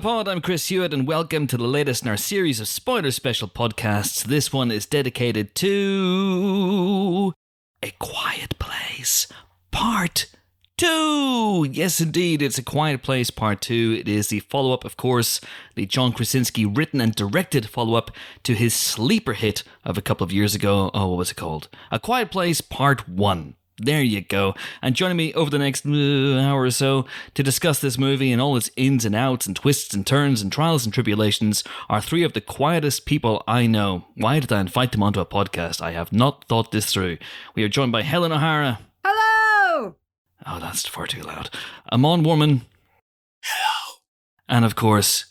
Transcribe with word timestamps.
Hello, 0.00 0.18
Pod. 0.18 0.28
I'm 0.28 0.40
Chris 0.40 0.68
Hewitt, 0.68 0.94
and 0.94 1.08
welcome 1.08 1.48
to 1.48 1.56
the 1.56 1.66
latest 1.66 2.04
in 2.04 2.08
our 2.08 2.16
series 2.16 2.60
of 2.60 2.68
spoiler 2.68 3.10
special 3.10 3.48
podcasts. 3.48 4.22
This 4.22 4.52
one 4.52 4.70
is 4.70 4.86
dedicated 4.86 5.56
to 5.56 7.32
A 7.82 7.90
Quiet 7.98 8.56
Place 8.60 9.26
Part 9.72 10.26
2. 10.76 11.70
Yes, 11.72 12.00
indeed, 12.00 12.42
it's 12.42 12.58
A 12.58 12.62
Quiet 12.62 13.02
Place 13.02 13.30
Part 13.30 13.60
2. 13.60 13.96
It 13.98 14.08
is 14.08 14.28
the 14.28 14.38
follow 14.38 14.72
up, 14.72 14.84
of 14.84 14.96
course, 14.96 15.40
the 15.74 15.84
John 15.84 16.12
Krasinski 16.12 16.64
written 16.64 17.00
and 17.00 17.12
directed 17.12 17.68
follow 17.68 17.96
up 17.96 18.12
to 18.44 18.54
his 18.54 18.74
sleeper 18.74 19.32
hit 19.32 19.64
of 19.84 19.98
a 19.98 20.02
couple 20.02 20.24
of 20.24 20.32
years 20.32 20.54
ago. 20.54 20.92
Oh, 20.94 21.08
what 21.08 21.18
was 21.18 21.32
it 21.32 21.36
called? 21.36 21.68
A 21.90 21.98
Quiet 21.98 22.30
Place 22.30 22.60
Part 22.60 23.08
1. 23.08 23.56
There 23.80 24.02
you 24.02 24.22
go. 24.22 24.54
And 24.82 24.96
joining 24.96 25.16
me 25.16 25.32
over 25.34 25.50
the 25.50 25.58
next 25.58 25.86
uh, 25.86 26.40
hour 26.40 26.62
or 26.62 26.70
so 26.70 27.06
to 27.34 27.42
discuss 27.44 27.80
this 27.80 27.96
movie 27.96 28.32
and 28.32 28.42
all 28.42 28.56
its 28.56 28.70
ins 28.76 29.04
and 29.04 29.14
outs 29.14 29.46
and 29.46 29.54
twists 29.54 29.94
and 29.94 30.04
turns 30.04 30.42
and 30.42 30.50
trials 30.50 30.84
and 30.84 30.92
tribulations 30.92 31.62
are 31.88 32.00
three 32.00 32.24
of 32.24 32.32
the 32.32 32.40
quietest 32.40 33.06
people 33.06 33.44
I 33.46 33.68
know. 33.68 34.06
Why 34.16 34.40
did 34.40 34.52
I 34.52 34.60
invite 34.60 34.90
them 34.90 35.02
onto 35.02 35.20
a 35.20 35.26
podcast? 35.26 35.80
I 35.80 35.92
have 35.92 36.12
not 36.12 36.44
thought 36.48 36.72
this 36.72 36.92
through. 36.92 37.18
We 37.54 37.62
are 37.62 37.68
joined 37.68 37.92
by 37.92 38.02
Helen 38.02 38.32
O'Hara. 38.32 38.80
Hello! 39.04 39.94
Oh, 40.44 40.58
that's 40.58 40.86
far 40.88 41.06
too 41.06 41.22
loud. 41.22 41.50
Amon 41.92 42.24
Warmann. 42.24 42.62
Hello. 43.42 43.98
And 44.48 44.64
of 44.64 44.74
course, 44.74 45.26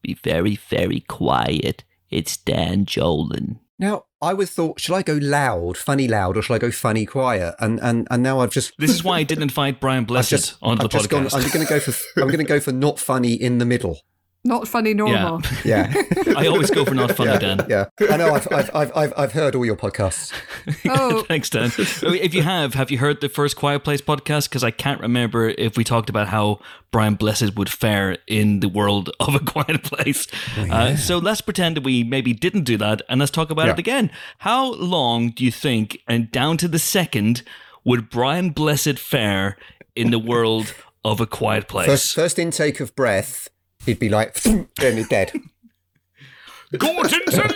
be 0.00 0.14
very, 0.14 0.56
very 0.56 1.00
quiet. 1.00 1.84
It's 2.10 2.36
Dan 2.36 2.86
Jolin. 2.86 3.58
Now, 3.78 4.04
I 4.24 4.32
was 4.32 4.50
thought, 4.50 4.80
should 4.80 4.94
I 4.94 5.02
go 5.02 5.18
loud, 5.20 5.76
funny 5.76 6.08
loud, 6.08 6.36
or 6.36 6.42
should 6.42 6.54
I 6.54 6.58
go 6.58 6.70
funny 6.70 7.04
quiet? 7.04 7.54
And 7.60 7.78
and 7.80 8.08
and 8.10 8.22
now 8.22 8.40
I've 8.40 8.50
just. 8.50 8.72
This 8.78 8.90
is 8.90 9.04
why 9.04 9.18
I 9.18 9.22
didn't 9.22 9.42
invite 9.42 9.80
Brian 9.80 10.04
Blessed 10.04 10.30
just, 10.30 10.56
I've 10.62 10.78
the 10.78 10.88
podcast. 10.88 11.10
Gone, 11.10 11.26
I'm 11.26 11.50
going 11.50 11.66
to 11.66 11.70
go 11.70 11.78
for. 11.78 12.20
I'm 12.20 12.28
going 12.28 12.38
to 12.38 12.44
go 12.44 12.60
for 12.60 12.72
not 12.72 12.98
funny 12.98 13.34
in 13.34 13.58
the 13.58 13.66
middle. 13.66 14.00
Not 14.46 14.68
funny 14.68 14.92
normal. 14.92 15.40
Yeah, 15.64 15.90
I 16.36 16.46
always 16.48 16.70
go 16.70 16.84
for 16.84 16.94
not 16.94 17.12
funny, 17.16 17.30
yeah, 17.30 17.38
Dan. 17.38 17.66
yeah. 17.68 17.84
I 18.10 18.16
know. 18.18 18.34
I've, 18.34 18.46
I've 18.52 18.70
I've 18.74 18.96
I've 18.96 19.12
I've 19.16 19.32
heard 19.32 19.54
all 19.54 19.64
your 19.64 19.76
podcasts. 19.76 20.32
Oh, 20.86 21.22
Thanks, 21.28 21.48
Dan. 21.48 21.70
If 21.78 22.34
you 22.34 22.42
have, 22.42 22.74
have 22.74 22.90
you 22.90 22.98
heard 22.98 23.22
the 23.22 23.30
first 23.30 23.56
Quiet 23.56 23.84
Place 23.84 24.02
podcast? 24.02 24.50
Because 24.50 24.62
I 24.62 24.70
can't 24.70 25.00
remember 25.00 25.48
if 25.48 25.78
we 25.78 25.84
talked 25.84 26.10
about 26.10 26.28
how 26.28 26.60
Brian 26.90 27.14
Blessed 27.14 27.56
would 27.56 27.70
fare 27.70 28.18
in 28.26 28.60
the 28.60 28.68
world 28.68 29.10
of 29.18 29.34
a 29.34 29.38
Quiet 29.40 29.82
Place. 29.82 30.26
uh, 30.58 30.94
so 30.96 31.16
let's 31.18 31.40
pretend 31.40 31.76
that 31.78 31.84
we 31.84 32.04
maybe 32.04 32.34
didn't 32.34 32.64
do 32.64 32.76
that, 32.76 33.00
and 33.08 33.20
let's 33.20 33.32
talk 33.32 33.48
about 33.50 33.66
Yeah. 33.66 33.72
it 33.72 33.78
again. 33.78 34.10
How 34.38 34.74
long 34.74 35.30
do 35.30 35.42
you 35.44 35.50
think, 35.50 35.98
and 36.06 36.30
down 36.30 36.58
to 36.58 36.68
the 36.68 36.78
second, 36.78 37.42
would 37.84 38.10
Brian 38.10 38.50
Blessed 38.50 38.98
fare 38.98 39.56
in 39.96 40.10
the 40.10 40.18
world 40.18 40.74
of 41.02 41.18
a 41.20 41.26
Quiet 41.26 41.66
Place? 41.66 41.86
First 41.86 42.14
first 42.14 42.38
intake 42.38 42.80
of 42.80 42.94
breath, 42.94 43.48
he'd 43.86 43.98
be 43.98 44.08
like, 44.08 44.34
then 44.42 44.68
he's 44.96 45.08
dead. 45.08 45.32
Gordon's 46.78 47.34
alive. 47.34 47.54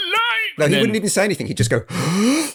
No, 0.59 0.67
he 0.67 0.73
then- 0.73 0.81
wouldn't 0.81 0.97
even 0.97 1.09
say 1.09 1.25
anything. 1.25 1.47
He'd 1.47 1.57
just 1.57 1.71
go. 1.71 1.83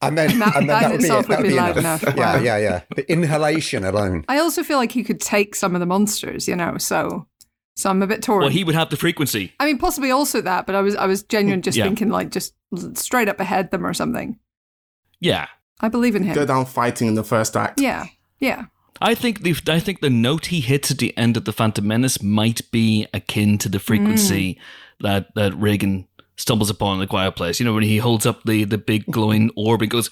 And 0.00 0.16
then, 0.16 0.38
That- 0.38 0.54
and 0.54 0.68
then 0.70 0.80
that 0.80 0.80
that 0.82 0.90
would 0.92 0.98
be 0.98 1.04
itself 1.06 1.24
it. 1.24 1.28
That 1.28 1.38
would 1.38 1.42
would 1.46 1.48
be 1.48 1.54
be 1.54 1.60
loud 1.60 1.76
enough. 1.76 2.02
enough. 2.04 2.16
Yeah, 2.16 2.36
Wow. 2.36 2.40
yeah, 2.40 2.56
yeah. 2.58 2.80
The 2.94 3.10
inhalation 3.10 3.84
alone. 3.84 4.24
I 4.28 4.38
also 4.38 4.62
feel 4.62 4.76
like 4.78 4.92
he 4.92 5.02
could 5.02 5.20
take 5.20 5.56
some 5.56 5.74
of 5.74 5.80
the 5.80 5.86
monsters, 5.86 6.46
you 6.46 6.54
know. 6.54 6.78
So, 6.78 7.26
so 7.74 7.90
I'm 7.90 8.00
a 8.00 8.06
bit 8.06 8.22
torn. 8.22 8.42
Well, 8.42 8.48
he 8.48 8.62
would 8.62 8.76
have 8.76 8.90
the 8.90 8.96
frequency. 8.96 9.54
I 9.58 9.66
mean, 9.66 9.76
possibly 9.76 10.12
also 10.12 10.40
that, 10.40 10.66
but 10.66 10.76
I 10.76 10.82
was 10.82 10.94
I 10.94 11.06
was 11.06 11.24
genuine, 11.24 11.62
just 11.62 11.76
Yeah. 11.76 11.82
thinking 11.82 12.10
like 12.10 12.30
just 12.30 12.54
straight 12.94 13.28
up 13.28 13.40
ahead 13.40 13.72
them 13.72 13.84
or 13.84 13.92
something. 13.92 14.38
Yeah. 15.18 15.48
I 15.80 15.88
believe 15.88 16.14
in 16.14 16.22
him. 16.22 16.32
go 16.36 16.46
down 16.46 16.66
fighting 16.66 17.08
in 17.08 17.14
the 17.14 17.24
first 17.24 17.56
act. 17.56 17.80
Yeah, 17.80 18.06
yeah. 18.38 18.66
I 19.00 19.14
think 19.14 19.42
the 19.42 19.54
I 19.68 19.80
think 19.80 20.00
the 20.00 20.10
note 20.10 20.46
he 20.46 20.60
hits 20.60 20.90
at 20.90 20.98
the 20.98 21.16
end 21.16 21.36
of 21.36 21.44
the 21.44 21.52
Phantom 21.52 21.86
Menace 21.86 22.22
might 22.22 22.68
be 22.70 23.06
akin 23.14 23.58
to 23.58 23.68
the 23.68 23.78
frequency 23.78 24.54
hmm. 24.54 25.06
that 25.06 25.34
that 25.34 25.54
Regan 25.54 26.08
stumbles 26.36 26.70
upon 26.70 26.94
in 26.94 27.00
the 27.00 27.06
Quiet 27.06 27.32
Place. 27.32 27.60
You 27.60 27.66
know 27.66 27.74
when 27.74 27.84
he 27.84 27.98
holds 27.98 28.26
up 28.26 28.42
the 28.44 28.64
the 28.64 28.78
big 28.78 29.06
glowing 29.06 29.50
orb 29.56 29.82
and 29.82 29.90
goes. 29.90 30.10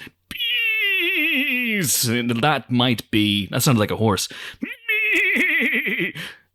And 2.09 2.31
That 2.43 2.71
might 2.71 3.11
be 3.11 3.49
that 3.49 3.63
sounded 3.63 3.81
like 3.81 3.91
a 3.91 3.97
horse. 3.97 4.29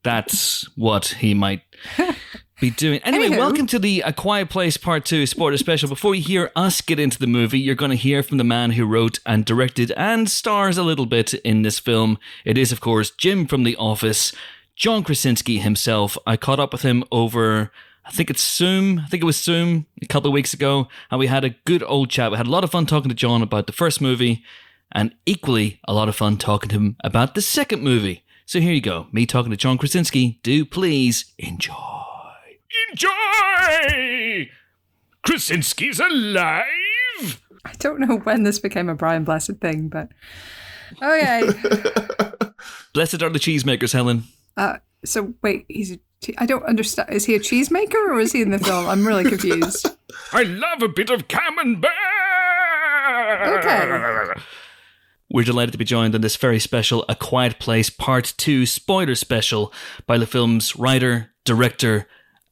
That's 0.03 0.67
what 0.75 1.07
he 1.07 1.33
might 1.33 1.61
be 2.61 2.69
doing. 2.69 3.01
Anyway, 3.03 3.29
Anywho. 3.29 3.39
welcome 3.39 3.65
to 3.67 3.79
the 3.79 4.01
A 4.01 4.13
Quiet 4.13 4.49
Place 4.49 4.77
Part 4.77 5.03
2 5.03 5.25
Spoiler 5.25 5.57
Special. 5.57 5.89
Before 5.89 6.13
you 6.13 6.21
hear 6.21 6.51
us 6.55 6.79
get 6.79 6.99
into 6.99 7.17
the 7.17 7.25
movie, 7.25 7.59
you're 7.59 7.73
going 7.73 7.89
to 7.89 7.97
hear 7.97 8.21
from 8.21 8.37
the 8.37 8.43
man 8.43 8.71
who 8.71 8.85
wrote 8.85 9.17
and 9.25 9.43
directed 9.43 9.91
and 9.97 10.29
stars 10.29 10.77
a 10.77 10.83
little 10.83 11.07
bit 11.07 11.33
in 11.33 11.63
this 11.63 11.79
film. 11.79 12.19
It 12.45 12.59
is, 12.59 12.71
of 12.71 12.79
course, 12.79 13.09
Jim 13.09 13.47
from 13.47 13.63
The 13.63 13.75
Office, 13.77 14.31
John 14.75 15.03
Krasinski 15.03 15.57
himself. 15.57 16.19
I 16.27 16.37
caught 16.37 16.59
up 16.59 16.71
with 16.71 16.83
him 16.83 17.03
over, 17.11 17.71
I 18.05 18.11
think 18.11 18.29
it's 18.29 18.43
Zoom. 18.43 18.99
I 18.99 19.07
think 19.07 19.23
it 19.23 19.25
was 19.25 19.41
Zoom 19.41 19.87
a 19.99 20.05
couple 20.05 20.29
of 20.29 20.33
weeks 20.33 20.53
ago, 20.53 20.87
and 21.09 21.19
we 21.19 21.27
had 21.27 21.43
a 21.43 21.55
good 21.65 21.81
old 21.81 22.11
chat. 22.11 22.29
We 22.29 22.37
had 22.37 22.47
a 22.47 22.51
lot 22.51 22.63
of 22.63 22.69
fun 22.69 22.85
talking 22.85 23.09
to 23.09 23.15
John 23.15 23.41
about 23.41 23.65
the 23.65 23.73
first 23.73 24.01
movie, 24.01 24.43
and 24.91 25.15
equally 25.25 25.79
a 25.87 25.95
lot 25.95 26.09
of 26.09 26.15
fun 26.15 26.37
talking 26.37 26.69
to 26.69 26.75
him 26.75 26.95
about 27.03 27.33
the 27.33 27.41
second 27.41 27.81
movie. 27.81 28.23
So 28.45 28.59
here 28.59 28.73
you 28.73 28.81
go, 28.81 29.07
me 29.11 29.25
talking 29.25 29.49
to 29.49 29.57
John 29.57 29.79
Krasinski. 29.79 30.39
Do 30.43 30.63
please 30.63 31.33
enjoy. 31.39 31.90
Enjoy! 32.89 34.49
Krasinski's 35.25 35.99
alive! 35.99 37.41
I 37.63 37.73
don't 37.77 37.99
know 37.99 38.17
when 38.17 38.43
this 38.43 38.59
became 38.59 38.89
a 38.89 38.95
Brian 38.95 39.23
Blessed 39.23 39.57
thing, 39.61 39.87
but 39.87 40.09
okay. 41.01 41.43
Blessed 42.93 43.21
are 43.21 43.29
the 43.29 43.39
cheesemakers, 43.39 43.93
Helen. 43.93 44.23
uh, 44.57 44.77
so 45.05 45.33
wait, 45.41 45.65
he's 45.67 45.93
a 45.93 45.99
che- 46.23 46.35
I 46.37 46.45
don't 46.45 46.63
understand. 46.63 47.09
Is 47.11 47.25
he 47.25 47.35
a 47.35 47.39
cheesemaker 47.39 47.95
or 48.09 48.19
is 48.19 48.31
he 48.31 48.41
in 48.41 48.51
the 48.51 48.59
film? 48.59 48.87
I'm 48.87 49.05
really 49.07 49.23
confused. 49.23 49.87
I 50.33 50.43
love 50.43 50.81
a 50.81 50.87
bit 50.87 51.09
of 51.09 51.27
camembert! 51.27 51.91
Okay. 53.59 54.41
We're 55.29 55.43
delighted 55.45 55.71
to 55.71 55.77
be 55.77 55.85
joined 55.85 56.13
on 56.13 56.21
this 56.21 56.35
very 56.35 56.59
special 56.59 57.05
A 57.07 57.15
Quiet 57.15 57.57
Place 57.59 57.89
Part 57.89 58.33
2 58.37 58.65
spoiler 58.65 59.15
special 59.15 59.71
by 60.05 60.17
the 60.17 60.27
film's 60.27 60.75
writer, 60.75 61.31
director, 61.45 62.07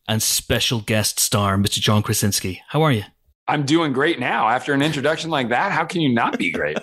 and 0.09 0.23
special 0.23 0.81
guest 0.81 1.19
star, 1.19 1.55
Mr. 1.55 1.79
John 1.79 2.01
Krasinski. 2.01 2.61
How 2.69 2.81
are 2.81 2.91
you? 2.91 3.03
I'm 3.47 3.63
doing 3.63 3.93
great 3.93 4.19
now. 4.19 4.49
After 4.49 4.73
an 4.73 4.81
introduction 4.81 5.29
like 5.29 5.49
that, 5.49 5.71
how 5.71 5.85
can 5.85 6.01
you 6.01 6.09
not 6.09 6.37
be 6.37 6.51
great? 6.51 6.77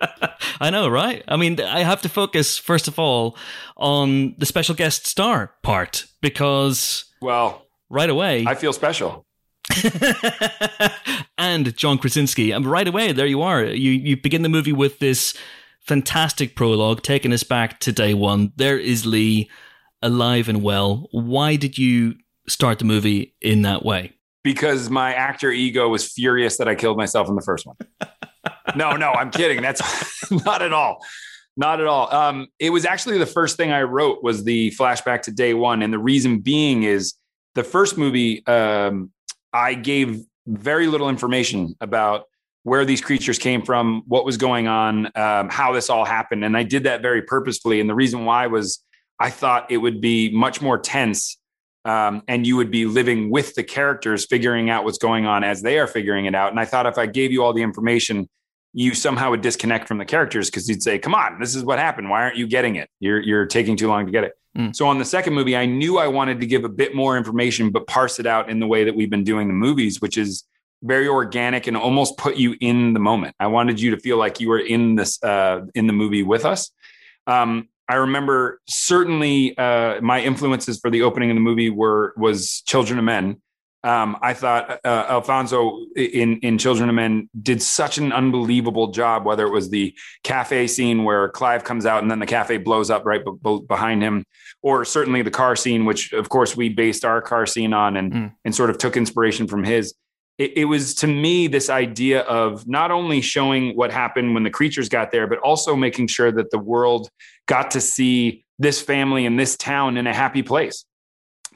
I 0.60 0.70
know, 0.70 0.88
right? 0.88 1.22
I 1.28 1.36
mean, 1.36 1.60
I 1.60 1.80
have 1.80 2.00
to 2.02 2.08
focus, 2.08 2.56
first 2.56 2.88
of 2.88 2.98
all, 2.98 3.36
on 3.76 4.34
the 4.38 4.46
special 4.46 4.74
guest 4.74 5.06
star 5.06 5.52
part 5.62 6.06
because 6.22 7.04
well, 7.20 7.66
right 7.90 8.10
away. 8.10 8.44
I 8.46 8.54
feel 8.54 8.72
special. 8.72 9.26
and 11.38 11.76
John 11.76 11.98
Krasinski. 11.98 12.52
And 12.52 12.66
right 12.66 12.88
away, 12.88 13.12
there 13.12 13.26
you 13.26 13.42
are. 13.42 13.64
You 13.64 13.90
you 13.90 14.16
begin 14.16 14.42
the 14.42 14.48
movie 14.48 14.72
with 14.72 14.98
this 14.98 15.36
fantastic 15.80 16.56
prologue, 16.56 17.02
taking 17.02 17.32
us 17.32 17.42
back 17.42 17.80
to 17.80 17.92
day 17.92 18.14
one. 18.14 18.52
There 18.56 18.78
is 18.78 19.04
Lee, 19.04 19.50
alive 20.00 20.48
and 20.48 20.62
well. 20.62 21.08
Why 21.10 21.56
did 21.56 21.76
you 21.78 22.14
start 22.48 22.78
the 22.78 22.84
movie 22.84 23.34
in 23.40 23.62
that 23.62 23.84
way? 23.84 24.12
Because 24.44 24.90
my 24.90 25.14
actor 25.14 25.50
ego 25.50 25.88
was 25.88 26.10
furious 26.10 26.58
that 26.58 26.68
I 26.68 26.74
killed 26.74 26.96
myself 26.96 27.28
in 27.28 27.36
the 27.36 27.42
first 27.42 27.66
one. 27.66 27.76
no, 28.76 28.96
no, 28.96 29.10
I'm 29.10 29.30
kidding. 29.30 29.62
That's 29.62 30.30
not 30.44 30.62
at 30.62 30.72
all. 30.72 31.04
Not 31.56 31.80
at 31.80 31.86
all. 31.86 32.12
Um, 32.12 32.48
it 32.58 32.70
was 32.70 32.84
actually 32.84 33.18
the 33.18 33.26
first 33.26 33.56
thing 33.56 33.72
I 33.72 33.82
wrote 33.82 34.22
was 34.22 34.44
the 34.44 34.70
flashback 34.72 35.22
to 35.22 35.30
day 35.30 35.54
one, 35.54 35.82
and 35.82 35.92
the 35.92 35.98
reason 35.98 36.40
being 36.40 36.82
is 36.82 37.14
the 37.54 37.62
first 37.62 37.98
movie. 37.98 38.44
Um, 38.46 39.12
I 39.52 39.74
gave 39.74 40.20
very 40.46 40.86
little 40.86 41.10
information 41.10 41.76
about 41.80 42.24
where 42.64 42.84
these 42.84 43.00
creatures 43.00 43.38
came 43.38 43.62
from, 43.62 44.02
what 44.06 44.24
was 44.24 44.36
going 44.36 44.66
on, 44.66 45.06
um, 45.16 45.48
how 45.50 45.72
this 45.72 45.90
all 45.90 46.04
happened, 46.04 46.44
and 46.44 46.56
I 46.56 46.62
did 46.62 46.84
that 46.84 47.02
very 47.02 47.22
purposefully. 47.22 47.80
And 47.80 47.90
the 47.90 47.94
reason 47.94 48.24
why 48.24 48.46
was 48.46 48.82
I 49.18 49.30
thought 49.30 49.70
it 49.70 49.76
would 49.76 50.00
be 50.00 50.30
much 50.32 50.62
more 50.62 50.78
tense, 50.78 51.38
um, 51.84 52.22
and 52.28 52.46
you 52.46 52.56
would 52.56 52.70
be 52.70 52.86
living 52.86 53.30
with 53.30 53.54
the 53.54 53.62
characters, 53.62 54.24
figuring 54.24 54.70
out 54.70 54.84
what's 54.84 54.98
going 54.98 55.26
on 55.26 55.44
as 55.44 55.62
they 55.62 55.78
are 55.78 55.86
figuring 55.86 56.26
it 56.26 56.34
out. 56.34 56.50
And 56.50 56.60
I 56.60 56.64
thought 56.64 56.86
if 56.86 56.98
I 56.98 57.06
gave 57.06 57.32
you 57.32 57.42
all 57.42 57.52
the 57.52 57.62
information, 57.62 58.28
you 58.72 58.94
somehow 58.94 59.30
would 59.30 59.42
disconnect 59.42 59.86
from 59.88 59.98
the 59.98 60.04
characters 60.04 60.48
because 60.48 60.68
you'd 60.68 60.82
say, 60.82 60.98
"Come 60.98 61.14
on, 61.14 61.38
this 61.38 61.54
is 61.54 61.64
what 61.64 61.78
happened. 61.78 62.08
Why 62.08 62.22
aren't 62.22 62.36
you 62.36 62.46
getting 62.46 62.76
it? 62.76 62.88
You're 63.00 63.20
you're 63.20 63.46
taking 63.46 63.76
too 63.76 63.88
long 63.88 64.06
to 64.06 64.12
get 64.12 64.24
it." 64.24 64.32
Mm. 64.56 64.74
So 64.74 64.86
on 64.86 64.98
the 64.98 65.04
second 65.04 65.34
movie, 65.34 65.56
I 65.56 65.66
knew 65.66 65.98
I 65.98 66.08
wanted 66.08 66.40
to 66.40 66.46
give 66.46 66.64
a 66.64 66.68
bit 66.68 66.94
more 66.94 67.16
information, 67.16 67.70
but 67.70 67.86
parse 67.86 68.18
it 68.18 68.26
out 68.26 68.48
in 68.48 68.60
the 68.60 68.66
way 68.66 68.84
that 68.84 68.94
we've 68.94 69.10
been 69.10 69.24
doing 69.24 69.48
the 69.48 69.54
movies, 69.54 70.00
which 70.00 70.16
is 70.16 70.44
very 70.82 71.06
organic 71.06 71.66
and 71.66 71.76
almost 71.76 72.16
put 72.16 72.36
you 72.36 72.56
in 72.60 72.92
the 72.92 72.98
moment. 73.00 73.36
I 73.38 73.46
wanted 73.46 73.80
you 73.80 73.92
to 73.92 74.00
feel 74.00 74.16
like 74.16 74.40
you 74.40 74.48
were 74.48 74.58
in 74.58 74.96
this 74.96 75.22
uh, 75.22 75.62
in 75.74 75.86
the 75.86 75.92
movie 75.92 76.22
with 76.22 76.44
us. 76.44 76.70
Um, 77.26 77.68
I 77.88 77.96
remember 77.96 78.60
certainly 78.68 79.56
uh, 79.58 80.00
my 80.00 80.20
influences 80.20 80.78
for 80.78 80.90
the 80.90 81.02
opening 81.02 81.30
of 81.30 81.36
the 81.36 81.40
movie 81.40 81.70
were 81.70 82.14
was 82.16 82.62
Children 82.62 82.98
of 82.98 83.04
Men, 83.04 83.40
Um, 83.84 84.16
I 84.22 84.32
thought 84.34 84.78
uh, 84.84 85.06
Alfonso 85.08 85.80
in 85.96 86.38
in 86.38 86.56
Children 86.56 86.88
of 86.88 86.94
Men 86.94 87.28
did 87.40 87.60
such 87.60 87.98
an 87.98 88.12
unbelievable 88.12 88.92
job. 88.92 89.26
Whether 89.26 89.44
it 89.44 89.50
was 89.50 89.70
the 89.70 89.92
cafe 90.22 90.68
scene 90.68 91.02
where 91.02 91.28
Clive 91.30 91.64
comes 91.64 91.84
out 91.84 92.02
and 92.02 92.10
then 92.10 92.20
the 92.20 92.26
cafe 92.26 92.58
blows 92.58 92.90
up 92.90 93.04
right 93.04 93.22
b- 93.24 93.60
behind 93.66 94.02
him, 94.02 94.24
or 94.62 94.84
certainly 94.84 95.22
the 95.22 95.32
car 95.32 95.56
scene, 95.56 95.84
which 95.84 96.12
of 96.12 96.28
course 96.28 96.56
we 96.56 96.68
based 96.68 97.04
our 97.04 97.20
car 97.20 97.44
scene 97.44 97.72
on 97.72 97.96
and 97.96 98.12
mm. 98.12 98.32
and 98.44 98.54
sort 98.54 98.70
of 98.70 98.78
took 98.78 98.96
inspiration 98.96 99.48
from 99.48 99.64
his. 99.64 99.94
It, 100.38 100.52
it 100.56 100.64
was 100.64 100.94
to 100.96 101.08
me 101.08 101.48
this 101.48 101.68
idea 101.68 102.20
of 102.20 102.66
not 102.66 102.90
only 102.92 103.20
showing 103.20 103.76
what 103.76 103.90
happened 103.92 104.32
when 104.32 104.44
the 104.44 104.50
creatures 104.50 104.88
got 104.88 105.10
there, 105.10 105.26
but 105.26 105.38
also 105.38 105.74
making 105.74 106.06
sure 106.06 106.30
that 106.30 106.50
the 106.50 106.58
world 106.58 107.10
got 107.46 107.72
to 107.72 107.80
see 107.80 108.44
this 108.58 108.80
family 108.80 109.26
in 109.26 109.36
this 109.36 109.56
town 109.56 109.96
in 109.96 110.06
a 110.06 110.14
happy 110.14 110.42
place. 110.42 110.84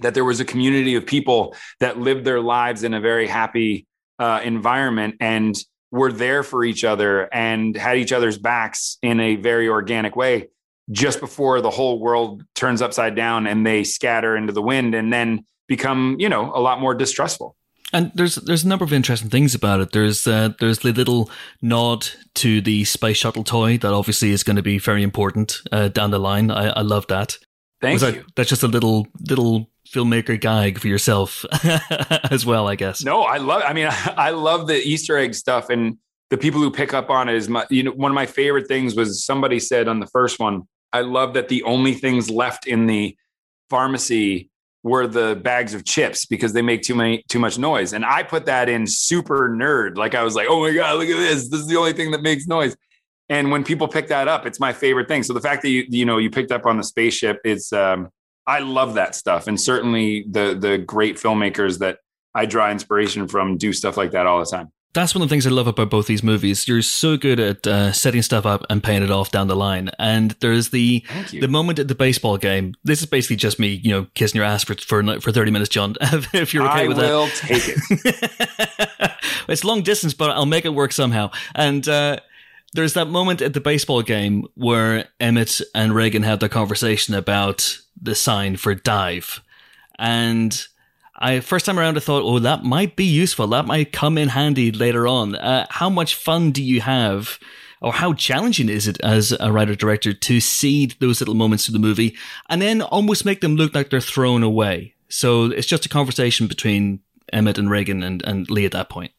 That 0.00 0.12
there 0.14 0.24
was 0.24 0.40
a 0.40 0.44
community 0.44 0.94
of 0.94 1.06
people 1.06 1.54
that 1.80 1.98
lived 1.98 2.24
their 2.24 2.40
lives 2.40 2.84
in 2.84 2.92
a 2.92 3.00
very 3.00 3.26
happy 3.26 3.86
uh, 4.18 4.40
environment 4.44 5.16
and 5.20 5.56
were 5.90 6.12
there 6.12 6.42
for 6.42 6.64
each 6.64 6.84
other 6.84 7.32
and 7.32 7.76
had 7.76 7.96
each 7.96 8.12
other's 8.12 8.38
backs 8.38 8.98
in 9.02 9.20
a 9.20 9.36
very 9.36 9.68
organic 9.68 10.16
way 10.16 10.48
just 10.90 11.20
before 11.20 11.60
the 11.60 11.70
whole 11.70 11.98
world 11.98 12.44
turns 12.54 12.82
upside 12.82 13.14
down 13.14 13.46
and 13.46 13.66
they 13.66 13.84
scatter 13.84 14.36
into 14.36 14.52
the 14.52 14.62
wind 14.62 14.94
and 14.94 15.12
then 15.12 15.44
become 15.66 16.16
you 16.18 16.28
know 16.28 16.52
a 16.54 16.60
lot 16.60 16.80
more 16.80 16.94
distrustful 16.94 17.56
and 17.92 18.10
there's 18.14 18.36
there's 18.36 18.64
a 18.64 18.68
number 18.68 18.84
of 18.84 18.92
interesting 18.92 19.30
things 19.30 19.54
about 19.54 19.80
it. 19.80 19.92
There's 19.92 20.26
uh, 20.26 20.50
there's 20.60 20.80
the 20.80 20.92
little 20.92 21.30
nod 21.62 22.08
to 22.36 22.60
the 22.60 22.84
space 22.84 23.16
shuttle 23.16 23.44
toy 23.44 23.78
that 23.78 23.92
obviously 23.92 24.32
is 24.32 24.42
going 24.42 24.56
to 24.56 24.62
be 24.62 24.78
very 24.78 25.02
important 25.02 25.60
uh, 25.72 25.88
down 25.88 26.10
the 26.10 26.18
line. 26.18 26.50
I, 26.50 26.68
I 26.68 26.80
love 26.82 27.06
that. 27.08 27.38
Thank 27.80 28.00
Was 28.00 28.14
you. 28.14 28.24
That's 28.34 28.48
just 28.48 28.62
a 28.62 28.68
little 28.68 29.06
little 29.28 29.70
filmmaker 29.88 30.40
gag 30.40 30.78
for 30.78 30.88
yourself 30.88 31.44
as 32.30 32.44
well, 32.44 32.66
I 32.66 32.74
guess. 32.74 33.04
No, 33.04 33.22
I 33.22 33.36
love. 33.38 33.62
I 33.64 33.72
mean, 33.72 33.88
I 33.90 34.30
love 34.30 34.66
the 34.66 34.76
Easter 34.76 35.16
egg 35.16 35.34
stuff, 35.34 35.70
and 35.70 35.98
the 36.30 36.38
people 36.38 36.60
who 36.60 36.70
pick 36.70 36.92
up 36.92 37.10
on 37.10 37.28
it 37.28 37.36
is 37.36 37.48
my. 37.48 37.66
You 37.70 37.84
know, 37.84 37.92
one 37.92 38.10
of 38.10 38.14
my 38.14 38.26
favorite 38.26 38.66
things 38.66 38.96
was 38.96 39.24
somebody 39.24 39.60
said 39.60 39.88
on 39.88 40.00
the 40.00 40.06
first 40.06 40.38
one. 40.40 40.62
I 40.92 41.02
love 41.02 41.34
that 41.34 41.48
the 41.48 41.62
only 41.64 41.94
things 41.94 42.30
left 42.30 42.66
in 42.66 42.86
the 42.86 43.16
pharmacy 43.68 44.50
were 44.86 45.08
the 45.08 45.34
bags 45.42 45.74
of 45.74 45.84
chips 45.84 46.26
because 46.26 46.52
they 46.52 46.62
make 46.62 46.80
too 46.80 46.94
many 46.94 47.24
too 47.28 47.40
much 47.40 47.58
noise. 47.58 47.92
And 47.92 48.04
I 48.04 48.22
put 48.22 48.46
that 48.46 48.68
in 48.68 48.86
super 48.86 49.48
nerd. 49.48 49.96
Like 49.96 50.14
I 50.14 50.22
was 50.22 50.36
like, 50.36 50.46
oh 50.48 50.60
my 50.60 50.72
God, 50.72 50.96
look 50.98 51.08
at 51.08 51.16
this. 51.16 51.48
This 51.48 51.58
is 51.58 51.66
the 51.66 51.76
only 51.76 51.92
thing 51.92 52.12
that 52.12 52.22
makes 52.22 52.46
noise. 52.46 52.76
And 53.28 53.50
when 53.50 53.64
people 53.64 53.88
pick 53.88 54.06
that 54.08 54.28
up, 54.28 54.46
it's 54.46 54.60
my 54.60 54.72
favorite 54.72 55.08
thing. 55.08 55.24
So 55.24 55.32
the 55.32 55.40
fact 55.40 55.62
that 55.62 55.70
you 55.70 55.84
you 55.88 56.04
know 56.04 56.18
you 56.18 56.30
picked 56.30 56.52
up 56.52 56.66
on 56.66 56.76
the 56.76 56.84
spaceship 56.84 57.40
it's 57.44 57.72
um, 57.72 58.10
I 58.46 58.60
love 58.60 58.94
that 58.94 59.16
stuff, 59.16 59.48
and 59.48 59.60
certainly 59.60 60.24
the 60.30 60.56
the 60.58 60.78
great 60.78 61.16
filmmakers 61.16 61.80
that 61.80 61.98
I 62.32 62.46
draw 62.46 62.70
inspiration 62.70 63.26
from 63.26 63.56
do 63.56 63.72
stuff 63.72 63.96
like 63.96 64.12
that 64.12 64.28
all 64.28 64.38
the 64.38 64.46
time. 64.46 64.70
That's 64.96 65.14
one 65.14 65.20
of 65.20 65.28
the 65.28 65.32
things 65.34 65.46
I 65.46 65.50
love 65.50 65.66
about 65.66 65.90
both 65.90 66.06
these 66.06 66.22
movies. 66.22 66.66
You're 66.66 66.81
so 66.81 67.19
good 67.19 67.38
at 67.38 67.66
uh, 67.66 67.93
setting 67.93 68.22
stuff 68.22 68.46
up 68.46 68.64
and 68.70 68.82
paying 68.82 69.02
it 69.02 69.10
off 69.10 69.31
down 69.31 69.46
the 69.46 69.54
line. 69.54 69.90
And 69.98 70.31
there's 70.40 70.70
the 70.70 71.04
the 71.31 71.48
moment 71.48 71.78
at 71.78 71.88
the 71.88 71.94
baseball 71.94 72.38
game. 72.38 72.75
This 72.82 73.00
is 73.00 73.06
basically 73.06 73.37
just 73.37 73.58
me, 73.58 73.78
you 73.84 73.90
know, 73.90 74.06
kissing 74.14 74.38
your 74.38 74.46
ass 74.46 74.64
for 74.64 74.75
for, 74.75 75.20
for 75.20 75.32
thirty 75.32 75.50
minutes, 75.50 75.69
John. 75.69 75.96
if 76.00 76.54
you're 76.54 76.66
okay 76.66 76.84
I 76.84 76.88
with 76.88 76.96
that, 76.96 77.10
I 77.10 77.14
will 77.14 77.28
take 77.28 77.62
it. 77.69 79.12
it's 79.48 79.64
long 79.64 79.82
distance, 79.82 80.14
but 80.14 80.31
I'll 80.31 80.46
make 80.46 80.64
it 80.64 80.70
work 80.70 80.93
somehow. 80.93 81.31
And 81.54 81.87
uh, 81.87 82.20
there's 82.72 82.94
that 82.94 83.08
moment 83.08 83.42
at 83.42 83.52
the 83.52 83.60
baseball 83.60 84.00
game 84.00 84.46
where 84.54 85.04
Emmett 85.20 85.60
and 85.75 85.94
Regan 85.94 86.22
have 86.22 86.40
the 86.40 86.49
conversation 86.49 87.12
about 87.12 87.81
the 88.00 88.14
sign 88.14 88.56
for 88.56 88.75
dive. 88.75 89.42
And 89.99 90.66
I 91.18 91.40
first 91.40 91.66
time 91.66 91.78
around 91.78 91.96
I 91.96 92.00
thought, 92.00 92.22
oh, 92.22 92.38
that 92.38 92.64
might 92.64 92.96
be 92.96 93.04
useful. 93.04 93.46
That 93.48 93.66
might 93.66 93.92
come 93.92 94.18
in 94.18 94.28
handy 94.28 94.70
later 94.70 95.06
on. 95.06 95.34
Uh, 95.34 95.66
how 95.70 95.88
much 95.88 96.14
fun 96.14 96.50
do 96.50 96.62
you 96.62 96.80
have? 96.80 97.38
Or 97.82 97.92
how 97.92 98.14
challenging 98.14 98.68
is 98.68 98.88
it 98.88 98.98
as 99.02 99.36
a 99.38 99.52
writer 99.52 99.74
director 99.74 100.14
to 100.14 100.40
seed 100.40 100.96
those 100.98 101.20
little 101.20 101.34
moments 101.34 101.66
to 101.66 101.72
the 101.72 101.78
movie 101.78 102.16
and 102.48 102.62
then 102.62 102.80
almost 102.80 103.26
make 103.26 103.42
them 103.42 103.56
look 103.56 103.74
like 103.74 103.90
they're 103.90 104.00
thrown 104.00 104.42
away? 104.42 104.94
So 105.08 105.44
it's 105.46 105.66
just 105.66 105.84
a 105.86 105.90
conversation 105.90 106.46
between 106.46 107.00
Emmett 107.32 107.58
and 107.58 107.70
Regan 107.70 108.02
and, 108.02 108.24
and 108.24 108.50
Lee 108.50 108.64
at 108.64 108.72
that 108.72 108.88
point 108.88 109.12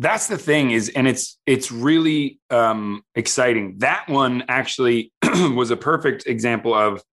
that's 0.00 0.28
the 0.28 0.38
thing 0.38 0.70
is 0.70 0.88
and 0.96 1.06
it's 1.06 1.36
it's 1.44 1.70
really 1.70 2.40
um, 2.48 3.04
exciting 3.14 3.74
that 3.78 4.08
one 4.08 4.42
actually 4.48 5.12
was 5.22 5.70
a 5.70 5.76
perfect 5.76 6.26
example 6.26 6.72
of 6.72 7.04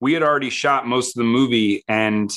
we 0.00 0.12
had 0.12 0.22
already 0.22 0.48
shot 0.48 0.86
most 0.86 1.16
of 1.16 1.20
the 1.20 1.24
movie 1.24 1.82
and 1.88 2.30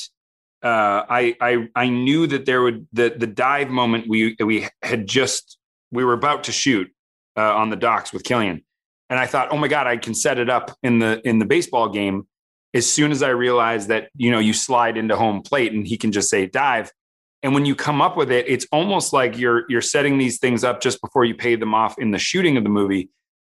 uh, 0.62 1.04
I, 1.08 1.36
I 1.40 1.68
I 1.74 1.88
knew 1.88 2.26
that 2.28 2.46
there 2.46 2.62
would 2.62 2.86
the 2.92 3.14
the 3.16 3.26
dive 3.26 3.68
moment 3.68 4.08
we 4.08 4.36
we 4.38 4.68
had 4.82 5.06
just 5.06 5.58
we 5.90 6.04
were 6.04 6.12
about 6.12 6.44
to 6.44 6.52
shoot 6.52 6.90
uh, 7.36 7.54
on 7.54 7.70
the 7.70 7.76
docks 7.76 8.12
with 8.12 8.22
Cillian, 8.22 8.62
and 9.10 9.18
I 9.18 9.26
thought, 9.26 9.48
oh 9.50 9.56
my 9.56 9.68
god, 9.68 9.86
I 9.86 9.96
can 9.96 10.14
set 10.14 10.38
it 10.38 10.48
up 10.48 10.76
in 10.82 10.98
the 10.98 11.20
in 11.28 11.38
the 11.38 11.44
baseball 11.44 11.88
game. 11.88 12.26
As 12.74 12.90
soon 12.90 13.10
as 13.10 13.22
I 13.22 13.30
realized 13.30 13.88
that 13.88 14.08
you 14.14 14.30
know 14.30 14.38
you 14.38 14.52
slide 14.52 14.96
into 14.96 15.16
home 15.16 15.42
plate 15.42 15.72
and 15.72 15.86
he 15.86 15.96
can 15.96 16.12
just 16.12 16.30
say 16.30 16.46
dive, 16.46 16.92
and 17.42 17.54
when 17.54 17.66
you 17.66 17.74
come 17.74 18.00
up 18.00 18.16
with 18.16 18.30
it 18.30 18.48
it's 18.48 18.66
almost 18.70 19.12
like 19.12 19.36
you're 19.36 19.64
you're 19.68 19.80
setting 19.80 20.18
these 20.18 20.38
things 20.38 20.64
up 20.64 20.80
just 20.80 21.00
before 21.00 21.24
you 21.24 21.34
pay 21.34 21.56
them 21.56 21.74
off 21.74 21.98
in 21.98 22.12
the 22.12 22.18
shooting 22.18 22.56
of 22.56 22.62
the 22.62 22.70
movie 22.70 23.10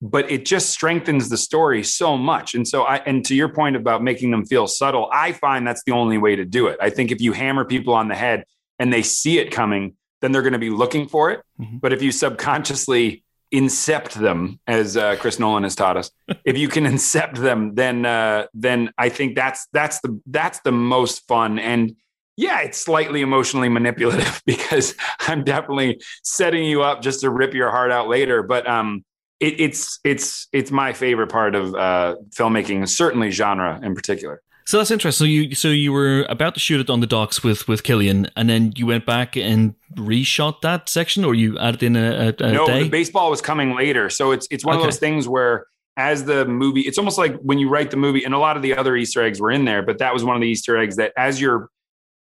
but 0.02 0.28
it 0.31 0.44
just 0.44 0.70
strengthens 0.70 1.28
the 1.28 1.37
story 1.37 1.82
so 1.84 2.16
much 2.16 2.54
and 2.54 2.66
so 2.66 2.82
i 2.82 2.96
and 3.06 3.25
to 3.25 3.34
your 3.34 3.49
point 3.49 3.76
about 3.76 4.02
making 4.02 4.31
them 4.31 4.44
feel 4.44 4.66
subtle 4.66 5.08
i 5.12 5.32
find 5.32 5.66
that's 5.66 5.82
the 5.84 5.93
only 5.93 6.19
way 6.19 6.34
to 6.34 6.44
do 6.44 6.66
it 6.66 6.76
i 6.82 6.90
think 6.90 7.12
if 7.12 7.20
you 7.20 7.32
hammer 7.32 7.64
people 7.64 7.94
on 7.94 8.08
the 8.08 8.14
head 8.14 8.44
and 8.78 8.93
they 8.93 9.02
see 9.02 9.38
it 9.38 9.50
coming 9.50 9.94
then 10.20 10.32
they're 10.32 10.43
going 10.43 10.52
to 10.52 10.58
be 10.58 10.70
looking 10.70 11.08
for 11.08 11.31
it 11.31 11.40
mm-hmm. 11.58 11.78
but 11.78 11.93
if 11.93 12.02
you 12.02 12.10
subconsciously 12.10 13.22
incept 13.54 14.14
them 14.14 14.58
as 14.66 14.96
uh, 14.96 15.14
chris 15.16 15.38
nolan 15.38 15.62
has 15.62 15.76
taught 15.76 15.96
us 15.96 16.10
if 16.44 16.58
you 16.58 16.69
can 16.69 16.84
incept 16.84 17.37
them 17.37 17.75
then 17.75 18.05
uh, 18.05 18.44
then 18.52 18.90
i 18.98 19.08
think 19.08 19.37
that's 19.37 19.69
that's 19.72 20.00
the 20.00 20.20
that's 20.26 20.58
the 20.60 20.72
most 20.72 21.26
fun 21.28 21.58
and 21.58 21.94
yeah, 22.34 22.60
it's 22.60 22.78
slightly 22.78 23.20
emotionally 23.20 23.69
manipulative 23.69 24.43
because 24.46 24.94
I'm 25.20 25.44
definitely 25.44 26.00
setting 26.22 26.64
you 26.64 26.82
up 26.82 27.02
just 27.02 27.20
to 27.20 27.31
rip 27.31 27.52
your 27.52 27.70
heart 27.70 27.93
out 27.93 28.08
later. 28.08 28.43
But 28.43 28.66
um, 28.66 29.05
it, 29.43 29.61
it's 29.61 29.99
it's 30.05 30.49
it's 30.53 30.71
my 30.71 30.93
favorite 30.93 31.27
part 31.29 31.55
of 31.55 31.75
uh, 31.75 32.17
filmmaking, 32.31 32.89
certainly 32.89 33.31
genre 33.31 33.81
in 33.83 33.94
particular. 33.94 34.41
So 34.65 34.79
that's 34.79 34.93
interesting. 34.93 35.27
So 35.27 35.29
you 35.29 35.55
so 35.55 35.69
you 35.69 35.93
were 35.93 36.25
about 36.29 36.55
to 36.55 36.61
shoot 36.61 36.81
it 36.81 36.89
on 36.89 37.00
the 37.00 37.06
docks 37.06 37.43
with 37.43 37.67
with 37.67 37.82
Cillian, 37.82 38.31
and 38.37 38.49
then 38.49 38.72
you 38.77 38.87
went 38.87 39.05
back 39.05 39.37
and 39.37 39.75
reshot 39.96 40.61
that 40.63 40.89
section, 40.89 41.25
or 41.25 41.34
you 41.34 41.58
added 41.58 41.82
in 41.82 41.96
a, 41.96 42.34
a, 42.39 42.44
a 42.44 42.53
no. 42.53 42.67
Day? 42.67 42.84
The 42.84 42.89
baseball 42.89 43.31
was 43.31 43.41
coming 43.41 43.75
later, 43.75 44.08
so 44.08 44.31
it's 44.31 44.46
it's 44.51 44.65
one 44.65 44.77
okay. 44.77 44.84
of 44.84 44.87
those 44.87 45.01
things 45.01 45.27
where 45.27 45.67
as 45.96 46.25
the 46.25 46.46
movie, 46.46 46.82
it's 46.82 46.96
almost 46.96 47.19
like 47.19 47.37
when 47.41 47.58
you 47.58 47.69
write 47.69 47.91
the 47.91 47.96
movie, 47.96 48.25
and 48.25 48.34
a 48.34 48.39
lot 48.39 48.56
of 48.56 48.63
the 48.63 48.77
other 48.77 48.96
Easter 48.96 49.22
eggs 49.22 49.41
were 49.41 49.51
in 49.51 49.65
there, 49.65 49.82
but 49.82 49.99
that 49.99 50.15
was 50.15 50.22
one 50.25 50.37
of 50.37 50.41
the 50.41 50.49
Easter 50.49 50.79
eggs 50.79 50.96
that 50.96 51.13
as 51.17 51.41
you're 51.41 51.69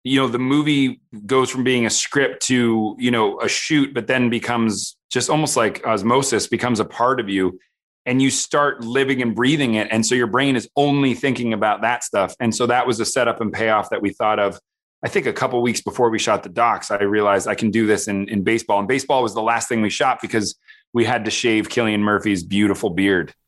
you 0.03 0.19
know 0.19 0.27
the 0.27 0.39
movie 0.39 1.01
goes 1.25 1.50
from 1.50 1.63
being 1.63 1.86
a 1.86 1.89
script 1.89 2.43
to 2.43 2.95
you 3.00 3.10
know 3.10 3.39
a 3.39 3.50
shoot 3.50 3.93
but 3.93 4.05
then 4.05 4.29
becomes 4.29 4.95
just 5.15 5.29
almost 5.29 5.55
like 5.55 5.81
osmosis 5.88 6.45
becomes 6.45 6.81
a 6.81 6.86
part 6.86 7.22
of 7.22 7.29
you 7.29 7.57
and 8.05 8.22
you 8.22 8.29
start 8.29 8.81
living 8.81 9.22
and 9.22 9.34
breathing 9.34 9.75
it. 9.75 9.88
And 9.89 10.05
so 10.05 10.13
your 10.13 10.27
brain 10.27 10.57
is 10.57 10.67
only 10.75 11.13
thinking 11.13 11.53
about 11.53 11.84
that 11.84 12.03
stuff. 12.03 12.36
And 12.41 12.53
so 12.53 12.67
that 12.67 12.86
was 12.86 13.00
a 13.00 13.05
setup 13.05 13.39
and 13.39 13.53
payoff 13.53 13.89
that 13.91 14.01
we 14.01 14.12
thought 14.12 14.39
of 14.39 14.60
i 15.05 15.07
think 15.07 15.25
a 15.25 15.34
couple 15.34 15.62
weeks 15.62 15.79
before 15.79 16.10
we 16.10 16.19
shot 16.19 16.43
the 16.43 16.50
docks. 16.50 16.91
I 16.91 17.01
realized 17.03 17.48
i 17.48 17.55
can 17.55 17.72
do 17.72 17.88
this 17.88 18.10
in, 18.10 18.27
in 18.27 18.43
baseball. 18.43 18.79
And 18.79 18.89
baseball 18.89 19.24
was 19.24 19.34
the 19.34 19.41
last 19.41 19.69
thing 19.69 19.81
we 19.81 19.89
shot 19.89 20.19
because 20.22 20.55
we 20.91 21.05
had 21.05 21.24
to 21.25 21.31
shave 21.31 21.69
Cillian 21.69 22.01
Murphy's 22.01 22.43
beautiful 22.43 22.89
beard. 22.89 23.34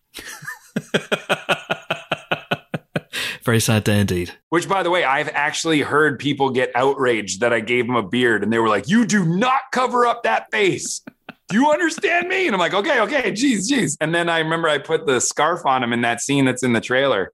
Very 3.43 3.59
sad 3.59 3.83
day 3.83 3.99
indeed. 3.99 4.33
Which, 4.49 4.69
by 4.69 4.83
the 4.83 4.89
way, 4.89 5.03
I've 5.03 5.29
actually 5.29 5.81
heard 5.81 6.19
people 6.19 6.49
get 6.49 6.71
outraged 6.75 7.41
that 7.41 7.51
I 7.51 7.59
gave 7.59 7.85
him 7.85 7.95
a 7.95 8.03
beard 8.03 8.43
and 8.43 8.53
they 8.53 8.59
were 8.59 8.69
like, 8.69 8.87
You 8.87 9.05
do 9.05 9.25
not 9.25 9.61
cover 9.73 10.05
up 10.05 10.23
that 10.23 10.47
face. 10.51 11.01
Do 11.49 11.55
you 11.55 11.71
understand 11.71 12.27
me? 12.27 12.45
And 12.45 12.55
I'm 12.55 12.59
like, 12.59 12.73
Okay, 12.73 12.99
okay, 13.01 13.31
geez, 13.31 13.67
geez. 13.69 13.97
And 14.01 14.13
then 14.13 14.29
I 14.29 14.39
remember 14.39 14.67
I 14.67 14.77
put 14.77 15.05
the 15.05 15.19
scarf 15.19 15.65
on 15.65 15.83
him 15.83 15.93
in 15.93 16.01
that 16.01 16.21
scene 16.21 16.45
that's 16.45 16.63
in 16.63 16.73
the 16.73 16.81
trailer. 16.81 17.31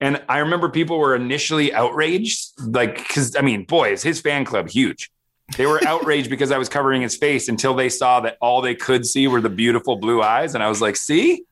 And 0.00 0.22
I 0.28 0.38
remember 0.38 0.68
people 0.68 0.98
were 0.98 1.14
initially 1.14 1.72
outraged, 1.72 2.50
like, 2.60 2.96
because 2.98 3.34
I 3.34 3.40
mean, 3.40 3.64
boy, 3.64 3.92
is 3.92 4.02
his 4.02 4.20
fan 4.20 4.44
club 4.44 4.68
huge. 4.68 5.10
They 5.56 5.66
were 5.66 5.80
outraged 5.86 6.28
because 6.28 6.50
I 6.50 6.58
was 6.58 6.68
covering 6.68 7.02
his 7.02 7.16
face 7.16 7.48
until 7.48 7.74
they 7.74 7.88
saw 7.88 8.20
that 8.20 8.36
all 8.40 8.60
they 8.60 8.74
could 8.74 9.06
see 9.06 9.26
were 9.26 9.40
the 9.40 9.48
beautiful 9.48 9.96
blue 9.96 10.22
eyes. 10.22 10.54
And 10.54 10.62
I 10.62 10.68
was 10.68 10.82
like, 10.82 10.96
See, 10.96 11.44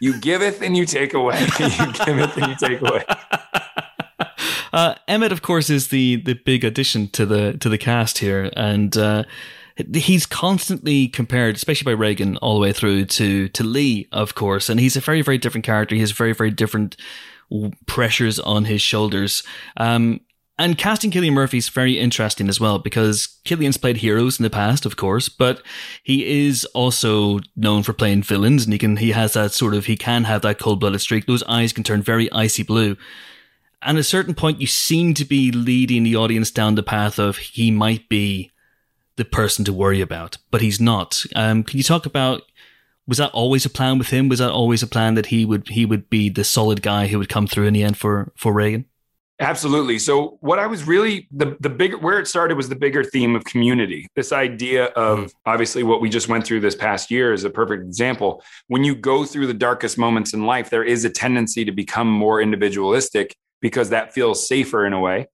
you 0.00 0.18
giveth 0.20 0.62
and 0.62 0.76
you 0.76 0.86
take 0.86 1.12
away. 1.12 1.40
you 1.58 1.92
giveth 1.92 2.36
and 2.36 2.48
you 2.48 2.56
take 2.56 2.80
away. 2.80 3.04
Uh, 4.72 4.94
Emmett, 5.08 5.32
of 5.32 5.40
course, 5.40 5.70
is 5.70 5.88
the 5.88 6.16
the 6.16 6.34
big 6.34 6.62
addition 6.62 7.08
to 7.08 7.24
the 7.24 7.56
to 7.58 7.68
the 7.70 7.78
cast 7.78 8.18
here, 8.18 8.50
and 8.56 8.94
uh, 8.94 9.22
he's 9.94 10.26
constantly 10.26 11.08
compared, 11.08 11.56
especially 11.56 11.94
by 11.94 11.98
Regan, 11.98 12.36
all 12.38 12.54
the 12.54 12.60
way 12.60 12.72
through 12.72 13.06
to 13.06 13.48
to 13.48 13.64
Lee, 13.64 14.08
of 14.12 14.34
course, 14.34 14.68
and 14.68 14.80
he's 14.80 14.96
a 14.96 15.00
very 15.00 15.22
very 15.22 15.38
different 15.38 15.64
character. 15.64 15.94
He 15.94 16.00
has 16.00 16.12
very 16.12 16.32
very 16.32 16.50
different 16.50 16.96
pressures 17.86 18.40
on 18.40 18.64
his 18.64 18.82
shoulders. 18.82 19.42
Um, 19.76 20.20
And 20.58 20.78
casting 20.78 21.10
Cillian 21.10 21.34
Murphy 21.34 21.58
is 21.58 21.68
very 21.68 21.98
interesting 21.98 22.48
as 22.48 22.58
well 22.58 22.78
because 22.78 23.38
Cillian's 23.44 23.76
played 23.76 23.98
heroes 23.98 24.38
in 24.40 24.42
the 24.42 24.50
past, 24.50 24.86
of 24.86 24.96
course, 24.96 25.28
but 25.28 25.62
he 26.02 26.46
is 26.46 26.64
also 26.72 27.40
known 27.54 27.82
for 27.82 27.92
playing 27.92 28.22
villains, 28.22 28.64
and 28.64 28.72
he 28.72 28.78
can 28.78 28.96
he 28.96 29.12
has 29.12 29.34
that 29.34 29.52
sort 29.52 29.74
of 29.74 29.84
he 29.84 29.96
can 29.96 30.24
have 30.24 30.40
that 30.40 30.58
cold 30.58 30.80
blooded 30.80 31.00
streak. 31.00 31.26
Those 31.26 31.44
eyes 31.44 31.74
can 31.74 31.84
turn 31.84 32.02
very 32.02 32.28
icy 32.32 32.62
blue. 32.62 32.96
And 33.82 33.98
at 33.98 34.00
a 34.00 34.04
certain 34.04 34.34
point, 34.34 34.60
you 34.60 34.66
seem 34.66 35.14
to 35.14 35.24
be 35.26 35.52
leading 35.52 36.04
the 36.04 36.16
audience 36.16 36.50
down 36.50 36.74
the 36.74 36.82
path 36.82 37.18
of 37.18 37.36
he 37.36 37.70
might 37.70 38.08
be 38.08 38.50
the 39.16 39.24
person 39.24 39.64
to 39.64 39.72
worry 39.72 40.00
about, 40.00 40.38
but 40.50 40.60
he's 40.60 40.80
not. 40.80 41.24
Um, 41.34 41.62
can 41.62 41.78
you 41.78 41.82
talk 41.82 42.06
about 42.06 42.42
was 43.06 43.18
that 43.18 43.30
always 43.30 43.64
a 43.64 43.70
plan 43.70 43.98
with 43.98 44.08
him? 44.08 44.28
Was 44.28 44.40
that 44.40 44.50
always 44.50 44.82
a 44.82 44.86
plan 44.86 45.14
that 45.14 45.26
he 45.26 45.44
would 45.44 45.68
he 45.68 45.86
would 45.86 46.10
be 46.10 46.28
the 46.28 46.44
solid 46.44 46.82
guy 46.82 47.06
who 47.06 47.18
would 47.18 47.28
come 47.28 47.46
through 47.46 47.66
in 47.66 47.74
the 47.74 47.82
end 47.82 47.96
for 47.96 48.32
for 48.36 48.52
Regan? 48.52 48.84
Absolutely. 49.38 49.98
So 49.98 50.38
what 50.40 50.58
I 50.58 50.66
was 50.66 50.84
really 50.84 51.28
the 51.30 51.56
the 51.60 51.68
bigger 51.68 51.98
where 51.98 52.18
it 52.18 52.26
started 52.26 52.56
was 52.56 52.68
the 52.68 52.76
bigger 52.76 53.04
theme 53.04 53.36
of 53.36 53.44
community. 53.44 54.08
This 54.16 54.32
idea 54.32 54.86
of 54.86 55.18
mm. 55.18 55.32
obviously 55.44 55.82
what 55.82 56.00
we 56.00 56.08
just 56.08 56.28
went 56.28 56.46
through 56.46 56.60
this 56.60 56.74
past 56.74 57.10
year 57.10 57.32
is 57.32 57.44
a 57.44 57.50
perfect 57.50 57.84
example. 57.84 58.42
When 58.68 58.82
you 58.82 58.94
go 58.94 59.24
through 59.24 59.46
the 59.46 59.54
darkest 59.54 59.98
moments 59.98 60.32
in 60.32 60.46
life, 60.46 60.70
there 60.70 60.84
is 60.84 61.04
a 61.04 61.10
tendency 61.10 61.64
to 61.64 61.72
become 61.72 62.10
more 62.10 62.40
individualistic 62.40 63.36
because 63.60 63.90
that 63.90 64.14
feels 64.14 64.48
safer 64.48 64.86
in 64.86 64.94
a 64.94 65.00
way. 65.00 65.28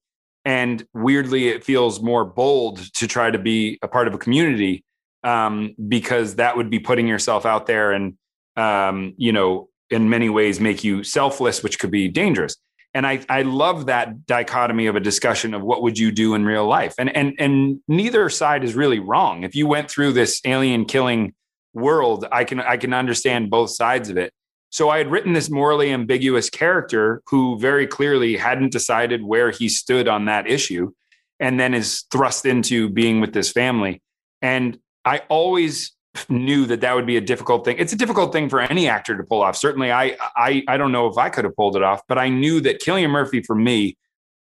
And 0.45 0.85
weirdly, 0.93 1.47
it 1.47 1.63
feels 1.63 2.01
more 2.01 2.25
bold 2.25 2.77
to 2.95 3.07
try 3.07 3.31
to 3.31 3.39
be 3.39 3.79
a 3.81 3.87
part 3.87 4.07
of 4.07 4.13
a 4.13 4.17
community 4.17 4.83
um, 5.23 5.75
because 5.87 6.35
that 6.35 6.57
would 6.57 6.69
be 6.69 6.79
putting 6.79 7.07
yourself 7.07 7.45
out 7.45 7.65
there 7.65 7.93
and 7.93 8.17
um, 8.57 9.13
you 9.17 9.31
know 9.31 9.69
in 9.89 10.09
many 10.09 10.29
ways 10.29 10.59
make 10.59 10.83
you 10.83 11.03
selfless, 11.03 11.63
which 11.63 11.79
could 11.79 11.91
be 11.91 12.07
dangerous. 12.07 12.57
And 12.93 13.07
I, 13.07 13.25
I 13.29 13.41
love 13.41 13.87
that 13.87 14.25
dichotomy 14.27 14.87
of 14.87 14.95
a 14.95 14.99
discussion 14.99 15.53
of 15.53 15.63
what 15.63 15.81
would 15.81 15.97
you 15.97 16.11
do 16.11 16.35
in 16.35 16.45
real 16.45 16.67
life? 16.67 16.93
And 16.97 17.15
and 17.15 17.33
and 17.39 17.79
neither 17.87 18.29
side 18.29 18.63
is 18.63 18.75
really 18.75 18.99
wrong. 18.99 19.43
If 19.43 19.55
you 19.55 19.65
went 19.65 19.89
through 19.89 20.13
this 20.13 20.41
alien 20.45 20.85
killing 20.85 21.33
world 21.73 22.25
i 22.31 22.43
can 22.43 22.59
i 22.59 22.77
can 22.77 22.93
understand 22.93 23.49
both 23.49 23.69
sides 23.69 24.09
of 24.09 24.17
it 24.17 24.31
so 24.73 24.89
i 24.89 24.97
had 24.97 25.11
written 25.11 25.33
this 25.33 25.49
morally 25.49 25.91
ambiguous 25.91 26.49
character 26.49 27.21
who 27.27 27.57
very 27.59 27.87
clearly 27.87 28.35
hadn't 28.35 28.71
decided 28.71 29.23
where 29.23 29.51
he 29.51 29.69
stood 29.69 30.07
on 30.07 30.25
that 30.25 30.49
issue 30.49 30.91
and 31.39 31.59
then 31.59 31.73
is 31.73 32.05
thrust 32.11 32.45
into 32.45 32.89
being 32.89 33.21
with 33.21 33.33
this 33.33 33.51
family 33.51 34.01
and 34.41 34.77
i 35.05 35.21
always 35.29 35.93
knew 36.29 36.65
that 36.65 36.81
that 36.81 36.95
would 36.95 37.05
be 37.05 37.17
a 37.17 37.21
difficult 37.21 37.65
thing. 37.65 37.77
It's 37.79 37.93
a 37.93 37.95
difficult 37.95 38.31
thing 38.31 38.49
for 38.49 38.59
any 38.59 38.87
actor 38.87 39.17
to 39.17 39.23
pull 39.23 39.41
off. 39.41 39.57
Certainly, 39.57 39.91
I 39.91 40.15
I 40.35 40.63
I 40.67 40.77
don't 40.77 40.91
know 40.91 41.07
if 41.07 41.17
I 41.17 41.29
could 41.29 41.45
have 41.45 41.55
pulled 41.55 41.75
it 41.75 41.83
off, 41.83 42.01
but 42.07 42.17
I 42.17 42.29
knew 42.29 42.61
that 42.61 42.81
Cillian 42.81 43.09
Murphy 43.09 43.41
for 43.41 43.55
me 43.55 43.97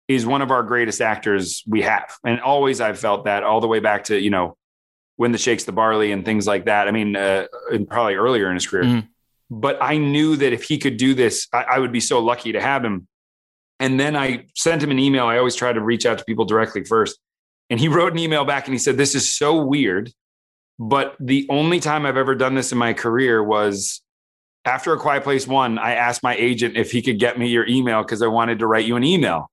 is 0.08 0.24
one 0.24 0.42
of 0.42 0.50
our 0.50 0.62
greatest 0.62 1.00
actors 1.00 1.64
we 1.66 1.82
have, 1.82 2.16
and 2.24 2.40
always 2.40 2.80
I've 2.80 2.98
felt 2.98 3.24
that 3.24 3.42
all 3.42 3.60
the 3.60 3.66
way 3.66 3.80
back 3.80 4.04
to 4.04 4.18
you 4.18 4.30
know 4.30 4.56
when 5.16 5.32
the 5.32 5.38
shakes 5.38 5.64
the 5.64 5.72
barley 5.72 6.12
and 6.12 6.24
things 6.24 6.46
like 6.46 6.66
that. 6.66 6.88
I 6.88 6.92
mean, 6.92 7.16
uh, 7.16 7.46
and 7.72 7.88
probably 7.88 8.14
earlier 8.14 8.48
in 8.48 8.54
his 8.54 8.66
career. 8.66 8.84
Mm. 8.84 9.08
But 9.50 9.78
I 9.80 9.98
knew 9.98 10.36
that 10.36 10.52
if 10.52 10.64
he 10.64 10.78
could 10.78 10.96
do 10.96 11.14
this, 11.14 11.46
I, 11.52 11.62
I 11.62 11.78
would 11.78 11.92
be 11.92 12.00
so 12.00 12.20
lucky 12.20 12.52
to 12.52 12.60
have 12.60 12.84
him. 12.84 13.06
And 13.78 14.00
then 14.00 14.16
I 14.16 14.46
sent 14.54 14.82
him 14.82 14.90
an 14.90 14.98
email. 14.98 15.26
I 15.26 15.38
always 15.38 15.54
try 15.54 15.72
to 15.72 15.80
reach 15.80 16.06
out 16.06 16.18
to 16.18 16.24
people 16.24 16.44
directly 16.44 16.84
first. 16.84 17.18
And 17.70 17.78
he 17.78 17.88
wrote 17.96 18.12
an 18.12 18.18
email 18.18 18.44
back 18.44 18.66
and 18.66 18.74
he 18.74 18.78
said, 18.78 18.96
This 18.96 19.14
is 19.14 19.32
so 19.32 19.62
weird 19.62 20.12
but 20.78 21.16
the 21.18 21.46
only 21.48 21.80
time 21.80 22.04
I've 22.04 22.16
ever 22.16 22.34
done 22.34 22.54
this 22.54 22.72
in 22.72 22.78
my 22.78 22.92
career 22.92 23.42
was 23.42 24.02
after 24.64 24.92
A 24.92 24.98
Quiet 24.98 25.22
Place 25.22 25.46
One. 25.46 25.78
I 25.78 25.94
asked 25.94 26.22
my 26.22 26.34
agent 26.36 26.76
if 26.76 26.90
he 26.92 27.00
could 27.00 27.18
get 27.18 27.38
me 27.38 27.48
your 27.48 27.66
email 27.66 28.02
because 28.02 28.20
I 28.22 28.26
wanted 28.26 28.58
to 28.58 28.66
write 28.66 28.84
you 28.84 28.96
an 28.96 29.04
email. 29.04 29.50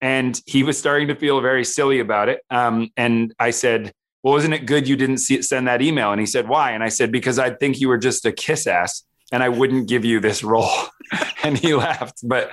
And 0.00 0.40
he 0.46 0.62
was 0.62 0.78
starting 0.78 1.08
to 1.08 1.14
feel 1.14 1.40
very 1.40 1.64
silly 1.64 2.00
about 2.00 2.28
it. 2.28 2.40
Um, 2.50 2.90
and 2.96 3.34
I 3.38 3.50
said, 3.50 3.92
Well, 4.22 4.36
isn't 4.36 4.52
it 4.52 4.66
good 4.66 4.88
you 4.88 4.96
didn't 4.96 5.18
see, 5.18 5.42
send 5.42 5.68
that 5.68 5.82
email? 5.82 6.10
And 6.10 6.20
he 6.20 6.26
said, 6.26 6.48
Why? 6.48 6.72
And 6.72 6.82
I 6.82 6.88
said, 6.88 7.12
Because 7.12 7.38
I 7.38 7.50
think 7.50 7.80
you 7.80 7.88
were 7.88 7.98
just 7.98 8.24
a 8.24 8.32
kiss 8.32 8.66
ass 8.66 9.04
and 9.32 9.42
I 9.42 9.48
wouldn't 9.48 9.88
give 9.88 10.04
you 10.04 10.20
this 10.20 10.44
role. 10.44 10.70
and 11.42 11.58
he 11.58 11.74
laughed. 11.74 12.20
But 12.22 12.52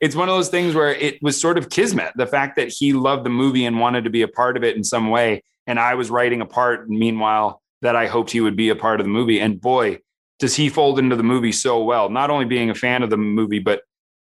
it's 0.00 0.16
one 0.16 0.28
of 0.28 0.34
those 0.34 0.48
things 0.48 0.74
where 0.74 0.94
it 0.94 1.22
was 1.22 1.38
sort 1.38 1.58
of 1.58 1.68
kismet 1.68 2.12
the 2.16 2.26
fact 2.26 2.56
that 2.56 2.68
he 2.68 2.94
loved 2.94 3.24
the 3.24 3.30
movie 3.30 3.66
and 3.66 3.78
wanted 3.78 4.04
to 4.04 4.10
be 4.10 4.22
a 4.22 4.28
part 4.28 4.56
of 4.56 4.64
it 4.64 4.76
in 4.76 4.82
some 4.82 5.10
way 5.10 5.42
and 5.66 5.78
I 5.78 5.94
was 5.94 6.10
writing 6.10 6.40
a 6.40 6.46
part 6.46 6.88
meanwhile 6.88 7.62
that 7.82 7.96
I 7.96 8.06
hoped 8.06 8.30
he 8.30 8.40
would 8.40 8.56
be 8.56 8.70
a 8.70 8.76
part 8.76 9.00
of 9.00 9.06
the 9.06 9.12
movie. 9.12 9.40
And 9.40 9.60
boy, 9.60 9.98
does 10.38 10.56
he 10.56 10.68
fold 10.68 10.98
into 10.98 11.16
the 11.16 11.22
movie 11.22 11.52
so 11.52 11.84
well, 11.84 12.08
not 12.08 12.30
only 12.30 12.44
being 12.44 12.70
a 12.70 12.74
fan 12.74 13.02
of 13.02 13.10
the 13.10 13.16
movie, 13.16 13.58
but 13.58 13.82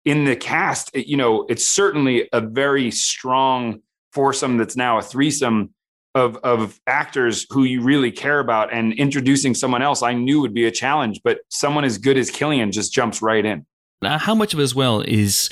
in 0.04 0.24
the 0.24 0.36
cast, 0.36 0.94
you 0.96 1.16
know, 1.16 1.46
it's 1.48 1.66
certainly 1.66 2.28
a 2.32 2.40
very 2.40 2.90
strong 2.90 3.80
foursome 4.12 4.56
that's 4.56 4.76
now 4.76 4.98
a 4.98 5.02
threesome 5.02 5.72
of, 6.14 6.36
of 6.38 6.80
actors 6.86 7.46
who 7.50 7.64
you 7.64 7.82
really 7.82 8.10
care 8.10 8.40
about. 8.40 8.72
And 8.72 8.92
introducing 8.94 9.54
someone 9.54 9.82
else 9.82 10.02
I 10.02 10.14
knew 10.14 10.40
would 10.40 10.54
be 10.54 10.66
a 10.66 10.70
challenge, 10.70 11.20
but 11.22 11.40
someone 11.48 11.84
as 11.84 11.98
good 11.98 12.16
as 12.16 12.30
Cillian 12.30 12.72
just 12.72 12.92
jumps 12.92 13.22
right 13.22 13.44
in. 13.44 13.66
Now, 14.00 14.18
how 14.18 14.34
much 14.34 14.54
of 14.54 14.60
it 14.60 14.62
as 14.62 14.74
well 14.74 15.00
is 15.00 15.50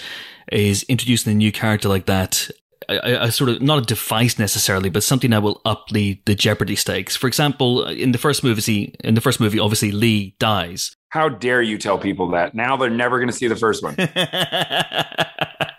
is 0.53 0.85
introducing 0.85 1.33
a 1.33 1.35
new 1.35 1.51
character 1.51 1.89
like 1.89 2.07
that 2.07 2.49
a, 2.89 3.25
a, 3.25 3.33
sort 3.33 3.51
of 3.51 3.63
not 3.63 3.79
a 3.79 3.83
device 3.83 4.39
necessarily, 4.39 4.91
but 4.91 5.03
something 5.03 5.31
that 5.31 5.43
will 5.43 5.61
up 5.65 5.89
the, 5.89 6.21
the 6.27 6.35
jeopardy 6.35 6.77
stakes. 6.77 7.17
For 7.17 7.27
example, 7.27 7.85
in 7.85 8.13
the 8.13 8.19
first 8.19 8.45
movie, 8.45 8.95
in 9.03 9.15
the 9.15 9.21
first 9.21 9.41
movie, 9.41 9.59
obviously 9.59 9.93
Lee 9.93 10.37
dies. 10.39 10.97
How 11.09 11.29
dare 11.29 11.63
you 11.63 11.79
tell 11.79 11.99
people 11.99 12.31
that? 12.33 12.55
Now 12.55 12.77
they're 12.77 12.91
never 12.91 13.19
going 13.19 13.29
to 13.29 13.35
see 13.35 13.49
the 13.49 13.57
first 13.57 13.83
one. 13.83 13.97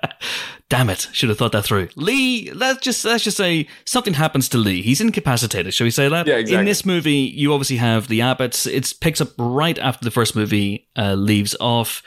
Damn 0.69 0.89
it! 0.89 1.07
Should 1.13 1.29
have 1.29 1.38
thought 1.38 1.53
that 1.53 1.63
through. 1.63 1.88
Lee, 1.95 2.51
let's 2.51 2.81
just 2.81 3.05
let's 3.05 3.24
just 3.24 3.38
say 3.38 3.67
something 3.86 4.13
happens 4.13 4.50
to 4.50 4.57
Lee. 4.57 4.81
He's 4.81 5.00
incapacitated. 5.00 5.74
Shall 5.74 5.86
we 5.86 5.91
say 5.91 6.09
that? 6.09 6.27
Yeah, 6.27 6.36
exactly. 6.36 6.59
In 6.59 6.65
this 6.65 6.86
movie, 6.86 7.13
you 7.13 7.53
obviously 7.53 7.77
have 7.77 8.09
the 8.09 8.19
Abbotts. 8.19 8.69
It 8.69 8.93
picks 9.00 9.21
up 9.21 9.29
right 9.38 9.79
after 9.79 10.03
the 10.03 10.12
first 10.12 10.36
movie 10.36 10.89
uh, 10.97 11.13
leaves 11.13 11.55
off. 11.62 12.03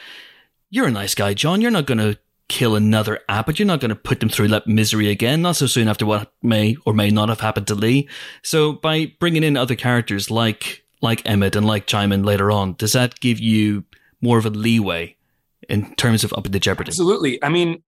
You're 0.69 0.89
a 0.89 0.91
nice 0.91 1.15
guy, 1.15 1.33
John. 1.33 1.63
You're 1.63 1.71
not 1.71 1.87
going 1.87 1.99
to 1.99 2.19
kill 2.51 2.75
another 2.77 3.21
Abbott. 3.29 3.59
You're 3.59 3.67
not 3.67 3.81
going 3.81 3.91
to 3.91 3.97
put 3.97 4.21
them 4.21 4.29
through 4.29 4.49
that 4.49 4.67
misery 4.67 5.09
again, 5.09 5.41
not 5.41 5.57
so 5.57 5.67
soon 5.67 5.89
after 5.89 6.05
what 6.05 6.33
may 6.43 6.77
or 6.85 6.93
may 6.93 7.09
not 7.11 7.31
have 7.31 7.41
happened 7.41 7.67
to 7.69 7.75
Lee. 7.75 8.09
So 8.43 8.73
by 8.75 9.15
bringing 9.21 9.45
in 9.45 9.57
other 9.57 9.77
characters 9.77 10.31
like 10.31 10.85
like 11.01 11.23
Emmett 11.25 11.57
and 11.57 11.65
like 11.65 11.87
Djimon 11.87 12.27
later 12.27 12.51
on, 12.51 12.75
does 12.75 12.93
that 12.93 13.21
give 13.21 13.41
you 13.41 13.85
more 14.21 14.37
of 14.37 14.45
a 14.45 14.51
leeway 14.51 15.17
in 15.69 15.95
terms 15.95 16.25
of 16.25 16.35
upping 16.37 16.53
the 16.53 16.61
jeopardy? 16.61 16.91
Absolutely. 16.91 17.43
I 17.43 17.49
mean, 17.49 17.83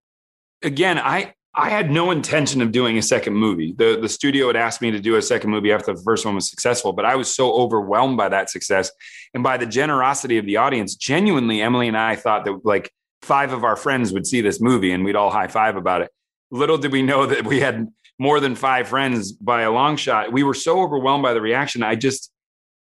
again, 0.63 0.99
I 0.99 1.35
I 1.55 1.69
had 1.69 1.91
no 1.91 2.11
intention 2.11 2.63
of 2.63 2.73
doing 2.73 2.97
a 2.97 3.03
second 3.03 3.35
movie. 3.35 3.75
The 3.77 3.99
the 4.01 4.09
studio 4.09 4.47
had 4.47 4.57
asked 4.57 4.81
me 4.81 4.91
to 4.91 5.01
do 5.01 5.17
a 5.17 5.23
second 5.23 5.51
movie 5.51 5.73
after 5.73 5.95
the 5.95 6.03
first 6.03 6.25
one 6.25 6.35
was 6.35 6.49
successful, 6.49 6.93
but 6.93 7.05
I 7.05 7.17
was 7.17 7.35
so 7.35 7.53
overwhelmed 7.53 8.17
by 8.17 8.29
that 8.31 8.51
success 8.51 8.91
and 9.35 9.43
by 9.43 9.57
the 9.59 9.67
generosity 9.67 10.39
of 10.39 10.47
the 10.47 10.57
audience. 10.57 10.95
Genuinely, 10.95 11.61
Emily 11.61 11.89
and 11.89 11.97
I 11.97 12.17
thought 12.17 12.45
that 12.47 12.65
like 12.65 12.91
five 13.21 13.53
of 13.53 13.65
our 13.65 13.77
friends 13.77 14.13
would 14.13 14.27
see 14.27 14.41
this 14.41 14.61
movie 14.61 14.93
and 14.93 15.05
we'd 15.05 15.17
all 15.17 15.31
high 15.31 15.49
five 15.49 15.77
about 15.77 16.03
it. 16.03 16.11
Little 16.51 16.79
did 16.79 16.93
we 16.93 17.03
know 17.03 17.27
that 17.27 17.47
we 17.47 17.61
had 17.61 17.89
more 18.19 18.41
than 18.41 18.55
five 18.55 18.89
friends 18.89 19.33
by 19.33 19.63
a 19.63 19.71
long 19.71 19.97
shot. 19.97 20.33
We 20.33 20.43
were 20.43 20.55
so 20.55 20.81
overwhelmed 20.81 21.23
by 21.23 21.35
the 21.35 21.41
reaction. 21.41 21.83
I 21.83 21.95
just, 21.95 22.31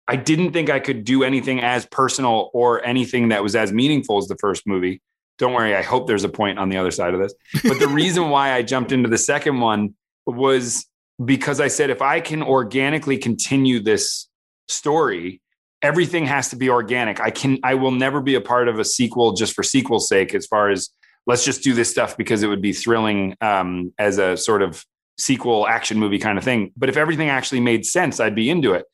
I 0.06 0.16
didn't 0.16 0.52
think 0.52 0.70
I 0.70 0.80
could 0.80 1.04
do 1.04 1.22
anything 1.22 1.60
as 1.60 1.86
personal 1.86 2.50
or 2.52 2.84
anything 2.84 3.28
that 3.28 3.42
was 3.42 3.54
as 3.54 3.72
meaningful 3.72 4.18
as 4.18 4.26
the 4.26 4.36
first 4.36 4.66
movie. 4.66 5.00
Don't 5.40 5.54
worry, 5.54 5.74
I 5.74 5.80
hope 5.80 6.06
there's 6.06 6.22
a 6.22 6.28
point 6.28 6.58
on 6.58 6.68
the 6.68 6.76
other 6.76 6.90
side 6.90 7.14
of 7.14 7.20
this. 7.20 7.34
But 7.64 7.80
the 7.80 7.88
reason 7.88 8.28
why 8.28 8.52
I 8.52 8.62
jumped 8.62 8.92
into 8.92 9.08
the 9.08 9.18
second 9.18 9.58
one 9.58 9.94
was 10.26 10.86
because 11.24 11.60
I 11.60 11.68
said, 11.68 11.88
if 11.88 12.02
I 12.02 12.20
can 12.20 12.42
organically 12.42 13.16
continue 13.16 13.80
this 13.80 14.28
story, 14.68 15.40
everything 15.80 16.26
has 16.26 16.50
to 16.50 16.56
be 16.56 16.68
organic. 16.68 17.20
I 17.20 17.30
can 17.30 17.58
I 17.64 17.74
will 17.74 17.90
never 17.90 18.20
be 18.20 18.34
a 18.34 18.40
part 18.42 18.68
of 18.68 18.78
a 18.78 18.84
sequel 18.84 19.32
just 19.32 19.54
for 19.54 19.62
sequel's 19.62 20.08
sake 20.08 20.34
as 20.34 20.46
far 20.46 20.68
as 20.68 20.90
let's 21.26 21.44
just 21.44 21.62
do 21.62 21.72
this 21.72 21.90
stuff 21.90 22.18
because 22.18 22.42
it 22.42 22.48
would 22.48 22.62
be 22.62 22.74
thrilling 22.74 23.34
um, 23.40 23.94
as 23.98 24.18
a 24.18 24.36
sort 24.36 24.60
of 24.60 24.84
sequel 25.16 25.66
action 25.66 25.98
movie 25.98 26.18
kind 26.18 26.36
of 26.36 26.44
thing. 26.44 26.70
But 26.76 26.90
if 26.90 26.98
everything 26.98 27.30
actually 27.30 27.60
made 27.60 27.86
sense, 27.86 28.20
I'd 28.20 28.34
be 28.34 28.50
into 28.50 28.74
it. 28.74 28.84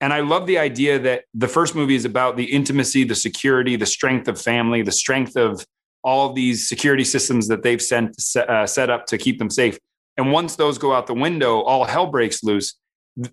And 0.00 0.12
I 0.12 0.20
love 0.20 0.46
the 0.46 0.58
idea 0.58 0.98
that 0.98 1.24
the 1.32 1.48
first 1.48 1.74
movie 1.74 1.94
is 1.94 2.04
about 2.04 2.36
the 2.36 2.44
intimacy, 2.44 3.04
the 3.04 3.14
security, 3.14 3.76
the 3.76 3.86
strength 3.86 4.28
of 4.28 4.40
family, 4.40 4.82
the 4.82 4.92
strength 4.92 5.36
of 5.36 5.64
all 6.04 6.28
of 6.28 6.34
these 6.34 6.68
security 6.68 7.04
systems 7.04 7.48
that 7.48 7.62
they've 7.62 7.80
sent, 7.80 8.14
uh, 8.36 8.66
set 8.66 8.90
up 8.90 9.06
to 9.06 9.18
keep 9.18 9.38
them 9.38 9.50
safe. 9.50 9.78
And 10.16 10.32
once 10.32 10.56
those 10.56 10.78
go 10.78 10.92
out 10.92 11.06
the 11.06 11.14
window, 11.14 11.60
all 11.62 11.84
hell 11.84 12.06
breaks 12.06 12.42
loose. 12.42 12.74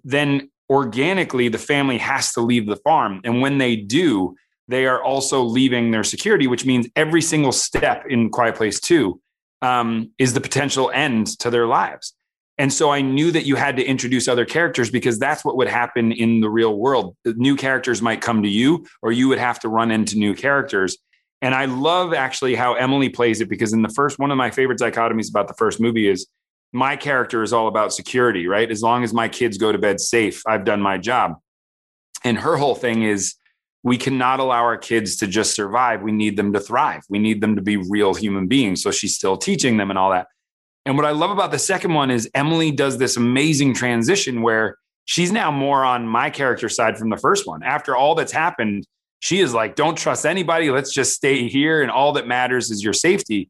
Then 0.04 0.50
organically 0.70 1.50
the 1.50 1.58
family 1.58 1.98
has 1.98 2.32
to 2.34 2.42
leave 2.42 2.66
the 2.66 2.78
farm. 2.78 3.22
And 3.24 3.42
when 3.42 3.58
they 3.58 3.76
do, 3.76 4.36
they 4.68 4.86
are 4.86 5.04
also 5.04 5.42
leaving 5.44 5.92
their 5.92 6.04
security, 6.04 6.48
which 6.48 6.66
means 6.66 6.88
every 6.96 7.22
single 7.22 7.52
step 7.52 8.06
in 8.10 8.30
Quiet 8.30 8.56
Place 8.56 8.80
2 8.80 9.20
um, 9.62 10.12
is 10.18 10.34
the 10.34 10.42
potential 10.42 10.90
end 10.94 11.38
to 11.40 11.50
their 11.50 11.68
lives. 11.68 12.14
And 12.64 12.72
so 12.72 12.92
I 12.92 13.02
knew 13.02 13.30
that 13.32 13.46
you 13.46 13.58
had 13.58 13.76
to 13.76 13.84
introduce 13.84 14.30
other 14.30 14.46
characters 14.46 14.90
because 14.90 15.20
that's 15.20 15.44
what 15.44 15.58
would 15.58 15.68
happen 15.68 16.14
in 16.14 16.40
the 16.40 16.50
real 16.50 16.78
world. 16.78 17.18
New 17.26 17.58
characters 17.58 18.02
might 18.02 18.22
come 18.22 18.42
to 18.42 18.48
you, 18.48 18.86
or 19.02 19.12
you 19.12 19.28
would 19.28 19.38
have 19.38 19.60
to 19.60 19.68
run 19.68 19.92
into 19.92 20.18
new 20.18 20.34
characters. 20.34 20.98
And 21.42 21.54
I 21.54 21.66
love 21.66 22.14
actually 22.14 22.56
how 22.56 22.76
Emily 22.76 23.10
plays 23.10 23.42
it 23.42 23.50
because 23.50 23.74
in 23.74 23.82
the 23.82 23.90
first 23.90 24.18
one 24.18 24.32
of 24.32 24.38
my 24.38 24.50
favorite 24.50 24.80
dichotomies 24.80 25.30
about 25.30 25.50
the 25.50 25.56
first 25.56 25.82
movie 25.82 26.08
is 26.08 26.26
my 26.72 26.96
character 26.96 27.44
is 27.44 27.52
all 27.52 27.68
about 27.68 27.94
security, 27.94 28.48
right? 28.48 28.72
As 28.72 28.82
long 28.82 29.04
as 29.04 29.14
my 29.14 29.28
kids 29.28 29.58
go 29.58 29.74
to 29.74 29.78
bed 29.78 30.00
safe, 30.00 30.42
I've 30.48 30.64
done 30.64 30.80
my 30.80 30.98
job. 30.98 31.34
And 32.24 32.38
her 32.38 32.56
whole 32.56 32.76
thing 32.76 33.04
is 33.04 33.36
we 33.84 33.98
cannot 33.98 34.40
allow 34.40 34.64
our 34.64 34.78
kids 34.78 35.18
to 35.18 35.28
just 35.28 35.54
survive. 35.54 36.02
We 36.02 36.14
need 36.14 36.38
them 36.38 36.54
to 36.54 36.62
thrive. 36.62 37.02
We 37.10 37.20
need 37.20 37.42
them 37.42 37.58
to 37.58 37.62
be 37.62 37.76
real 37.76 38.14
human 38.14 38.48
beings. 38.48 38.82
So 38.82 38.92
she's 38.92 39.16
still 39.16 39.36
teaching 39.36 39.76
them 39.76 39.90
and 39.90 40.00
all 40.00 40.12
that. 40.12 40.28
And 40.86 40.98
what 40.98 41.06
I 41.06 41.12
love 41.12 41.32
about 41.32 41.52
the 41.52 41.60
second 41.60 41.94
one 41.94 42.12
is 42.12 42.30
Emily 42.34 42.72
does 42.72 42.98
this 42.98 43.16
amazing 43.16 43.74
transition 43.74 44.42
where 44.42 44.78
she's 45.06 45.32
now 45.32 45.52
more 45.52 45.84
on 45.84 46.08
my 46.08 46.30
character 46.30 46.70
side 46.70 46.98
from 46.98 47.10
the 47.10 47.18
first 47.18 47.48
one. 47.48 47.64
After 47.64 47.96
all 47.96 48.16
that's 48.16 48.32
happened, 48.32 48.86
she 49.20 49.40
is 49.40 49.54
like, 49.54 49.76
don't 49.76 49.98
trust 49.98 50.26
anybody. 50.26 50.70
Let's 50.70 50.94
just 50.94 51.14
stay 51.14 51.48
here. 51.48 51.82
And 51.82 51.90
all 51.90 52.12
that 52.14 52.28
matters 52.28 52.70
is 52.70 52.84
your 52.84 52.94
safety. 52.94 53.50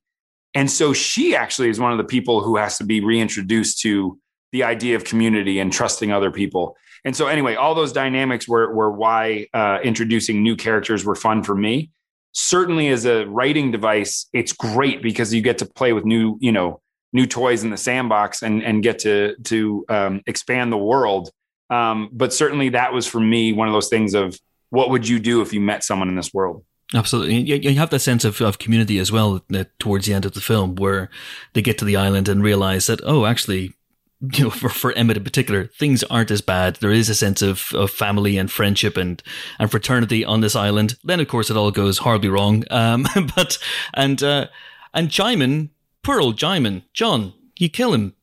And 0.53 0.69
so 0.69 0.93
she 0.93 1.35
actually 1.35 1.69
is 1.69 1.79
one 1.79 1.91
of 1.91 1.97
the 1.97 2.03
people 2.03 2.41
who 2.41 2.57
has 2.57 2.77
to 2.77 2.83
be 2.83 3.03
reintroduced 3.03 3.79
to 3.79 4.19
the 4.51 4.63
idea 4.63 4.95
of 4.95 5.03
community 5.03 5.59
and 5.59 5.73
trusting 5.73 6.11
other 6.11 6.29
people. 6.29 6.77
And 7.05 7.15
so, 7.15 7.27
anyway, 7.27 7.55
all 7.55 7.73
those 7.73 7.91
dynamics 7.91 8.47
were, 8.47 8.71
were 8.73 8.91
why 8.91 9.47
uh, 9.53 9.79
introducing 9.83 10.43
new 10.43 10.55
characters 10.55 11.03
were 11.03 11.15
fun 11.15 11.43
for 11.43 11.55
me. 11.55 11.89
Certainly, 12.33 12.89
as 12.89 13.05
a 13.05 13.25
writing 13.25 13.71
device, 13.71 14.27
it's 14.31 14.53
great 14.53 15.01
because 15.01 15.33
you 15.33 15.41
get 15.41 15.57
to 15.57 15.65
play 15.65 15.91
with 15.91 16.05
new, 16.05 16.37
you 16.39 16.51
know, 16.51 16.81
new 17.13 17.25
toys 17.25 17.63
in 17.63 17.69
the 17.69 17.77
sandbox 17.77 18.41
and 18.41 18.63
and 18.63 18.83
get 18.83 18.99
to 18.99 19.35
to 19.43 19.85
um, 19.89 20.21
expand 20.27 20.71
the 20.71 20.77
world. 20.77 21.29
Um, 21.69 22.09
but 22.11 22.33
certainly, 22.33 22.69
that 22.69 22.93
was 22.93 23.07
for 23.07 23.19
me 23.19 23.53
one 23.53 23.67
of 23.67 23.73
those 23.73 23.89
things 23.89 24.13
of 24.13 24.37
what 24.69 24.89
would 24.89 25.07
you 25.07 25.19
do 25.19 25.41
if 25.41 25.53
you 25.53 25.61
met 25.61 25.83
someone 25.83 26.09
in 26.09 26.15
this 26.15 26.33
world? 26.33 26.65
Absolutely. 26.93 27.39
You, 27.39 27.55
you 27.55 27.75
have 27.75 27.89
that 27.89 27.99
sense 27.99 28.25
of, 28.25 28.41
of 28.41 28.59
community 28.59 28.99
as 28.99 29.11
well 29.11 29.41
towards 29.79 30.05
the 30.05 30.13
end 30.13 30.25
of 30.25 30.33
the 30.33 30.41
film 30.41 30.75
where 30.75 31.09
they 31.53 31.61
get 31.61 31.77
to 31.79 31.85
the 31.85 31.95
island 31.95 32.27
and 32.27 32.43
realize 32.43 32.87
that, 32.87 32.99
oh, 33.03 33.25
actually, 33.25 33.73
you 34.21 34.45
know, 34.45 34.49
for, 34.49 34.69
for 34.69 34.91
Emmett 34.93 35.17
in 35.17 35.23
particular, 35.23 35.65
things 35.65 36.03
aren't 36.03 36.31
as 36.31 36.41
bad. 36.41 36.77
There 36.77 36.91
is 36.91 37.09
a 37.09 37.15
sense 37.15 37.41
of, 37.41 37.71
of 37.73 37.89
family 37.91 38.37
and 38.37 38.51
friendship 38.51 38.95
and, 38.95 39.21
and 39.59 39.71
fraternity 39.71 40.23
on 40.23 40.41
this 40.41 40.55
island. 40.55 40.95
Then, 41.03 41.19
of 41.19 41.27
course, 41.27 41.49
it 41.49 41.57
all 41.57 41.71
goes 41.71 41.99
horribly 41.99 42.29
wrong. 42.29 42.63
Um, 42.69 43.07
but, 43.35 43.57
and, 43.93 44.21
uh, 44.21 44.47
and 44.93 45.09
Djimon, 45.09 45.69
poor 46.03 46.19
old 46.21 46.37
Djimon, 46.37 46.83
John, 46.93 47.33
you 47.57 47.69
kill 47.69 47.93
him. 47.93 48.13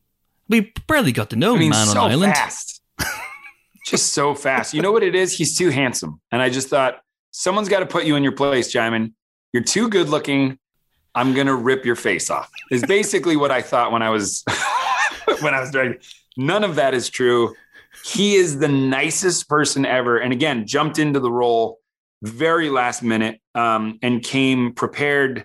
We 0.49 0.73
barely 0.87 1.13
got 1.13 1.31
to 1.31 1.37
know 1.37 1.57
I 1.57 1.59
mean, 1.59 1.71
man 1.71 1.87
so 1.87 2.01
on 2.01 2.11
island. 2.11 2.35
Fast. 2.35 2.83
just 3.87 4.13
so 4.13 4.35
fast. 4.35 4.75
You 4.75 4.83
know 4.83 4.93
what 4.93 5.03
it 5.03 5.15
is? 5.15 5.37
He's 5.37 5.57
too 5.57 5.71
handsome. 5.71 6.21
And 6.31 6.43
I 6.43 6.51
just 6.51 6.69
thought, 6.69 7.01
someone's 7.31 7.69
got 7.69 7.81
to 7.81 7.87
put 7.87 8.05
you 8.05 8.17
in 8.17 8.23
your 8.23 8.33
place, 8.33 8.73
Djimon. 8.73 9.13
You're 9.53 9.65
too 9.65 9.89
good 9.89 10.09
looking. 10.09 10.59
I'm 11.15 11.35
gonna 11.35 11.55
rip 11.55 11.85
your 11.85 11.97
face 11.97 12.31
off. 12.31 12.49
Is 12.71 12.85
basically 12.85 13.37
what 13.37 13.51
I 13.51 13.63
thought 13.63 13.91
when 13.91 14.03
I 14.03 14.11
was 14.11 14.45
when 15.41 15.55
I 15.55 15.61
was 15.61 15.73
doing. 15.73 15.97
None 16.37 16.63
of 16.63 16.77
that 16.77 16.95
is 16.95 17.11
true. 17.11 17.55
He 18.05 18.37
is 18.37 18.61
the 18.61 18.69
nicest 18.69 19.49
person 19.49 19.85
ever, 19.85 20.19
and 20.19 20.33
again, 20.33 20.67
jumped 20.67 21.01
into 21.01 21.19
the 21.19 21.31
role 21.31 21.81
very 22.23 22.71
last 22.71 23.03
minute 23.03 23.41
um, 23.55 23.99
and 24.03 24.23
came 24.23 24.73
prepared 24.73 25.45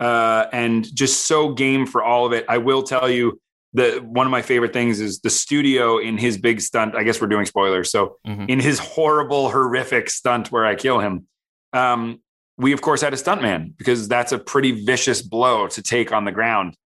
uh, 0.00 0.46
and 0.52 0.86
just 0.94 1.26
so 1.26 1.52
game 1.52 1.86
for 1.86 2.02
all 2.02 2.26
of 2.26 2.32
it. 2.32 2.44
I 2.48 2.58
will 2.58 2.82
tell 2.82 3.08
you 3.08 3.40
that 3.74 4.04
one 4.04 4.26
of 4.26 4.30
my 4.30 4.42
favorite 4.42 4.72
things 4.72 5.00
is 5.00 5.20
the 5.20 5.30
studio 5.30 5.98
in 5.98 6.16
his 6.16 6.38
big 6.38 6.60
stunt. 6.60 6.94
I 6.94 7.02
guess 7.02 7.20
we're 7.20 7.26
doing 7.26 7.46
spoilers. 7.46 7.90
So 7.90 8.16
Mhm. 8.26 8.48
in 8.48 8.60
his 8.60 8.78
horrible, 8.78 9.50
horrific 9.50 10.08
stunt 10.10 10.52
where 10.52 10.64
I 10.64 10.74
kill 10.76 11.00
him, 11.00 11.26
um, 11.72 12.20
we 12.56 12.72
of 12.72 12.80
course 12.80 13.00
had 13.00 13.12
a 13.12 13.16
stuntman 13.16 13.76
because 13.76 14.06
that's 14.06 14.30
a 14.30 14.38
pretty 14.38 14.84
vicious 14.84 15.22
blow 15.22 15.66
to 15.68 15.82
take 15.82 16.12
on 16.12 16.24
the 16.24 16.30
ground. 16.32 16.76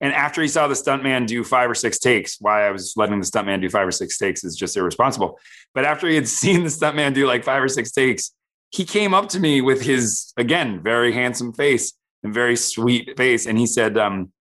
And 0.00 0.12
after 0.14 0.40
he 0.40 0.48
saw 0.48 0.68
the 0.68 0.74
stuntman 0.74 1.26
do 1.26 1.42
five 1.44 1.68
or 1.68 1.74
six 1.74 1.98
takes, 1.98 2.36
why 2.40 2.66
I 2.66 2.70
was 2.70 2.94
letting 2.96 3.18
the 3.20 3.26
stuntman 3.26 3.60
do 3.60 3.68
five 3.68 3.86
or 3.86 3.90
six 3.92 4.16
takes 4.16 4.42
is 4.44 4.56
just 4.56 4.74
irresponsible. 4.76 5.38
But 5.74 5.84
after 5.84 6.06
he 6.08 6.14
had 6.14 6.28
seen 6.42 6.62
the 6.62 6.70
stuntman 6.70 7.12
do 7.12 7.26
like 7.26 7.44
five 7.44 7.62
or 7.62 7.68
six 7.68 7.90
takes, 7.90 8.32
he 8.70 8.84
came 8.84 9.12
up 9.12 9.28
to 9.30 9.40
me 9.40 9.60
with 9.60 9.82
his 9.82 10.32
again 10.38 10.80
very 10.82 11.12
handsome 11.12 11.52
face 11.52 11.92
very 12.32 12.56
sweet 12.56 13.16
face, 13.16 13.46
and 13.46 13.58
he 13.58 13.66
said, 13.66 13.98
um, 13.98 14.32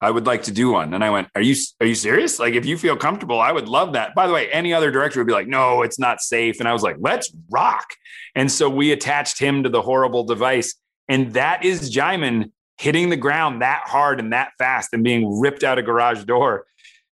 "I 0.00 0.10
would 0.10 0.26
like 0.26 0.44
to 0.44 0.52
do 0.52 0.70
one." 0.70 0.94
And 0.94 1.02
I 1.02 1.10
went, 1.10 1.28
"Are 1.34 1.42
you 1.42 1.56
are 1.80 1.86
you 1.86 1.94
serious? 1.94 2.38
Like, 2.38 2.54
if 2.54 2.66
you 2.66 2.78
feel 2.78 2.96
comfortable, 2.96 3.40
I 3.40 3.52
would 3.52 3.68
love 3.68 3.92
that." 3.94 4.14
By 4.14 4.26
the 4.26 4.32
way, 4.32 4.50
any 4.50 4.72
other 4.72 4.90
director 4.90 5.20
would 5.20 5.26
be 5.26 5.32
like, 5.32 5.48
"No, 5.48 5.82
it's 5.82 5.98
not 5.98 6.20
safe." 6.20 6.60
And 6.60 6.68
I 6.68 6.72
was 6.72 6.82
like, 6.82 6.96
"Let's 6.98 7.32
rock!" 7.50 7.86
And 8.34 8.50
so 8.50 8.68
we 8.68 8.92
attached 8.92 9.38
him 9.38 9.62
to 9.62 9.68
the 9.68 9.82
horrible 9.82 10.24
device, 10.24 10.74
and 11.08 11.32
that 11.34 11.64
is 11.64 11.94
Djimon 11.94 12.52
hitting 12.78 13.08
the 13.08 13.16
ground 13.16 13.60
that 13.60 13.82
hard 13.86 14.20
and 14.20 14.32
that 14.32 14.52
fast 14.58 14.90
and 14.92 15.02
being 15.02 15.40
ripped 15.40 15.64
out 15.64 15.78
a 15.78 15.82
garage 15.82 16.24
door. 16.24 16.64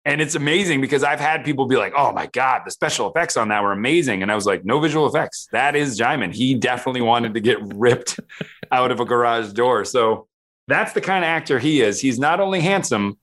And 0.05 0.21
it's 0.21 0.35
amazing 0.35 0.81
because 0.81 1.03
I've 1.03 1.19
had 1.19 1.43
people 1.43 1.65
be 1.65 1.77
like, 1.77 1.93
"Oh 1.97 2.11
my 2.11 2.27
god, 2.27 2.61
the 2.63 2.71
special 2.71 3.09
effects 3.09 3.37
on 3.37 3.47
that 3.47 3.63
were 3.63 3.71
amazing," 3.71 4.21
and 4.21 4.31
I 4.31 4.35
was 4.35 4.45
like, 4.45 4.63
"No 4.63 4.79
visual 4.79 5.07
effects. 5.07 5.47
That 5.51 5.75
is 5.75 5.99
Djimon. 5.99 6.33
He 6.33 6.53
definitely 6.53 7.01
wanted 7.01 7.33
to 7.33 7.39
get 7.39 7.57
ripped 7.73 8.19
out 8.71 8.91
of 8.91 8.99
a 8.99 9.05
garage 9.05 9.51
door." 9.53 9.83
So 9.83 10.27
that's 10.67 10.93
the 10.93 11.01
kind 11.01 11.23
of 11.23 11.27
actor 11.27 11.57
he 11.57 11.81
is. 11.81 11.99
He's 11.99 12.19
not 12.19 12.39
only 12.39 12.61
handsome, 12.61 13.17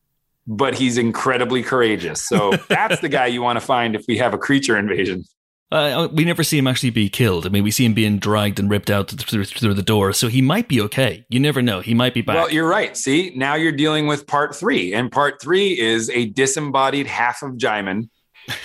but 0.46 0.74
he's 0.74 0.98
incredibly 0.98 1.62
courageous. 1.62 2.22
So 2.22 2.52
that's 2.68 3.00
the 3.00 3.08
guy 3.08 3.26
you 3.26 3.42
want 3.42 3.60
to 3.60 3.64
find 3.64 3.94
if 3.94 4.04
we 4.08 4.18
have 4.18 4.34
a 4.34 4.38
creature 4.38 4.76
invasion. 4.76 5.24
Uh, 5.72 6.06
we 6.12 6.24
never 6.24 6.44
see 6.44 6.58
him 6.58 6.66
actually 6.66 6.90
be 6.90 7.08
killed. 7.08 7.46
I 7.46 7.48
mean, 7.48 7.64
we 7.64 7.70
see 7.70 7.86
him 7.86 7.94
being 7.94 8.18
dragged 8.18 8.60
and 8.60 8.68
ripped 8.68 8.90
out 8.90 9.08
through, 9.08 9.44
through 9.46 9.72
the 9.72 9.82
door, 9.82 10.12
so 10.12 10.28
he 10.28 10.42
might 10.42 10.68
be 10.68 10.82
okay. 10.82 11.24
You 11.30 11.40
never 11.40 11.62
know. 11.62 11.80
He 11.80 11.94
might 11.94 12.12
be 12.12 12.20
back. 12.20 12.36
Well, 12.36 12.52
you're 12.52 12.68
right. 12.68 12.94
See, 12.94 13.32
now 13.34 13.54
you're 13.54 13.72
dealing 13.72 14.06
with 14.06 14.26
part 14.26 14.54
three, 14.54 14.92
and 14.92 15.10
part 15.10 15.40
three 15.40 15.78
is 15.80 16.10
a 16.10 16.26
disembodied 16.26 17.06
half 17.06 17.42
of 17.42 17.52
Djimon 17.52 18.10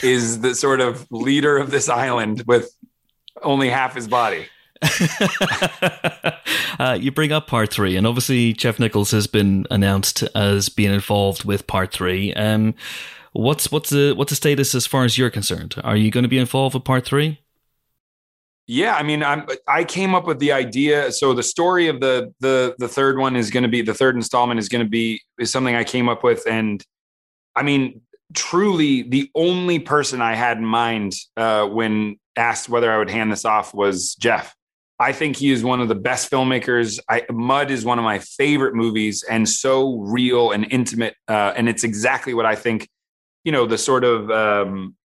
is 0.03 0.41
the 0.41 0.53
sort 0.53 0.81
of 0.81 1.07
leader 1.09 1.57
of 1.57 1.71
this 1.71 1.87
island 1.87 2.43
with 2.45 2.69
only 3.41 3.69
half 3.69 3.95
his 3.95 4.09
body. 4.09 4.47
uh, 6.79 6.97
you 6.99 7.11
bring 7.11 7.31
up 7.31 7.47
part 7.47 7.71
three, 7.71 7.95
and 7.95 8.05
obviously 8.05 8.51
Jeff 8.53 8.79
Nichols 8.79 9.11
has 9.11 9.27
been 9.27 9.65
announced 9.71 10.23
as 10.35 10.69
being 10.69 10.93
involved 10.93 11.45
with 11.45 11.67
part 11.67 11.91
three. 11.93 12.33
Um, 12.33 12.75
what's 13.33 13.71
what's 13.71 13.89
the 13.89 14.13
what's 14.13 14.31
the 14.31 14.35
status 14.35 14.75
as 14.75 14.85
far 14.85 15.05
as 15.05 15.17
you're 15.17 15.29
concerned? 15.29 15.75
Are 15.83 15.95
you 15.95 16.11
going 16.11 16.23
to 16.23 16.29
be 16.29 16.37
involved 16.37 16.73
with 16.73 16.83
part 16.83 17.05
three? 17.05 17.39
Yeah, 18.67 18.95
I 18.95 19.03
mean, 19.03 19.23
I'm 19.23 19.47
I 19.67 19.85
came 19.85 20.13
up 20.13 20.27
with 20.27 20.39
the 20.39 20.51
idea. 20.51 21.11
So 21.11 21.33
the 21.33 21.43
story 21.43 21.87
of 21.87 22.01
the 22.01 22.33
the 22.41 22.75
the 22.77 22.87
third 22.87 23.17
one 23.17 23.35
is 23.35 23.49
going 23.49 23.63
to 23.63 23.69
be 23.69 23.81
the 23.81 23.93
third 23.93 24.15
installment 24.15 24.59
is 24.59 24.67
going 24.67 24.83
to 24.83 24.89
be 24.89 25.21
is 25.39 25.51
something 25.51 25.73
I 25.73 25.85
came 25.85 26.09
up 26.09 26.23
with, 26.23 26.45
and 26.45 26.83
I 27.55 27.63
mean, 27.63 28.01
truly, 28.33 29.03
the 29.03 29.31
only 29.35 29.79
person 29.79 30.21
I 30.21 30.35
had 30.35 30.57
in 30.57 30.65
mind 30.65 31.13
uh, 31.37 31.65
when 31.67 32.17
asked 32.35 32.69
whether 32.69 32.91
I 32.91 32.97
would 32.97 33.09
hand 33.09 33.31
this 33.31 33.45
off 33.45 33.73
was 33.73 34.15
Jeff. 34.15 34.53
I 34.99 35.11
think 35.11 35.37
he 35.37 35.51
is 35.51 35.63
one 35.63 35.79
of 35.79 35.87
the 35.87 35.95
best 35.95 36.29
filmmakers. 36.31 36.99
I, 37.07 37.23
Mud 37.31 37.71
is 37.71 37.85
one 37.85 37.99
of 37.99 38.03
my 38.03 38.19
favorite 38.19 38.75
movies, 38.75 39.23
and 39.23 39.47
so 39.47 39.97
real 39.99 40.51
and 40.51 40.67
intimate, 40.71 41.15
uh, 41.27 41.53
and 41.55 41.69
it's 41.69 41.83
exactly 41.83 42.33
what 42.33 42.45
I 42.45 42.55
think. 42.55 42.89
You 43.47 43.53
know, 43.53 43.65
the 43.65 43.77
sort 43.77 44.03
of 44.03 44.29
um, 44.29 44.97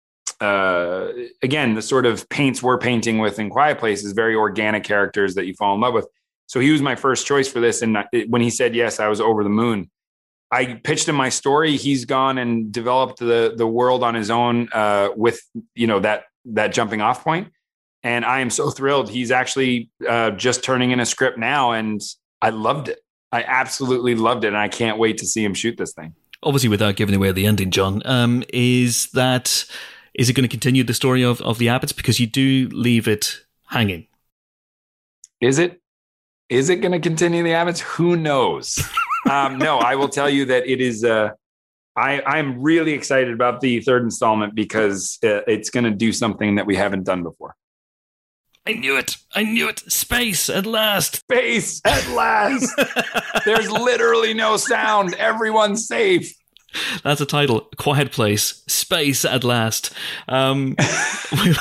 uh, 0.40 1.08
again, 1.42 1.74
the 1.74 1.82
sort 1.82 2.06
of 2.06 2.26
paints 2.30 2.62
we're 2.62 2.78
painting 2.78 3.18
with 3.18 3.38
in 3.38 3.50
Quiet 3.50 3.78
Place 3.78 4.02
is 4.02 4.12
very 4.12 4.34
organic 4.34 4.82
characters 4.84 5.34
that 5.34 5.46
you 5.46 5.54
fall 5.54 5.74
in 5.74 5.80
love 5.82 5.92
with. 5.92 6.08
So 6.46 6.58
he 6.58 6.70
was 6.70 6.80
my 6.80 6.96
first 6.96 7.26
choice 7.26 7.46
for 7.46 7.60
this, 7.60 7.82
and 7.82 7.98
when 8.28 8.40
he 8.40 8.50
said 8.50 8.74
yes, 8.74 8.98
I 8.98 9.08
was 9.08 9.20
over 9.20 9.44
the 9.44 9.50
moon. 9.50 9.90
I 10.50 10.80
pitched 10.82 11.08
him 11.08 11.14
my 11.14 11.28
story. 11.28 11.76
He's 11.76 12.06
gone 12.06 12.38
and 12.38 12.72
developed 12.72 13.18
the 13.18 13.54
the 13.56 13.66
world 13.66 14.02
on 14.02 14.14
his 14.14 14.30
own 14.30 14.70
uh, 14.72 15.10
with 15.14 15.40
you 15.74 15.86
know 15.86 16.00
that 16.00 16.24
that 16.46 16.72
jumping 16.72 17.02
off 17.02 17.22
point, 17.22 17.52
and 18.02 18.24
I 18.24 18.40
am 18.40 18.48
so 18.48 18.70
thrilled. 18.70 19.10
He's 19.10 19.30
actually 19.30 19.90
uh, 20.08 20.30
just 20.32 20.64
turning 20.64 20.90
in 20.90 21.00
a 21.00 21.06
script 21.06 21.38
now, 21.38 21.72
and 21.72 22.00
I 22.40 22.50
loved 22.50 22.88
it. 22.88 23.00
I 23.30 23.42
absolutely 23.44 24.14
loved 24.14 24.44
it, 24.44 24.48
and 24.48 24.56
I 24.56 24.68
can't 24.68 24.98
wait 24.98 25.18
to 25.18 25.26
see 25.26 25.44
him 25.44 25.54
shoot 25.54 25.76
this 25.76 25.92
thing. 25.92 26.14
Obviously, 26.42 26.68
without 26.68 26.96
giving 26.96 27.14
away 27.14 27.32
the 27.32 27.46
ending, 27.46 27.70
John, 27.70 28.02
um, 28.04 28.42
is 28.52 29.10
that 29.12 29.64
is 30.14 30.28
it 30.28 30.32
going 30.32 30.44
to 30.44 30.48
continue 30.48 30.84
the 30.84 30.94
story 30.94 31.22
of 31.22 31.40
of 31.42 31.58
the 31.58 31.66
Abbotts 31.66 31.94
because 31.94 32.18
you 32.18 32.26
do 32.26 32.68
leave 32.72 33.06
it 33.06 33.44
hanging? 33.66 34.06
Is 35.40 35.58
it? 35.58 35.80
Is 36.48 36.68
it 36.68 36.76
going 36.76 36.92
to 36.92 36.98
continue 36.98 37.42
the 37.42 37.50
Abbotts? 37.50 37.80
Who 37.80 38.16
knows? 38.16 38.82
um, 39.30 39.58
no, 39.58 39.78
I 39.78 39.94
will 39.94 40.08
tell 40.08 40.30
you 40.30 40.44
that 40.46 40.66
it 40.66 40.80
is. 40.80 41.04
Uh, 41.04 41.30
I 41.96 42.22
I'm 42.22 42.60
really 42.60 42.92
excited 42.92 43.32
about 43.32 43.60
the 43.60 43.80
third 43.80 44.02
installment 44.02 44.54
because 44.54 45.18
uh, 45.22 45.42
it's 45.46 45.70
going 45.70 45.84
to 45.84 45.90
do 45.90 46.12
something 46.12 46.54
that 46.56 46.66
we 46.66 46.76
haven't 46.76 47.04
done 47.04 47.22
before. 47.22 47.54
I 48.66 48.74
knew 48.74 48.96
it. 48.96 49.16
I 49.34 49.42
knew 49.44 49.68
it. 49.68 49.80
Space 49.90 50.50
at 50.50 50.66
last. 50.66 51.16
Space 51.16 51.80
at 51.84 52.08
last. 52.10 52.68
There's 53.44 53.70
literally 53.70 54.34
no 54.34 54.56
sound. 54.56 55.14
Everyone's 55.14 55.86
safe. 55.86 56.34
That's 57.02 57.20
a 57.20 57.26
title. 57.26 57.68
Quiet 57.78 58.12
Place. 58.12 58.62
Space 58.68 59.24
at 59.24 59.44
last. 59.44 59.92
Um, 60.28 60.76
we, 61.44 61.54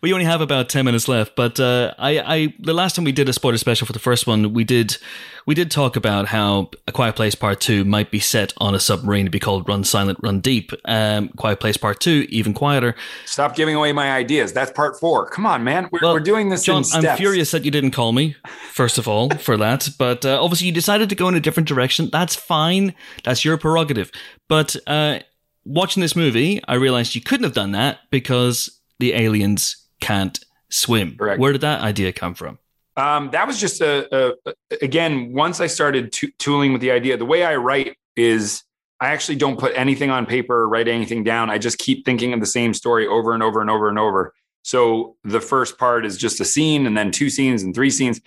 we 0.00 0.12
only 0.12 0.24
have 0.24 0.40
about 0.40 0.68
10 0.68 0.84
minutes 0.84 1.06
left, 1.06 1.36
but 1.36 1.60
uh, 1.60 1.94
I, 1.98 2.18
I, 2.18 2.54
the 2.58 2.74
last 2.74 2.96
time 2.96 3.04
we 3.04 3.12
did 3.12 3.28
a 3.28 3.32
spoiler 3.32 3.58
special 3.58 3.86
for 3.86 3.92
the 3.92 3.98
first 3.98 4.26
one, 4.26 4.52
we 4.52 4.64
did, 4.64 4.96
we 5.46 5.54
did 5.54 5.70
talk 5.70 5.96
about 5.96 6.28
how 6.28 6.70
A 6.86 6.92
Quiet 6.92 7.16
Place 7.16 7.34
Part 7.34 7.60
2 7.60 7.84
might 7.84 8.10
be 8.10 8.20
set 8.20 8.52
on 8.58 8.74
a 8.74 8.80
submarine 8.80 9.24
to 9.24 9.30
be 9.30 9.40
called 9.40 9.68
Run 9.68 9.84
Silent, 9.84 10.18
Run 10.22 10.40
Deep. 10.40 10.72
Um, 10.84 11.28
Quiet 11.30 11.60
Place 11.60 11.76
Part 11.76 12.00
2, 12.00 12.26
even 12.28 12.54
quieter. 12.54 12.94
Stop 13.24 13.56
giving 13.56 13.74
away 13.74 13.92
my 13.92 14.12
ideas. 14.12 14.52
That's 14.52 14.70
part 14.70 14.98
four. 14.98 15.28
Come 15.30 15.46
on, 15.46 15.64
man. 15.64 15.88
We're, 15.90 16.00
well, 16.02 16.14
we're 16.14 16.20
doing 16.20 16.48
this 16.48 16.64
John, 16.64 16.84
I'm 16.92 17.16
furious 17.16 17.50
that 17.50 17.64
you 17.64 17.70
didn't 17.70 17.92
call 17.92 18.12
me, 18.12 18.36
first 18.70 18.98
of 18.98 19.08
all, 19.08 19.30
for 19.30 19.56
that. 19.56 19.88
But 20.02 20.24
uh, 20.24 20.42
obviously 20.42 20.66
you 20.66 20.72
decided 20.72 21.08
to 21.10 21.14
go 21.14 21.28
in 21.28 21.34
a 21.34 21.40
different 21.40 21.68
direction. 21.68 22.08
That's 22.10 22.34
fine. 22.34 22.92
That's 23.22 23.44
your 23.44 23.56
prerogative. 23.56 24.10
But 24.48 24.74
uh, 24.86 25.20
watching 25.64 26.00
this 26.00 26.16
movie, 26.16 26.60
I 26.66 26.74
realized 26.74 27.14
you 27.14 27.20
couldn't 27.20 27.44
have 27.44 27.52
done 27.52 27.72
that 27.72 28.00
because 28.10 28.80
the 28.98 29.14
aliens 29.14 29.76
can't 30.00 30.42
swim. 30.70 31.16
Correct. 31.16 31.40
Where 31.40 31.52
did 31.52 31.60
that 31.60 31.82
idea 31.82 32.12
come 32.12 32.34
from? 32.34 32.58
Um, 32.96 33.30
that 33.32 33.46
was 33.46 33.58
just 33.58 33.80
a, 33.80 34.34
a, 34.46 34.54
again. 34.82 35.32
Once 35.32 35.60
I 35.60 35.66
started 35.66 36.14
tooling 36.38 36.72
with 36.72 36.82
the 36.82 36.90
idea, 36.90 37.16
the 37.16 37.24
way 37.24 37.44
I 37.44 37.56
write 37.56 37.96
is 38.16 38.62
I 39.00 39.08
actually 39.08 39.36
don't 39.36 39.58
put 39.58 39.72
anything 39.74 40.10
on 40.10 40.26
paper 40.26 40.54
or 40.54 40.68
write 40.68 40.88
anything 40.88 41.24
down. 41.24 41.50
I 41.50 41.58
just 41.58 41.78
keep 41.78 42.04
thinking 42.04 42.32
of 42.32 42.40
the 42.40 42.46
same 42.46 42.74
story 42.74 43.06
over 43.06 43.32
and 43.34 43.42
over 43.42 43.60
and 43.60 43.70
over 43.70 43.88
and 43.88 43.98
over. 43.98 44.34
So 44.62 45.16
the 45.24 45.40
first 45.40 45.78
part 45.78 46.06
is 46.06 46.16
just 46.16 46.40
a 46.40 46.44
scene, 46.44 46.86
and 46.86 46.96
then 46.96 47.10
two 47.10 47.30
scenes, 47.30 47.62
and 47.62 47.74
three 47.74 47.90
scenes, 47.90 48.20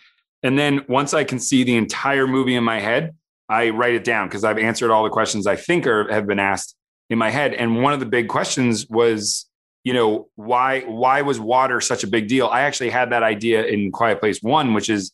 and 0.44 0.60
then 0.60 0.82
once 0.90 1.14
I 1.14 1.24
can 1.24 1.40
see 1.40 1.64
the 1.64 1.78
entire 1.78 2.28
movie 2.28 2.56
in 2.56 2.64
my 2.64 2.80
head, 2.80 3.16
I 3.48 3.70
write 3.70 3.94
it 3.94 4.04
down 4.04 4.28
because 4.28 4.44
I've 4.44 4.58
answered 4.58 4.92
all 4.92 5.04
the 5.04 5.10
questions 5.10 5.48
I 5.48 5.56
think 5.56 5.88
are 5.88 6.12
have 6.12 6.28
been 6.28 6.40
asked 6.40 6.76
in 7.10 7.18
my 7.18 7.30
head. 7.30 7.54
And 7.54 7.82
one 7.82 7.94
of 7.94 8.00
the 8.00 8.06
big 8.06 8.28
questions 8.28 8.88
was, 8.90 9.46
you 9.86 9.94
know, 9.94 10.28
why 10.36 10.82
why 10.82 11.22
was 11.22 11.40
water 11.40 11.80
such 11.80 12.04
a 12.04 12.08
big 12.08 12.28
deal? 12.28 12.48
I 12.48 12.62
actually 12.62 12.90
had 12.90 13.12
that 13.12 13.22
idea 13.24 13.64
in 13.66 13.92
Quiet 13.92 14.20
Place 14.20 14.42
One, 14.42 14.74
which 14.74 14.90
is 14.90 15.12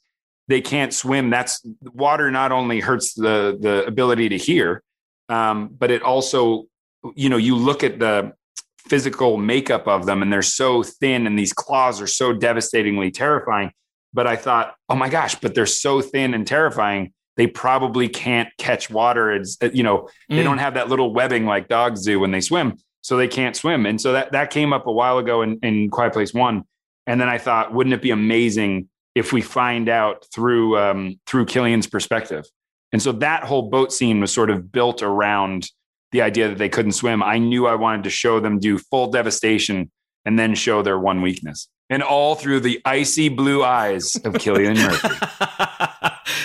they 0.47 0.61
can't 0.61 0.93
swim. 0.93 1.29
That's 1.29 1.61
water. 1.93 2.31
Not 2.31 2.53
only 2.53 2.79
hurts 2.79 3.13
the 3.13 3.57
the 3.59 3.85
ability 3.85 4.29
to 4.29 4.37
hear, 4.37 4.81
um, 5.27 5.75
but 5.77 5.91
it 5.91 6.01
also, 6.01 6.67
you 7.15 7.27
know, 7.27 7.35
you 7.35 7.57
look 7.57 7.83
at 7.83 7.99
the 7.99 8.33
physical 8.77 9.35
makeup 9.35 9.89
of 9.89 10.05
them, 10.05 10.21
and 10.21 10.31
they're 10.31 10.41
so 10.41 10.83
thin, 10.83 11.27
and 11.27 11.37
these 11.37 11.51
claws 11.51 12.01
are 12.01 12.07
so 12.07 12.31
devastatingly 12.31 13.11
terrifying. 13.11 13.73
But 14.13 14.25
I 14.25 14.37
thought, 14.37 14.75
oh 14.87 14.95
my 14.95 15.09
gosh, 15.09 15.35
but 15.35 15.53
they're 15.53 15.65
so 15.65 16.01
thin 16.01 16.33
and 16.33 16.47
terrifying 16.47 17.13
they 17.37 17.47
probably 17.47 18.07
can't 18.09 18.49
catch 18.57 18.89
water. 18.89 19.31
It's, 19.31 19.57
uh, 19.61 19.69
you 19.73 19.83
know, 19.83 20.09
mm. 20.29 20.35
they 20.35 20.43
don't 20.43 20.57
have 20.57 20.73
that 20.73 20.89
little 20.89 21.13
webbing 21.13 21.45
like 21.45 21.67
dogs 21.67 22.03
do 22.05 22.19
when 22.19 22.31
they 22.31 22.41
swim. 22.41 22.77
So 23.01 23.17
they 23.17 23.27
can't 23.27 23.55
swim. 23.55 23.85
And 23.85 23.99
so 23.99 24.13
that, 24.13 24.31
that 24.31 24.51
came 24.51 24.73
up 24.73 24.87
a 24.87 24.91
while 24.91 25.17
ago 25.17 25.41
in, 25.41 25.59
in 25.63 25.89
Quiet 25.89 26.13
Place 26.13 26.33
One. 26.33 26.63
And 27.07 27.19
then 27.19 27.29
I 27.29 27.37
thought, 27.37 27.73
wouldn't 27.73 27.93
it 27.93 28.01
be 28.01 28.11
amazing 28.11 28.89
if 29.15 29.33
we 29.33 29.41
find 29.41 29.89
out 29.89 30.25
through, 30.33 30.77
um, 30.77 31.19
through 31.25 31.45
Cillian's 31.45 31.87
perspective? 31.87 32.45
And 32.91 33.01
so 33.01 33.11
that 33.13 33.43
whole 33.43 33.69
boat 33.69 33.91
scene 33.91 34.19
was 34.19 34.31
sort 34.31 34.49
of 34.49 34.71
built 34.71 35.01
around 35.01 35.69
the 36.11 36.21
idea 36.21 36.49
that 36.49 36.57
they 36.57 36.69
couldn't 36.69 36.91
swim. 36.91 37.23
I 37.23 37.37
knew 37.37 37.67
I 37.67 37.75
wanted 37.75 38.03
to 38.03 38.09
show 38.09 38.39
them 38.39 38.59
do 38.59 38.77
full 38.77 39.09
devastation 39.09 39.89
and 40.25 40.37
then 40.37 40.55
show 40.55 40.81
their 40.81 40.99
one 40.99 41.21
weakness. 41.21 41.67
And 41.89 42.03
all 42.03 42.35
through 42.35 42.61
the 42.61 42.81
icy 42.85 43.29
blue 43.29 43.63
eyes 43.63 44.15
of 44.17 44.33
Cillian 44.33 44.77
Murphy. 44.77 45.87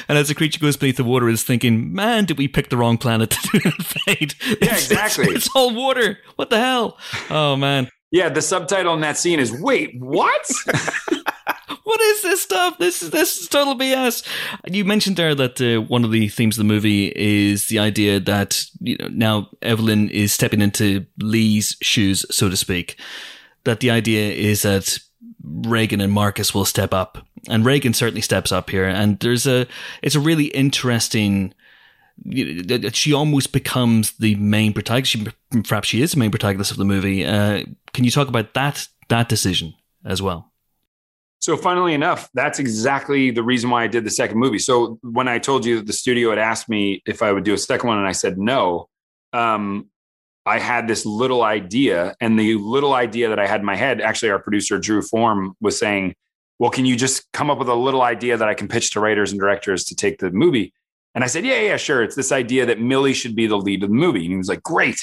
and 0.09 0.19
as 0.19 0.29
the 0.29 0.35
creature 0.35 0.61
goes 0.61 0.77
beneath 0.77 0.97
the 0.97 1.05
water, 1.05 1.29
is 1.29 1.42
thinking, 1.42 1.92
"Man, 1.92 2.25
did 2.25 2.38
we 2.38 2.49
pick 2.49 2.69
the 2.69 2.77
wrong 2.77 2.99
planet 2.99 3.31
to 3.31 3.61
invade?" 3.64 4.35
Yeah, 4.62 4.75
exactly. 4.75 5.27
It's, 5.27 5.47
it's, 5.47 5.57
all 5.57 5.75
water. 5.75 6.19
What 6.37 6.51
the 6.51 6.59
hell? 6.59 6.99
Oh 7.31 7.57
man. 7.57 7.88
Yeah, 8.11 8.29
the 8.29 8.42
subtitle 8.42 8.95
in 8.95 9.01
that 9.01 9.19
scene 9.19 9.40
is 9.40 9.53
"Wait, 9.53 9.95
what?" 9.99 10.47
what 11.85 12.01
is 12.01 12.23
this 12.23 12.42
stuff? 12.42 12.79
This 12.79 13.03
is 13.03 13.11
this 13.11 13.40
is 13.40 13.49
total 13.49 13.77
BS. 13.77 14.27
You 14.66 14.85
mentioned 14.85 15.16
there 15.16 15.35
that 15.35 15.61
uh, 15.61 15.83
one 15.83 16.05
of 16.05 16.11
the 16.11 16.29
themes 16.29 16.57
of 16.57 16.59
the 16.59 16.73
movie 16.73 17.12
is 17.14 17.69
the 17.69 17.79
idea 17.79 18.21
that 18.21 18.64
you 18.81 18.97
know 18.99 19.09
now 19.09 19.51
Evelyn 19.62 20.11
is 20.11 20.33
stepping 20.33 20.61
into 20.61 21.07
Lee's 21.21 21.77
shoes, 21.83 22.27
so 22.31 22.49
to 22.49 22.57
speak. 22.57 22.99
That 23.64 23.81
the 23.81 23.90
idea 23.90 24.33
is 24.33 24.62
that 24.62 24.99
Regan 25.47 26.01
and 26.01 26.13
Marcus 26.13 26.55
will 26.55 26.65
step 26.65 26.93
up, 26.93 27.19
and 27.49 27.65
Regan 27.65 27.95
certainly 27.95 28.21
steps 28.21 28.53
up 28.53 28.71
here. 28.71 28.85
And 28.85 29.19
there's 29.21 29.47
a, 29.47 29.67
it's 30.03 30.15
a 30.15 30.21
really 30.21 30.47
interesting. 30.47 31.55
She 32.93 33.13
almost 33.13 33.53
becomes 33.53 34.13
the 34.13 34.35
main 34.37 34.73
protagonist. 34.73 35.13
She, 35.13 35.27
perhaps 35.63 35.89
she 35.89 36.03
is 36.03 36.13
the 36.13 36.19
main 36.19 36.31
protagonist 36.31 36.71
of 36.71 36.79
the 36.79 36.85
movie. 36.85 37.25
Uh, 37.25 37.65
can 37.93 38.05
you 38.05 38.11
talk 38.11 38.29
about 38.29 38.55
that 38.55 38.89
that 39.09 39.29
decision 39.29 39.75
as 40.05 40.21
well? 40.21 40.53
So, 41.39 41.57
funnily 41.57 41.95
enough, 41.95 42.29
that's 42.35 42.59
exactly 42.59 43.31
the 43.31 43.43
reason 43.43 43.71
why 43.71 43.85
I 43.85 43.87
did 43.87 44.05
the 44.05 44.11
second 44.11 44.39
movie. 44.39 44.59
So, 44.59 44.99
when 45.03 45.29
I 45.29 45.39
told 45.39 45.65
you 45.65 45.77
that 45.77 45.87
the 45.87 45.93
studio 45.93 46.31
had 46.31 46.39
asked 46.39 46.69
me 46.69 47.03
if 47.07 47.23
I 47.23 47.31
would 47.31 47.45
do 47.45 47.55
a 47.55 47.59
second 47.59 47.87
one, 47.87 47.99
and 47.99 48.07
I 48.07 48.13
said 48.13 48.39
no, 48.39 48.89
um, 49.33 49.89
I 50.47 50.61
had 50.61 50.87
this 50.87 51.05
little 51.05 51.43
idea, 51.43 52.15
and 52.21 52.39
the 52.39 52.55
little 52.55 52.95
idea 52.95 53.29
that 53.29 53.39
I 53.41 53.47
had 53.49 53.61
in 53.61 53.67
my 53.67 53.75
head, 53.75 54.01
actually, 54.01 54.31
our 54.31 54.39
producer 54.39 54.79
Drew 54.79 55.03
Form 55.03 55.55
was 55.61 55.79
saying, 55.79 56.15
"Well, 56.61 56.71
can 56.71 56.87
you 56.87 56.97
just 56.97 57.31
come 57.33 57.51
up 57.51 57.59
with 57.59 57.69
a 57.69 57.75
little 57.75 58.03
idea 58.03 58.37
that 58.37 58.49
I 58.49 58.55
can 58.55 58.69
pitch 58.69 58.93
to 58.93 59.01
writers 59.01 59.33
and 59.33 59.41
directors 59.41 59.85
to 59.87 59.97
take 59.97 60.19
the 60.19 60.31
movie?" 60.31 60.73
And 61.17 61.25
I 61.25 61.27
said, 61.27 61.45
"Yeah, 61.45 61.61
yeah, 61.61 61.77
sure. 61.77 62.03
It's 62.03 62.15
this 62.15 62.31
idea 62.31 62.65
that 62.67 62.81
Millie 62.81 63.13
should 63.13 63.35
be 63.35 63.49
the 63.49 63.59
lead 63.59 63.83
of 63.83 63.91
the 63.91 63.97
movie." 63.97 64.25
And 64.25 64.31
he 64.31 64.37
was 64.37 64.49
like, 64.49 64.63
"Great." 64.63 65.01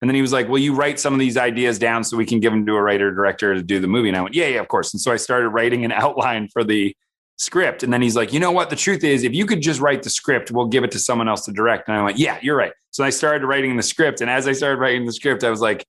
And 0.00 0.08
then 0.08 0.14
he 0.14 0.22
was 0.22 0.32
like, 0.32 0.48
"Will 0.48 0.58
you 0.58 0.74
write 0.74 0.98
some 0.98 1.12
of 1.12 1.20
these 1.20 1.36
ideas 1.36 1.78
down 1.78 2.02
so 2.02 2.16
we 2.16 2.26
can 2.26 2.40
give 2.40 2.52
them 2.52 2.64
to 2.66 2.74
a 2.74 2.82
writer 2.82 3.14
director 3.14 3.54
to 3.54 3.62
do 3.62 3.80
the 3.80 3.88
movie?" 3.88 4.08
And 4.08 4.16
I 4.16 4.22
went, 4.22 4.34
"Yeah, 4.34 4.48
yeah, 4.48 4.60
of 4.60 4.68
course." 4.68 4.94
And 4.94 5.00
so 5.00 5.12
I 5.12 5.16
started 5.16 5.50
writing 5.50 5.84
an 5.84 5.92
outline 6.04 6.48
for 6.48 6.64
the 6.64 6.96
script. 7.36 7.82
And 7.82 7.92
then 7.92 8.02
he's 8.02 8.16
like, 8.16 8.32
you 8.32 8.40
know 8.40 8.52
what? 8.52 8.70
The 8.70 8.76
truth 8.76 9.04
is, 9.04 9.22
if 9.22 9.34
you 9.34 9.46
could 9.46 9.60
just 9.60 9.80
write 9.80 10.02
the 10.02 10.10
script, 10.10 10.50
we'll 10.50 10.66
give 10.66 10.84
it 10.84 10.90
to 10.92 10.98
someone 10.98 11.28
else 11.28 11.44
to 11.44 11.52
direct. 11.52 11.88
And 11.88 11.96
I 11.96 12.02
went, 12.02 12.18
yeah, 12.18 12.38
you're 12.42 12.56
right. 12.56 12.72
So 12.90 13.04
I 13.04 13.10
started 13.10 13.46
writing 13.46 13.76
the 13.76 13.82
script. 13.82 14.20
And 14.20 14.30
as 14.30 14.48
I 14.48 14.52
started 14.52 14.80
writing 14.80 15.04
the 15.04 15.12
script, 15.12 15.44
I 15.44 15.50
was 15.50 15.60
like, 15.60 15.86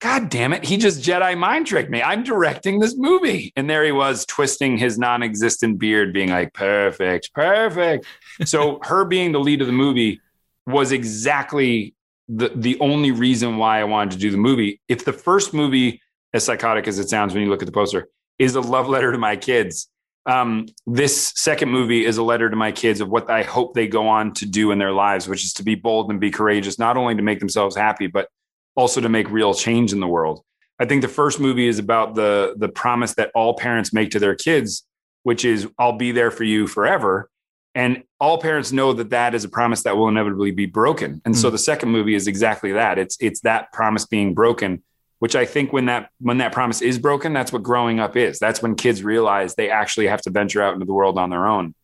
God 0.00 0.28
damn 0.28 0.52
it. 0.52 0.64
He 0.64 0.76
just 0.76 1.02
Jedi 1.02 1.36
mind 1.38 1.66
tricked 1.66 1.90
me. 1.90 2.02
I'm 2.02 2.22
directing 2.22 2.80
this 2.80 2.96
movie. 2.96 3.52
And 3.56 3.68
there 3.68 3.84
he 3.84 3.92
was 3.92 4.26
twisting 4.26 4.76
his 4.76 4.98
non 4.98 5.22
existent 5.22 5.78
beard, 5.78 6.12
being 6.12 6.30
like, 6.30 6.52
perfect, 6.52 7.32
perfect. 7.34 8.06
so 8.44 8.78
her 8.84 9.04
being 9.04 9.32
the 9.32 9.40
lead 9.40 9.60
of 9.60 9.66
the 9.66 9.72
movie 9.72 10.20
was 10.66 10.92
exactly 10.92 11.94
the, 12.28 12.50
the 12.54 12.78
only 12.80 13.10
reason 13.10 13.56
why 13.56 13.80
I 13.80 13.84
wanted 13.84 14.12
to 14.12 14.18
do 14.18 14.30
the 14.30 14.36
movie. 14.36 14.80
If 14.88 15.04
the 15.04 15.12
first 15.12 15.54
movie, 15.54 16.02
as 16.34 16.44
psychotic 16.44 16.88
as 16.88 16.98
it 16.98 17.08
sounds 17.08 17.32
when 17.32 17.42
you 17.42 17.48
look 17.48 17.62
at 17.62 17.66
the 17.66 17.72
poster, 17.72 18.08
is 18.38 18.54
a 18.54 18.60
love 18.60 18.88
letter 18.88 19.12
to 19.12 19.18
my 19.18 19.36
kids, 19.36 19.88
um, 20.26 20.66
this 20.86 21.32
second 21.36 21.70
movie 21.70 22.04
is 22.04 22.18
a 22.18 22.22
letter 22.22 22.50
to 22.50 22.56
my 22.56 22.72
kids 22.72 23.00
of 23.00 23.08
what 23.08 23.30
I 23.30 23.44
hope 23.44 23.74
they 23.74 23.86
go 23.86 24.08
on 24.08 24.34
to 24.34 24.46
do 24.46 24.72
in 24.72 24.78
their 24.78 24.92
lives, 24.92 25.28
which 25.28 25.44
is 25.44 25.52
to 25.54 25.62
be 25.62 25.76
bold 25.76 26.10
and 26.10 26.20
be 26.20 26.30
courageous, 26.30 26.78
not 26.78 26.96
only 26.96 27.14
to 27.14 27.22
make 27.22 27.38
themselves 27.38 27.76
happy, 27.76 28.08
but 28.08 28.28
also 28.74 29.00
to 29.00 29.08
make 29.08 29.30
real 29.30 29.54
change 29.54 29.92
in 29.92 30.00
the 30.00 30.08
world. 30.08 30.42
I 30.78 30.84
think 30.84 31.02
the 31.02 31.08
first 31.08 31.40
movie 31.40 31.68
is 31.68 31.78
about 31.78 32.14
the 32.16 32.54
the 32.58 32.68
promise 32.68 33.14
that 33.14 33.30
all 33.34 33.54
parents 33.54 33.92
make 33.92 34.10
to 34.10 34.18
their 34.18 34.34
kids, 34.34 34.84
which 35.22 35.44
is 35.44 35.68
I'll 35.78 35.96
be 35.96 36.12
there 36.12 36.30
for 36.30 36.44
you 36.44 36.66
forever. 36.66 37.30
And 37.74 38.04
all 38.20 38.38
parents 38.38 38.72
know 38.72 38.94
that 38.94 39.10
that 39.10 39.34
is 39.34 39.44
a 39.44 39.50
promise 39.50 39.82
that 39.82 39.96
will 39.96 40.08
inevitably 40.08 40.50
be 40.50 40.64
broken. 40.64 41.20
And 41.26 41.34
mm. 41.34 41.38
so 41.38 41.50
the 41.50 41.58
second 41.58 41.90
movie 41.90 42.14
is 42.14 42.26
exactly 42.26 42.72
that. 42.72 42.98
It's 42.98 43.16
it's 43.20 43.40
that 43.40 43.72
promise 43.72 44.06
being 44.06 44.34
broken 44.34 44.82
which 45.18 45.34
I 45.34 45.46
think 45.46 45.72
when 45.72 45.86
that 45.86 46.10
when 46.20 46.38
that 46.38 46.52
promise 46.52 46.82
is 46.82 46.98
broken, 46.98 47.32
that's 47.32 47.52
what 47.52 47.62
growing 47.62 48.00
up 48.00 48.16
is. 48.16 48.38
That's 48.38 48.62
when 48.62 48.74
kids 48.74 49.02
realize 49.02 49.54
they 49.54 49.70
actually 49.70 50.08
have 50.08 50.22
to 50.22 50.30
venture 50.30 50.62
out 50.62 50.74
into 50.74 50.86
the 50.86 50.92
world 50.92 51.18
on 51.18 51.30
their 51.30 51.46
own. 51.46 51.74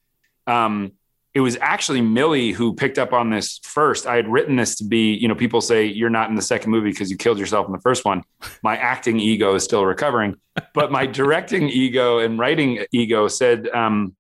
Um, 0.47 0.93
it 1.35 1.41
was 1.41 1.57
actually 1.61 2.03
Millie 2.03 2.53
who 2.53 2.75
picked 2.75 2.99
up 2.99 3.15
on 3.15 3.31
this 3.31 3.59
first. 3.63 4.07
I 4.07 4.17
had 4.17 4.29
written 4.29 4.57
this 4.57 4.77
to 4.77 4.85
be, 4.85 5.15
you 5.15 5.29
know, 5.29 5.35
people 5.35 5.63
say 5.63 5.87
you're 5.87 6.11
not 6.11 6.29
in 6.29 6.37
the 6.37 6.43
second 6.43 6.71
movie 6.71 6.91
because 6.91 7.11
you 7.11 7.17
killed 7.17 7.39
yourself 7.39 7.67
in 7.67 7.73
the 7.73 7.81
first 7.81 8.05
one. 8.05 8.23
My 8.63 8.77
acting 8.77 9.19
ego 9.19 9.55
is 9.55 9.65
still 9.65 9.87
recovering, 9.87 10.37
but 10.75 10.93
my 10.93 11.07
directing 11.21 11.71
ego 11.71 12.19
and 12.19 12.39
writing 12.39 12.85
ego 12.93 13.29
said, 13.29 13.69
um, 13.69 14.15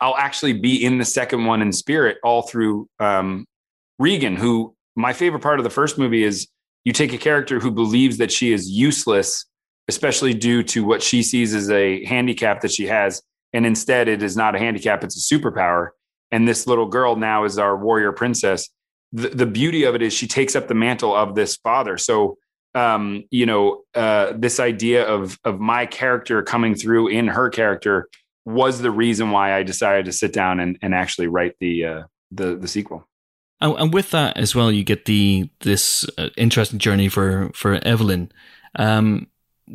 I'll 0.00 0.16
actually 0.16 0.54
be 0.54 0.84
in 0.84 0.98
the 0.98 1.04
second 1.04 1.44
one 1.44 1.62
in 1.62 1.70
spirit 1.70 2.18
all 2.24 2.42
through 2.42 2.88
um, 2.98 3.46
Regan, 4.00 4.34
who 4.34 4.74
my 4.96 5.12
favorite 5.12 5.44
part 5.44 5.60
of 5.60 5.64
the 5.64 5.70
first 5.70 5.96
movie 5.96 6.24
is 6.24 6.48
you 6.84 6.92
take 6.92 7.12
a 7.12 7.18
character 7.18 7.60
who 7.60 7.70
believes 7.70 8.18
that 8.18 8.32
she 8.32 8.52
is 8.52 8.68
useless, 8.68 9.46
especially 9.88 10.34
due 10.34 10.62
to 10.64 10.84
what 10.84 11.02
she 11.02 11.22
sees 11.22 11.54
as 11.54 11.70
a 11.70 12.04
handicap 12.04 12.60
that 12.62 12.72
she 12.72 12.86
has. 12.86 13.22
And 13.52 13.66
instead, 13.66 14.08
it 14.08 14.22
is 14.22 14.36
not 14.36 14.54
a 14.54 14.58
handicap, 14.58 15.04
it's 15.04 15.16
a 15.16 15.34
superpower. 15.34 15.88
And 16.30 16.48
this 16.48 16.66
little 16.66 16.86
girl 16.86 17.16
now 17.16 17.44
is 17.44 17.58
our 17.58 17.76
warrior 17.76 18.12
princess. 18.12 18.68
The, 19.12 19.28
the 19.28 19.46
beauty 19.46 19.84
of 19.84 19.94
it 19.94 20.02
is 20.02 20.14
she 20.14 20.26
takes 20.26 20.56
up 20.56 20.68
the 20.68 20.74
mantle 20.74 21.14
of 21.14 21.34
this 21.34 21.56
father. 21.56 21.98
So, 21.98 22.38
um, 22.74 23.24
you 23.30 23.44
know, 23.44 23.82
uh, 23.94 24.32
this 24.34 24.58
idea 24.58 25.06
of, 25.06 25.38
of 25.44 25.60
my 25.60 25.84
character 25.84 26.42
coming 26.42 26.74
through 26.74 27.08
in 27.08 27.28
her 27.28 27.50
character 27.50 28.08
was 28.46 28.80
the 28.80 28.90
reason 28.90 29.30
why 29.30 29.54
I 29.54 29.62
decided 29.62 30.06
to 30.06 30.12
sit 30.12 30.32
down 30.32 30.58
and, 30.58 30.78
and 30.80 30.94
actually 30.94 31.26
write 31.28 31.54
the, 31.60 31.84
uh, 31.84 32.02
the, 32.30 32.56
the 32.56 32.66
sequel. 32.66 33.06
And, 33.62 33.76
and 33.78 33.94
with 33.94 34.10
that 34.10 34.36
as 34.36 34.54
well, 34.54 34.70
you 34.70 34.84
get 34.84 35.04
the 35.04 35.48
this 35.60 36.04
uh, 36.18 36.28
interesting 36.36 36.80
journey 36.80 37.08
for 37.08 37.50
for 37.54 37.74
Evelyn, 37.86 38.32
um, 38.76 39.28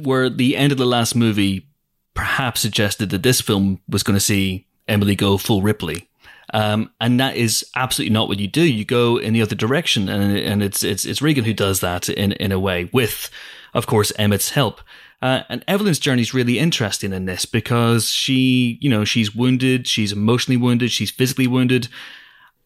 where 0.04 0.30
the 0.30 0.58
end 0.58 0.71
of 0.71 0.78
the 0.78 0.86
last 0.86 1.15
movie 1.15 1.67
perhaps 2.13 2.62
suggested 2.62 3.10
that 3.12 3.23
this 3.23 3.41
film 3.41 3.80
was 3.88 4.04
going 4.04 4.15
to 4.15 4.19
see 4.19 4.67
Emily 4.88 5.15
go 5.15 5.38
full 5.38 5.62
Ripley. 5.62 6.10
Um, 6.54 6.91
and 7.02 7.19
that 7.19 7.36
is 7.36 7.65
absolutely 7.76 8.13
not 8.13 8.28
what 8.28 8.39
you 8.39 8.47
do. 8.47 8.62
You 8.62 8.86
go 8.86 9.17
in 9.17 9.34
the 9.34 9.41
other 9.41 9.56
direction, 9.56 10.10
and 10.10 10.38
and 10.38 10.62
it's 10.62 10.84
it's 10.84 11.06
it's 11.06 11.21
Regan 11.21 11.45
who 11.45 11.54
does 11.54 11.80
that 11.80 12.10
in 12.10 12.34
in 12.34 12.52
a 12.52 12.60
way 12.60 12.89
with, 12.91 13.30
of 13.73 13.88
course, 13.88 14.12
Emmett's 14.19 14.52
help. 14.52 14.82
Uh, 15.21 15.41
and 15.50 15.63
Evelyn's 15.67 15.97
journey 15.97 16.21
is 16.21 16.34
really 16.34 16.60
interesting 16.60 17.12
in 17.12 17.26
this 17.26 17.45
because 17.45 18.10
she, 18.10 18.78
you 18.82 18.89
know, 18.89 19.04
she's 19.04 19.34
wounded, 19.34 19.88
she's 19.88 20.12
emotionally 20.12 20.58
wounded, 20.58 20.91
she's 20.91 21.10
physically 21.10 21.47
wounded. 21.47 21.88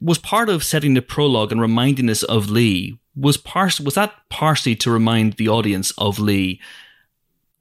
Was 0.01 0.17
part 0.17 0.49
of 0.49 0.63
setting 0.63 0.95
the 0.95 1.01
prologue 1.01 1.51
and 1.51 1.61
reminding 1.61 2.09
us 2.09 2.23
of 2.23 2.49
Lee. 2.49 2.99
Was 3.15 3.37
part 3.37 3.79
was 3.79 3.95
that 3.95 4.13
partially 4.29 4.75
to 4.77 4.91
remind 4.91 5.33
the 5.33 5.47
audience 5.47 5.91
of 5.97 6.19
Lee 6.19 6.59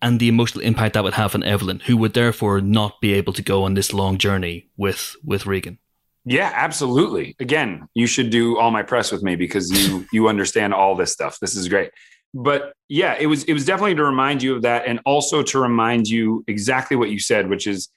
and 0.03 0.19
the 0.19 0.29
emotional 0.29 0.65
impact 0.65 0.95
that 0.95 1.05
would 1.05 1.15
have 1.15 1.35
on 1.35 1.43
Evelyn, 1.43 1.81
who 1.81 1.97
would 1.99 2.15
therefore 2.15 2.61
not 2.61 3.01
be 3.01 3.13
able 3.13 3.33
to 3.35 3.43
go 3.43 3.65
on 3.65 3.75
this 3.75 3.93
long 3.93 4.17
journey 4.19 4.69
with 4.77 5.17
with 5.23 5.47
Regan. 5.47 5.79
Yeah, 6.25 6.53
absolutely. 6.55 7.35
Again, 7.41 7.89
you 7.95 8.07
should 8.07 8.31
do 8.31 8.59
all 8.59 8.71
my 8.71 8.83
press 8.83 9.11
with 9.11 9.23
me 9.23 9.37
because 9.37 9.71
you 9.71 10.07
you 10.13 10.29
understand 10.29 10.75
all 10.75 10.97
this 10.97 11.13
stuff. 11.13 11.39
This 11.41 11.57
is 11.57 11.69
great. 11.69 11.91
But 12.33 12.73
yeah, 12.89 13.17
it 13.19 13.27
was 13.27 13.45
it 13.45 13.53
was 13.53 13.65
definitely 13.65 13.97
to 13.97 14.05
remind 14.05 14.43
you 14.43 14.55
of 14.55 14.63
that 14.63 14.87
and 14.87 15.01
also 15.05 15.43
to 15.43 15.59
remind 15.59 16.09
you 16.09 16.45
exactly 16.47 16.97
what 16.97 17.11
you 17.11 17.19
said, 17.19 17.49
which 17.49 17.67
is 17.67 17.89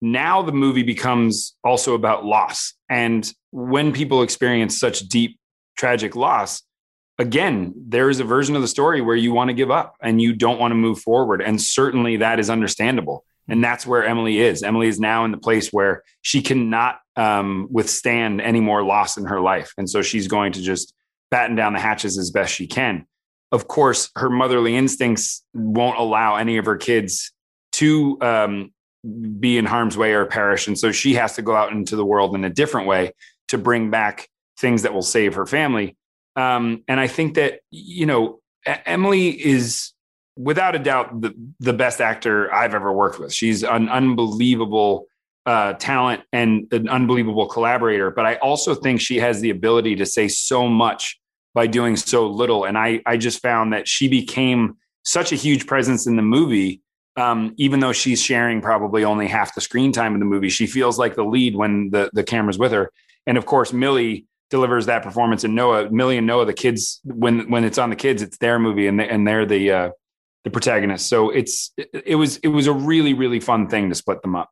now 0.00 0.42
the 0.42 0.52
movie 0.52 0.82
becomes 0.82 1.54
also 1.64 1.94
about 1.94 2.24
loss. 2.24 2.74
And 2.90 3.30
when 3.50 3.92
people 3.92 4.22
experience 4.22 4.78
such 4.78 5.00
deep 5.00 5.38
tragic 5.76 6.14
loss, 6.16 6.62
again, 7.18 7.72
there 7.76 8.10
is 8.10 8.20
a 8.20 8.24
version 8.24 8.56
of 8.56 8.62
the 8.62 8.68
story 8.68 9.00
where 9.00 9.16
you 9.16 9.32
want 9.32 9.48
to 9.48 9.54
give 9.54 9.70
up 9.70 9.96
and 10.02 10.20
you 10.20 10.34
don't 10.34 10.58
want 10.58 10.72
to 10.72 10.76
move 10.76 11.00
forward. 11.00 11.40
And 11.40 11.60
certainly 11.60 12.18
that 12.18 12.38
is 12.38 12.50
understandable. 12.50 13.24
And 13.48 13.62
that's 13.62 13.86
where 13.86 14.04
Emily 14.04 14.40
is. 14.40 14.62
Emily 14.62 14.88
is 14.88 14.98
now 14.98 15.24
in 15.24 15.30
the 15.30 15.38
place 15.38 15.70
where 15.70 16.02
she 16.22 16.40
cannot 16.40 16.98
um, 17.16 17.68
withstand 17.70 18.40
any 18.40 18.60
more 18.60 18.82
loss 18.82 19.16
in 19.16 19.26
her 19.26 19.40
life. 19.40 19.72
And 19.76 19.88
so 19.88 20.02
she's 20.02 20.28
going 20.28 20.52
to 20.52 20.62
just 20.62 20.94
batten 21.30 21.56
down 21.56 21.74
the 21.74 21.80
hatches 21.80 22.18
as 22.18 22.30
best 22.30 22.54
she 22.54 22.66
can. 22.66 23.06
Of 23.52 23.68
course, 23.68 24.10
her 24.16 24.30
motherly 24.30 24.76
instincts 24.76 25.44
won't 25.52 25.98
allow 25.98 26.36
any 26.36 26.56
of 26.56 26.64
her 26.64 26.76
kids 26.76 27.32
to 27.72 28.18
um, 28.20 28.72
be 29.38 29.58
in 29.58 29.66
harm's 29.66 29.96
way 29.96 30.12
or 30.12 30.26
perish. 30.26 30.66
And 30.66 30.78
so 30.78 30.92
she 30.92 31.14
has 31.14 31.34
to 31.36 31.42
go 31.42 31.54
out 31.54 31.72
into 31.72 31.96
the 31.96 32.04
world 32.04 32.34
in 32.34 32.44
a 32.44 32.50
different 32.50 32.86
way 32.86 33.12
to 33.48 33.58
bring 33.58 33.90
back 33.90 34.28
things 34.58 34.82
that 34.82 34.94
will 34.94 35.02
save 35.02 35.34
her 35.34 35.46
family. 35.46 35.96
Um, 36.36 36.82
and 36.88 36.98
I 36.98 37.06
think 37.06 37.34
that, 37.34 37.60
you 37.70 38.06
know, 38.06 38.40
Emily 38.64 39.28
is 39.28 39.92
without 40.36 40.74
a 40.74 40.78
doubt 40.78 41.20
the, 41.20 41.34
the 41.60 41.72
best 41.72 42.00
actor 42.00 42.52
I've 42.52 42.74
ever 42.74 42.92
worked 42.92 43.18
with. 43.18 43.32
She's 43.32 43.62
an 43.62 43.88
unbelievable 43.88 45.06
uh, 45.46 45.74
talent 45.74 46.22
and 46.32 46.66
an 46.72 46.88
unbelievable 46.88 47.46
collaborator. 47.46 48.10
But 48.10 48.26
I 48.26 48.36
also 48.36 48.74
think 48.74 49.00
she 49.00 49.18
has 49.18 49.40
the 49.40 49.50
ability 49.50 49.96
to 49.96 50.06
say 50.06 50.28
so 50.28 50.66
much 50.66 51.20
by 51.52 51.66
doing 51.66 51.96
so 51.96 52.26
little. 52.26 52.64
And 52.64 52.76
I, 52.78 53.00
I 53.06 53.16
just 53.16 53.42
found 53.42 53.72
that 53.72 53.86
she 53.86 54.08
became 54.08 54.76
such 55.04 55.32
a 55.32 55.36
huge 55.36 55.66
presence 55.66 56.06
in 56.06 56.16
the 56.16 56.22
movie. 56.22 56.80
Um, 57.16 57.54
even 57.58 57.80
though 57.80 57.92
she's 57.92 58.20
sharing 58.20 58.60
probably 58.60 59.04
only 59.04 59.28
half 59.28 59.54
the 59.54 59.60
screen 59.60 59.92
time 59.92 60.14
in 60.14 60.20
the 60.20 60.26
movie, 60.26 60.48
she 60.48 60.66
feels 60.66 60.98
like 60.98 61.14
the 61.14 61.24
lead 61.24 61.54
when 61.54 61.90
the, 61.90 62.10
the 62.12 62.24
camera's 62.24 62.58
with 62.58 62.72
her. 62.72 62.90
And 63.26 63.38
of 63.38 63.46
course, 63.46 63.72
Millie 63.72 64.26
delivers 64.50 64.86
that 64.86 65.02
performance. 65.02 65.44
And 65.44 65.54
Noah, 65.54 65.90
Millie 65.90 66.18
and 66.18 66.26
Noah, 66.26 66.46
the 66.46 66.52
kids, 66.52 67.00
when 67.04 67.50
when 67.50 67.64
it's 67.64 67.78
on 67.78 67.90
the 67.90 67.96
kids, 67.96 68.22
it's 68.22 68.38
their 68.38 68.58
movie, 68.58 68.86
and 68.86 68.98
they, 68.98 69.08
and 69.08 69.26
they're 69.26 69.46
the 69.46 69.70
uh, 69.70 69.90
the 70.44 70.50
protagonist. 70.50 71.08
So 71.08 71.30
it's 71.30 71.72
it 71.76 72.16
was 72.16 72.36
it 72.38 72.48
was 72.48 72.66
a 72.66 72.72
really 72.72 73.14
really 73.14 73.40
fun 73.40 73.68
thing 73.68 73.88
to 73.88 73.94
split 73.94 74.22
them 74.22 74.36
up. 74.36 74.50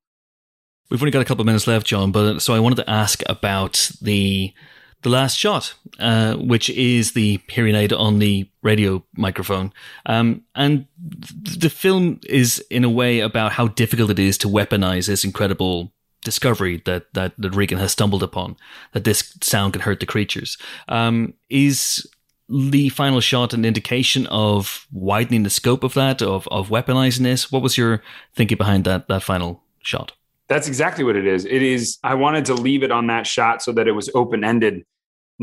We've 0.90 1.01
only 1.01 1.11
got 1.11 1.22
a 1.22 1.25
couple 1.25 1.42
of 1.42 1.46
minutes 1.46 1.66
left, 1.66 1.87
John, 1.87 2.12
but 2.12 2.40
so 2.40 2.55
I 2.55 2.61
wanted 2.61 2.77
to 2.77 2.90
ask 2.90 3.22
about 3.29 3.90
the 4.03 4.53
the 5.02 5.10
last 5.10 5.36
shot, 5.36 5.74
uh, 5.98 6.34
which 6.34 6.70
is 6.70 7.12
the 7.12 7.40
hearing 7.48 7.74
aid 7.74 7.92
on 7.92 8.18
the 8.18 8.48
radio 8.62 9.04
microphone. 9.16 9.72
Um, 10.06 10.42
and 10.54 10.86
the 10.98 11.70
film 11.70 12.20
is, 12.28 12.64
in 12.70 12.84
a 12.84 12.90
way, 12.90 13.20
about 13.20 13.52
how 13.52 13.68
difficult 13.68 14.10
it 14.10 14.18
is 14.18 14.38
to 14.38 14.48
weaponize 14.48 15.06
this 15.06 15.24
incredible 15.24 15.92
discovery 16.24 16.82
that, 16.86 17.12
that, 17.14 17.32
that 17.36 17.54
Regan 17.54 17.78
has 17.78 17.92
stumbled 17.92 18.22
upon, 18.22 18.56
that 18.92 19.04
this 19.04 19.36
sound 19.40 19.72
can 19.72 19.82
hurt 19.82 20.00
the 20.00 20.06
creatures. 20.06 20.56
Um, 20.88 21.34
is 21.50 22.06
the 22.48 22.90
final 22.90 23.20
shot 23.20 23.54
an 23.54 23.64
indication 23.64 24.26
of 24.26 24.86
widening 24.92 25.42
the 25.42 25.50
scope 25.50 25.82
of 25.82 25.94
that, 25.94 26.22
of, 26.22 26.46
of 26.48 26.68
weaponizing 26.68 27.22
this? 27.22 27.50
What 27.50 27.62
was 27.62 27.76
your 27.76 28.02
thinking 28.34 28.58
behind 28.58 28.84
that, 28.84 29.08
that 29.08 29.22
final 29.22 29.62
shot? 29.80 30.12
That's 30.48 30.68
exactly 30.68 31.02
what 31.02 31.16
it 31.16 31.26
is. 31.26 31.44
It 31.46 31.62
is, 31.62 31.98
I 32.04 32.14
wanted 32.14 32.44
to 32.46 32.54
leave 32.54 32.82
it 32.82 32.90
on 32.90 33.06
that 33.06 33.26
shot 33.26 33.62
so 33.62 33.72
that 33.72 33.88
it 33.88 33.92
was 33.92 34.10
open 34.14 34.44
ended, 34.44 34.84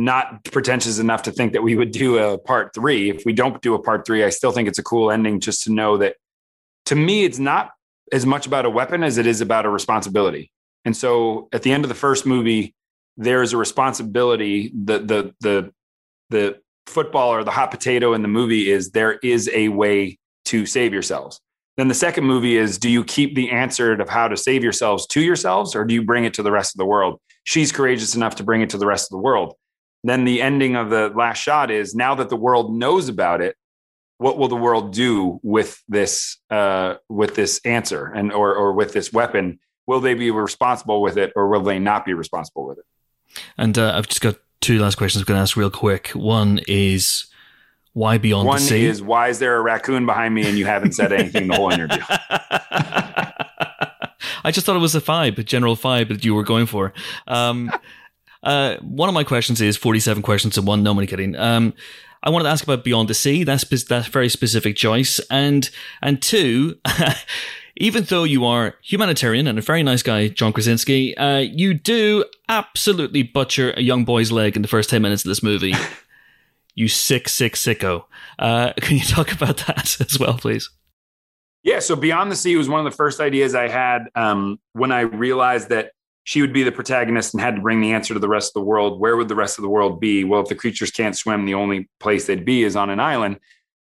not 0.05 0.43
pretentious 0.45 0.99
enough 0.99 1.23
to 1.23 1.31
think 1.31 1.53
that 1.53 1.61
we 1.61 1.75
would 1.75 1.91
do 1.91 2.17
a 2.17 2.37
part 2.37 2.73
three. 2.73 3.09
If 3.09 3.25
we 3.25 3.33
don't 3.33 3.61
do 3.61 3.73
a 3.73 3.81
part 3.81 4.05
three, 4.05 4.23
I 4.23 4.29
still 4.29 4.51
think 4.51 4.67
it's 4.67 4.79
a 4.79 4.83
cool 4.83 5.11
ending 5.11 5.39
just 5.39 5.63
to 5.65 5.71
know 5.71 5.97
that 5.97 6.15
to 6.85 6.95
me, 6.95 7.23
it's 7.23 7.39
not 7.39 7.71
as 8.11 8.25
much 8.25 8.47
about 8.47 8.65
a 8.65 8.69
weapon 8.69 9.03
as 9.03 9.17
it 9.17 9.27
is 9.27 9.41
about 9.41 9.65
a 9.65 9.69
responsibility. 9.69 10.51
And 10.85 10.95
so 10.95 11.49
at 11.51 11.63
the 11.63 11.71
end 11.71 11.85
of 11.85 11.89
the 11.89 11.95
first 11.95 12.25
movie, 12.25 12.73
there 13.17 13.41
is 13.41 13.53
a 13.53 13.57
responsibility. 13.57 14.71
The, 14.73 14.99
the, 14.99 15.35
the, 15.41 15.73
the 16.29 16.59
football 16.87 17.33
or 17.33 17.43
the 17.43 17.51
hot 17.51 17.69
potato 17.69 18.13
in 18.13 18.21
the 18.21 18.27
movie 18.27 18.71
is 18.71 18.91
there 18.91 19.19
is 19.21 19.49
a 19.53 19.69
way 19.69 20.17
to 20.45 20.65
save 20.65 20.93
yourselves 20.93 21.39
then 21.79 21.87
the 21.87 21.93
second 21.93 22.25
movie 22.25 22.57
is 22.57 22.77
do 22.77 22.89
you 22.89 23.05
keep 23.05 23.35
the 23.35 23.51
answer 23.51 23.93
of 23.93 24.09
how 24.09 24.27
to 24.27 24.35
save 24.35 24.63
yourselves 24.63 25.07
to 25.07 25.21
yourselves 25.21 25.77
or 25.77 25.85
do 25.85 25.93
you 25.93 26.03
bring 26.03 26.25
it 26.25 26.33
to 26.33 26.43
the 26.43 26.51
rest 26.51 26.75
of 26.75 26.77
the 26.77 26.85
world? 26.85 27.21
She's 27.45 27.71
courageous 27.71 28.15
enough 28.15 28.35
to 28.35 28.43
bring 28.43 28.61
it 28.61 28.71
to 28.71 28.77
the 28.77 28.85
rest 28.85 29.05
of 29.05 29.11
the 29.11 29.21
world. 29.21 29.55
Then 30.03 30.23
the 30.23 30.41
ending 30.41 30.75
of 30.75 30.89
the 30.89 31.09
last 31.09 31.39
shot 31.39 31.71
is 31.71 31.93
now 31.93 32.15
that 32.15 32.29
the 32.29 32.35
world 32.35 32.73
knows 32.75 33.09
about 33.09 33.41
it, 33.41 33.55
what 34.17 34.37
will 34.37 34.47
the 34.47 34.55
world 34.55 34.93
do 34.93 35.39
with 35.43 35.81
this 35.87 36.37
uh, 36.49 36.95
with 37.07 37.35
this 37.35 37.59
answer 37.65 38.05
and 38.05 38.31
or 38.31 38.53
or 38.55 38.73
with 38.73 38.93
this 38.93 39.11
weapon? 39.13 39.59
Will 39.87 39.99
they 39.99 40.13
be 40.13 40.29
responsible 40.31 41.01
with 41.01 41.17
it 41.17 41.33
or 41.35 41.47
will 41.47 41.63
they 41.63 41.79
not 41.79 42.05
be 42.05 42.13
responsible 42.13 42.65
with 42.67 42.77
it? 42.79 42.85
And 43.57 43.77
uh, 43.77 43.93
I've 43.95 44.07
just 44.07 44.21
got 44.21 44.35
two 44.61 44.79
last 44.79 44.95
questions 44.95 45.21
I'm 45.21 45.25
going 45.25 45.37
to 45.37 45.41
ask 45.41 45.57
real 45.57 45.71
quick. 45.71 46.09
One 46.09 46.59
is 46.67 47.25
why 47.93 48.17
beyond 48.17 48.47
One 48.47 48.57
the 48.57 48.63
sea? 48.63 48.85
is 48.85 49.01
why 49.01 49.29
is 49.29 49.39
there 49.39 49.57
a 49.57 49.61
raccoon 49.61 50.05
behind 50.05 50.35
me 50.35 50.47
and 50.47 50.57
you 50.57 50.65
haven't 50.65 50.93
said 50.93 51.11
anything 51.11 51.47
the 51.47 51.55
whole 51.55 51.71
interview? 51.71 52.03
I 54.43 54.51
just 54.51 54.65
thought 54.65 54.75
it 54.75 54.79
was 54.79 54.95
a 54.95 55.01
vibe, 55.01 55.37
a 55.37 55.43
general 55.43 55.75
vibe 55.75 56.09
that 56.09 56.23
you 56.23 56.33
were 56.35 56.43
going 56.43 56.65
for. 56.65 56.93
Um, 57.27 57.71
uh, 58.43 58.77
one 58.77 59.09
of 59.09 59.15
my 59.15 59.23
questions 59.23 59.61
is 59.61 59.77
47 59.77 60.23
questions 60.23 60.57
in 60.57 60.65
one. 60.65 60.83
No, 60.83 60.91
I'm 60.91 61.07
kidding. 61.07 61.35
Um, 61.35 61.73
I 62.21 62.29
wanted 62.29 62.43
to 62.43 62.49
ask 62.49 62.63
about 62.63 62.83
Beyond 62.83 63.09
the 63.09 63.13
Sea. 63.13 63.43
That's 63.43 63.63
that's 63.85 64.07
very 64.07 64.29
specific 64.29 64.75
choice. 64.75 65.19
And 65.31 65.69
and 66.01 66.21
two, 66.21 66.77
even 67.77 68.03
though 68.03 68.25
you 68.25 68.45
are 68.45 68.75
humanitarian 68.81 69.47
and 69.47 69.57
a 69.57 69.61
very 69.61 69.83
nice 69.83 70.03
guy, 70.03 70.27
John 70.27 70.51
Krasinski, 70.51 71.15
uh, 71.15 71.37
you 71.37 71.73
do 71.73 72.25
absolutely 72.49 73.23
butcher 73.23 73.71
a 73.71 73.81
young 73.81 74.03
boy's 74.03 74.31
leg 74.31 74.55
in 74.55 74.61
the 74.61 74.67
first 74.67 74.89
10 74.89 75.01
minutes 75.01 75.23
of 75.23 75.29
this 75.29 75.43
movie 75.43 75.73
you 76.79 76.87
sick, 76.87 77.27
sick, 77.27 77.53
sicko. 77.53 78.05
Uh, 78.39 78.73
can 78.77 78.97
you 78.97 79.03
talk 79.03 79.31
about 79.31 79.57
that 79.67 79.99
as 79.99 80.17
well, 80.17 80.37
please? 80.37 80.69
Yeah. 81.61 81.79
So 81.79 81.95
Beyond 81.95 82.31
the 82.31 82.37
Sea 82.37 82.55
was 82.55 82.69
one 82.69 82.85
of 82.85 82.91
the 82.91 82.95
first 82.95 83.19
ideas 83.19 83.53
I 83.53 83.67
had 83.67 84.07
um, 84.15 84.59
when 84.73 84.91
I 84.91 85.01
realized 85.01 85.69
that 85.69 85.91
she 86.23 86.41
would 86.41 86.53
be 86.53 86.63
the 86.63 86.71
protagonist 86.71 87.33
and 87.33 87.41
had 87.41 87.55
to 87.55 87.61
bring 87.61 87.81
the 87.81 87.91
answer 87.91 88.13
to 88.13 88.19
the 88.19 88.27
rest 88.27 88.49
of 88.49 88.61
the 88.61 88.65
world. 88.65 88.99
Where 88.99 89.17
would 89.17 89.27
the 89.27 89.35
rest 89.35 89.57
of 89.57 89.63
the 89.63 89.69
world 89.69 89.99
be? 89.99 90.23
Well, 90.23 90.41
if 90.41 90.47
the 90.47 90.55
creatures 90.55 90.91
can't 90.91 91.17
swim, 91.17 91.45
the 91.45 91.55
only 91.55 91.89
place 91.99 92.27
they'd 92.27 92.45
be 92.45 92.63
is 92.63 92.75
on 92.75 92.89
an 92.89 92.99
island. 92.99 93.39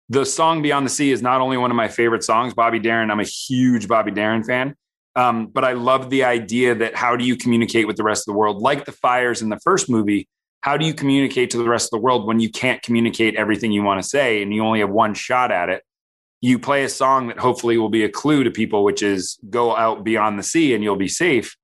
The 0.10 0.26
song 0.26 0.62
Beyond 0.62 0.86
the 0.86 0.90
Sea 0.92 1.12
is 1.12 1.22
not 1.22 1.42
only 1.42 1.58
one 1.58 1.72
of 1.72 1.78
my 1.78 1.88
favorite 1.88 2.24
songs, 2.24 2.54
Bobby 2.54 2.80
Darin. 2.80 3.10
I'm 3.10 3.20
a 3.20 3.24
huge 3.24 3.88
Bobby 3.88 4.12
Darin 4.12 4.44
fan. 4.44 4.76
Um, 5.16 5.48
but 5.48 5.64
I 5.64 5.74
love 5.74 6.10
the 6.10 6.26
idea 6.26 6.76
that 6.76 6.96
how 6.96 7.16
do 7.16 7.24
you 7.24 7.38
communicate 7.38 7.88
with 7.88 7.96
the 7.96 8.04
rest 8.04 8.28
of 8.28 8.34
the 8.34 8.38
world? 8.38 8.62
Like 8.62 8.86
the 8.86 8.92
fires 8.92 9.42
in 9.42 9.50
the 9.50 9.60
first 9.64 9.90
movie, 9.90 10.28
how 10.62 10.78
do 10.78 10.86
you 10.86 10.94
communicate 10.94 11.52
to 11.52 11.58
the 11.58 11.70
rest 11.70 11.86
of 11.86 12.00
the 12.00 12.04
world 12.04 12.28
when 12.28 12.40
you 12.40 12.50
can't 12.50 12.82
communicate 12.82 13.36
everything 13.36 13.72
you 13.72 13.84
want 13.84 14.02
to 14.02 14.08
say 14.08 14.42
and 14.42 14.54
you 14.54 14.64
only 14.66 14.80
have 14.80 14.90
one 14.90 15.14
shot 15.14 15.52
at 15.52 15.70
it? 15.70 15.84
You 16.42 16.60
play 16.60 16.84
a 16.84 16.90
song 16.90 17.28
that 17.28 17.40
hopefully 17.40 17.78
will 17.78 17.90
be 17.90 18.04
a 18.04 18.10
clue 18.10 18.44
to 18.44 18.52
people, 18.52 18.84
which 18.84 19.02
is 19.02 19.40
go 19.50 19.76
out 19.76 20.04
beyond 20.04 20.38
the 20.38 20.44
sea 20.44 20.74
and 20.74 20.84
you'll 20.84 20.98
be 20.98 21.08
safe. 21.08 21.56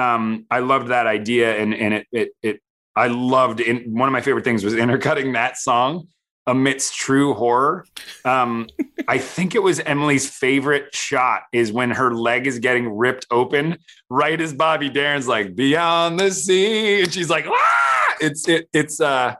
Um, 0.00 0.46
I 0.50 0.60
loved 0.60 0.88
that 0.88 1.06
idea, 1.06 1.58
and 1.58 1.74
and 1.74 1.94
it 1.94 2.06
it, 2.12 2.28
it 2.42 2.60
I 2.96 3.08
loved. 3.08 3.60
In, 3.60 3.94
one 3.94 4.08
of 4.08 4.12
my 4.12 4.20
favorite 4.20 4.44
things 4.44 4.64
was 4.64 4.74
intercutting 4.86 5.32
that 5.32 5.58
song 5.58 6.08
amidst 6.46 6.96
true 6.96 7.34
horror. 7.34 7.86
Um, 8.24 8.68
I 9.06 9.18
think 9.18 9.54
it 9.54 9.62
was 9.62 9.78
Emily's 9.80 10.28
favorite 10.28 10.94
shot 10.94 11.42
is 11.52 11.70
when 11.70 11.90
her 11.90 12.14
leg 12.14 12.46
is 12.46 12.58
getting 12.58 12.88
ripped 12.96 13.26
open, 13.30 13.78
right 14.08 14.40
as 14.40 14.52
Bobby 14.52 14.88
Darin's 14.88 15.28
like, 15.28 15.54
Beyond 15.54 16.18
the 16.18 16.30
Sea. 16.30 17.02
And 17.02 17.12
she's 17.12 17.30
like, 17.30 17.46
ah! 17.48 18.14
it's 18.20 18.48
it, 18.48 18.68
it's 18.72 19.00
uh 19.00 19.34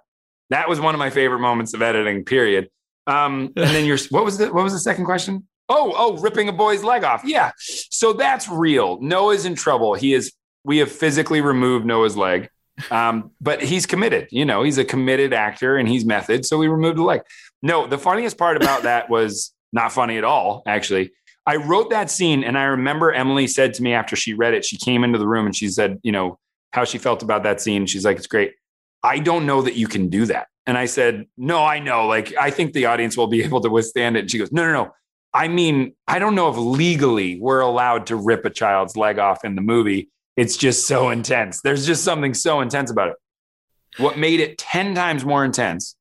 that 0.50 0.68
was 0.68 0.80
one 0.80 0.94
of 0.94 0.98
my 0.98 1.10
favorite 1.10 1.40
moments 1.40 1.74
of 1.74 1.82
editing. 1.82 2.24
Period. 2.24 2.68
Um, 3.06 3.52
and 3.56 3.70
then 3.70 3.84
your 3.86 3.98
what 4.10 4.24
was 4.24 4.38
the 4.38 4.52
what 4.52 4.64
was 4.64 4.72
the 4.72 4.78
second 4.78 5.04
question? 5.04 5.46
Oh, 5.68 5.92
oh, 5.96 6.16
ripping 6.16 6.48
a 6.48 6.52
boy's 6.52 6.82
leg 6.82 7.04
off. 7.04 7.22
Yeah. 7.24 7.52
So 7.58 8.12
that's 8.12 8.48
real. 8.48 9.00
Noah's 9.00 9.44
in 9.44 9.54
trouble. 9.54 9.94
He 9.94 10.14
is. 10.14 10.32
We 10.64 10.78
have 10.78 10.90
physically 10.90 11.40
removed 11.40 11.86
Noah's 11.86 12.16
leg, 12.16 12.50
um, 12.90 13.30
but 13.40 13.62
he's 13.62 13.86
committed. 13.86 14.28
You 14.30 14.44
know, 14.44 14.62
he's 14.62 14.78
a 14.78 14.84
committed 14.84 15.32
actor 15.32 15.76
and 15.76 15.88
he's 15.88 16.04
method. 16.04 16.44
So 16.44 16.58
we 16.58 16.68
removed 16.68 16.98
the 16.98 17.02
leg. 17.02 17.22
No, 17.62 17.86
the 17.86 17.98
funniest 17.98 18.38
part 18.38 18.56
about 18.56 18.82
that 18.82 19.08
was 19.10 19.52
not 19.72 19.92
funny 19.92 20.18
at 20.18 20.24
all. 20.24 20.62
Actually, 20.66 21.12
I 21.46 21.56
wrote 21.56 21.90
that 21.90 22.10
scene, 22.10 22.44
and 22.44 22.56
I 22.58 22.64
remember 22.64 23.12
Emily 23.12 23.46
said 23.46 23.74
to 23.74 23.82
me 23.82 23.92
after 23.92 24.16
she 24.16 24.34
read 24.34 24.54
it, 24.54 24.64
she 24.64 24.76
came 24.76 25.04
into 25.04 25.18
the 25.18 25.26
room 25.26 25.46
and 25.46 25.56
she 25.56 25.68
said, 25.68 25.98
you 26.02 26.12
know, 26.12 26.38
how 26.72 26.84
she 26.84 26.98
felt 26.98 27.22
about 27.22 27.42
that 27.42 27.60
scene. 27.60 27.86
She's 27.86 28.04
like, 28.04 28.18
it's 28.18 28.26
great. 28.26 28.54
I 29.02 29.18
don't 29.18 29.46
know 29.46 29.62
that 29.62 29.74
you 29.74 29.88
can 29.88 30.08
do 30.08 30.26
that. 30.26 30.48
And 30.66 30.76
I 30.76 30.86
said, 30.86 31.26
no, 31.36 31.64
I 31.64 31.80
know. 31.80 32.06
Like, 32.06 32.34
I 32.38 32.50
think 32.50 32.72
the 32.72 32.86
audience 32.86 33.16
will 33.16 33.26
be 33.26 33.42
able 33.44 33.60
to 33.62 33.70
withstand 33.70 34.16
it. 34.16 34.20
And 34.20 34.30
she 34.30 34.38
goes, 34.38 34.52
no, 34.52 34.64
no, 34.64 34.72
no. 34.72 34.92
I 35.32 35.48
mean, 35.48 35.94
I 36.08 36.18
don't 36.18 36.34
know 36.34 36.48
if 36.48 36.56
legally 36.56 37.38
we're 37.40 37.60
allowed 37.60 38.06
to 38.06 38.16
rip 38.16 38.44
a 38.44 38.50
child's 38.50 38.96
leg 38.96 39.18
off 39.18 39.44
in 39.44 39.54
the 39.54 39.62
movie. 39.62 40.10
It's 40.36 40.56
just 40.56 40.86
so 40.86 41.10
intense. 41.10 41.60
There's 41.60 41.86
just 41.86 42.04
something 42.04 42.34
so 42.34 42.60
intense 42.60 42.90
about 42.90 43.08
it. 43.08 43.16
What 43.98 44.18
made 44.18 44.40
it 44.40 44.58
10 44.58 44.94
times 44.94 45.24
more 45.24 45.44
intense 45.44 45.96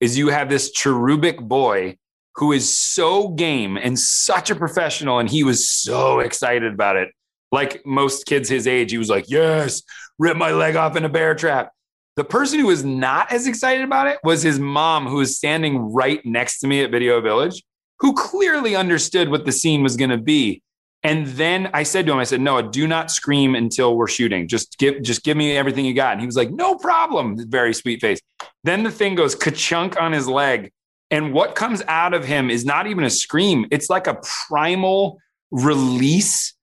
is 0.00 0.18
you 0.18 0.28
have 0.28 0.48
this 0.48 0.72
cherubic 0.72 1.40
boy 1.40 1.96
who 2.36 2.52
is 2.52 2.76
so 2.76 3.28
game 3.28 3.76
and 3.76 3.98
such 3.98 4.50
a 4.50 4.56
professional, 4.56 5.18
and 5.18 5.28
he 5.28 5.44
was 5.44 5.68
so 5.68 6.20
excited 6.20 6.72
about 6.72 6.96
it. 6.96 7.10
Like 7.52 7.86
most 7.86 8.26
kids 8.26 8.48
his 8.48 8.66
age, 8.66 8.90
he 8.90 8.98
was 8.98 9.08
like, 9.08 9.26
Yes, 9.28 9.82
rip 10.18 10.36
my 10.36 10.50
leg 10.50 10.76
off 10.76 10.96
in 10.96 11.04
a 11.04 11.08
bear 11.08 11.34
trap. 11.34 11.70
The 12.16 12.24
person 12.24 12.60
who 12.60 12.66
was 12.66 12.84
not 12.84 13.32
as 13.32 13.46
excited 13.46 13.84
about 13.84 14.06
it 14.06 14.18
was 14.22 14.42
his 14.42 14.58
mom, 14.58 15.06
who 15.06 15.16
was 15.16 15.36
standing 15.36 15.78
right 15.92 16.24
next 16.24 16.60
to 16.60 16.66
me 16.66 16.82
at 16.82 16.90
Video 16.90 17.20
Village, 17.20 17.62
who 17.98 18.14
clearly 18.14 18.76
understood 18.76 19.28
what 19.28 19.44
the 19.44 19.52
scene 19.52 19.82
was 19.82 19.96
going 19.96 20.10
to 20.10 20.18
be. 20.18 20.62
And 21.04 21.26
then 21.26 21.68
I 21.74 21.82
said 21.82 22.06
to 22.06 22.12
him, 22.12 22.18
I 22.18 22.24
said, 22.24 22.40
Noah, 22.40 22.62
do 22.62 22.88
not 22.88 23.10
scream 23.10 23.54
until 23.54 23.94
we're 23.94 24.08
shooting. 24.08 24.48
Just 24.48 24.78
give, 24.78 25.02
just 25.02 25.22
give 25.22 25.36
me 25.36 25.54
everything 25.54 25.84
you 25.84 25.92
got. 25.92 26.12
And 26.12 26.20
he 26.20 26.26
was 26.26 26.36
like, 26.36 26.50
no 26.50 26.76
problem. 26.76 27.36
Very 27.50 27.74
sweet 27.74 28.00
face. 28.00 28.20
Then 28.64 28.82
the 28.82 28.90
thing 28.90 29.14
goes 29.14 29.34
ka-chunk 29.34 30.00
on 30.00 30.12
his 30.12 30.26
leg. 30.26 30.72
And 31.10 31.34
what 31.34 31.54
comes 31.54 31.82
out 31.88 32.14
of 32.14 32.24
him 32.24 32.50
is 32.50 32.64
not 32.64 32.86
even 32.86 33.04
a 33.04 33.10
scream. 33.10 33.66
It's 33.70 33.90
like 33.90 34.06
a 34.06 34.18
primal 34.48 35.18
release. 35.50 36.54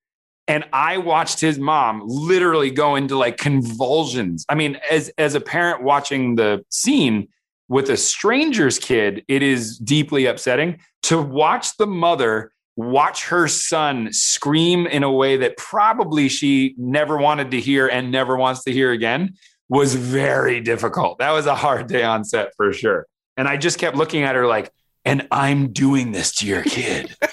And 0.48 0.66
I 0.74 0.98
watched 0.98 1.40
his 1.40 1.60
mom 1.60 2.02
literally 2.06 2.72
go 2.72 2.96
into 2.96 3.16
like 3.18 3.38
convulsions. 3.38 4.44
I 4.50 4.56
mean, 4.56 4.80
as, 4.90 5.12
as 5.20 5.36
a 5.36 5.40
parent 5.40 5.84
watching 5.84 6.36
the 6.36 6.66
scene 6.70 7.28
with 7.70 7.92
a 7.92 7.96
stranger's 7.96 8.80
kid, 8.80 9.24
it 9.28 9.44
is 9.44 9.78
deeply 9.78 10.26
upsetting 10.26 10.80
to 11.04 11.22
watch 11.22 11.78
the 11.78 11.88
mother 11.88 12.52
watch 12.76 13.26
her 13.26 13.48
son 13.48 14.12
scream 14.14 14.88
in 14.88 15.04
a 15.04 15.12
way 15.12 15.38
that 15.38 15.58
probably 15.58 16.30
she 16.30 16.74
never 16.78 17.18
wanted 17.18 17.52
to 17.52 17.60
hear 17.60 17.88
and 17.88 18.12
never 18.12 18.36
wants 18.38 18.64
to 18.64 18.72
hear 18.72 18.92
again 18.92 19.36
was 19.70 19.96
very 19.96 20.60
difficult. 20.60 21.20
That 21.20 21.32
was 21.32 21.46
a 21.46 21.56
hard 21.56 21.88
day 21.88 22.04
on 22.04 22.24
set 22.26 22.56
for 22.56 22.74
sure. 22.74 23.08
And 23.38 23.48
I 23.48 23.58
just 23.58 23.80
kept 23.80 23.96
looking 23.96 24.24
at 24.24 24.36
her 24.36 24.46
like, 24.46 24.72
and 25.06 25.28
I'm 25.32 25.72
doing 25.72 26.12
this 26.12 26.36
to 26.36 26.48
your 26.48 26.64
kid. 26.64 27.16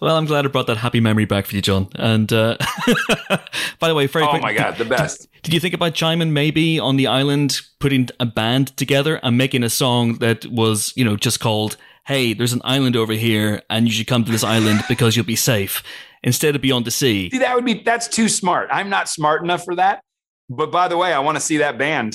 Well, 0.00 0.16
I'm 0.16 0.26
glad 0.26 0.44
I 0.44 0.48
brought 0.48 0.68
that 0.68 0.76
happy 0.76 1.00
memory 1.00 1.24
back 1.24 1.46
for 1.46 1.56
you, 1.56 1.62
John. 1.62 1.88
And 1.96 2.32
uh, 2.32 2.56
by 3.80 3.88
the 3.88 3.94
way, 3.94 4.06
very 4.06 4.24
oh 4.24 4.28
quick, 4.30 4.42
my 4.42 4.52
God, 4.52 4.76
the 4.76 4.84
best. 4.84 5.26
Did 5.42 5.52
you 5.52 5.60
think 5.60 5.74
about 5.74 5.94
chiming 5.94 6.32
maybe 6.32 6.78
on 6.78 6.96
the 6.96 7.08
island, 7.08 7.60
putting 7.80 8.08
a 8.20 8.26
band 8.26 8.76
together 8.76 9.18
and 9.22 9.36
making 9.36 9.64
a 9.64 9.70
song 9.70 10.14
that 10.18 10.46
was, 10.46 10.92
you 10.96 11.04
know, 11.04 11.16
just 11.16 11.40
called 11.40 11.76
"Hey, 12.08 12.32
there's 12.32 12.52
an 12.52 12.62
island 12.64 12.96
over 12.96 13.12
here, 13.12 13.62
and 13.70 13.86
you 13.86 13.92
should 13.92 14.08
come 14.08 14.24
to 14.24 14.32
this 14.32 14.42
island 14.42 14.82
because 14.88 15.14
you'll 15.14 15.24
be 15.24 15.36
safe," 15.36 15.82
instead 16.24 16.56
of 16.56 16.60
Beyond 16.60 16.84
the 16.84 16.90
Sea? 16.90 17.30
See, 17.30 17.38
that 17.38 17.54
would 17.54 17.64
be 17.64 17.74
that's 17.74 18.08
too 18.08 18.28
smart. 18.28 18.68
I'm 18.72 18.90
not 18.90 19.08
smart 19.08 19.44
enough 19.44 19.64
for 19.64 19.76
that. 19.76 20.02
But 20.50 20.72
by 20.72 20.88
the 20.88 20.96
way, 20.96 21.12
I 21.12 21.18
want 21.20 21.36
to 21.36 21.42
see 21.42 21.58
that 21.58 21.78
band. 21.78 22.14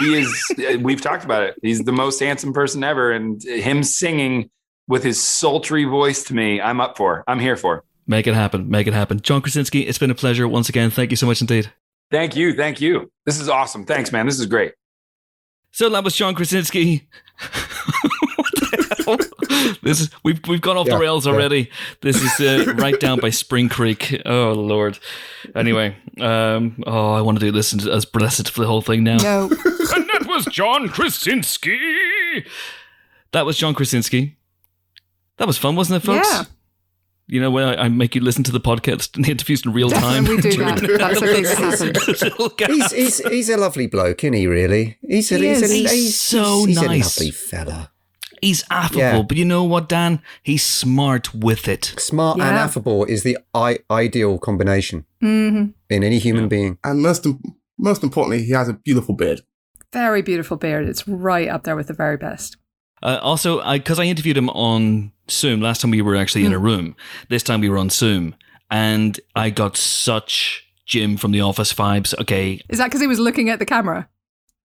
He 0.00 0.18
is. 0.18 0.40
Uh, 0.54 0.78
we've 0.78 1.00
talked 1.00 1.24
about 1.24 1.42
it. 1.42 1.56
He's 1.62 1.82
the 1.84 1.92
most 1.92 2.20
handsome 2.20 2.52
person 2.52 2.84
ever, 2.84 3.12
and 3.12 3.42
him 3.42 3.82
singing 3.82 4.50
with 4.86 5.02
his 5.02 5.20
sultry 5.20 5.84
voice 5.84 6.24
to 6.24 6.34
me, 6.34 6.60
I'm 6.60 6.80
up 6.80 6.96
for. 6.96 7.24
I'm 7.26 7.40
here 7.40 7.56
for. 7.56 7.84
Make 8.06 8.26
it 8.26 8.34
happen. 8.34 8.68
Make 8.68 8.86
it 8.86 8.92
happen. 8.92 9.20
John 9.20 9.40
Krasinski, 9.40 9.80
it's 9.82 9.98
been 9.98 10.10
a 10.10 10.14
pleasure 10.14 10.46
once 10.46 10.68
again. 10.68 10.90
Thank 10.90 11.10
you 11.10 11.16
so 11.16 11.26
much 11.26 11.40
indeed. 11.40 11.72
Thank 12.10 12.36
you. 12.36 12.54
Thank 12.54 12.80
you. 12.80 13.10
This 13.24 13.40
is 13.40 13.48
awesome. 13.48 13.86
Thanks, 13.86 14.12
man. 14.12 14.26
This 14.26 14.38
is 14.38 14.46
great. 14.46 14.72
So 15.70 15.88
that 15.88 16.04
was 16.04 16.14
John 16.14 16.34
Krasinski. 16.34 17.08
what 19.04 19.20
the 19.40 19.54
hell? 19.54 19.74
This 19.82 20.00
is 20.00 20.10
we've 20.22 20.40
we've 20.48 20.60
gone 20.60 20.76
off 20.76 20.86
Yeah, 20.86 20.94
the 20.94 21.00
rails 21.00 21.26
yeah. 21.26 21.32
already. 21.32 21.70
This 22.00 22.16
is 22.22 22.40
uh, 22.40 22.72
right 22.76 22.98
down 22.98 23.18
by 23.20 23.30
Spring 23.30 23.68
Creek. 23.68 24.20
Oh 24.24 24.52
lord. 24.52 24.98
Anyway, 25.54 25.96
um, 26.20 26.82
oh, 26.86 27.12
I 27.12 27.20
want 27.20 27.38
to 27.38 27.44
do 27.44 27.52
this 27.52 27.74
as 27.86 28.04
blessed 28.04 28.50
for 28.50 28.60
the 28.62 28.66
whole 28.66 28.82
thing 28.82 29.04
now. 29.04 29.16
No. 29.18 29.42
and 29.48 30.08
that 30.12 30.24
was 30.26 30.44
John 30.46 30.88
Krasinski. 30.88 32.44
That 33.32 33.46
was 33.46 33.56
John 33.56 33.74
Krasinski. 33.74 34.36
That 35.38 35.46
was 35.46 35.58
fun, 35.58 35.74
wasn't 35.76 36.02
it, 36.02 36.06
folks? 36.06 36.28
Yeah. 36.30 36.44
You 37.26 37.40
know, 37.40 37.50
when 37.50 37.64
I, 37.64 37.84
I 37.84 37.88
make 37.88 38.14
you 38.14 38.20
listen 38.20 38.44
to 38.44 38.52
the 38.52 38.60
podcast 38.60 39.16
and 39.16 39.24
the 39.24 39.30
interviews 39.30 39.64
in 39.64 39.72
real 39.72 39.88
time. 39.90 40.24
We 40.24 40.36
do 40.40 40.50
that, 40.58 40.78
that's 40.98 41.22
a 41.22 41.26
thing 41.26 41.42
that 41.44 41.56
happens. 41.56 42.22
Little 42.22 42.50
gap. 42.50 42.68
He's, 42.70 42.92
he's 42.92 43.18
he's 43.28 43.48
a 43.48 43.56
lovely 43.56 43.86
bloke, 43.86 44.22
isn't 44.24 44.34
he? 44.34 44.46
Really, 44.46 44.98
he's 45.00 45.32
a, 45.32 45.38
He 45.38 45.48
he's, 45.48 45.62
a. 45.62 45.66
He's 45.74 45.90
he's 45.90 46.20
so 46.20 46.66
he's 46.66 46.76
nice. 46.76 46.86
a 47.18 47.20
lovely 47.20 47.30
fella, 47.30 47.90
He's 48.44 48.62
affable, 48.70 49.00
Yeah. 49.00 49.22
but 49.22 49.36
you 49.36 49.44
know 49.44 49.64
what, 49.64 49.88
Dan? 49.88 50.20
He's 50.42 50.62
smart 50.62 51.34
with 51.34 51.66
it. 51.68 51.94
smart 51.98 52.38
and 52.40 52.56
affable 52.56 53.04
is 53.04 53.22
the 53.22 53.38
I- 53.54 53.78
ideal 53.90 54.38
combination 54.38 55.04
hmm 55.20 55.66
in 55.90 56.02
any 56.04 56.18
human 56.18 56.48
being. 56.48 56.78
And 56.84 57.00
most 57.02 57.24
im- 57.26 57.40
most 57.78 58.02
importantly, 58.02 58.44
he 58.44 58.52
has 58.52 58.68
a 58.68 58.74
beautiful 58.74 59.14
beard. 59.14 59.40
Very 59.92 60.22
beautiful 60.22 60.56
beard. 60.56 60.88
It's 60.88 61.06
right 61.08 61.48
up 61.48 61.62
there 61.64 61.76
with 61.76 61.86
the 61.86 61.94
very 61.94 62.16
best. 62.16 62.56
Uh, 63.02 63.18
also, 63.22 63.50
because 63.72 63.98
I, 63.98 64.04
interviewed 64.04 64.36
him 64.36 64.48
on 64.50 65.12
Zoom 65.30 65.60
last 65.60 65.80
time 65.80 65.90
we 65.90 66.02
were 66.02 66.16
actually 66.16 66.44
in 66.44 66.52
a 66.52 66.58
room. 66.58 66.94
This 67.28 67.42
time 67.42 67.60
we 67.60 67.68
were 67.68 67.78
on 67.78 67.90
Zoom, 67.90 68.34
and 68.70 69.18
I 69.36 69.50
got 69.50 69.76
such 69.76 70.64
Jim 70.86 71.16
from 71.16 71.32
The 71.32 71.40
Office 71.40 71.72
vibes. 71.72 72.14
Okay, 72.20 72.60
Is 72.68 72.78
that 72.78 72.86
because 72.86 73.00
he 73.00 73.06
was 73.06 73.18
looking 73.18 73.48
at 73.50 73.58
the 73.58 73.66
camera? 73.66 74.08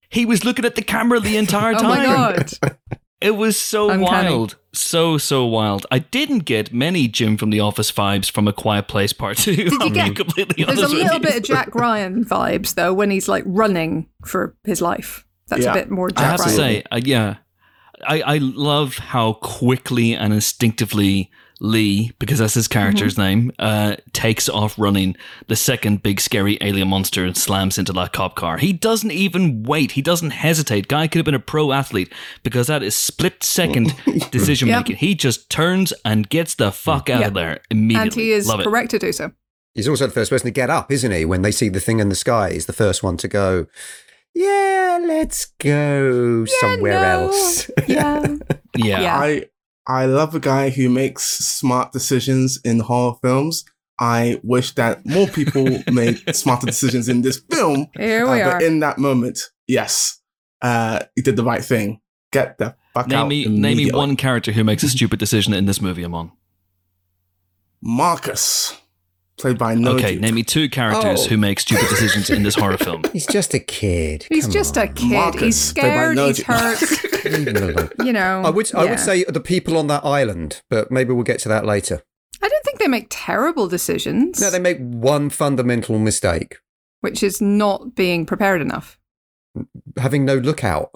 he 0.10 0.26
was 0.26 0.44
looking 0.44 0.65
at 0.65 0.76
the 0.76 0.82
camera 0.82 1.20
the 1.20 1.38
entire 1.38 1.74
Oh 1.78 1.80
time. 1.80 1.89
my 1.89 2.04
god! 2.06 2.52
It 3.21 3.32
was 3.36 3.60
so 3.60 3.89
Uncanny. 3.89 4.29
wild. 4.29 4.55
So, 4.71 5.17
so 5.17 5.45
wild. 5.45 5.86
I 5.91 5.99
didn't 5.99 6.39
get 6.45 6.71
many 6.73 7.08
Jim 7.08 7.38
from 7.38 7.49
The 7.49 7.60
Office 7.60 7.91
vibes 7.91 8.32
from 8.32 8.47
A 8.47 8.53
Quiet 8.53 8.88
Place 8.88 9.12
Part 9.13 9.38
2. 9.38 9.55
Did 9.55 9.71
you 9.73 9.89
get- 9.89 10.15
completely 10.15 10.63
There's 10.63 10.77
honest 10.79 10.93
a 10.93 10.95
with 10.95 11.03
little 11.03 11.17
you. 11.19 11.23
bit 11.25 11.36
of 11.38 11.43
Jack 11.43 11.75
Ryan 11.75 12.23
vibes 12.23 12.75
though 12.75 12.93
when 12.93 13.10
he's 13.12 13.27
like 13.27 13.43
running 13.45 14.08
for 14.25 14.55
his 14.63 14.82
life. 14.82 15.25
That's 15.47 15.63
Yeah. 15.63 15.71
a 15.71 15.73
bit 15.73 15.89
more 15.89 16.10
I 16.15 16.21
Jack 16.21 16.32
have 16.39 16.43
to 16.43 16.49
say, 16.49 16.84
uh, 16.91 17.01
yeah, 17.03 17.38
I, 18.08 18.21
I 18.21 18.38
love 18.38 18.97
how 18.99 19.34
quickly 19.34 20.13
and 20.15 20.32
instinctively 20.34 21.29
Lee, 21.62 22.12
because 22.19 22.39
that's 22.39 22.54
his 22.54 22.67
character's 22.69 23.15
Mm-hmm. 23.15 23.22
name, 23.22 23.52
uh, 23.60 23.95
takes 24.13 24.48
off 24.48 24.80
running 24.80 25.15
the 25.48 25.56
second 25.58 26.02
big 26.02 26.22
scary 26.22 26.58
alien 26.62 26.88
monster 26.88 27.26
and 27.26 27.36
slams 27.36 27.78
into 27.78 27.91
that 27.93 28.13
cop 28.13 28.36
car. 28.36 28.58
He 28.58 28.72
doesn't 28.72 29.12
even 29.12 29.63
wait. 29.63 29.91
He 29.91 30.02
doesn't 30.02 30.32
hesitate. 30.32 30.88
Guy 30.88 31.08
could 31.08 31.19
have 31.19 31.26
been 31.26 31.34
a 31.36 31.39
pro 31.39 31.72
athlete 31.74 32.13
because 32.43 32.67
that 32.67 32.82
is 32.82 32.95
split 32.95 33.43
second 33.43 33.93
decision 34.32 34.69
making. 34.69 34.95
He 34.98 35.15
just 35.15 35.50
turns 35.50 35.91
and 36.06 36.30
gets 36.30 36.56
the 36.56 36.72
fuck 36.72 37.10
out 37.10 37.19
Yeah. 37.22 37.28
of 37.28 37.34
there 37.34 37.60
immediately. 37.69 38.04
and 38.08 38.13
he 38.15 38.32
is 38.32 38.48
love 38.48 38.62
it. 38.62 38.63
correct 38.63 38.91
to 38.91 39.00
do 39.00 39.12
so. 39.12 39.32
He's 39.76 39.88
also 39.88 40.08
the 40.08 40.13
first 40.13 40.32
person 40.32 40.45
to 40.45 40.52
get 40.52 40.69
up, 40.69 40.91
isn't 40.91 41.12
he? 41.12 41.26
When 41.26 41.41
they 41.41 41.52
see 41.52 41.69
the 41.69 41.80
thing 41.80 42.00
in 42.00 42.10
the 42.10 42.15
sky, 42.15 42.52
he's 42.54 42.65
the 42.67 42.74
first 42.74 43.04
one 43.04 43.17
to 43.17 43.28
go. 43.28 43.67
Yeah, 44.34 45.00
let's 45.06 45.45
go 45.60 46.45
somewhere 46.45 46.93
no. 47.02 47.26
else. 47.28 47.69
Yeah, 47.88 48.36
Yeah. 48.78 49.02
Yeah. 49.02 49.19
I 49.19 49.45
I 49.89 50.06
love 50.06 50.36
a 50.36 50.39
guy 50.39 50.69
who 50.69 50.88
makes 50.88 51.23
smart 51.23 51.91
decisions 51.91 52.60
in 52.63 52.80
horror 52.80 53.15
films. 53.23 53.65
I 53.99 54.39
wish 54.43 54.76
that 54.76 55.03
more 55.05 55.28
people 55.28 55.66
made 55.91 56.22
smarter 56.36 56.68
decisions 56.68 57.09
in 57.09 57.24
this 57.24 57.41
film. 57.51 57.88
here 57.97 58.26
Uh, 58.28 58.34
we 58.34 58.41
are. 58.41 58.51
but 58.53 58.61
in 58.61 58.80
that 58.82 58.97
moment, 58.99 59.39
yes, 59.68 60.22
uh, 60.61 60.99
he 61.16 61.22
did 61.24 61.36
the 61.36 61.43
right 61.43 61.66
thing. 61.66 61.99
Get 62.32 62.59
the 62.59 62.76
fuck 62.93 63.07
Name 63.07 63.18
out. 63.20 63.28
me, 63.28 63.45
name 63.47 63.78
me 63.78 63.91
one 63.91 64.16
character 64.16 64.51
who 64.51 64.64
makes 64.64 64.84
a 64.84 64.89
stupid 64.89 65.18
decision 65.20 65.53
in 65.53 65.66
this 65.66 65.82
movie, 65.82 66.05
Amon. 66.05 66.32
Marcus, 67.82 68.76
played 69.40 69.58
by 69.58 69.74
no 69.76 69.92
okay, 69.94 70.14
Dude. 70.14 70.22
name 70.22 70.36
me 70.36 70.44
two 70.44 70.70
characters 70.70 71.26
Oh. 71.26 71.30
who 71.30 71.38
make 71.38 71.60
stupid 71.60 71.88
decisions 71.90 72.30
in 72.30 72.44
this 72.44 72.56
horror 72.56 72.78
film. 72.78 73.02
He's 73.14 73.26
just 73.26 73.54
a 73.54 73.60
kid. 73.60 74.26
He's 74.30 74.44
Come 74.46 74.52
just 74.54 74.78
a 74.78 74.88
kid. 74.88 75.12
Marcus, 75.14 75.42
he's 75.42 75.60
scared. 75.60 76.16
no 76.16 76.28
He's 76.28 76.38
Dude. 76.38 76.46
hurt. 76.46 76.82
Leave 77.26 77.48
him 77.48 77.56
alone. 77.58 77.90
you 78.06 78.14
know. 78.14 78.42
I 78.46 78.50
would 78.50 78.74
I 78.76 78.86
would 78.86 79.00
say 79.00 79.24
the 79.24 79.40
people 79.40 79.78
on 79.78 79.88
that 79.88 80.06
island, 80.06 80.62
but 80.70 80.92
maybe 80.92 81.14
we'll 81.14 81.24
get 81.24 81.40
to 81.42 81.50
that 81.50 81.66
later. 81.66 82.04
I 82.42 82.48
don't 82.48 82.64
think 82.64 82.80
they 82.80 82.88
make 82.88 83.08
terrible 83.10 83.68
decisions. 83.68 84.40
No, 84.40 84.50
they 84.50 84.60
make 84.60 84.78
one 84.80 85.30
fundamental 85.30 85.98
mistake. 86.00 86.58
which 87.02 87.24
is 87.24 87.42
not 87.42 87.96
being 87.96 88.26
prepared 88.26 88.62
enough. 88.62 88.98
Having 89.98 90.26
no 90.26 90.36
lookout. 90.36 90.92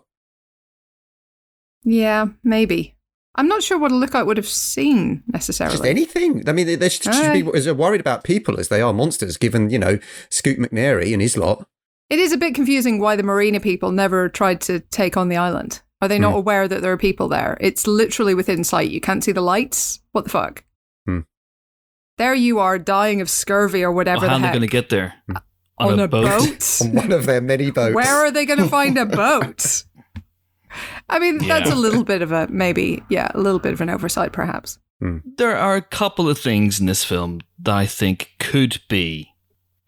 Yeah, 1.84 2.28
maybe. 2.44 2.93
I'm 3.36 3.48
not 3.48 3.64
sure 3.64 3.80
what 3.80 3.92
a 3.92 3.96
lookout 3.96 4.28
would 4.28 4.38
have 4.38 4.48
seen 4.48 5.24
necessarily. 5.28 5.76
Just 5.78 5.86
anything. 5.86 6.48
I 6.48 6.54
mean, 6.54 6.68
they, 6.68 6.76
they 6.76 6.90
should, 6.90 7.14
should 7.14 7.34
be 7.34 7.58
as 7.58 7.72
worried 7.72 8.00
about 8.02 8.24
people 8.24 8.60
as 8.60 8.68
they 8.68 8.82
are 8.82 8.94
monsters, 8.94 9.38
given, 9.38 9.70
you 9.72 9.80
know, 9.80 9.98
Scoot 10.30 10.60
McNairy 10.60 11.14
and 11.14 11.22
his 11.22 11.36
lot. 11.36 11.68
It 12.12 12.20
is 12.20 12.32
a 12.32 12.38
bit 12.38 12.54
confusing 12.54 13.00
why 13.00 13.16
the 13.16 13.24
Marina 13.24 13.60
people 13.60 13.92
never 13.92 14.30
tried 14.30 14.62
to 14.62 14.82
take 14.82 15.18
on 15.18 15.30
the 15.30 15.38
island. 15.38 15.82
Are 16.02 16.08
they 16.08 16.20
not 16.20 16.32
Hmm. 16.34 16.38
aware 16.38 16.68
that 16.68 16.82
there 16.84 16.92
are 16.92 16.98
people 16.98 17.28
there? 17.28 17.58
It's 17.62 17.88
literally 17.88 18.36
within 18.36 18.64
sight. 18.64 18.92
You 18.92 19.02
can't 19.02 19.24
see 19.24 19.32
the 19.32 19.42
lights. 19.42 20.02
What 20.12 20.26
the 20.26 20.30
fuck? 20.30 20.64
Hmm. 21.08 21.22
There 22.20 22.36
you 22.36 22.60
are, 22.60 22.78
dying 22.78 23.20
of 23.22 23.30
scurvy 23.32 23.84
or 23.84 23.92
whatever 23.92 24.28
Well, 24.28 24.30
how 24.32 24.38
the 24.38 24.44
are 24.44 24.48
they 24.50 24.60
going 24.60 24.70
to 24.70 24.72
get 24.72 24.90
there? 24.90 25.16
on, 25.80 26.00
a, 26.00 26.08
boat? 26.08 26.78
On 26.82 26.94
one 26.94 27.12
of 27.12 27.26
their 27.26 27.42
many 27.42 27.72
boats. 27.72 27.96
Where 27.96 28.14
are 28.26 28.30
they 28.32 28.46
going 28.46 28.60
to 28.60 28.68
find 28.68 28.96
a 28.98 29.06
boat? 29.08 29.86
I 31.10 31.20
mean, 31.20 31.38
that's 31.48 31.70
a 31.70 31.76
little 31.76 32.04
bit 32.04 32.22
of 32.22 32.32
a 32.32 32.48
maybe, 32.50 33.02
yeah, 33.10 33.30
a 33.34 33.40
little 33.40 33.60
bit 33.60 33.74
of 33.74 33.82
an 33.82 33.90
oversight, 33.90 34.32
perhaps. 34.34 34.80
There 35.38 35.58
are 35.58 35.76
a 35.76 35.82
couple 35.82 36.30
of 36.30 36.40
things 36.40 36.80
in 36.80 36.86
this 36.86 37.04
film 37.04 37.42
that 37.60 37.74
I 37.76 37.86
think 37.86 38.32
could 38.40 38.82
be 38.88 39.34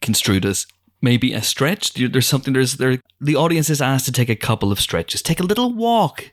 construed 0.02 0.44
as 0.44 0.66
maybe 1.00 1.32
a 1.32 1.40
stretch. 1.42 1.94
There's 1.94 2.26
something. 2.26 2.52
There's 2.52 2.74
there. 2.76 3.00
The 3.18 3.34
audience 3.36 3.70
is 3.70 3.80
asked 3.80 4.04
to 4.06 4.12
take 4.12 4.28
a 4.28 4.36
couple 4.36 4.70
of 4.70 4.78
stretches. 4.78 5.22
Take 5.22 5.40
a 5.40 5.44
little 5.44 5.72
walk 5.72 6.30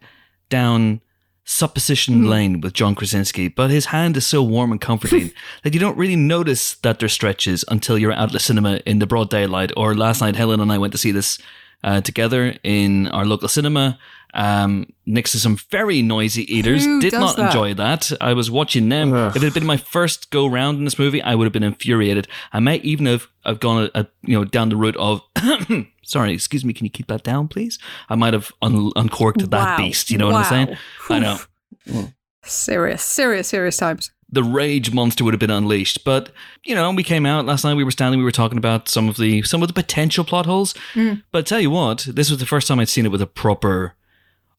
down 0.50 1.00
supposition 1.46 2.24
Hmm. 2.24 2.28
lane 2.30 2.62
with 2.62 2.74
John 2.74 2.96
Krasinski, 2.96 3.48
but 3.48 3.70
his 3.70 3.86
hand 3.88 4.18
is 4.18 4.26
so 4.26 4.42
warm 4.44 4.72
and 4.72 4.80
comforting 4.82 5.32
that 5.64 5.74
you 5.74 5.80
don't 5.80 5.98
really 5.98 6.16
notice 6.16 6.76
that 6.76 7.00
they're 7.00 7.10
stretches 7.10 7.64
until 7.70 7.98
you're 7.98 8.12
out 8.14 8.30
at 8.30 8.32
the 8.34 8.40
cinema 8.40 8.82
in 8.86 9.00
the 9.00 9.08
broad 9.08 9.30
daylight. 9.30 9.72
Or 9.78 9.94
last 9.96 10.22
night, 10.22 10.36
Helen 10.36 10.60
and 10.60 10.72
I 10.72 10.78
went 10.78 10.92
to 10.94 10.98
see 10.98 11.12
this 11.12 11.40
uh, 11.84 12.02
together 12.02 12.58
in 12.64 13.08
our 13.10 13.26
local 13.26 13.48
cinema. 13.48 13.98
Um, 14.36 14.88
next 15.06 15.32
to 15.34 15.40
some 15.40 15.58
very 15.70 16.02
noisy 16.02 16.44
eaters. 16.52 16.86
Who 16.86 17.00
Did 17.00 17.12
does 17.12 17.20
not 17.20 17.38
that? 17.38 17.46
enjoy 17.48 17.74
that. 17.76 18.12
I 18.20 18.34
was 18.34 18.50
watching 18.50 18.90
them. 18.90 19.14
Ugh. 19.14 19.30
If 19.36 19.44
it 19.44 19.46
had 19.46 19.54
been 19.54 19.66
my 19.66 19.78
first 19.78 20.32
go 20.32 20.48
round 20.48 20.80
in 20.80 20.86
this 20.86 20.98
movie, 20.98 21.22
I 21.22 21.36
would 21.36 21.46
have 21.46 21.54
been 21.54 21.62
infuriated. 21.64 22.28
I 22.52 22.60
might 22.60 22.84
even 22.84 23.06
have, 23.06 23.28
have 23.46 23.60
gone 23.60 23.90
a, 23.94 24.00
a, 24.02 24.08
you 24.24 24.38
know 24.38 24.44
down 24.46 24.70
the 24.70 24.76
route 24.76 24.98
of 24.98 25.22
sorry, 26.04 26.34
excuse 26.34 26.66
me, 26.66 26.74
can 26.74 26.86
you 26.86 26.90
keep 26.90 27.08
that 27.08 27.24
down, 27.24 27.48
please? 27.48 27.78
I 28.10 28.16
might 28.16 28.34
have 28.34 28.52
un- 28.62 28.92
uncorked 28.96 29.50
that 29.52 29.78
beast. 29.78 30.10
You 30.10 30.18
know 30.18 30.28
what 30.28 30.36
I'm 30.36 30.46
saying? 30.46 30.78
Wow. 31.10 31.16
I 31.16 31.20
know. 31.20 32.10
Serious, 32.46 33.04
serious, 33.04 33.48
serious 33.48 33.78
times. 33.78 34.12
the 34.30 34.44
rage 34.44 34.92
monster 34.92 35.24
would 35.24 35.34
have 35.34 35.40
been 35.40 35.52
unleashed. 35.52 36.04
But 36.04 36.32
you 36.66 36.76
know, 36.76 36.92
we 36.92 37.04
came 37.04 37.26
out 37.26 37.46
last 37.46 37.64
night. 37.64 37.76
We 37.76 37.84
were 37.84 37.92
standing. 37.92 38.20
We 38.20 38.26
were 38.26 38.32
talking 38.32 38.58
about 38.58 38.90
some 38.90 39.08
of 39.08 39.18
the 39.18 39.44
some 39.44 39.62
of 39.62 39.68
the 39.70 39.74
potential 39.74 40.24
plot 40.26 40.46
holes. 40.46 40.74
Mm. 40.96 41.24
But 41.32 41.46
tell 41.46 41.60
you 41.62 41.70
what, 41.70 42.08
this 42.10 42.30
was 42.30 42.40
the 42.40 42.46
first 42.46 42.68
time 42.68 42.80
I'd 42.80 42.90
seen 42.90 43.06
it 43.06 43.12
with 43.12 43.22
a 43.22 43.28
proper 43.28 43.94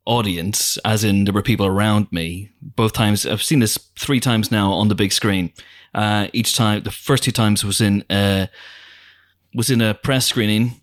audience, 0.06 0.76
as 0.84 1.04
in 1.04 1.24
there 1.24 1.32
were 1.34 1.42
people 1.42 1.66
around 1.66 2.06
me. 2.12 2.50
Both 2.60 2.92
times 2.92 3.24
I've 3.26 3.42
seen 3.42 3.60
this 3.60 3.78
three 3.98 4.20
times 4.20 4.50
now 4.50 4.72
on 4.72 4.88
the 4.88 4.94
big 4.94 5.12
screen. 5.12 5.52
Uh, 5.94 6.28
each 6.32 6.56
time, 6.56 6.82
the 6.82 6.90
first 6.90 7.22
two 7.22 7.30
times 7.32 7.64
was 7.64 7.80
in 7.80 8.04
uh, 8.10 8.46
was 9.54 9.70
in 9.70 9.80
a 9.80 9.94
press 9.94 10.26
screening, 10.26 10.80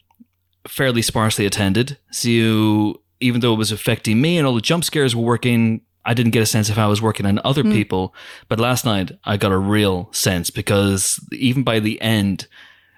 fairly 0.67 1.01
sparsely 1.01 1.45
attended. 1.45 1.97
So 2.11 2.29
you, 2.29 3.01
even 3.19 3.41
though 3.41 3.53
it 3.53 3.57
was 3.57 3.71
affecting 3.71 4.21
me 4.21 4.37
and 4.37 4.47
all 4.47 4.55
the 4.55 4.61
jump 4.61 4.83
scares 4.83 5.15
were 5.15 5.23
working, 5.23 5.81
I 6.05 6.13
didn't 6.13 6.31
get 6.31 6.41
a 6.41 6.45
sense 6.47 6.69
of 6.69 6.77
how 6.77 6.87
it 6.87 6.89
was 6.89 7.01
working 7.01 7.25
on 7.25 7.39
other 7.43 7.63
Mm. 7.63 7.73
people. 7.73 8.15
But 8.47 8.59
last 8.59 8.85
night 8.85 9.11
I 9.25 9.37
got 9.37 9.51
a 9.51 9.57
real 9.57 10.09
sense 10.13 10.49
because 10.49 11.19
even 11.33 11.63
by 11.63 11.79
the 11.79 12.01
end, 12.01 12.47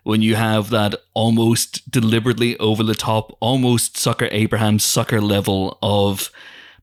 when 0.04 0.22
you 0.22 0.36
have 0.36 0.70
that 0.70 0.96
almost 1.14 1.90
deliberately 1.90 2.58
over 2.60 2.84
the 2.84 2.96
top, 2.96 3.36
almost 3.40 3.96
Zucker 3.96 4.30
Abraham 4.32 4.78
Zucker 4.78 5.22
level 5.22 5.78
of 5.82 6.30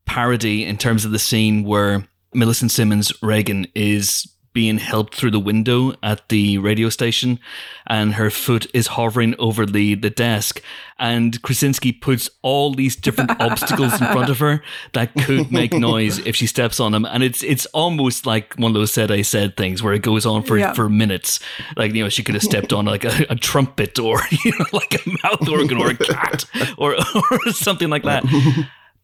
parody 0.07 0.64
in 0.64 0.77
terms 0.77 1.05
of 1.05 1.12
the 1.12 1.18
scene 1.18 1.64
where 1.64 2.07
Millicent 2.33 2.71
Simmonds 2.71 3.12
Regan 3.23 3.66
is 3.75 4.27
being 4.53 4.79
helped 4.79 5.15
through 5.15 5.31
the 5.31 5.39
window 5.41 5.95
at 6.03 6.29
the 6.29 6.59
radio 6.59 6.89
station 6.89 7.39
and 7.87 8.15
her 8.15 8.31
foot 8.31 8.67
is 8.75 8.89
hovering 8.89 9.35
over 9.39 9.65
the, 9.65 9.95
the 9.95 10.11
desk. 10.11 10.61
And 10.99 11.41
Krasinski 11.43 11.93
puts 11.93 12.29
all 12.43 12.75
these 12.75 12.95
different 12.97 13.31
obstacles 13.41 13.93
in 13.93 14.07
front 14.09 14.29
of 14.29 14.39
her 14.41 14.63
that 14.93 15.15
could 15.15 15.51
make 15.53 15.73
noise 15.73 16.19
if 16.27 16.37
she 16.37 16.47
steps 16.47 16.79
on 16.81 16.93
them. 16.93 17.05
And 17.07 17.23
it's 17.23 17.43
it's 17.43 17.65
almost 17.67 18.27
like 18.27 18.55
one 18.57 18.71
of 18.71 18.75
those 18.75 18.93
said 18.93 19.11
I 19.11 19.23
said 19.23 19.57
things 19.57 19.83
where 19.83 19.95
it 19.95 20.03
goes 20.03 20.27
on 20.27 20.43
for, 20.43 20.59
Yeah. 20.59 20.73
for 20.75 20.89
minutes. 20.89 21.41
Like 21.77 21.95
you 21.95 22.03
know 22.03 22.09
she 22.11 22.23
could 22.23 22.35
have 22.35 22.43
stepped 22.45 22.73
on 22.73 22.85
like 22.85 23.05
a, 23.05 23.27
a 23.31 23.37
trumpet 23.37 23.99
or 23.99 24.21
you 24.45 24.53
know 24.59 24.67
like 24.73 24.95
a 24.95 25.11
mouth 25.23 25.49
organ 25.49 25.79
or 25.79 25.91
a 25.91 25.97
cat 25.97 26.45
or, 26.77 26.97
or 27.31 27.53
something 27.53 27.89
like 27.89 28.03
that 28.03 28.25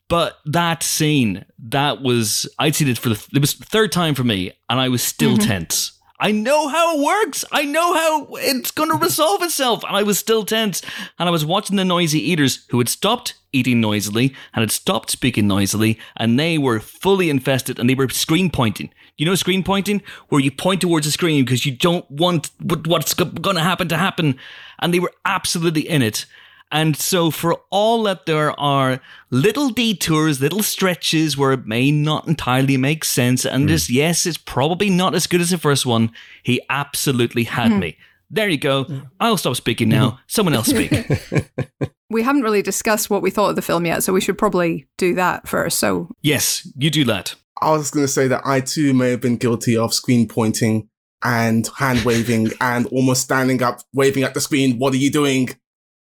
but 0.09 0.39
that 0.45 0.83
scene, 0.83 1.45
that 1.59 2.03
was 2.03 2.49
I'd 2.59 2.75
seen 2.75 2.89
it 2.89 2.99
for 2.99 3.09
the 3.09 3.29
it 3.35 3.41
was 3.41 3.55
the 3.55 3.65
third 3.65 3.93
time 3.93 4.15
for 4.15 4.25
me, 4.25 4.53
and 4.69 4.81
I 4.81 4.89
was 4.89 5.03
still 5.03 5.33
mm-hmm. 5.33 5.49
tense. 5.49 5.93
I 6.19 6.33
know 6.33 6.69
how 6.69 6.97
it 6.97 7.05
works. 7.05 7.45
I 7.53 7.65
know 7.65 7.93
how 7.93 8.29
it's 8.37 8.71
going 8.71 8.91
to 8.91 8.97
resolve 8.97 9.43
itself, 9.43 9.85
and 9.85 9.95
I 9.95 10.03
was 10.03 10.19
still 10.19 10.45
tense. 10.45 10.81
And 11.19 11.29
I 11.29 11.33
was 11.33 11.45
watching 11.45 11.77
the 11.77 11.85
noisy 11.85 12.19
eaters 12.19 12.65
who 12.71 12.79
had 12.79 12.89
stopped 12.89 13.35
eating 13.53 13.81
noisily 13.81 14.35
and 14.55 14.63
had 14.63 14.71
stopped 14.71 15.11
speaking 15.11 15.47
noisily, 15.47 15.99
and 16.17 16.39
they 16.39 16.57
were 16.57 16.81
fully 16.81 17.29
infested, 17.29 17.79
and 17.79 17.91
they 17.91 17.95
were 17.95 18.09
screen 18.09 18.51
pointing. 18.51 18.91
You 19.19 19.27
know, 19.27 19.35
screen 19.35 19.63
pointing, 19.63 20.03
where 20.29 20.41
you 20.41 20.51
point 20.51 20.81
towards 20.81 21.07
the 21.07 21.13
screen 21.13 21.45
because 21.45 21.67
you 21.67 21.73
don't 21.73 22.11
want 22.11 22.51
what's 22.61 23.15
going 23.15 23.57
to 23.57 23.63
happen 23.63 23.89
to 23.89 23.97
happen, 23.97 24.39
and 24.79 24.95
they 24.95 25.01
were 25.01 25.13
absolutely 25.25 25.87
in 25.89 26.01
it. 26.03 26.27
And 26.73 26.97
so, 26.97 27.31
for 27.31 27.61
all 27.71 28.03
that 28.05 28.27
there 28.27 28.59
are 28.59 29.01
little 29.31 29.71
detours, 29.71 30.41
little 30.41 30.63
stretches 30.63 31.37
where 31.37 31.53
it 31.53 31.67
may 31.67 31.91
not 31.91 32.27
entirely 32.27 32.77
make 32.77 33.05
sense, 33.05 33.47
and 33.47 33.63
hmm. 33.63 33.69
this, 33.69 33.89
yes, 33.89 34.27
it's 34.27 34.39
probably 34.39 34.91
not 34.91 35.15
as 35.15 35.27
good 35.27 35.41
as 35.41 35.51
the 35.51 35.59
first 35.59 35.87
one, 35.87 36.11
he 36.43 36.61
absolutely 36.69 37.45
had 37.45 37.73
hmm. 37.73 37.79
me. 37.79 37.99
There 38.31 38.49
you 38.49 38.59
go. 38.59 38.85
Hmm. 38.85 38.99
I'll 39.21 39.37
stop 39.37 39.57
speaking 39.57 39.89
now. 39.89 40.19
Someone 40.27 40.55
else 40.55 40.67
speak. 40.67 40.93
We 42.09 42.23
haven't 42.23 42.43
really 42.43 42.63
discussed 42.63 43.11
what 43.11 43.23
we 43.23 43.31
thought 43.31 43.51
of 43.51 43.57
the 43.57 43.63
film 43.63 43.85
yet, 43.85 44.03
so 44.03 44.13
we 44.13 44.21
should 44.21 44.39
probably 44.39 44.87
do 44.97 45.15
that 45.17 45.49
first. 45.49 45.79
So, 45.79 46.09
yes, 46.23 46.69
you 46.77 46.89
do 46.89 47.05
that. 47.07 47.35
I 47.61 47.73
was 47.73 47.91
going 47.91 48.05
to 48.05 48.13
say 48.13 48.29
that 48.29 48.43
I 48.45 48.61
too 48.61 48.95
may 48.95 49.11
have 49.11 49.21
been 49.21 49.39
guilty 49.39 49.77
of 49.77 49.93
screen 49.93 50.29
pointing 50.29 50.89
and 51.25 51.69
hand 51.79 52.03
waving 52.03 52.51
and 52.61 52.87
almost 52.87 53.23
standing 53.23 53.63
up, 53.63 53.81
waving 53.93 54.23
at 54.23 54.35
the 54.35 54.41
screen. 54.41 54.79
What 54.79 54.95
are 54.95 54.99
you 54.99 55.11
doing? 55.11 55.49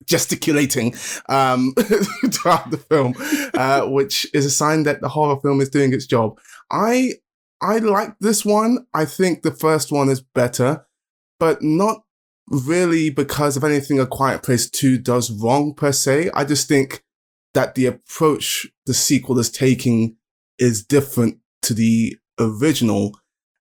Gesticulating 0.04 0.94
um, 1.30 1.74
throughout 1.80 2.70
the 2.70 2.78
film, 2.78 3.16
uh, 3.54 3.88
which 3.88 4.28
is 4.34 4.46
a 4.46 4.52
sign 4.52 4.84
that 4.84 5.02
the 5.02 5.10
horror 5.10 5.40
film 5.40 5.62
is 5.62 5.70
doing 5.70 5.94
its 5.94 6.06
job. 6.06 6.38
I 6.70 7.14
I 7.62 7.78
like 7.78 8.20
this 8.20 8.46
one. 8.46 8.86
I 8.94 9.06
think 9.06 9.42
the 9.42 9.52
first 9.52 9.92
one 9.92 10.10
is 10.10 10.22
better, 10.22 10.86
but 11.40 11.64
not 11.64 12.04
really 12.48 13.10
because 13.10 13.58
of 13.58 13.64
anything 13.64 14.00
A 14.00 14.06
Quiet 14.06 14.44
Place 14.44 14.70
2 14.70 14.98
does 14.98 15.32
wrong 15.32 15.74
per 15.74 15.92
se. 15.92 16.30
I 16.34 16.44
just 16.46 16.68
think 16.68 17.04
that 17.54 17.76
the 17.76 17.86
approach 17.86 18.68
the 18.86 18.94
sequel 18.94 19.40
is 19.40 19.50
taking 19.50 20.18
is 20.60 20.84
different 20.84 21.40
to 21.64 21.74
the 21.74 22.18
original. 22.40 23.20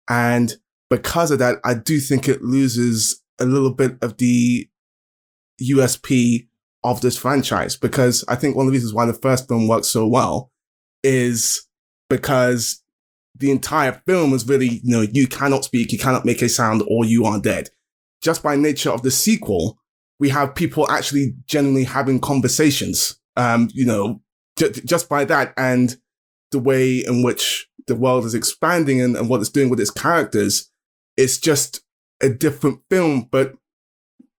And 0.08 0.54
because 0.90 1.30
of 1.30 1.38
that, 1.38 1.58
I 1.64 1.74
do 1.74 1.98
think 1.98 2.28
it 2.28 2.42
loses 2.42 3.22
a 3.38 3.46
little 3.46 3.72
bit 3.72 3.96
of 4.02 4.18
the 4.18 4.68
USP 5.62 6.48
of 6.82 7.00
this 7.00 7.16
franchise 7.16 7.76
because 7.76 8.24
I 8.28 8.36
think 8.36 8.56
one 8.56 8.66
of 8.66 8.72
the 8.72 8.76
reasons 8.76 8.92
why 8.92 9.06
the 9.06 9.14
first 9.14 9.48
film 9.48 9.68
works 9.68 9.88
so 9.88 10.06
well 10.06 10.50
is 11.02 11.66
because 12.10 12.82
the 13.36 13.50
entire 13.50 14.02
film 14.06 14.32
is 14.32 14.46
really, 14.46 14.80
you 14.82 14.96
know, 14.96 15.00
you 15.00 15.26
cannot 15.26 15.64
speak, 15.64 15.92
you 15.92 15.98
cannot 15.98 16.24
make 16.24 16.42
a 16.42 16.48
sound, 16.48 16.82
or 16.88 17.04
you 17.04 17.24
are 17.24 17.40
dead. 17.40 17.70
Just 18.22 18.42
by 18.42 18.56
nature 18.56 18.90
of 18.90 19.02
the 19.02 19.10
sequel, 19.10 19.78
we 20.20 20.28
have 20.28 20.54
people 20.54 20.88
actually 20.90 21.34
genuinely 21.46 21.84
having 21.84 22.20
conversations. 22.20 23.18
Um, 23.36 23.68
you 23.72 23.84
know, 23.84 24.20
j- 24.56 24.70
just 24.84 25.08
by 25.08 25.24
that 25.24 25.52
and 25.56 25.96
the 26.52 26.60
way 26.60 26.98
in 26.98 27.22
which 27.22 27.66
the 27.86 27.96
world 27.96 28.24
is 28.24 28.34
expanding 28.34 29.00
and, 29.00 29.16
and 29.16 29.28
what 29.28 29.40
it's 29.40 29.50
doing 29.50 29.68
with 29.68 29.80
its 29.80 29.90
characters, 29.90 30.70
it's 31.16 31.38
just 31.38 31.80
a 32.22 32.28
different 32.28 32.80
film. 32.88 33.28
But 33.30 33.54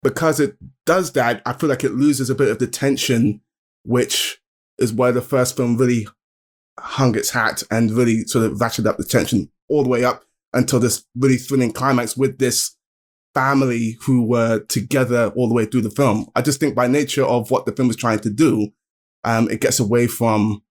because 0.06 0.40
it 0.40 0.56
does 0.86 1.14
that, 1.14 1.42
I 1.48 1.54
feel 1.54 1.68
like 1.68 1.84
it 1.84 1.96
loses 1.96 2.30
a 2.30 2.36
bit 2.36 2.52
of 2.52 2.60
the 2.60 2.68
tension, 2.68 3.42
which 3.86 4.40
is 4.78 4.94
where 4.94 5.12
the 5.12 5.20
first 5.20 5.58
film 5.58 5.78
really 5.78 6.08
hung 6.80 7.16
its 7.16 7.32
hat 7.32 7.64
and 7.72 7.90
really 7.90 8.24
sort 8.26 8.46
of 8.46 8.60
ratcheted 8.60 8.86
up 8.86 8.98
the 8.98 9.04
tension 9.04 9.50
all 9.68 9.82
the 9.82 9.90
way 9.90 10.04
up 10.04 10.24
until 10.54 10.80
this 10.80 11.08
really 11.18 11.38
thrilling 11.38 11.74
climax 11.74 12.16
with 12.16 12.38
this 12.38 12.78
family 13.34 13.98
who 14.02 14.24
were 14.24 14.60
together 14.66 15.34
all 15.36 15.48
the 15.48 15.56
way 15.56 15.66
through 15.66 15.82
the 15.82 15.90
film. 15.90 16.28
I 16.36 16.44
just 16.44 16.60
think 16.60 16.76
by 16.76 16.86
nature 16.86 17.26
of 17.26 17.50
what 17.50 17.66
the 17.66 17.72
film 17.72 17.90
is 17.90 17.96
trying 17.96 18.20
to 18.20 18.30
do, 18.30 18.70
um, 19.24 19.50
it 19.50 19.60
gets 19.60 19.80
away 19.80 20.06
from 20.06 20.62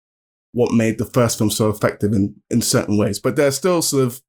what 0.53 0.70
made 0.70 0.99
the 0.99 1.07
first 1.07 1.39
film 1.39 1.51
so 1.51 1.70
effective 1.70 2.12
in, 2.12 2.37
in 2.51 2.62
certain 2.62 2.97
ways. 2.97 3.18
But 3.18 3.35
there 3.35 3.49
are 3.49 3.51
still 3.51 3.82
sort 3.82 4.05
of 4.05 4.22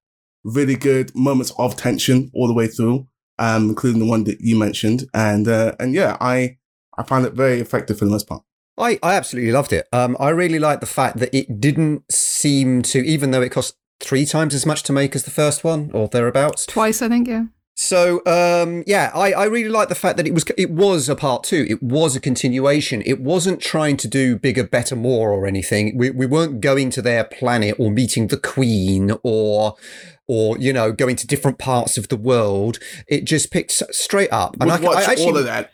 really 0.44 0.76
good 0.76 1.16
moments 1.16 1.54
of 1.60 1.76
tension 1.76 2.32
all 2.34 2.48
the 2.48 2.56
way 2.56 2.66
through. 2.66 3.08
Um, 3.40 3.70
including 3.70 4.00
the 4.00 4.08
one 4.08 4.24
that 4.26 4.42
you 4.42 4.58
mentioned. 4.58 5.06
And 5.14 5.48
uh, 5.48 5.76
and 5.80 5.94
yeah, 5.94 6.18
I 6.20 6.58
I 6.98 7.04
found 7.04 7.26
it 7.26 7.34
very 7.34 7.60
effective 7.60 8.00
for 8.00 8.06
the 8.06 8.12
most 8.12 8.28
part. 8.28 8.44
I, 8.78 9.00
I 9.02 9.16
absolutely 9.16 9.52
loved 9.52 9.72
it. 9.72 9.88
Um, 9.94 10.18
I 10.20 10.30
really 10.30 10.60
liked 10.60 10.82
the 10.82 10.88
fact 10.88 11.18
that 11.20 11.34
it 11.34 11.62
didn't 11.62 12.12
seem 12.12 12.82
to, 12.84 13.00
even 13.00 13.32
though 13.32 13.42
it 13.42 13.52
cost 13.52 13.78
three 14.02 14.26
times 14.26 14.54
as 14.54 14.66
much 14.66 14.84
to 14.84 14.94
make 14.94 15.16
as 15.16 15.24
the 15.24 15.32
first 15.32 15.64
one 15.64 15.92
or 15.94 16.10
thereabouts. 16.10 16.66
Twice, 16.66 17.02
I 17.02 17.08
think. 17.08 17.28
Yeah. 17.28 17.46
So 17.78 18.22
um, 18.26 18.84
yeah, 18.88 19.12
I, 19.14 19.34
I 19.34 19.46
really 19.46 19.70
like 19.70 19.90
the 19.90 19.96
fact 19.96 20.16
that 20.16 20.26
it 20.26 20.34
was 20.34 20.46
it 20.58 20.72
was 20.72 21.10
a 21.10 21.16
part 21.16 21.44
two. 21.44 21.66
It 21.70 21.84
was 21.84 22.16
a 22.16 22.22
continuation. 22.22 23.04
It 23.06 23.20
wasn't 23.20 23.62
trying 23.62 23.98
to 23.98 24.08
do 24.08 24.38
bigger, 24.38 24.64
better, 24.64 24.96
more 24.96 25.32
or 25.32 25.46
anything. 25.46 25.98
We 25.98 26.10
we 26.10 26.26
weren't 26.26 26.62
going 26.62 26.90
to 26.92 27.02
their 27.02 27.26
planet 27.26 27.76
or 27.78 27.92
meeting 27.92 28.28
the 28.28 28.38
Queen 28.38 29.12
or 29.24 29.76
or 30.26 30.58
you 30.58 30.72
know 30.72 30.94
going 30.94 31.18
to 31.18 31.28
different 31.28 31.58
parts 31.58 31.98
of 31.98 32.08
the 32.08 32.16
world. 32.16 32.80
It 33.10 33.26
just 33.26 33.52
picked 33.52 33.72
straight 33.72 34.32
up. 34.32 34.58
Would 34.58 34.70
I, 34.70 34.80
watch 34.80 34.98
I 34.98 35.12
actually, 35.12 35.26
all 35.26 35.38
of 35.38 35.46
that. 35.46 35.72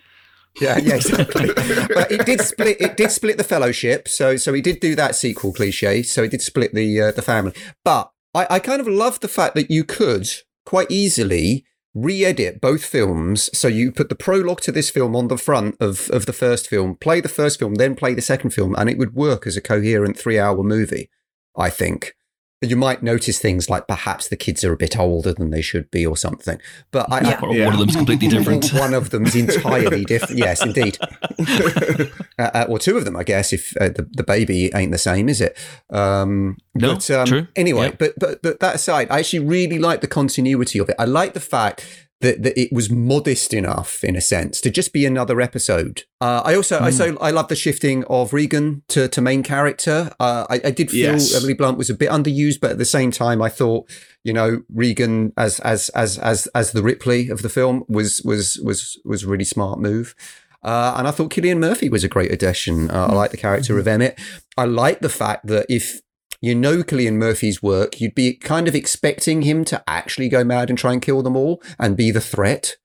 yeah, 0.60 0.80
yeah, 0.80 0.96
exactly. 0.96 1.48
but 1.56 2.12
it 2.12 2.26
did 2.26 2.42
split. 2.42 2.82
It 2.82 2.98
did 2.98 3.12
split 3.12 3.38
the 3.38 3.44
Fellowship. 3.44 4.08
So, 4.08 4.38
so 4.38 4.54
he 4.54 4.62
did 4.62 4.80
do 4.80 4.96
that 4.96 5.16
sequel 5.16 5.54
cliche. 5.54 6.02
So 6.02 6.24
he 6.24 6.30
did 6.30 6.42
split 6.42 6.74
the 6.74 7.00
uh, 7.00 7.12
the 7.12 7.22
family. 7.22 7.54
But 7.84 8.12
I, 8.34 8.48
I 8.50 8.60
kind 8.60 8.82
of 8.82 8.88
love 8.88 9.20
the 9.20 9.28
fact 9.28 9.54
that 9.54 9.70
you 9.70 9.84
could 9.84 10.28
quite 10.66 10.90
easily 10.90 11.64
re-edit 11.94 12.62
both 12.62 12.86
films. 12.86 13.50
So 13.58 13.68
you 13.68 13.92
put 13.92 14.10
the 14.10 14.16
prologue 14.16 14.62
to 14.62 14.72
this 14.72 14.90
film 14.90 15.16
on 15.16 15.28
the 15.28 15.38
front 15.38 15.76
of 15.80 16.10
of 16.12 16.26
the 16.26 16.34
first 16.34 16.68
film, 16.68 16.96
play 16.96 17.22
the 17.22 17.30
first 17.30 17.60
film, 17.60 17.76
then 17.76 17.96
play 17.96 18.14
the 18.14 18.22
second 18.22 18.52
film, 18.52 18.76
and 18.78 18.90
it 18.90 18.98
would 18.98 19.14
work 19.14 19.46
as 19.46 19.58
a 19.58 19.62
coherent 19.62 20.18
three 20.18 20.40
hour 20.40 20.64
movie. 20.64 21.10
I 21.56 21.70
think. 21.70 22.16
You 22.64 22.76
might 22.76 23.02
notice 23.02 23.40
things 23.40 23.72
like 23.72 23.88
perhaps 23.88 24.28
the 24.28 24.36
kids 24.36 24.64
are 24.64 24.72
a 24.72 24.78
bit 24.78 24.96
older 24.98 25.34
than 25.34 25.50
they 25.50 25.62
should 25.64 25.90
be, 25.90 26.06
or 26.06 26.16
something. 26.16 26.60
But 26.92 27.12
I, 27.12 27.32
I, 27.32 27.40
Or 27.42 27.48
One 27.66 27.74
of 27.74 27.80
them's 27.80 27.96
completely 27.96 28.28
different. 28.36 28.72
one 28.74 28.94
of 28.94 29.10
them's 29.10 29.36
entirely 29.36 30.06
different. 30.06 30.38
Yes, 30.38 30.64
indeed. 30.64 30.98
uh, 31.40 32.06
uh, 32.54 32.66
or 32.70 32.80
two 32.80 32.98
of 32.98 33.06
them, 33.06 33.16
I 33.16 33.24
guess. 33.24 33.52
If 33.54 33.76
uh, 33.78 33.90
the 33.90 34.08
the 34.12 34.24
baby 34.24 34.72
ain't 34.76 34.92
the 34.92 34.98
same, 34.98 35.28
is 35.30 35.42
it? 35.42 35.58
Um, 35.90 36.58
No, 36.76 36.94
but, 36.94 37.10
um, 37.12 37.26
true. 37.26 37.48
Anyway, 37.56 37.88
Yeah. 37.88 37.96
but, 37.98 38.14
but 38.20 38.42
but 38.44 38.60
that 38.60 38.76
aside, 38.76 39.08
I 39.10 39.20
actually 39.20 39.40
really 39.40 39.80
like 39.80 40.02
the 40.02 40.08
continuity 40.08 40.78
of 40.80 40.88
it. 40.90 40.96
I 41.00 41.06
like 41.06 41.34
the 41.34 41.40
fact 41.40 41.86
that, 42.22 42.44
that 42.44 42.60
it 42.60 42.72
was 42.72 42.90
modest 42.90 43.54
enough, 43.54 44.04
in 44.04 44.16
a 44.16 44.22
sense, 44.22 44.62
to 44.62 44.70
just 44.70 44.94
be 44.94 45.06
another 45.06 45.42
episode. 45.42 46.04
Uh, 46.20 46.42
I 46.46 46.56
also 46.56 46.80
I 46.80 46.90
Hmm. 46.92 46.96
so 46.98 47.18
I 47.20 47.32
love 47.32 47.48
the 47.48 47.56
shifting 47.56 48.04
of 48.06 48.32
Regan 48.34 48.84
to, 48.90 49.08
to 49.08 49.22
main 49.22 49.44
character. 49.44 50.12
Uh, 50.20 50.46
I, 50.50 50.62
I 50.66 50.72
did 50.72 50.90
feel 50.92 51.14
Yes. 51.14 51.36
Emily 51.36 51.54
Blunt 51.54 51.78
was 51.78 51.90
a 51.90 51.94
bit 51.96 52.10
underused, 52.10 52.60
but 52.62 52.72
at 52.72 52.78
the 52.78 52.86
same 52.86 53.12
time, 53.12 53.42
I 53.42 53.50
thought 53.50 53.90
you 54.24 54.34
know 54.34 54.62
Regan 54.74 55.34
as 55.38 55.60
as 55.62 55.90
as 55.90 56.18
as 56.20 56.48
as 56.56 56.72
the 56.72 56.84
Ripley 56.84 57.30
of 57.30 57.42
the 57.42 57.50
film 57.50 57.84
was 57.88 58.22
was 58.24 58.60
was 58.64 59.00
was 59.06 59.24
a 59.24 59.28
really 59.28 59.44
smart 59.46 59.80
move. 59.80 60.16
Uh, 60.64 60.94
and 60.96 61.08
I 61.08 61.12
thought 61.12 61.32
Cillian 61.32 61.58
Murphy 61.58 61.90
was 61.90 62.04
a 62.04 62.08
great 62.08 62.32
addition. 62.32 62.92
Uh, 62.92 63.08
I 63.08 63.14
like 63.14 63.32
the 63.32 63.38
character 63.38 63.80
of 63.80 63.88
Emmett. 63.88 64.20
I 64.56 64.66
like 64.66 65.00
the 65.00 65.10
fact 65.10 65.48
that 65.48 65.66
if 65.70 66.02
you 66.42 66.56
know 66.56 66.84
Cillian 66.84 67.14
Murphy's 67.14 67.62
work, 67.62 68.02
you'd 68.02 68.16
be 68.16 68.34
kind 68.34 68.68
of 68.68 68.76
expecting 68.76 69.44
him 69.44 69.64
to 69.66 69.84
actually 69.88 70.28
go 70.28 70.44
mad 70.44 70.70
and 70.70 70.78
try 70.78 70.92
and 70.92 71.02
kill 71.02 71.22
them 71.22 71.38
all 71.38 71.62
and 71.78 71.96
be 71.96 72.10
the 72.10 72.20
threat. 72.20 72.78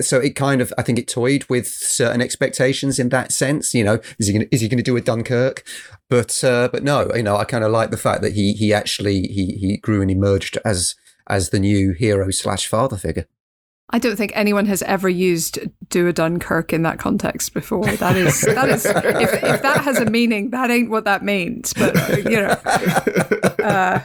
So 0.00 0.18
it 0.18 0.36
kind 0.36 0.60
of, 0.60 0.72
I 0.76 0.82
think 0.82 0.98
it 0.98 1.08
toyed 1.08 1.46
with 1.48 1.66
certain 1.66 2.20
expectations 2.20 2.98
in 2.98 3.08
that 3.08 3.32
sense. 3.32 3.74
You 3.74 3.82
know, 3.82 3.98
is 4.18 4.26
he 4.26 4.34
gonna, 4.34 4.46
is 4.52 4.60
he 4.60 4.68
going 4.68 4.78
to 4.78 4.84
do 4.84 4.96
a 4.96 5.00
Dunkirk? 5.00 5.64
But 6.10 6.44
uh, 6.44 6.68
but 6.70 6.84
no, 6.84 7.10
you 7.14 7.22
know, 7.22 7.36
I 7.36 7.44
kind 7.44 7.64
of 7.64 7.72
like 7.72 7.90
the 7.90 7.96
fact 7.96 8.20
that 8.22 8.34
he 8.34 8.52
he 8.52 8.72
actually 8.72 9.22
he 9.22 9.56
he 9.58 9.78
grew 9.78 10.02
and 10.02 10.10
emerged 10.10 10.58
as 10.64 10.94
as 11.28 11.50
the 11.50 11.58
new 11.58 11.92
hero 11.92 12.30
slash 12.30 12.66
father 12.66 12.96
figure. 12.96 13.26
I 13.90 13.98
don't 13.98 14.16
think 14.16 14.32
anyone 14.34 14.66
has 14.66 14.82
ever 14.82 15.08
used 15.08 15.58
"do 15.88 16.06
a 16.06 16.12
Dunkirk" 16.12 16.72
in 16.72 16.82
that 16.82 16.98
context 16.98 17.54
before. 17.54 17.86
That 17.86 18.16
is 18.16 18.40
that 18.42 18.68
is 18.68 18.84
if, 18.84 18.94
if 19.42 19.62
that 19.62 19.80
has 19.82 19.98
a 19.98 20.04
meaning, 20.04 20.50
that 20.50 20.70
ain't 20.70 20.90
what 20.90 21.04
that 21.04 21.24
means. 21.24 21.72
But 21.72 21.94
you 22.24 22.40
know, 22.42 22.48
uh, 23.64 24.00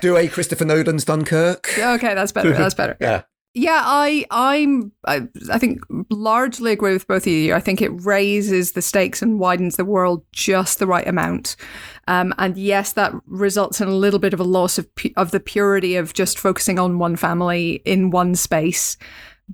Do 0.00 0.16
a 0.16 0.28
Christopher 0.28 0.64
Nolan's 0.64 1.04
Dunkirk. 1.04 1.68
okay, 1.78 2.14
that's 2.14 2.32
better. 2.32 2.52
That's 2.52 2.74
better. 2.74 2.96
Yeah. 3.00 3.22
Yeah, 3.58 3.80
I 3.82 4.26
I'm 4.30 4.92
I, 5.06 5.26
I 5.50 5.58
think 5.58 5.80
largely 6.10 6.72
agree 6.72 6.92
with 6.92 7.06
both 7.08 7.22
of 7.22 7.32
you. 7.32 7.54
I 7.54 7.60
think 7.60 7.80
it 7.80 7.88
raises 8.04 8.72
the 8.72 8.82
stakes 8.82 9.22
and 9.22 9.40
widens 9.40 9.76
the 9.76 9.84
world 9.86 10.22
just 10.30 10.78
the 10.78 10.86
right 10.86 11.08
amount. 11.08 11.56
Um, 12.06 12.34
and 12.36 12.58
yes, 12.58 12.92
that 12.92 13.14
results 13.24 13.80
in 13.80 13.88
a 13.88 13.94
little 13.94 14.18
bit 14.18 14.34
of 14.34 14.40
a 14.40 14.44
loss 14.44 14.76
of 14.76 14.86
of 15.16 15.30
the 15.30 15.40
purity 15.40 15.96
of 15.96 16.12
just 16.12 16.38
focusing 16.38 16.78
on 16.78 16.98
one 16.98 17.16
family 17.16 17.80
in 17.86 18.10
one 18.10 18.34
space. 18.34 18.98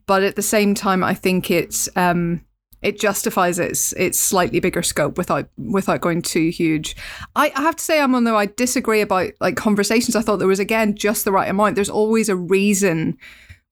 But 0.07 0.25
at 0.25 0.35
the 0.35 0.43
same 0.43 0.75
time, 0.75 1.05
I 1.05 1.15
think 1.15 1.49
it's 1.49 1.89
um, 1.95 2.45
it 2.83 2.99
justifies 2.99 3.61
its 3.61 3.93
its 3.93 4.19
slightly 4.19 4.59
bigger 4.59 4.83
scope 4.83 5.17
without 5.17 5.49
without 5.57 6.01
going 6.01 6.23
too 6.23 6.51
huge. 6.51 6.97
I, 7.37 7.53
I 7.55 7.61
have 7.61 7.77
to 7.77 7.85
say, 7.85 8.01
I'm 8.01 8.17
on 8.17 8.25
though 8.25 8.37
I 8.37 8.47
disagree 8.47 9.01
about 9.01 9.31
like 9.41 9.55
conversations. 9.55 10.17
I 10.17 10.23
thought 10.23 10.39
there 10.41 10.49
was 10.49 10.59
again 10.59 10.97
just 10.97 11.25
the 11.25 11.31
right 11.31 11.49
amount. 11.49 11.77
There's 11.77 11.89
always 11.89 12.29
a 12.29 12.35
reason 12.35 13.17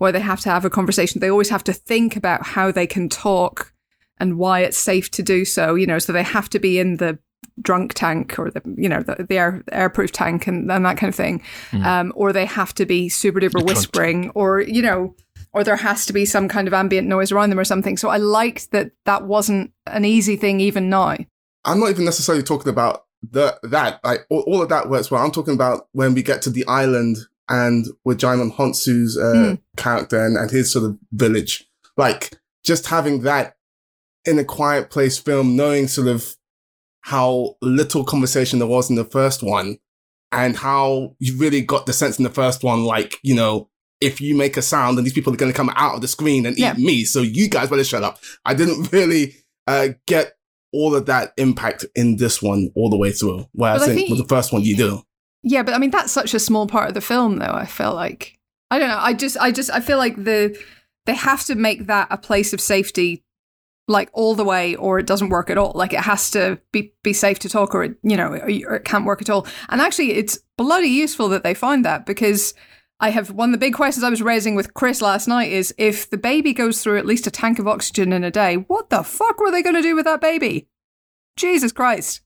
why 0.01 0.11
they 0.11 0.21
have 0.21 0.41
to 0.41 0.49
have 0.49 0.65
a 0.65 0.71
conversation. 0.71 1.21
They 1.21 1.31
always 1.31 1.51
have 1.51 1.65
to 1.65 1.75
think 1.75 2.17
about 2.17 2.47
how 2.47 2.73
they 2.73 2.87
can 2.87 3.11
talk 3.11 3.75
and 4.19 4.39
why 4.39 4.61
it's 4.61 4.79
safe 4.79 5.11
to 5.13 5.23
do 5.23 5.45
so. 5.45 5.75
You 5.75 5.87
know, 5.87 5.99
so 5.99 6.13
they 6.13 6.23
have 6.23 6.49
to 6.51 6.59
be 6.59 6.79
in 6.79 6.97
the 6.97 7.19
drunk 7.61 7.93
tank 7.93 8.39
or 8.39 8.51
the 8.51 8.63
you 8.79 8.89
know 8.89 9.03
the, 9.03 9.27
the 9.29 9.37
air 9.37 9.63
airproof 9.71 10.11
tank 10.11 10.47
and, 10.47 10.73
and 10.73 10.87
that 10.87 10.97
kind 10.97 11.11
of 11.11 11.15
thing, 11.15 11.43
um, 11.85 12.13
or 12.17 12.33
they 12.33 12.47
have 12.47 12.75
to 12.75 12.87
be 12.87 13.11
super 13.11 13.41
duper 13.41 13.63
whispering, 13.63 14.31
or 14.31 14.63
you 14.63 14.81
know, 14.81 15.15
or 15.53 15.63
there 15.65 15.77
has 15.77 16.07
to 16.07 16.15
be 16.15 16.25
some 16.25 16.49
kind 16.49 16.67
of 16.67 16.73
ambient 16.73 17.07
noise 17.07 17.31
around 17.31 17.51
them 17.51 17.59
or 17.59 17.65
something. 17.65 17.99
So 17.99 18.09
I 18.09 18.17
liked 18.17 18.71
that 18.71 18.93
that 19.05 19.27
wasn't 19.27 19.71
an 19.87 20.07
easy 20.07 20.37
thing 20.37 20.61
even 20.61 20.89
now. 20.89 21.19
I'm 21.67 21.79
not 21.79 21.91
even 21.91 22.07
necessarily 22.07 22.43
talking 22.43 22.71
about 22.71 23.05
the 23.23 23.59
that 23.65 24.01
like 24.03 24.27
all, 24.31 24.41
all 24.47 24.63
of 24.63 24.71
that 24.71 24.89
works 24.89 25.11
well. 25.11 25.23
I'm 25.23 25.31
talking 25.31 25.55
about 25.55 25.89
when 25.93 26.15
we 26.15 26.23
get 26.23 26.41
to 26.43 26.51
the 26.51 26.67
island 26.67 27.19
and 27.51 27.87
with 28.05 28.19
Djimon 28.21 28.55
Hounsou's 28.55 29.19
uh, 29.19 29.35
Mm. 29.35 29.61
character 29.77 30.25
and, 30.25 30.37
and 30.39 30.51
his 30.51 30.73
sort 30.73 30.87
of 30.87 30.97
village, 31.13 31.69
like 31.99 32.39
just 32.65 32.87
having 32.87 33.23
that 33.23 33.57
in 34.25 34.39
a 34.39 34.45
quiet 34.45 34.89
place 34.91 35.19
film, 35.19 35.57
knowing 35.57 35.89
sort 35.89 36.09
of 36.09 36.35
how 37.03 37.57
little 37.63 38.05
conversation 38.05 38.59
there 38.59 38.69
was 38.69 38.91
in 38.91 38.97
the 38.97 39.05
first 39.05 39.43
one, 39.43 39.79
and 40.33 40.57
how 40.57 41.17
you 41.19 41.37
really 41.39 41.61
got 41.63 41.87
the 41.87 41.93
sense 41.93 42.19
in 42.19 42.25
the 42.25 42.31
first 42.31 42.63
one, 42.63 42.85
like 42.85 43.17
you 43.23 43.35
know. 43.35 43.69
If 44.03 44.19
you 44.19 44.35
make 44.35 44.57
a 44.57 44.63
sound, 44.63 44.97
and 44.97 45.05
these 45.07 45.13
people 45.13 45.31
are 45.31 45.37
going 45.37 45.53
to 45.53 45.57
come 45.57 45.69
out 45.77 45.95
of 45.95 46.01
the 46.01 46.09
screen 46.09 46.47
and 46.47 46.57
Yeah. 46.57 46.73
eat 46.75 46.83
me, 46.83 47.05
so 47.05 47.21
you 47.21 47.51
guys 47.51 47.69
better 47.69 47.85
shut 47.85 48.03
up. 48.03 48.19
I 48.47 48.55
didn't 48.55 48.91
really 48.95 49.35
uh, 49.67 49.89
get 50.07 50.33
all 50.73 50.95
of 50.97 51.05
that 51.05 51.35
impact 51.37 51.85
in 51.95 52.17
this 52.17 52.41
one 52.41 52.71
all 52.75 52.89
the 52.89 52.97
way 52.97 53.13
through. 53.13 53.47
Whereas 53.53 53.83
I 53.83 53.91
in, 53.91 53.97
think- 53.97 54.09
with 54.09 54.19
the 54.21 54.25
first 54.35 54.55
one, 54.55 54.63
you 54.63 54.75
do. 54.75 55.03
Yeah, 55.43 55.63
but 55.63 55.75
I 55.75 55.79
mean 55.79 55.91
that's 55.91 56.13
such 56.13 56.35
a 56.35 56.39
small 56.39 56.67
part 56.67 56.89
of 56.89 56.95
the 56.95 57.01
film 57.01 57.39
though, 57.39 57.53
I 57.53 57.67
feel 57.67 57.95
like. 57.95 58.39
I 58.71 58.79
don't 58.79 58.89
know. 58.89 58.99
I 59.01 59.15
just 59.15 59.37
I 59.39 59.53
just 59.53 59.71
I 59.71 59.81
feel 59.81 59.99
like 59.99 60.17
the 60.17 60.57
they 61.07 61.15
have 61.15 61.45
to 61.47 61.55
make 61.55 61.87
that 61.87 62.09
a 62.11 62.19
place 62.19 62.53
of 62.53 62.61
safety 62.61 63.25
like 63.89 64.09
all 64.13 64.35
the 64.35 64.45
way 64.45 64.77
or 64.77 64.99
it 64.99 65.07
doesn't 65.07 65.31
work 65.31 65.51
at 65.51 65.59
all. 65.59 65.73
Like 65.75 65.93
it 65.93 66.01
has 66.01 66.31
to 66.31 66.61
be 66.73 66.95
be 67.03 67.13
safe 67.13 67.39
to 67.41 67.49
talk 67.49 67.75
or 67.75 67.85
it, 67.85 67.97
you 68.03 68.17
know, 68.17 68.29
or 68.29 68.77
it 68.77 68.85
can't 68.85 69.05
work 69.05 69.21
at 69.21 69.31
all. 69.31 69.47
And 69.69 69.81
actually 69.81 70.13
it's 70.13 70.39
bloody 70.57 70.89
useful 70.89 71.29
that 71.31 71.43
they 71.43 71.55
find 71.55 71.85
that 71.85 72.07
because 72.07 72.55
I 73.01 73.11
have 73.11 73.31
one 73.31 73.49
of 73.49 73.53
the 73.53 73.67
big 73.67 73.75
questions 73.75 74.05
I 74.05 74.11
was 74.11 74.23
raising 74.23 74.55
with 74.55 74.75
Chris 74.75 75.01
last 75.01 75.27
night 75.27 75.51
is 75.51 75.75
if 75.79 76.09
the 76.11 76.19
baby 76.19 76.53
goes 76.53 76.83
through 76.83 76.99
at 76.99 77.07
least 77.07 77.27
a 77.27 77.31
tank 77.31 77.59
of 77.59 77.67
oxygen 77.67 78.13
in 78.13 78.25
a 78.25 78.31
day, 78.31 78.57
what 78.57 78.91
the 78.91 79.03
fuck 79.03 79.41
were 79.41 79.51
they 79.51 79.63
going 79.63 79.75
to 79.75 79.83
do 79.83 79.97
with 79.97 80.05
that 80.05 80.21
baby? 80.21 80.69
Jesus 81.37 81.73
Christ. 81.73 82.21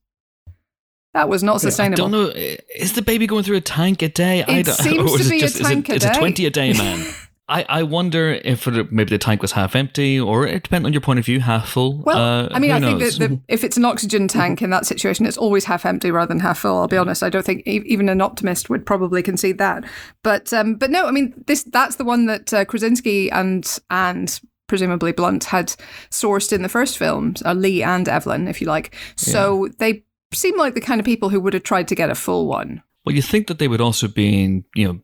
That 1.14 1.28
was 1.28 1.42
not 1.42 1.60
sustainable. 1.60 2.06
I 2.06 2.10
don't 2.10 2.36
know. 2.36 2.56
Is 2.76 2.92
the 2.92 3.02
baby 3.02 3.26
going 3.26 3.44
through 3.44 3.56
a 3.56 3.60
tank 3.60 4.02
a 4.02 4.08
day? 4.08 4.42
I 4.42 4.58
It 4.58 4.66
don't, 4.66 4.74
seems 4.86 5.12
to 5.12 5.20
it 5.26 5.30
be 5.30 5.36
a 5.36 5.40
just, 5.40 5.60
is 5.60 5.66
tank 5.66 5.88
it, 5.88 5.92
a 5.92 5.96
it's 5.96 6.04
a 6.04 6.18
20 6.20 6.46
a 6.46 6.50
day, 6.50 6.72
man. 6.72 7.06
I, 7.46 7.66
I 7.68 7.82
wonder 7.82 8.32
if 8.32 8.66
maybe 8.66 9.10
the 9.10 9.18
tank 9.18 9.42
was 9.42 9.52
half 9.52 9.76
empty 9.76 10.18
or 10.18 10.46
it 10.46 10.62
depends 10.62 10.86
on 10.86 10.94
your 10.94 11.02
point 11.02 11.18
of 11.18 11.26
view, 11.26 11.40
half 11.40 11.68
full. 11.68 11.98
Well, 11.98 12.16
Uh, 12.16 12.48
I 12.50 12.58
mean, 12.58 12.70
I 12.70 12.80
think 12.80 13.00
that 13.00 13.18
the, 13.18 13.38
if 13.48 13.62
it's 13.64 13.76
an 13.76 13.84
oxygen 13.84 14.28
tank 14.28 14.62
in 14.62 14.70
that 14.70 14.86
situation, 14.86 15.26
it's 15.26 15.36
always 15.36 15.66
half 15.66 15.84
empty 15.84 16.10
rather 16.10 16.28
than 16.28 16.40
half 16.40 16.60
full. 16.60 16.78
I'll 16.78 16.88
be 16.88 16.96
honest. 16.96 17.22
I 17.22 17.28
don't 17.28 17.44
think 17.44 17.62
even 17.66 18.08
an 18.08 18.22
optimist 18.22 18.70
would 18.70 18.86
probably 18.86 19.22
concede 19.22 19.58
that. 19.58 19.84
But 20.22 20.54
um, 20.54 20.76
but 20.76 20.90
no, 20.90 21.06
I 21.06 21.10
mean, 21.10 21.34
this 21.46 21.64
that's 21.64 21.96
the 21.96 22.04
one 22.04 22.24
that 22.26 22.52
uh, 22.54 22.64
Krasinski 22.64 23.30
and 23.30 23.78
and 23.90 24.40
presumably 24.66 25.12
Blunt 25.12 25.44
had 25.44 25.74
sourced 26.10 26.50
in 26.50 26.62
the 26.62 26.70
first 26.70 26.96
film, 26.96 27.34
uh, 27.44 27.52
Lee 27.52 27.82
and 27.82 28.08
Evelyn, 28.08 28.48
if 28.48 28.62
you 28.62 28.66
like. 28.66 28.96
So 29.16 29.68
they 29.78 30.04
seem 30.34 30.56
like 30.58 30.74
the 30.74 30.80
kind 30.80 31.00
of 31.00 31.04
people 31.04 31.28
who 31.30 31.40
would 31.40 31.54
have 31.54 31.62
tried 31.62 31.88
to 31.88 31.94
get 31.94 32.10
a 32.10 32.14
full 32.14 32.46
one. 32.46 32.82
Well, 33.04 33.14
you 33.14 33.22
think 33.22 33.46
that 33.48 33.58
they 33.58 33.68
would 33.68 33.80
also 33.80 34.08
be 34.08 34.42
in, 34.42 34.64
you 34.74 34.86
know, 34.88 35.00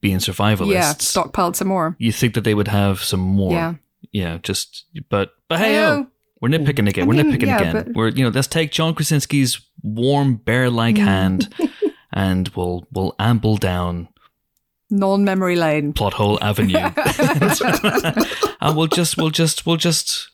being 0.00 0.18
survivalists. 0.18 0.72
Yeah, 0.72 0.92
stockpiled 0.94 1.56
some 1.56 1.68
more. 1.68 1.96
You 1.98 2.12
think 2.12 2.34
that 2.34 2.44
they 2.44 2.54
would 2.54 2.68
have 2.68 3.02
some 3.02 3.20
more. 3.20 3.52
Yeah. 3.52 3.74
Yeah, 4.12 4.38
just, 4.42 4.84
but, 5.08 5.32
but 5.48 5.58
hey, 5.60 5.78
oh, 5.84 6.06
we're 6.40 6.50
nitpicking 6.50 6.88
again. 6.88 7.04
I 7.04 7.06
we're 7.06 7.14
mean, 7.14 7.32
nitpicking 7.32 7.46
yeah, 7.46 7.58
again. 7.60 7.72
but- 7.72 7.94
We're, 7.94 8.08
you 8.08 8.22
know, 8.24 8.30
let's 8.30 8.46
take 8.48 8.70
John 8.70 8.94
Krasinski's 8.94 9.60
warm, 9.82 10.36
bear 10.36 10.68
like 10.68 10.98
hand 11.12 11.52
and 12.12 12.48
we'll, 12.50 12.86
we'll 12.92 13.14
amble 13.18 13.56
down 13.56 14.08
Non-memory 14.90 15.56
lane. 15.56 15.92
plot 15.94 16.12
hole 16.14 16.38
avenue. 16.42 16.76
and 18.60 18.76
we'll 18.76 18.86
just, 18.88 19.16
we'll 19.16 19.30
just, 19.30 19.64
we'll 19.66 19.76
just, 19.78 20.30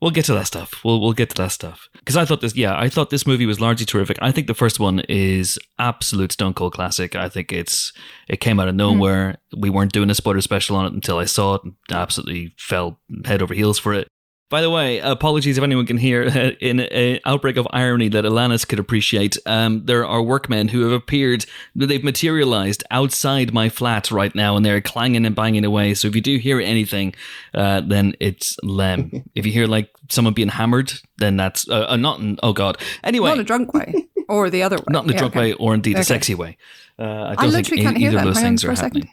we'll 0.00 0.10
get 0.10 0.24
to 0.26 0.34
that 0.34 0.46
stuff. 0.46 0.84
We'll 0.84 1.00
we'll 1.00 1.12
get 1.12 1.30
to 1.30 1.42
that 1.42 1.52
stuff 1.52 1.88
because 1.94 2.16
I 2.16 2.24
thought 2.24 2.40
this, 2.40 2.56
yeah, 2.56 2.78
I 2.78 2.88
thought 2.88 3.10
this 3.10 3.26
movie 3.26 3.46
was 3.46 3.60
largely 3.60 3.86
terrific. 3.86 4.18
I 4.20 4.32
think 4.32 4.46
the 4.46 4.54
first 4.54 4.80
one 4.80 5.00
is 5.08 5.58
absolute 5.78 6.32
stone 6.32 6.54
cold 6.54 6.74
classic. 6.74 7.16
I 7.16 7.28
think 7.28 7.52
it's 7.52 7.92
it 8.28 8.40
came 8.40 8.60
out 8.60 8.68
of 8.68 8.72
mm-hmm. 8.72 8.98
nowhere. 8.98 9.38
We 9.56 9.70
weren't 9.70 9.92
doing 9.92 10.10
a 10.10 10.14
spoiler 10.14 10.40
special 10.40 10.76
on 10.76 10.86
it 10.86 10.92
until 10.92 11.18
I 11.18 11.24
saw 11.24 11.54
it. 11.56 11.64
and 11.64 11.74
Absolutely 11.90 12.54
fell 12.58 13.00
head 13.24 13.42
over 13.42 13.54
heels 13.54 13.78
for 13.78 13.94
it. 13.94 14.08
By 14.48 14.60
the 14.60 14.70
way, 14.70 15.00
apologies 15.00 15.58
if 15.58 15.64
anyone 15.64 15.86
can 15.86 15.96
hear 15.96 16.22
in 16.22 16.78
an 16.80 17.18
outbreak 17.24 17.56
of 17.56 17.66
irony 17.70 18.08
that 18.10 18.24
Alanis 18.24 18.66
could 18.66 18.78
appreciate. 18.78 19.36
Um, 19.44 19.84
there 19.86 20.06
are 20.06 20.22
workmen 20.22 20.68
who 20.68 20.82
have 20.82 20.92
appeared, 20.92 21.46
they've 21.74 22.04
materialized 22.04 22.84
outside 22.92 23.52
my 23.52 23.68
flat 23.68 24.12
right 24.12 24.32
now 24.36 24.56
and 24.56 24.64
they're 24.64 24.80
clanging 24.80 25.26
and 25.26 25.34
banging 25.34 25.64
away. 25.64 25.94
So 25.94 26.06
if 26.06 26.14
you 26.14 26.20
do 26.22 26.36
hear 26.38 26.60
anything, 26.60 27.12
uh, 27.54 27.80
then 27.80 28.14
it's 28.20 28.56
Lem. 28.62 29.24
if 29.34 29.46
you 29.46 29.50
hear 29.52 29.66
like 29.66 29.90
someone 30.10 30.32
being 30.32 30.48
hammered, 30.50 30.92
then 31.18 31.36
that's 31.36 31.68
uh, 31.68 31.86
uh, 31.88 31.96
not 31.96 32.20
in, 32.20 32.38
oh 32.44 32.52
God. 32.52 32.78
Anyway, 33.02 33.30
Not 33.30 33.38
in 33.38 33.40
a 33.40 33.44
drunk 33.44 33.74
way, 33.74 34.06
or 34.28 34.48
the 34.48 34.62
other 34.62 34.76
way. 34.76 34.84
not 34.90 35.02
in 35.02 35.08
the 35.08 35.14
Yeah, 35.14 35.18
drunk 35.18 35.32
okay. 35.34 35.40
way 35.40 35.52
or 35.54 35.74
indeed 35.74 35.98
a 35.98 36.04
sexy 36.04 36.36
way. 36.36 36.56
Uh, 36.98 37.02
I 37.02 37.06
I 37.32 37.34
don't 37.34 37.50
think 37.52 37.54
literally 37.68 37.80
e- 37.80 37.84
can't 37.84 37.96
hear 37.98 38.08
either 38.10 38.18
of 38.18 38.24
those 38.24 38.36
Hang 38.36 38.44
things 38.44 38.62
for 38.62 38.68
are 38.68 38.72
a 38.74 38.76
second. 38.76 39.02
happening. 39.06 39.12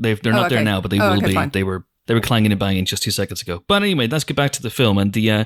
They've, 0.00 0.20
they're 0.20 0.32
Oh, 0.34 0.36
not 0.42 0.50
there 0.50 0.64
now, 0.64 0.80
but 0.80 0.90
they 0.90 0.98
Oh, 1.00 1.08
will 1.10 1.18
okay, 1.18 1.28
be. 1.28 1.34
fine. 1.34 1.50
They 1.50 1.62
were 1.62 1.84
they 2.08 2.14
were 2.14 2.20
clanging 2.20 2.50
and 2.50 2.58
banging 2.58 2.86
just 2.86 3.02
two 3.02 3.12
seconds 3.12 3.40
ago. 3.42 3.62
But 3.68 3.82
anyway, 3.82 4.08
let's 4.08 4.24
get 4.24 4.36
back 4.36 4.50
to 4.52 4.62
the 4.62 4.70
film. 4.70 4.98
And 4.98 5.12
the 5.12 5.30
uh, 5.30 5.44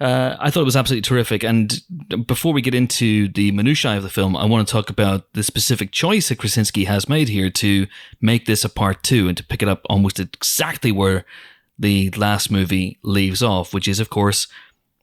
uh, 0.00 0.36
I 0.38 0.50
thought 0.50 0.60
it 0.60 0.64
was 0.64 0.76
absolutely 0.76 1.02
terrific. 1.02 1.42
And 1.42 1.82
before 2.26 2.52
we 2.52 2.62
get 2.62 2.74
into 2.74 3.28
the 3.28 3.50
minutiae 3.50 3.96
of 3.96 4.02
the 4.02 4.08
film, 4.08 4.36
I 4.36 4.44
want 4.44 4.66
to 4.66 4.72
talk 4.72 4.88
about 4.88 5.32
the 5.32 5.42
specific 5.42 5.90
choice 5.90 6.28
that 6.28 6.38
Krasinski 6.38 6.84
has 6.84 7.08
made 7.08 7.28
here 7.28 7.50
to 7.50 7.86
make 8.20 8.46
this 8.46 8.64
a 8.64 8.68
part 8.68 9.02
two 9.02 9.26
and 9.28 9.36
to 9.36 9.44
pick 9.44 9.62
it 9.62 9.68
up 9.68 9.82
almost 9.90 10.20
exactly 10.20 10.92
where 10.92 11.24
the 11.78 12.10
last 12.10 12.50
movie 12.50 12.98
leaves 13.02 13.42
off, 13.42 13.74
which 13.74 13.88
is, 13.88 13.98
of 13.98 14.08
course, 14.08 14.46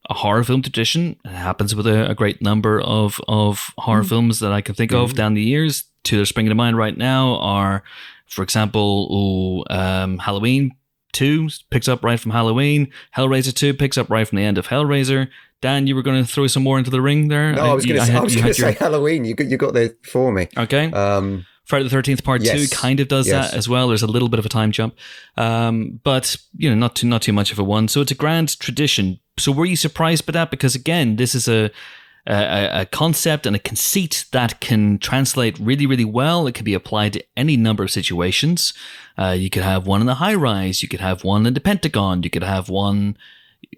a 0.10 0.14
horror 0.14 0.44
film 0.44 0.62
tradition. 0.62 1.20
It 1.26 1.32
happens 1.32 1.76
with 1.76 1.88
a, 1.88 2.10
a 2.10 2.16
great 2.16 2.42
number 2.42 2.80
of 2.80 3.20
of 3.28 3.72
horror 3.78 4.04
films 4.04 4.40
that 4.40 4.52
I 4.52 4.62
can 4.62 4.76
think 4.76 4.94
of 4.94 5.16
down 5.16 5.34
the 5.34 5.42
years. 5.42 5.86
Two 6.04 6.18
that 6.18 6.24
are 6.24 6.26
springing 6.26 6.50
to 6.50 6.56
mind 6.56 6.78
right 6.78 6.98
now 6.98 7.38
are, 7.38 7.84
for 8.28 8.44
example, 8.44 9.66
um, 9.70 10.18
Halloween 10.20 10.76
Two 11.14 11.48
picks 11.70 11.88
up 11.88 12.04
right 12.04 12.20
from 12.20 12.32
Halloween. 12.32 12.92
Hellraiser 13.16 13.54
Two 13.54 13.74
picks 13.74 13.98
up 13.98 14.10
right 14.10 14.28
from 14.28 14.38
the 14.38 14.44
end 14.44 14.58
of 14.58 14.68
Hellraiser. 14.68 15.30
Dan, 15.62 15.88
you 15.88 15.96
were 15.96 16.02
going 16.02 16.22
to 16.22 16.30
throw 16.30 16.48
some 16.48 16.64
more 16.64 16.78
into 16.78 16.92
the 16.92 17.02
ring 17.02 17.30
there. 17.30 17.54
No, 17.54 17.62
I 17.62 17.74
was 17.74 17.86
going 17.86 17.98
to 18.00 18.06
say, 18.06 18.14
I 18.16 18.20
was 18.20 18.36
going 18.36 18.52
to 18.54 18.62
your- 18.62 18.72
say 18.74 18.78
Halloween. 18.78 19.24
You 19.24 19.34
got 19.34 19.48
you 19.48 19.56
got 19.58 19.74
there 19.74 19.92
for 20.04 20.32
me. 20.34 20.50
Okay. 20.58 20.92
Um, 20.92 21.46
Friday 21.64 21.86
the 21.86 21.90
Thirteenth 21.90 22.26
Part 22.26 22.42
Yes. 22.42 22.70
Two 22.70 22.76
kind 22.76 23.00
of 23.00 23.08
does 23.08 23.28
Yes. 23.28 23.52
that 23.52 23.58
as 23.58 23.70
well. 23.70 23.88
There's 23.88 24.04
a 24.04 24.08
little 24.08 24.28
bit 24.28 24.38
of 24.40 24.46
a 24.46 24.50
time 24.50 24.74
jump, 24.74 24.96
um, 25.38 26.02
but 26.04 26.36
you 26.58 26.70
know, 26.70 26.76
not 26.76 26.96
too 26.98 27.08
not 27.08 27.22
too 27.22 27.32
much 27.32 27.54
of 27.54 27.60
a 27.60 27.64
one. 27.64 27.88
So 27.88 28.02
it's 28.02 28.12
a 28.12 28.16
grand 28.16 28.60
tradition. 28.60 29.20
So 29.40 29.52
were 29.54 29.66
you 29.66 29.78
surprised 29.78 30.26
by 30.26 30.34
that? 30.34 30.52
Because 30.52 30.76
again, 30.76 31.16
this 31.16 31.34
is 31.34 31.48
a 31.48 31.72
a, 32.26 32.82
a 32.82 32.86
concept 32.86 33.46
and 33.46 33.56
a 33.56 33.60
conceit 33.60 34.26
that 34.32 34.60
can 34.60 34.98
translate 34.98 35.60
really, 35.60 35.86
really 35.86 36.06
well. 36.06 36.48
It 36.48 36.56
can 36.56 36.64
be 36.64 36.74
applied 36.74 37.14
to 37.14 37.24
any 37.36 37.58
number 37.58 37.84
of 37.84 37.92
situations. 37.92 38.74
Uh, 39.18 39.36
you 39.38 39.50
could 39.50 39.64
have 39.64 39.86
one 39.86 40.02
in 40.02 40.08
the 40.08 40.16
high 40.16 40.36
rise. 40.36 40.82
You 40.82 40.88
could 40.88 41.02
have 41.02 41.24
one 41.24 41.46
in 41.46 41.54
the 41.54 41.60
Pentagon. 41.60 42.24
You 42.24 42.30
could 42.30 42.44
have 42.44 42.70
one 42.70 43.18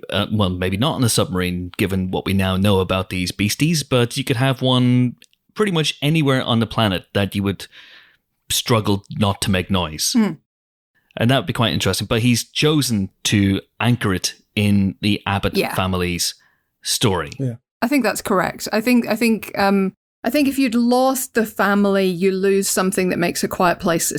uh, 0.09 0.27
well, 0.31 0.49
maybe 0.49 0.77
not 0.77 0.97
in 0.97 1.03
a 1.03 1.09
submarine, 1.09 1.71
given 1.77 2.11
what 2.11 2.25
we 2.25 2.33
now 2.33 2.57
know 2.57 2.79
about 2.79 3.09
these 3.09 3.31
beasties, 3.31 3.83
but 3.83 4.17
you 4.17 4.23
could 4.23 4.35
have 4.35 4.61
one 4.61 5.15
pretty 5.53 5.71
much 5.71 5.97
anywhere 6.01 6.41
on 6.43 6.59
the 6.59 6.67
planet 6.67 7.05
that 7.13 7.33
you 7.35 7.43
would 7.43 7.67
struggle 8.49 9.03
not 9.11 9.41
to 9.41 9.49
make 9.51 9.71
noise. 9.71 10.11
Hmm. 10.13 10.33
And 11.17 11.31
that 11.31 11.37
would 11.37 11.45
be 11.45 11.53
quite 11.53 11.73
interesting. 11.73 12.07
But 12.07 12.21
he's 12.21 12.43
chosen 12.43 13.09
to 13.25 13.61
anchor 13.79 14.13
it 14.13 14.35
in 14.55 14.95
the 15.01 15.21
Abbott 15.25 15.55
Yeah. 15.55 15.73
family's 15.73 16.35
story. 16.83 17.31
I 17.81 17.87
think 17.87 18.03
that's 18.03 18.21
correct. 18.21 18.67
I 18.71 18.81
think 18.81 19.07
I 19.07 19.15
think 19.15 19.57
um 19.57 19.93
I 20.23 20.29
think 20.29 20.47
if 20.47 20.57
you'd 20.57 20.75
lost 20.75 21.35
the 21.35 21.45
family, 21.45 22.05
you 22.05 22.31
lose 22.31 22.67
something 22.67 23.09
that 23.09 23.19
makes 23.19 23.43
a 23.43 23.47
quiet 23.47 23.79
place 23.79 24.11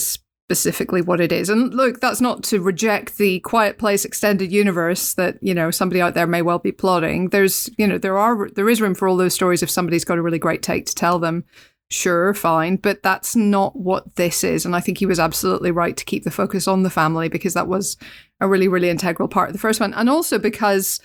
specifically 0.48 1.02
what 1.02 1.20
it 1.20 1.32
is. 1.32 1.48
And 1.48 1.74
look, 1.74 2.00
that's 2.00 2.20
not 2.20 2.44
to 2.44 2.60
reject 2.60 3.18
the 3.18 3.40
quiet 3.40 3.78
place 3.78 4.04
extended 4.04 4.52
universe 4.52 5.14
that, 5.14 5.42
you 5.42 5.52
know, 5.52 5.72
somebody 5.72 6.00
out 6.00 6.14
there 6.14 6.28
may 6.28 6.42
well 6.42 6.60
be 6.60 6.70
plotting. 6.70 7.30
There's, 7.30 7.68
you 7.76 7.86
know, 7.88 7.98
there 7.98 8.16
are 8.16 8.48
there 8.50 8.68
is 8.68 8.80
room 8.80 8.94
for 8.94 9.08
all 9.08 9.16
those 9.16 9.34
stories 9.34 9.64
if 9.64 9.70
somebody's 9.70 10.04
got 10.04 10.18
a 10.18 10.22
really 10.22 10.38
great 10.38 10.62
take 10.62 10.86
to 10.86 10.94
tell 10.94 11.18
them. 11.18 11.44
Sure, 11.90 12.34
fine, 12.34 12.76
but 12.76 13.02
that's 13.02 13.34
not 13.36 13.76
what 13.76 14.16
this 14.16 14.42
is. 14.44 14.64
And 14.64 14.74
I 14.74 14.80
think 14.80 14.98
he 14.98 15.06
was 15.06 15.20
absolutely 15.20 15.70
right 15.72 15.96
to 15.96 16.04
keep 16.04 16.24
the 16.24 16.30
focus 16.32 16.66
on 16.68 16.82
the 16.84 16.90
family 16.90 17.28
because 17.28 17.54
that 17.54 17.68
was 17.68 17.96
a 18.40 18.48
really, 18.48 18.68
really 18.68 18.90
integral 18.90 19.28
part 19.28 19.48
of 19.48 19.52
the 19.52 19.60
first 19.60 19.80
one. 19.80 19.94
And 19.94 20.08
also 20.08 20.38
because 20.38 21.00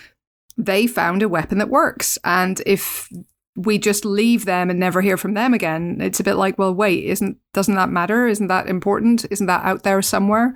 they 0.58 0.88
found 0.88 1.22
a 1.22 1.30
weapon 1.30 1.58
that 1.58 1.70
works. 1.70 2.18
And 2.24 2.62
if 2.66 3.10
we 3.56 3.78
just 3.78 4.06
leave 4.06 4.46
them 4.46 4.70
and 4.70 4.80
never 4.80 5.02
hear 5.02 5.18
from 5.18 5.34
them 5.34 5.54
again, 5.54 6.00
it's 6.02 6.20
a 6.20 6.24
bit 6.24 6.36
like, 6.36 6.58
well, 6.58 6.74
wait, 6.74 7.06
isn't 7.06 7.38
doesn't 7.54 7.76
that 7.76 7.90
matter? 7.90 8.28
Isn't 8.28 8.48
that 8.48 8.68
important? 8.68 9.26
Isn't 9.30 9.48
that 9.48 9.66
out 9.66 9.84
there 9.84 10.02
somewhere? 10.02 10.56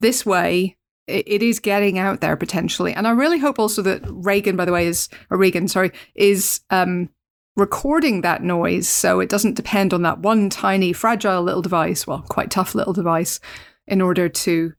This 0.00 0.26
way, 0.26 0.76
it, 1.06 1.24
it 1.26 1.42
is 1.42 1.60
getting 1.60 1.98
out 1.98 2.20
there 2.20 2.36
potentially. 2.36 2.92
And 2.92 3.06
I 3.06 3.10
really 3.10 3.38
hope 3.38 3.58
also 3.58 3.82
that 3.82 4.02
Regan, 4.06 4.56
by 4.56 4.64
the 4.64 4.72
way, 4.72 4.86
is 4.86 5.08
or 5.30 5.38
Regan, 5.38 5.68
sorry, 5.68 5.92
is 6.14 6.60
um, 6.70 7.08
recording 7.56 8.22
that 8.22 8.42
noise 8.42 8.88
so 8.88 9.20
it 9.20 9.28
doesn't 9.28 9.54
depend 9.54 9.92
on 9.92 10.02
that 10.02 10.20
one 10.20 10.50
tiny 10.50 10.92
fragile 10.92 11.42
little 11.42 11.62
device, 11.62 12.06
well, 12.06 12.24
quite 12.28 12.50
tough 12.50 12.74
little 12.74 12.92
device, 12.92 13.40
in 13.86 14.00
order 14.00 14.28
to, 14.28 14.72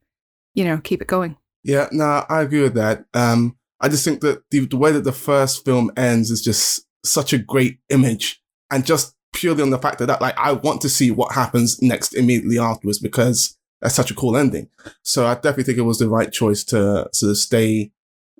you 0.53 0.63
know, 0.63 0.79
keep 0.83 1.01
it 1.01 1.07
going. 1.07 1.37
Yeah, 1.63 1.87
no, 1.91 2.25
I 2.27 2.41
agree 2.41 2.61
with 2.61 2.73
that. 2.73 3.05
Um, 3.13 3.55
I 3.83 3.89
just 3.89 4.05
think 4.05 4.21
that 4.21 4.49
the, 4.49 4.61
the 4.65 4.77
way 4.77 4.91
that 4.93 5.03
the 5.03 5.11
first 5.11 5.65
film 5.65 5.91
ends 5.97 6.31
is 6.31 6.41
just 6.41 6.87
such 7.03 7.33
a 7.33 7.37
great 7.37 7.79
image, 7.89 8.41
and 8.71 8.85
just 8.85 9.13
purely 9.33 9.61
on 9.61 9.71
the 9.71 9.79
fact 9.79 9.99
that, 9.99 10.05
that 10.05 10.21
like 10.21 10.37
I 10.37 10.53
want 10.53 10.79
to 10.81 10.89
see 10.89 11.11
what 11.11 11.33
happens 11.33 11.81
next 11.81 12.13
immediately 12.13 12.57
afterwards 12.57 12.99
because 12.99 13.57
that's 13.81 13.95
such 13.95 14.09
a 14.09 14.15
cool 14.15 14.37
ending. 14.37 14.69
So 15.01 15.25
I 15.25 15.33
definitely 15.35 15.65
think 15.65 15.77
it 15.79 15.81
was 15.81 15.99
the 15.99 16.07
right 16.07 16.31
choice 16.31 16.63
to 16.65 17.09
sort 17.11 17.31
of 17.31 17.37
stay 17.37 17.91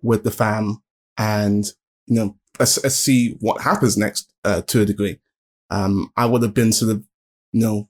with 0.01 0.23
the 0.23 0.31
fam 0.31 0.81
and 1.17 1.65
you 2.05 2.15
know 2.15 2.37
let's, 2.59 2.81
let's 2.83 2.95
see 2.95 3.35
what 3.39 3.61
happens 3.61 3.97
next 3.97 4.31
uh, 4.45 4.61
to 4.61 4.81
a 4.81 4.85
degree. 4.85 5.19
Um, 5.69 6.11
I 6.15 6.25
would 6.25 6.43
have 6.43 6.53
been 6.53 6.71
sort 6.71 6.91
of 6.91 7.03
you 7.51 7.61
know 7.61 7.89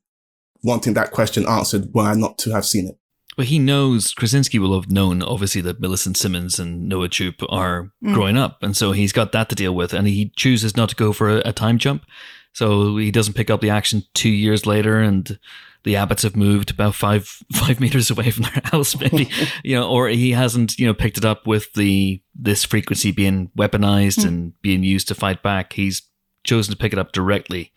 wanting 0.64 0.96
that 0.96 1.12
question 1.12 1.48
answered 1.48 1.94
were 1.94 2.04
I 2.04 2.16
not 2.16 2.40
to 2.40 2.52
have 2.52 2.66
seen 2.66 2.88
it. 2.88 2.98
But 3.36 3.48
he 3.48 3.58
knows 3.60 4.14
Krasinski 4.14 4.60
will 4.60 4.80
have 4.80 4.92
known 4.92 5.24
obviously 5.24 5.62
that 5.62 5.80
Millicent 5.80 6.18
Simmonds 6.18 6.60
and 6.60 6.88
Noah 6.88 7.10
Jupe 7.10 7.42
are 7.50 7.92
Mm. 8.04 8.14
growing 8.14 8.38
up, 8.38 8.62
and 8.62 8.76
so 8.78 8.92
he's 8.92 9.12
got 9.14 9.32
that 9.32 9.50
to 9.50 9.56
deal 9.56 9.74
with, 9.74 9.94
and 9.94 10.08
he 10.08 10.32
chooses 10.36 10.76
not 10.78 10.90
to 10.90 10.96
go 10.96 11.14
for 11.14 11.30
a, 11.30 11.42
a 11.46 11.54
time 11.54 11.78
jump, 11.78 12.06
so 12.54 12.98
he 12.98 13.10
doesn't 13.12 13.34
pick 13.34 13.50
up 13.50 13.62
the 13.62 13.70
action 13.70 14.04
two 14.14 14.30
years 14.30 14.66
later, 14.66 15.00
and 15.00 15.40
the 15.84 15.96
Abbotts 15.96 16.22
have 16.24 16.36
moved 16.36 16.70
about 16.72 16.96
five 16.96 17.26
five 17.54 17.80
meters 17.80 18.12
away 18.12 18.30
from 18.32 18.44
their 18.44 18.62
house, 18.66 18.98
maybe 19.00 19.30
you 19.64 19.76
know, 19.76 19.90
or 19.90 20.08
he 20.10 20.32
hasn't 20.32 20.78
you 20.78 20.86
know 20.86 20.94
picked 20.94 21.18
it 21.18 21.26
up 21.26 21.48
with 21.48 21.74
the 21.74 22.22
this 22.36 22.64
frequency 22.64 23.12
being 23.12 23.50
weaponized 23.58 24.20
Mm. 24.20 24.28
and 24.28 24.62
being 24.62 24.84
used 24.84 25.08
to 25.08 25.16
fight 25.16 25.42
back. 25.42 25.74
He's 25.74 26.04
chosen 26.44 26.72
to 26.74 26.78
pick 26.78 26.94
it 26.94 27.00
up 27.00 27.12
directly. 27.14 27.72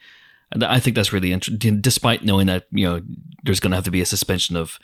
And 0.52 0.62
I 0.62 0.78
think 0.80 0.94
that's 0.94 1.12
really 1.12 1.32
interesting, 1.32 1.80
despite 1.80 2.24
knowing 2.24 2.46
that 2.46 2.66
you 2.70 2.86
know 2.86 3.00
there's 3.44 3.58
going 3.60 3.70
to 3.72 3.76
have 3.76 3.84
to 3.84 3.90
be 3.90 4.00
a 4.02 4.06
suspension 4.06 4.54
of 4.56 4.78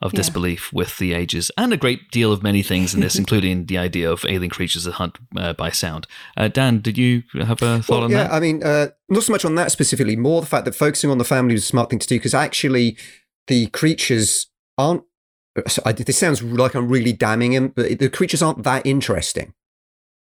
of 0.00 0.12
Yeah. 0.12 0.18
disbelief 0.18 0.72
with 0.72 0.98
the 0.98 1.12
ages, 1.12 1.50
and 1.58 1.72
a 1.72 1.76
great 1.76 2.10
deal 2.10 2.32
of 2.32 2.42
many 2.42 2.62
things 2.62 2.94
in 2.94 3.00
this, 3.00 3.16
including 3.22 3.66
the 3.66 3.78
idea 3.78 4.10
of 4.10 4.24
alien 4.28 4.50
creatures 4.50 4.84
that 4.84 4.92
hunt 4.92 5.18
uh, 5.36 5.52
by 5.54 5.70
sound. 5.70 6.06
Uh, 6.36 6.48
Dan, 6.48 6.80
did 6.80 6.96
you 6.96 7.22
have 7.34 7.62
a 7.62 7.82
thought 7.82 7.88
Well, 7.88 8.04
on 8.04 8.10
yeah, 8.10 8.24
that? 8.24 8.30
Yeah, 8.30 8.36
I 8.36 8.40
mean, 8.40 8.62
uh, 8.62 8.88
not 9.08 9.22
so 9.24 9.32
much 9.32 9.44
on 9.44 9.54
that 9.56 9.72
specifically, 9.72 10.14
more 10.16 10.40
the 10.40 10.46
fact 10.46 10.64
that 10.66 10.74
focusing 10.74 11.10
on 11.10 11.18
the 11.18 11.24
family 11.24 11.54
was 11.54 11.64
a 11.64 11.66
smart 11.66 11.90
thing 11.90 11.98
to 11.98 12.06
do 12.06 12.16
because 12.16 12.34
actually 12.34 12.96
the 13.48 13.66
creatures 13.68 14.46
aren't. 14.76 15.02
I, 15.84 15.90
this 15.90 16.16
sounds 16.18 16.40
like 16.42 16.74
I'm 16.76 16.88
really 16.88 17.12
damning 17.12 17.52
him, 17.52 17.68
but 17.74 17.98
the 17.98 18.08
creatures 18.08 18.42
aren't 18.42 18.62
that 18.62 18.86
interesting 18.86 19.54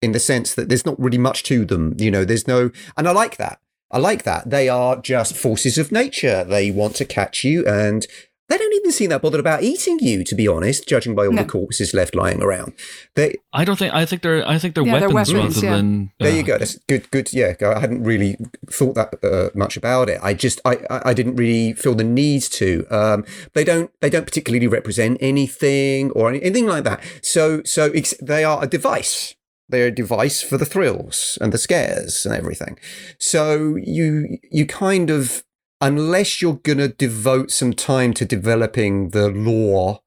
in 0.01 0.13
the 0.13 0.20
sense 0.20 0.53
that 0.55 0.70
there's 0.70 0.86
not 0.86 0.97
really 0.97 1.18
much 1.18 1.43
to 1.43 1.65
them. 1.65 1.93
You 1.97 2.11
know, 2.11 2.24
there's 2.24 2.47
no. 2.47 2.72
And 2.95 3.07
I 3.07 3.11
like 3.11 3.36
that. 3.38 3.59
I 3.91 3.97
like 3.97 4.24
that. 4.24 4.49
They 4.49 4.70
are 4.70 4.95
just 5.01 5.36
forces 5.36 5.78
of 5.78 5.91
nature. 5.91 6.45
They 6.45 6.72
want 6.72 6.95
to 6.97 7.05
catch 7.05 7.43
you 7.43 7.65
and. 7.68 8.07
They 8.50 8.58
don't 8.58 8.74
even 8.74 8.91
seem 8.91 9.10
that 9.10 9.22
bothered 9.22 9.39
about 9.41 9.64
eating 9.64 10.00
you, 10.00 10.24
to 10.24 10.34
be 10.36 10.48
honest, 10.48 10.88
judging 10.88 11.16
by 11.16 11.26
all 11.26 11.34
No. 11.34 11.43
the 11.43 11.50
corpses 11.50 11.93
left 11.93 12.16
lying 12.16 12.41
around. 12.41 12.74
They, 13.16 13.36
I 13.52 13.66
don't 13.66 13.78
think. 13.78 13.93
I 13.93 14.06
think 14.06 14.22
they're. 14.22 14.48
I 14.48 14.58
think 14.58 14.74
they're 14.74 14.86
Yeah, 14.86 15.00
they're 15.00 15.10
weapons, 15.10 15.34
weapons, 15.34 15.56
rather 15.56 15.68
yeah. 15.68 15.76
than. 15.76 16.12
There 16.20 16.32
uh, 16.32 16.36
you 16.36 16.43
go. 16.43 16.58
That's 16.58 16.78
good. 16.88 17.12
Good. 17.12 17.34
Yeah, 17.34 17.56
I 17.62 17.80
hadn't 17.80 18.04
really 18.04 18.38
thought 18.72 18.95
that 18.95 19.14
uh, 19.24 19.50
much 19.54 19.76
about 19.76 20.10
it. 20.10 20.20
I 20.24 20.34
just, 20.34 20.62
I, 20.64 20.78
I 20.89 21.10
I 21.10 21.14
didn't 21.14 21.36
really 21.36 21.74
feel 21.74 21.93
the 21.95 22.04
need 22.04 22.43
to. 22.43 22.86
Um, 22.89 23.26
they 23.54 23.64
don't, 23.64 23.91
they 24.02 24.10
don't 24.10 24.26
particularly 24.26 24.68
represent 24.68 25.18
anything 25.20 26.12
or 26.12 26.30
any- 26.30 26.41
anything 26.41 26.68
like 26.68 26.84
that. 26.86 27.02
So, 27.22 27.62
so 27.64 27.86
it's, 27.86 28.14
they 28.22 28.43
are 28.43 28.64
a 28.64 28.68
device. 28.68 29.36
They're 29.70 29.88
a 29.88 29.91
device 29.91 30.41
for 30.41 30.58
the 30.58 30.66
thrills 30.66 31.38
and 31.41 31.52
the 31.52 31.58
scares 31.58 32.26
and 32.26 32.34
everything. 32.34 32.80
So 33.20 33.76
you, 33.76 34.38
you 34.52 34.66
kind 34.66 35.10
of 35.10 35.43
unless 35.80 36.41
you're 36.41 36.55
going 36.55 36.80
to 36.80 36.89
devote 36.89 37.51
some 37.51 37.73
time 37.73 38.13
to 38.13 38.25
developing 38.25 39.09
the 39.09 39.30
lore 39.30 40.01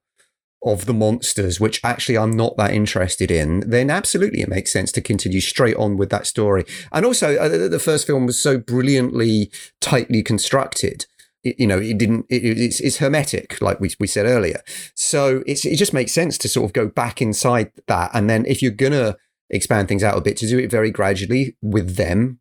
of 0.63 0.85
the 0.85 0.93
monsters, 0.93 1.59
which 1.59 1.83
actually 1.83 2.17
I'm 2.17 2.31
not 2.31 2.55
that 2.57 2.71
interested 2.71 3.31
in, 3.31 3.61
then 3.67 3.89
absolutely 3.89 4.41
it 4.41 4.49
makes 4.49 4.71
sense 4.71 4.91
to 4.93 5.01
continue 5.01 5.41
straight 5.41 5.75
on 5.75 5.97
with 5.97 6.09
that 6.11 6.27
story. 6.27 6.65
And 6.91 7.05
also, 7.05 7.35
uh, 7.35 7.67
the 7.67 7.79
first 7.79 8.05
film 8.05 8.25
was 8.25 8.39
so 8.39 8.57
brilliantly 8.59 9.51
tightly 9.79 10.21
constructed. 10.21 11.07
You 11.43 11.65
know, 11.65 11.79
it 11.79 11.97
didn't. 11.97 12.27
It, 12.29 12.45
it's, 12.45 12.79
it's, 12.79 12.97
hermetic, 12.97 13.59
like 13.61 13.79
we 13.79 13.89
we 13.99 14.05
said 14.05 14.27
earlier. 14.27 14.61
So 14.93 15.41
it 15.47 15.55
just 15.75 15.93
makes 15.93 16.11
sense 16.11 16.37
to 16.37 16.47
sort 16.47 16.65
of 16.65 16.73
go 16.73 16.87
back 16.87 17.19
inside 17.19 17.71
that, 17.87 18.11
and 18.13 18.29
then 18.29 18.45
if 18.45 18.61
you're 18.61 18.69
gonna 18.69 19.17
expand 19.49 19.87
things 19.87 20.03
out 20.03 20.15
a 20.15 20.21
bit, 20.21 20.37
to 20.37 20.47
do 20.47 20.59
it 20.59 20.69
very 20.69 20.91
gradually 20.91 21.57
with 21.59 21.95
them, 21.95 22.39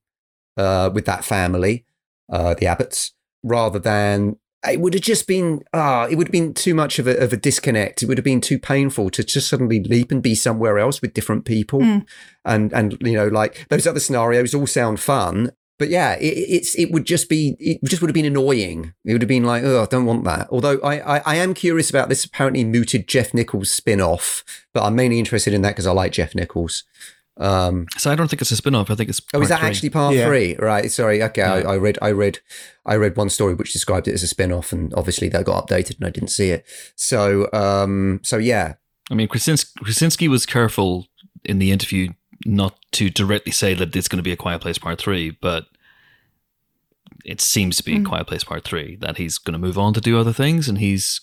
uh, 0.59 0.91
with 0.93 1.07
that 1.07 1.25
family, 1.25 1.87
uh, 2.31 2.53
the 2.53 2.67
Abbotts, 2.67 3.13
rather 3.43 3.79
than 3.79 4.37
it 4.69 4.81
would 4.81 4.95
have 4.95 5.03
just 5.03 5.27
been 5.27 5.63
ah, 5.73 6.07
it 6.11 6.17
would 6.17 6.29
have 6.29 6.33
been 6.33 6.53
too 6.53 6.75
much 6.75 6.99
of 6.99 7.07
a, 7.07 7.17
of 7.17 7.33
a 7.33 7.37
disconnect. 7.37 8.03
It 8.03 8.07
would 8.07 8.19
have 8.19 8.25
been 8.25 8.41
too 8.41 8.59
painful 8.59 9.11
to 9.11 9.25
just 9.25 9.49
suddenly 9.49 9.83
leap 9.83 10.13
and 10.13 10.23
be 10.23 10.35
somewhere 10.35 10.79
else 10.79 11.01
with 11.01 11.15
different 11.15 11.45
people, 11.45 11.81
mm. 11.81 12.07
and 12.45 12.73
and 12.73 12.97
you 13.01 13.15
know 13.15 13.29
like 13.29 13.67
those 13.71 13.87
other 13.87 14.01
scenarios 14.01 14.55
all 14.55 14.67
sound 14.67 15.01
fun, 15.01 15.53
but 15.79 15.89
yeah, 15.89 16.13
it, 16.17 16.27
it's 16.27 16.75
it 16.79 16.93
would 16.93 17.07
just 17.07 17.31
be 17.31 17.57
it 17.59 17.83
just 17.85 18.03
would 18.03 18.11
have 18.11 18.15
been 18.15 18.27
annoying. 18.27 18.93
It 19.07 19.13
would 19.13 19.23
have 19.23 19.29
been 19.29 19.45
like 19.45 19.65
oh, 19.65 19.83
I 19.83 19.87
don't 19.87 20.05
want 20.05 20.25
that. 20.25 20.49
Although 20.51 20.79
I 20.81 21.17
I, 21.17 21.23
I 21.25 21.35
am 21.37 21.55
curious 21.55 21.89
about 21.89 22.11
this 22.11 22.25
apparently 22.25 22.65
mooted 22.65 23.09
Jeff 23.09 23.33
Nichols 23.33 23.73
spin 23.73 24.01
off, 24.01 24.45
but 24.75 24.85
I'm 24.85 24.95
mainly 24.95 25.19
interested 25.19 25.55
in 25.55 25.63
that 25.63 25.71
because 25.71 25.87
I 25.87 25.93
like 25.93 26.13
Jeff 26.13 26.35
Nichols. 26.35 26.85
Um, 27.41 27.87
so 27.97 28.11
I 28.11 28.15
don't 28.15 28.29
think 28.29 28.43
it's 28.43 28.51
a 28.51 28.57
spin-off. 28.57 28.91
I 28.91 28.95
think 28.95 29.09
it's 29.09 29.21
oh, 29.33 29.41
is 29.41 29.49
that 29.49 29.61
three. 29.61 29.69
actually 29.69 29.91
part 29.91 30.15
yeah. 30.15 30.27
three? 30.27 30.57
Right. 30.57 30.91
Sorry. 30.93 31.23
Okay. 31.23 31.41
Yeah. 31.41 31.55
I, 31.55 31.73
I, 31.73 31.77
read. 31.79 31.99
I 32.03 32.11
read. 32.11 32.39
I 32.85 32.97
read 32.97 33.17
one 33.17 33.31
story 33.31 33.55
which 33.55 33.73
described 33.73 34.07
it 34.09 34.15
as 34.15 34.23
a 34.23 34.27
spin-off, 34.27 34.73
and 34.73 34.93
obviously 34.95 35.29
that 35.31 35.47
got 35.47 35.67
updated, 35.67 35.97
and 35.97 36.07
I 36.07 36.11
didn't 36.11 36.29
see 36.29 36.51
it. 36.51 36.67
So, 36.97 37.51
um, 37.53 38.21
so 38.23 38.37
yeah. 38.37 38.75
I 39.11 39.15
mean, 39.15 39.27
Krasinski, 39.27 39.73
Krasinski 39.83 40.29
was 40.29 40.45
careful 40.45 41.07
in 41.45 41.59
the 41.59 41.73
interview 41.73 42.11
not 42.45 42.79
to 42.93 43.09
directly 43.09 43.53
say 43.53 43.75
that 43.75 43.97
it's 43.97 44.09
going 44.09 44.19
to 44.19 44.23
be 44.23 44.33
a 44.33 44.37
Quiet 44.37 44.61
Place 44.61 44.79
Part 44.79 45.01
Three, 45.01 45.31
but 45.31 45.67
it 47.25 47.41
seems 47.41 47.77
to 47.79 47.83
be 47.83 47.95
mm. 47.95 48.03
a 48.03 48.09
Quiet 48.09 48.27
Place 48.27 48.45
Part 48.45 48.65
Three. 48.65 48.97
That 48.97 49.17
he's 49.17 49.39
going 49.39 49.55
to 49.55 49.59
move 49.59 49.79
on 49.79 49.95
to 49.95 50.01
do 50.03 50.19
other 50.19 50.35
things, 50.35 50.69
and 50.69 50.77
he's 50.77 51.23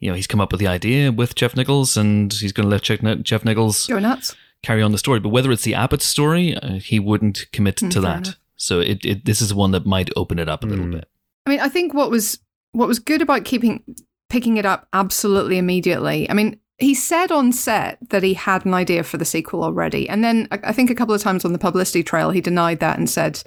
you 0.00 0.10
know, 0.10 0.16
he's 0.16 0.26
come 0.26 0.40
up 0.40 0.50
with 0.50 0.60
the 0.60 0.66
idea 0.66 1.12
with 1.12 1.36
Jeff 1.36 1.54
Nichols, 1.54 1.96
and 1.96 2.32
he's 2.32 2.52
going 2.52 2.64
to 2.64 2.70
let 2.70 2.82
Jeff, 2.82 3.00
Jeff 3.22 3.44
Nichols 3.44 3.86
go 3.86 4.00
nuts 4.00 4.34
carry 4.66 4.82
on 4.82 4.92
the 4.92 4.98
story. 4.98 5.20
But 5.20 5.28
whether 5.28 5.52
it's 5.52 5.62
the 5.62 5.74
Abbott 5.74 6.02
story, 6.02 6.56
uh, 6.56 6.74
he 6.74 6.98
wouldn't 6.98 7.46
commit 7.52 7.76
mm, 7.76 7.90
to 7.92 8.00
that. 8.00 8.26
Enough. 8.26 8.36
So 8.56 8.80
it, 8.80 9.04
it, 9.04 9.24
this 9.24 9.40
is 9.40 9.54
one 9.54 9.70
that 9.70 9.86
might 9.86 10.10
open 10.16 10.38
it 10.38 10.48
up 10.48 10.64
a 10.64 10.66
little 10.66 10.86
mm. 10.86 10.92
bit. 10.92 11.08
I 11.46 11.50
mean, 11.50 11.60
I 11.60 11.68
think 11.68 11.94
what 11.94 12.10
was 12.10 12.40
what 12.72 12.88
was 12.88 12.98
good 12.98 13.22
about 13.22 13.44
keeping 13.44 13.82
picking 14.28 14.56
it 14.56 14.66
up 14.66 14.88
absolutely 14.92 15.56
immediately. 15.56 16.28
I 16.28 16.34
mean, 16.34 16.58
he 16.78 16.94
said 16.94 17.30
on 17.30 17.52
set 17.52 17.98
that 18.10 18.24
he 18.24 18.34
had 18.34 18.66
an 18.66 18.74
idea 18.74 19.04
for 19.04 19.18
the 19.18 19.24
sequel 19.24 19.62
already, 19.62 20.08
and 20.08 20.24
then 20.24 20.48
I 20.50 20.72
think 20.72 20.90
a 20.90 20.94
couple 20.94 21.14
of 21.14 21.22
times 21.22 21.44
on 21.44 21.52
the 21.52 21.58
publicity 21.58 22.02
trail 22.02 22.30
he 22.30 22.40
denied 22.40 22.80
that 22.80 22.98
and 22.98 23.08
said 23.08 23.42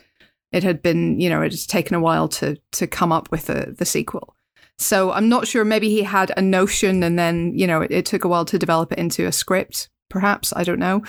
it 0.52 0.64
had 0.64 0.82
been, 0.82 1.20
you 1.20 1.30
know, 1.30 1.42
it 1.42 1.52
had 1.52 1.68
taken 1.68 1.96
a 1.96 2.00
while 2.00 2.30
to 2.30 2.56
to 2.72 2.88
come 2.88 3.12
up 3.12 3.30
with 3.30 3.48
the 3.48 3.76
the 3.78 3.86
sequel. 3.86 4.36
So 4.78 5.12
I'm 5.12 5.28
not 5.28 5.46
sure. 5.46 5.66
Maybe 5.66 5.90
he 5.90 6.04
had 6.04 6.32
a 6.38 6.42
notion, 6.42 7.04
and 7.04 7.20
then 7.20 7.52
you 7.54 7.68
know 7.68 7.82
it, 7.82 7.92
it 7.92 8.06
took 8.06 8.24
a 8.24 8.30
while 8.30 8.46
to 8.46 8.58
develop 8.58 8.94
it 8.94 9.00
into 9.00 9.26
a 9.26 9.34
script 9.34 9.90
perhaps 10.10 10.54
I 10.56 10.64
don't 10.64 10.80
know, 10.80 11.04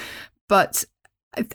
but 0.48 0.84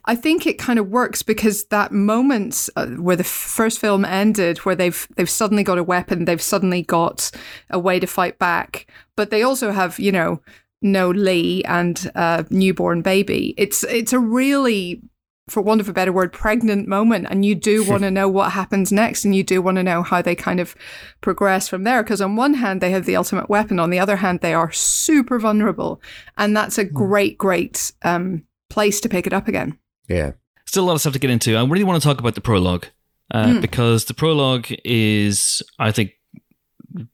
I 0.05 0.15
think 0.15 0.47
it 0.47 0.57
kind 0.57 0.79
of 0.79 0.87
works 0.87 1.21
because 1.21 1.65
that 1.65 1.91
moment 1.91 2.69
uh, 2.77 2.87
where 2.87 3.17
the 3.17 3.25
first 3.25 3.79
film 3.79 4.05
ended, 4.05 4.59
where 4.59 4.75
they've 4.75 5.07
they've 5.15 5.29
suddenly 5.29 5.63
got 5.63 5.77
a 5.77 5.83
weapon, 5.83 6.25
they've 6.25 6.41
suddenly 6.41 6.81
got 6.81 7.29
a 7.69 7.79
way 7.79 7.99
to 7.99 8.07
fight 8.07 8.39
back, 8.39 8.87
but 9.15 9.31
they 9.31 9.43
also 9.43 9.71
have 9.71 9.99
you 9.99 10.11
know 10.11 10.41
no 10.81 11.09
Lee 11.09 11.63
and 11.65 12.09
a 12.15 12.45
newborn 12.49 13.01
baby. 13.01 13.53
It's 13.57 13.83
it's 13.83 14.13
a 14.13 14.19
really 14.19 15.01
for 15.47 15.61
want 15.61 15.79
of 15.79 15.87
a 15.87 15.93
better 15.93 16.11
word, 16.11 16.33
pregnant 16.33 16.87
moment. 16.87 17.27
And 17.29 17.45
you 17.45 17.53
do 17.53 17.83
want 17.83 18.01
to 18.01 18.11
know 18.11 18.27
what 18.27 18.53
happens 18.53 18.91
next. 18.91 19.23
And 19.23 19.35
you 19.35 19.43
do 19.43 19.61
want 19.61 19.77
to 19.77 19.83
know 19.83 20.01
how 20.01 20.21
they 20.21 20.35
kind 20.35 20.59
of 20.59 20.75
progress 21.21 21.67
from 21.67 21.83
there. 21.83 22.01
Because 22.01 22.21
on 22.21 22.35
one 22.35 22.55
hand, 22.55 22.81
they 22.81 22.91
have 22.91 23.05
the 23.05 23.15
ultimate 23.15 23.49
weapon. 23.49 23.79
On 23.79 23.91
the 23.91 23.99
other 23.99 24.15
hand, 24.15 24.39
they 24.41 24.53
are 24.53 24.71
super 24.71 25.37
vulnerable. 25.37 26.01
And 26.37 26.57
that's 26.57 26.77
a 26.77 26.85
hmm. 26.85 26.93
great, 26.93 27.37
great 27.37 27.91
um, 28.03 28.43
place 28.69 28.99
to 29.01 29.09
pick 29.09 29.27
it 29.27 29.33
up 29.33 29.47
again. 29.47 29.77
Yeah. 30.07 30.31
Still 30.65 30.85
a 30.85 30.87
lot 30.87 30.93
of 30.95 31.01
stuff 31.01 31.13
to 31.13 31.19
get 31.19 31.29
into. 31.29 31.55
I 31.55 31.63
really 31.63 31.83
want 31.83 32.01
to 32.01 32.07
talk 32.07 32.19
about 32.19 32.33
the 32.33 32.41
prologue 32.41 32.87
uh, 33.31 33.45
mm. 33.45 33.61
because 33.61 34.05
the 34.05 34.15
prologue 34.15 34.67
is, 34.83 35.61
I 35.77 35.91
think, 35.91 36.13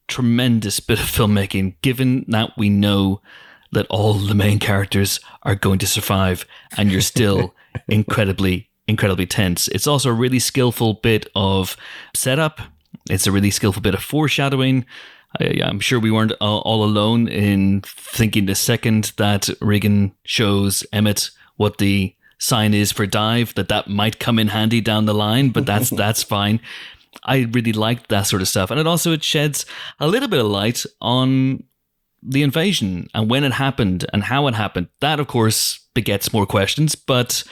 tremendous 0.08 0.80
bit 0.80 1.00
of 1.00 1.06
filmmaking, 1.06 1.76
given 1.82 2.26
that 2.30 2.52
we 2.58 2.70
know 2.70 3.22
that 3.72 3.88
all 3.90 4.14
the 4.14 4.36
main 4.36 4.60
characters 4.60 5.20
are 5.44 5.56
going 5.56 5.80
to 5.80 5.88
survive 5.88 6.46
and 6.78 6.92
you're 6.92 7.02
still 7.02 7.54
incredibly, 7.88 8.70
incredibly 8.88 9.26
tense. 9.26 9.68
It's 9.70 9.88
also 9.88 10.10
a 10.10 10.14
really 10.14 10.40
skillful 10.40 10.96
bit 10.96 11.28
of 11.36 11.78
setup. 12.16 12.60
It's 13.10 13.28
a 13.28 13.32
really 13.32 13.52
skillful 13.52 13.82
bit 13.82 13.96
of 13.96 14.04
foreshadowing. 14.04 14.86
I, 15.40 15.46
am 15.64 15.80
sure 15.80 16.00
we 16.00 16.12
weren't 16.12 16.34
all 16.42 16.84
alone 16.84 17.28
in 17.28 17.82
thinking 17.86 18.46
the 18.46 18.56
second 18.56 19.14
that 19.18 19.50
Regan 19.62 20.14
shows 20.24 20.86
Emmett 20.92 21.32
what 21.56 21.78
the 21.78 22.16
sign 22.38 22.74
is 22.74 22.92
for 22.92 23.06
dive 23.06 23.54
that 23.56 23.70
that 23.70 23.88
might 23.88 24.20
come 24.20 24.40
in 24.40 24.50
handy 24.50 24.82
down 24.82 25.06
the 25.06 25.14
line, 25.14 25.50
but 25.50 25.66
that's 25.66 25.90
that's 26.04 26.24
fine. 26.24 26.60
I 27.24 27.48
really 27.52 27.74
liked 27.74 28.10
that 28.10 28.24
sort 28.24 28.42
of 28.42 28.48
stuff, 28.48 28.72
and 28.72 28.80
it 28.80 28.88
also 28.88 29.14
it 29.14 29.24
sheds 29.24 29.66
a 30.00 30.08
little 30.08 30.28
bit 30.28 30.40
of 30.40 30.48
light 30.48 30.86
on 31.00 31.64
the 32.24 32.44
invasion 32.44 33.10
and 33.14 33.30
when 33.30 33.44
it 33.44 33.54
happened 33.54 34.06
and 34.14 34.24
how 34.24 34.48
it 34.48 34.56
happened. 34.56 34.88
That, 35.00 35.20
of 35.20 35.28
course, 35.28 35.81
begets 35.94 36.34
more 36.34 36.46
questions, 36.46 36.96
but 36.96 37.44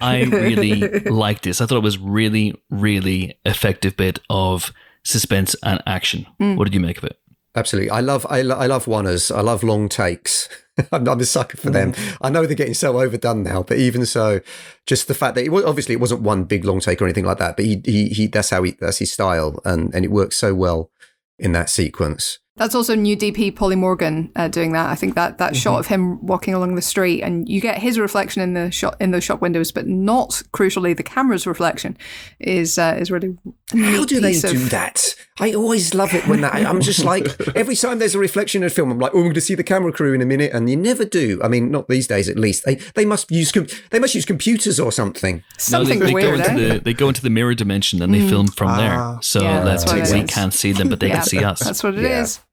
I 0.00 0.24
really 0.24 0.80
liked 1.10 1.42
this. 1.42 1.60
I 1.60 1.66
thought 1.66 1.78
it 1.78 1.82
was 1.82 1.98
really, 1.98 2.54
really 2.70 3.38
effective 3.44 3.96
bit 3.96 4.18
of 4.30 4.72
suspense 5.04 5.54
and 5.62 5.82
action. 5.86 6.26
Mm. 6.40 6.56
What 6.56 6.64
did 6.64 6.74
you 6.74 6.80
make 6.80 6.98
of 6.98 7.04
it? 7.04 7.18
Absolutely, 7.56 7.90
I 7.90 8.00
love 8.00 8.26
I, 8.28 8.42
lo- 8.42 8.56
I 8.56 8.66
love 8.66 8.86
oneers. 8.86 9.34
I 9.34 9.40
love 9.40 9.62
long 9.62 9.88
takes. 9.88 10.48
I'm, 10.92 11.08
I'm, 11.08 11.20
a 11.20 11.24
sucker 11.24 11.56
for 11.56 11.70
them. 11.70 11.92
Mm. 11.92 12.16
I 12.20 12.30
know 12.30 12.46
they're 12.46 12.56
getting 12.56 12.74
so 12.74 13.00
overdone 13.00 13.44
now, 13.44 13.62
but 13.62 13.78
even 13.78 14.04
so, 14.06 14.40
just 14.86 15.06
the 15.06 15.14
fact 15.14 15.36
that 15.36 15.44
it 15.44 15.50
was 15.50 15.64
obviously 15.64 15.94
it 15.94 16.00
wasn't 16.00 16.22
one 16.22 16.44
big 16.44 16.64
long 16.64 16.80
take 16.80 17.00
or 17.00 17.04
anything 17.04 17.24
like 17.24 17.38
that, 17.38 17.56
but 17.56 17.64
he 17.64 17.80
he, 17.84 18.08
he 18.08 18.26
that's 18.26 18.50
how 18.50 18.64
he 18.64 18.72
that's 18.72 18.98
his 18.98 19.12
style, 19.12 19.60
and 19.64 19.94
and 19.94 20.04
it 20.04 20.10
works 20.10 20.36
so 20.36 20.52
well 20.52 20.90
in 21.38 21.52
that 21.52 21.70
sequence. 21.70 22.40
That's 22.56 22.76
also 22.76 22.94
new 22.94 23.16
DP 23.16 23.56
Polly 23.56 23.74
Morgan 23.74 24.30
uh, 24.36 24.46
doing 24.46 24.74
that. 24.74 24.88
I 24.88 24.94
think 24.94 25.16
that 25.16 25.38
that 25.38 25.54
mm-hmm. 25.54 25.58
shot 25.58 25.80
of 25.80 25.88
him 25.88 26.24
walking 26.24 26.54
along 26.54 26.76
the 26.76 26.82
street, 26.82 27.20
and 27.22 27.48
you 27.48 27.60
get 27.60 27.78
his 27.78 27.98
reflection 27.98 28.42
in 28.42 28.54
the 28.54 28.70
shot 28.70 28.96
in 29.00 29.10
those 29.10 29.24
shop 29.24 29.40
windows, 29.40 29.72
but 29.72 29.88
not 29.88 30.40
crucially 30.52 30.96
the 30.96 31.02
camera's 31.02 31.48
reflection 31.48 31.96
is 32.38 32.78
uh, 32.78 32.96
is 32.96 33.10
really. 33.10 33.36
How 33.72 34.04
do 34.04 34.20
they 34.20 34.38
do 34.38 34.56
that? 34.68 35.16
I 35.40 35.52
always 35.52 35.94
love 35.94 36.14
it 36.14 36.28
when 36.28 36.42
that. 36.42 36.54
I'm 36.54 36.80
just 36.80 37.04
like 37.04 37.26
every 37.56 37.74
time 37.74 37.98
there's 37.98 38.14
a 38.14 38.20
reflection 38.20 38.62
in 38.62 38.68
a 38.68 38.70
film, 38.70 38.92
I'm 38.92 39.00
like, 39.00 39.12
oh, 39.14 39.18
I'm 39.18 39.24
going 39.24 39.34
to 39.34 39.40
see 39.40 39.56
the 39.56 39.64
camera 39.64 39.90
crew 39.90 40.14
in 40.14 40.22
a 40.22 40.26
minute, 40.26 40.52
and 40.52 40.70
you 40.70 40.76
never 40.76 41.04
do. 41.04 41.40
I 41.42 41.48
mean, 41.48 41.72
not 41.72 41.88
these 41.88 42.06
days, 42.06 42.28
at 42.28 42.38
least. 42.38 42.64
They 42.64 42.76
they 42.94 43.04
must 43.04 43.32
use 43.32 43.50
com- 43.50 43.66
they 43.90 43.98
must 43.98 44.14
use 44.14 44.24
computers 44.24 44.78
or 44.78 44.92
something. 44.92 45.42
Something 45.58 45.98
no, 45.98 46.04
they, 46.04 46.12
they 46.12 46.14
weird. 46.14 46.28
Go 46.28 46.34
into 46.34 46.50
eh? 46.50 46.74
the, 46.74 46.78
they 46.78 46.94
go 46.94 47.08
into 47.08 47.20
the 47.20 47.30
mirror 47.30 47.56
dimension 47.56 48.00
and 48.00 48.14
they 48.14 48.20
mm. 48.20 48.28
film 48.28 48.46
from 48.46 48.68
ah. 48.68 48.76
there, 48.76 49.22
so 49.22 49.42
yeah, 49.42 49.64
that 49.64 50.12
we 50.12 50.22
can't 50.22 50.54
see 50.54 50.70
them, 50.70 50.88
but 50.88 51.00
they 51.00 51.08
yeah, 51.08 51.16
can 51.16 51.24
see 51.24 51.42
us. 51.42 51.58
That's 51.58 51.82
what 51.82 51.96
it 51.96 52.02
yeah. 52.02 52.22
is. 52.22 52.43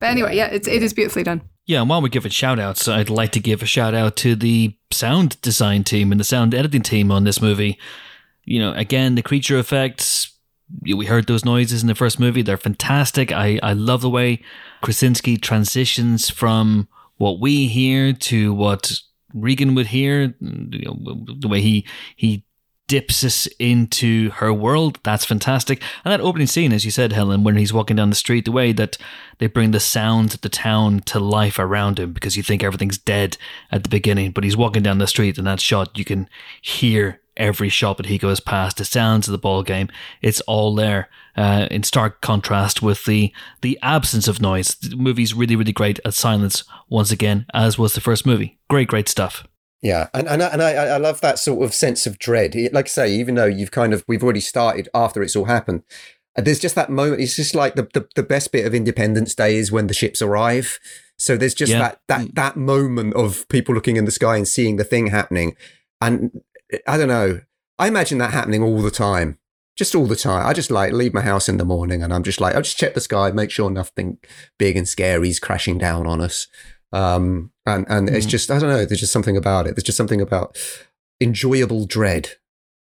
But 0.00 0.10
anyway, 0.10 0.36
yeah, 0.36 0.46
it's, 0.46 0.68
it 0.68 0.82
is 0.82 0.92
beautifully 0.92 1.24
done. 1.24 1.42
Yeah, 1.66 1.80
and 1.80 1.90
while 1.90 2.00
we 2.00 2.08
give 2.08 2.24
it 2.24 2.32
shout 2.32 2.58
outs, 2.58 2.88
I'd 2.88 3.10
like 3.10 3.32
to 3.32 3.40
give 3.40 3.62
a 3.62 3.66
shout 3.66 3.94
out 3.94 4.16
to 4.16 4.34
the 4.34 4.76
sound 4.90 5.40
design 5.42 5.84
team 5.84 6.12
and 6.12 6.20
the 6.20 6.24
sound 6.24 6.54
editing 6.54 6.82
team 6.82 7.10
on 7.12 7.24
this 7.24 7.42
movie. 7.42 7.78
You 8.44 8.60
know, 8.60 8.72
again, 8.72 9.16
the 9.16 9.22
creature 9.22 9.58
effects, 9.58 10.32
we 10.82 11.06
heard 11.06 11.26
those 11.26 11.44
noises 11.44 11.82
in 11.82 11.88
the 11.88 11.94
first 11.94 12.18
movie. 12.18 12.42
They're 12.42 12.56
fantastic. 12.56 13.32
I, 13.32 13.60
I 13.62 13.74
love 13.74 14.00
the 14.00 14.08
way 14.08 14.42
Krasinski 14.82 15.36
transitions 15.36 16.30
from 16.30 16.88
what 17.16 17.40
we 17.40 17.66
hear 17.66 18.12
to 18.14 18.54
what 18.54 18.92
Regan 19.34 19.74
would 19.74 19.88
hear. 19.88 20.34
You 20.40 20.84
know, 20.86 21.24
the 21.38 21.48
way 21.48 21.60
he 21.60 21.86
he 22.16 22.44
dips 22.88 23.22
us 23.22 23.46
into 23.58 24.30
her 24.30 24.52
world. 24.52 24.98
That's 25.04 25.24
fantastic. 25.24 25.80
And 26.04 26.10
that 26.10 26.20
opening 26.20 26.48
scene, 26.48 26.72
as 26.72 26.84
you 26.84 26.90
said, 26.90 27.12
Helen, 27.12 27.44
when 27.44 27.56
he's 27.56 27.72
walking 27.72 27.96
down 27.96 28.10
the 28.10 28.16
street, 28.16 28.46
the 28.46 28.52
way 28.52 28.72
that 28.72 28.98
they 29.38 29.46
bring 29.46 29.70
the 29.70 29.78
sounds 29.78 30.34
of 30.34 30.40
the 30.40 30.48
town 30.48 31.00
to 31.00 31.20
life 31.20 31.58
around 31.58 32.00
him 32.00 32.12
because 32.12 32.36
you 32.36 32.42
think 32.42 32.64
everything's 32.64 32.98
dead 32.98 33.36
at 33.70 33.84
the 33.84 33.88
beginning, 33.88 34.32
but 34.32 34.42
he's 34.42 34.56
walking 34.56 34.82
down 34.82 34.98
the 34.98 35.06
street 35.06 35.38
and 35.38 35.46
that 35.46 35.60
shot, 35.60 35.96
you 35.96 36.04
can 36.04 36.28
hear 36.60 37.20
every 37.36 37.68
shot 37.68 37.98
that 37.98 38.06
he 38.06 38.18
goes 38.18 38.40
past, 38.40 38.78
the 38.78 38.84
sounds 38.84 39.28
of 39.28 39.32
the 39.32 39.38
ball 39.38 39.62
game. 39.62 39.88
It's 40.20 40.40
all 40.42 40.74
there. 40.74 41.08
Uh, 41.36 41.68
in 41.70 41.84
stark 41.84 42.20
contrast 42.20 42.82
with 42.82 43.04
the 43.04 43.32
the 43.60 43.78
absence 43.80 44.26
of 44.26 44.42
noise. 44.42 44.74
The 44.74 44.96
movie's 44.96 45.34
really, 45.34 45.54
really 45.54 45.70
great 45.70 46.00
at 46.04 46.14
silence 46.14 46.64
once 46.88 47.12
again, 47.12 47.46
as 47.54 47.78
was 47.78 47.92
the 47.92 48.00
first 48.00 48.26
movie. 48.26 48.58
Great, 48.68 48.88
great 48.88 49.08
stuff. 49.08 49.46
Yeah, 49.80 50.08
and 50.12 50.26
and 50.28 50.42
and 50.42 50.62
I, 50.62 50.72
I 50.72 50.96
love 50.96 51.20
that 51.20 51.38
sort 51.38 51.64
of 51.64 51.72
sense 51.72 52.06
of 52.06 52.18
dread. 52.18 52.54
Like 52.72 52.86
I 52.86 52.88
say, 52.88 53.12
even 53.12 53.36
though 53.36 53.44
you've 53.44 53.70
kind 53.70 53.92
of 53.92 54.04
we've 54.08 54.24
already 54.24 54.40
started 54.40 54.88
after 54.92 55.22
it's 55.22 55.36
all 55.36 55.44
happened, 55.44 55.84
uh, 56.36 56.42
there's 56.42 56.58
just 56.58 56.74
that 56.74 56.90
moment. 56.90 57.20
It's 57.20 57.36
just 57.36 57.54
like 57.54 57.76
the, 57.76 57.88
the, 57.94 58.08
the 58.16 58.22
best 58.24 58.50
bit 58.50 58.66
of 58.66 58.74
Independence 58.74 59.34
Day 59.34 59.56
is 59.56 59.70
when 59.70 59.86
the 59.86 59.94
ships 59.94 60.20
arrive. 60.20 60.80
So 61.16 61.36
there's 61.36 61.54
just 61.54 61.72
Yeah. 61.72 61.78
that 61.78 62.00
that 62.08 62.20
mm. 62.22 62.34
that 62.34 62.56
moment 62.56 63.14
of 63.14 63.48
people 63.48 63.74
looking 63.74 63.96
in 63.96 64.04
the 64.04 64.10
sky 64.10 64.36
and 64.36 64.48
seeing 64.48 64.76
the 64.76 64.84
thing 64.84 65.08
happening. 65.08 65.56
And 66.00 66.40
I 66.86 66.96
don't 66.96 67.08
know. 67.08 67.40
I 67.78 67.86
imagine 67.86 68.18
that 68.18 68.32
happening 68.32 68.62
all 68.62 68.82
the 68.82 68.90
time. 68.90 69.38
Just 69.76 69.94
all 69.94 70.06
the 70.06 70.16
time. 70.16 70.44
I 70.44 70.52
just 70.54 70.72
like 70.72 70.92
leave 70.92 71.14
my 71.14 71.20
house 71.20 71.48
in 71.48 71.56
the 71.56 71.64
morning 71.64 72.02
and 72.02 72.12
I'm 72.12 72.24
just 72.24 72.40
like, 72.40 72.56
I 72.56 72.60
just 72.60 72.78
check 72.78 72.94
the 72.94 73.00
sky, 73.00 73.30
make 73.30 73.52
sure 73.52 73.70
nothing 73.70 74.18
big 74.58 74.76
and 74.76 74.88
scary 74.88 75.30
is 75.30 75.38
crashing 75.38 75.78
down 75.78 76.04
on 76.04 76.20
us. 76.20 76.48
Um, 76.92 77.50
and 77.66 77.84
and 77.88 78.08
it's 78.08 78.26
Mm. 78.26 78.30
just 78.30 78.50
I 78.50 78.58
don't 78.58 78.70
know. 78.70 78.84
There's 78.84 79.00
just 79.00 79.12
something 79.12 79.36
about 79.36 79.66
it. 79.66 79.74
There's 79.76 79.82
just 79.84 79.98
something 79.98 80.20
about 80.20 80.56
enjoyable 81.20 81.84
dread. 81.86 82.30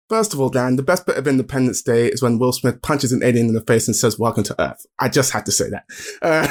First 0.10 0.34
of 0.34 0.42
all, 0.42 0.50
Dan, 0.50 0.76
the 0.76 0.84
best 0.84 1.06
bit 1.06 1.16
of 1.18 1.26
Independence 1.28 1.82
Day 1.82 2.08
is 2.08 2.22
when 2.22 2.38
Will 2.38 2.52
Smith 2.52 2.82
punches 2.82 3.14
an 3.14 3.24
alien 3.24 3.48
in 3.48 3.54
the 3.54 3.62
face 3.62 3.88
and 3.88 3.96
says, 3.96 4.20
Welcome 4.20 4.44
to 4.44 4.56
Earth. 4.62 4.86
I 5.00 5.08
just 5.08 5.32
had 5.32 5.46
to 5.46 5.52
say 5.54 5.70
that. 5.70 5.86
Uh, 6.22 6.48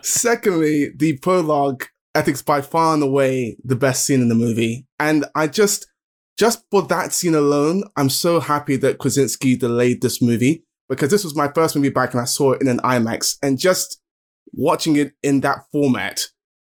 secondly, 0.02 0.90
the 0.96 1.18
prologue, 1.18 1.84
I 2.14 2.22
think, 2.22 2.36
is 2.36 2.42
by 2.42 2.60
far 2.60 2.94
and 2.94 3.02
away 3.02 3.56
the 3.62 3.76
best 3.76 4.04
scene 4.04 4.20
in 4.20 4.28
the 4.28 4.34
movie. 4.34 4.86
And 4.98 5.26
I 5.34 5.46
just, 5.46 5.86
just 6.38 6.64
for 6.70 6.82
that 6.82 7.12
scene 7.12 7.34
alone, 7.34 7.84
I'm 7.96 8.10
so 8.10 8.40
happy 8.40 8.76
that 8.76 8.98
Krasinski 8.98 9.56
delayed 9.56 10.02
this 10.02 10.20
movie 10.20 10.64
because 10.88 11.10
this 11.10 11.22
was 11.24 11.36
my 11.36 11.48
first 11.52 11.76
movie 11.76 11.90
back 11.90 12.12
and 12.14 12.20
I 12.20 12.24
saw 12.24 12.52
it 12.52 12.60
in 12.62 12.68
an 12.68 12.78
IMAX. 12.78 13.36
And 13.42 13.58
just 13.58 13.99
watching 14.52 14.96
it 14.96 15.12
in 15.22 15.40
that 15.40 15.58
format 15.72 16.22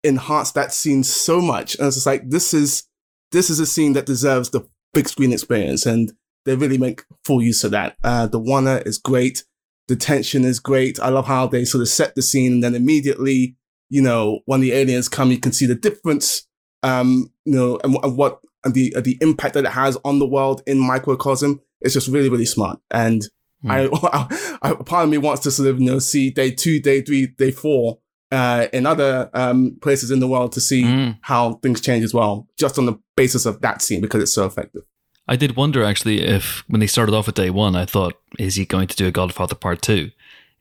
enhanced 0.04 0.54
that 0.54 0.72
scene 0.72 1.04
so 1.04 1.40
much. 1.40 1.76
And 1.76 1.86
it's 1.86 1.96
just 1.96 2.06
like, 2.06 2.28
this 2.28 2.52
is, 2.52 2.88
this 3.30 3.50
is 3.50 3.60
a 3.60 3.66
scene 3.66 3.92
that 3.94 4.06
deserves 4.06 4.50
the 4.50 4.66
big 4.94 5.08
screen 5.08 5.32
experience, 5.32 5.86
and 5.86 6.12
they 6.44 6.56
really 6.56 6.78
make 6.78 7.04
full 7.24 7.42
use 7.42 7.64
of 7.64 7.70
that. 7.70 7.96
Uh, 8.02 8.26
the 8.26 8.40
oner 8.40 8.82
is 8.84 8.98
great. 8.98 9.44
The 9.88 9.96
tension 9.96 10.44
is 10.44 10.60
great. 10.60 11.00
I 11.00 11.08
love 11.08 11.26
how 11.26 11.46
they 11.46 11.64
sort 11.64 11.82
of 11.82 11.88
set 11.88 12.14
the 12.14 12.22
scene, 12.22 12.54
and 12.54 12.62
then 12.62 12.74
immediately, 12.74 13.56
you 13.90 14.02
know, 14.02 14.40
when 14.46 14.60
the 14.60 14.72
aliens 14.72 15.08
come, 15.08 15.30
you 15.30 15.38
can 15.38 15.52
see 15.52 15.66
the 15.66 15.74
difference, 15.74 16.46
um, 16.82 17.32
you 17.44 17.54
know, 17.54 17.78
and, 17.84 17.96
and 18.02 18.16
what 18.16 18.40
and 18.64 18.74
the 18.74 18.94
the 19.02 19.18
impact 19.20 19.54
that 19.54 19.64
it 19.64 19.72
has 19.72 19.96
on 20.04 20.18
the 20.18 20.26
world 20.26 20.62
in 20.66 20.78
microcosm. 20.78 21.60
It's 21.80 21.94
just 21.94 22.08
really, 22.08 22.28
really 22.28 22.46
smart. 22.46 22.78
And 22.90 23.22
I, 23.68 24.58
I, 24.62 24.74
part 24.74 25.04
of 25.04 25.10
me 25.10 25.18
wants 25.18 25.42
to 25.42 25.50
sort 25.50 25.68
of 25.68 25.80
you 25.80 25.86
know 25.90 25.98
see 25.98 26.30
day 26.30 26.50
two, 26.50 26.80
day 26.80 27.00
three, 27.02 27.26
day 27.26 27.50
four. 27.50 27.98
Uh, 28.30 28.66
in 28.72 28.86
other 28.86 29.28
um, 29.34 29.76
places 29.82 30.10
in 30.10 30.18
the 30.18 30.26
world 30.26 30.52
to 30.52 30.60
see 30.60 30.84
Mm. 30.84 31.18
how 31.20 31.52
things 31.62 31.82
change 31.82 32.02
as 32.02 32.14
well, 32.14 32.48
just 32.58 32.78
on 32.78 32.86
the 32.86 32.94
basis 33.14 33.44
of 33.44 33.60
that 33.60 33.82
scene 33.82 34.00
because 34.00 34.22
it's 34.22 34.32
so 34.32 34.46
effective. 34.46 34.80
I 35.28 35.36
did 35.36 35.54
wonder 35.54 35.84
actually 35.84 36.22
if 36.22 36.64
when 36.66 36.80
they 36.80 36.86
started 36.86 37.14
off 37.14 37.26
with 37.26 37.34
day 37.34 37.50
one, 37.50 37.76
I 37.76 37.84
thought, 37.84 38.14
is 38.38 38.54
he 38.54 38.64
going 38.64 38.88
to 38.88 38.96
do 38.96 39.06
a 39.06 39.10
Godfather 39.10 39.54
Part 39.54 39.82
Two? 39.82 40.12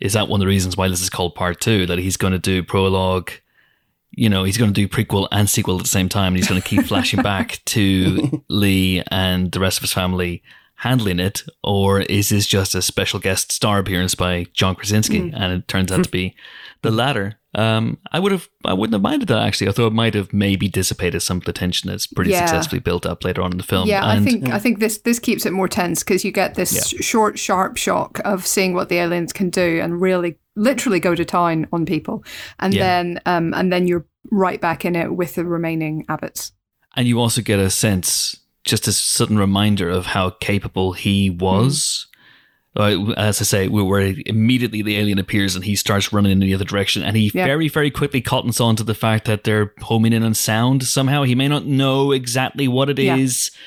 Is 0.01 0.11
that 0.13 0.27
one 0.27 0.41
of 0.41 0.41
the 0.41 0.47
reasons 0.47 0.75
why 0.75 0.89
this 0.89 1.01
is 1.01 1.09
called 1.09 1.33
Part 1.33 1.61
Two? 1.61 1.85
That 1.85 1.97
he's 1.97 2.17
going 2.17 2.33
to 2.33 2.39
do 2.39 2.61
prologue, 2.61 3.31
you 4.11 4.27
know, 4.27 4.43
he's 4.43 4.57
going 4.57 4.73
to 4.73 4.87
do 4.87 4.89
prequel 4.89 5.29
and 5.31 5.49
sequel 5.49 5.77
at 5.77 5.83
the 5.83 5.87
same 5.89 6.09
time, 6.09 6.33
and 6.33 6.37
he's 6.37 6.49
going 6.49 6.61
to 6.61 6.67
keep 6.67 6.85
flashing 6.87 7.21
back 7.21 7.61
to 7.67 8.43
Lee 8.49 9.01
and 9.09 9.49
the 9.49 9.61
rest 9.61 9.77
of 9.77 9.83
his 9.83 9.93
family 9.93 10.43
handling 10.81 11.19
it, 11.19 11.43
or 11.63 12.01
is 12.01 12.29
this 12.29 12.47
just 12.47 12.73
a 12.73 12.81
special 12.81 13.19
guest 13.19 13.51
star 13.51 13.77
appearance 13.77 14.15
by 14.15 14.47
John 14.53 14.73
Krasinski? 14.75 15.31
And 15.33 15.53
it 15.53 15.67
turns 15.67 15.91
out 15.91 16.03
to 16.03 16.09
be 16.09 16.35
the 16.81 16.89
latter. 16.89 17.37
Um, 17.53 17.99
I 18.11 18.17
would 18.19 18.31
have, 18.31 18.49
I 18.65 18.73
wouldn't 18.73 18.93
have 18.93 19.01
minded 19.03 19.27
that 19.27 19.43
actually, 19.43 19.67
although 19.67 19.85
it 19.85 19.93
might 19.93 20.15
have 20.15 20.33
maybe 20.33 20.67
dissipated 20.67 21.21
some 21.21 21.37
of 21.37 21.43
the 21.43 21.53
tension 21.53 21.87
that's 21.89 22.07
pretty 22.07 22.31
Yeah. 22.31 22.39
successfully 22.45 22.79
built 22.79 23.05
up 23.05 23.23
later 23.23 23.43
on 23.43 23.51
in 23.51 23.57
the 23.59 23.63
film. 23.63 23.87
Yeah, 23.87 24.03
I 24.03 24.15
And- 24.15 24.25
think 24.25 24.49
I 24.49 24.57
think 24.57 24.79
this 24.79 24.97
this 24.99 25.19
keeps 25.19 25.45
it 25.45 25.53
more 25.53 25.67
tense 25.67 26.01
because 26.01 26.25
you 26.25 26.31
get 26.31 26.55
this 26.55 26.73
Yeah. 26.73 26.99
short, 27.01 27.37
sharp 27.37 27.77
shock 27.77 28.19
of 28.25 28.47
seeing 28.47 28.73
what 28.73 28.89
the 28.89 28.95
aliens 28.97 29.33
can 29.33 29.49
do 29.51 29.79
and 29.83 30.01
really, 30.01 30.37
literally 30.55 30.99
go 30.99 31.13
to 31.13 31.23
town 31.25 31.67
on 31.71 31.85
people, 31.85 32.23
and 32.59 32.73
Yeah. 32.73 32.85
then 32.87 33.19
um 33.27 33.53
and 33.53 33.71
then 33.71 33.85
you're 33.87 34.05
right 34.31 34.59
back 34.61 34.83
in 34.85 34.95
it 34.95 35.13
with 35.13 35.35
the 35.35 35.45
remaining 35.45 36.05
Abbotts. 36.09 36.53
And 36.95 37.07
you 37.07 37.19
also 37.19 37.41
get 37.41 37.59
a 37.59 37.69
sense, 37.69 38.37
just 38.63 38.87
a 38.87 38.91
sudden 38.91 39.37
reminder 39.37 39.89
of 39.89 40.07
how 40.07 40.29
capable 40.31 40.93
he 40.93 41.29
was. 41.29 42.07
Uh, 42.75 43.11
as 43.17 43.41
I 43.41 43.43
say, 43.43 43.67
we 43.67 43.83
where 43.83 44.13
immediately 44.25 44.81
the 44.81 44.97
alien 44.97 45.19
appears 45.19 45.55
and 45.55 45.65
he 45.65 45.75
starts 45.75 46.13
running 46.13 46.31
in 46.31 46.39
the 46.39 46.53
other 46.53 46.63
direction, 46.63 47.03
and 47.03 47.17
he 47.17 47.29
Yeah. 47.33 47.45
very, 47.45 47.67
very 47.67 47.91
quickly 47.91 48.21
cottons 48.21 48.61
on 48.61 48.77
to 48.77 48.83
the 48.83 48.93
fact 48.93 49.25
that 49.25 49.43
they're 49.43 49.73
homing 49.81 50.13
in 50.13 50.23
on 50.23 50.33
sound 50.35 50.83
somehow. 50.87 51.23
He 51.23 51.35
may 51.35 51.49
not 51.49 51.65
know 51.65 52.11
exactly 52.13 52.69
what 52.69 52.89
it 52.89 52.97
is, 52.97 53.51
Yeah. 53.53 53.59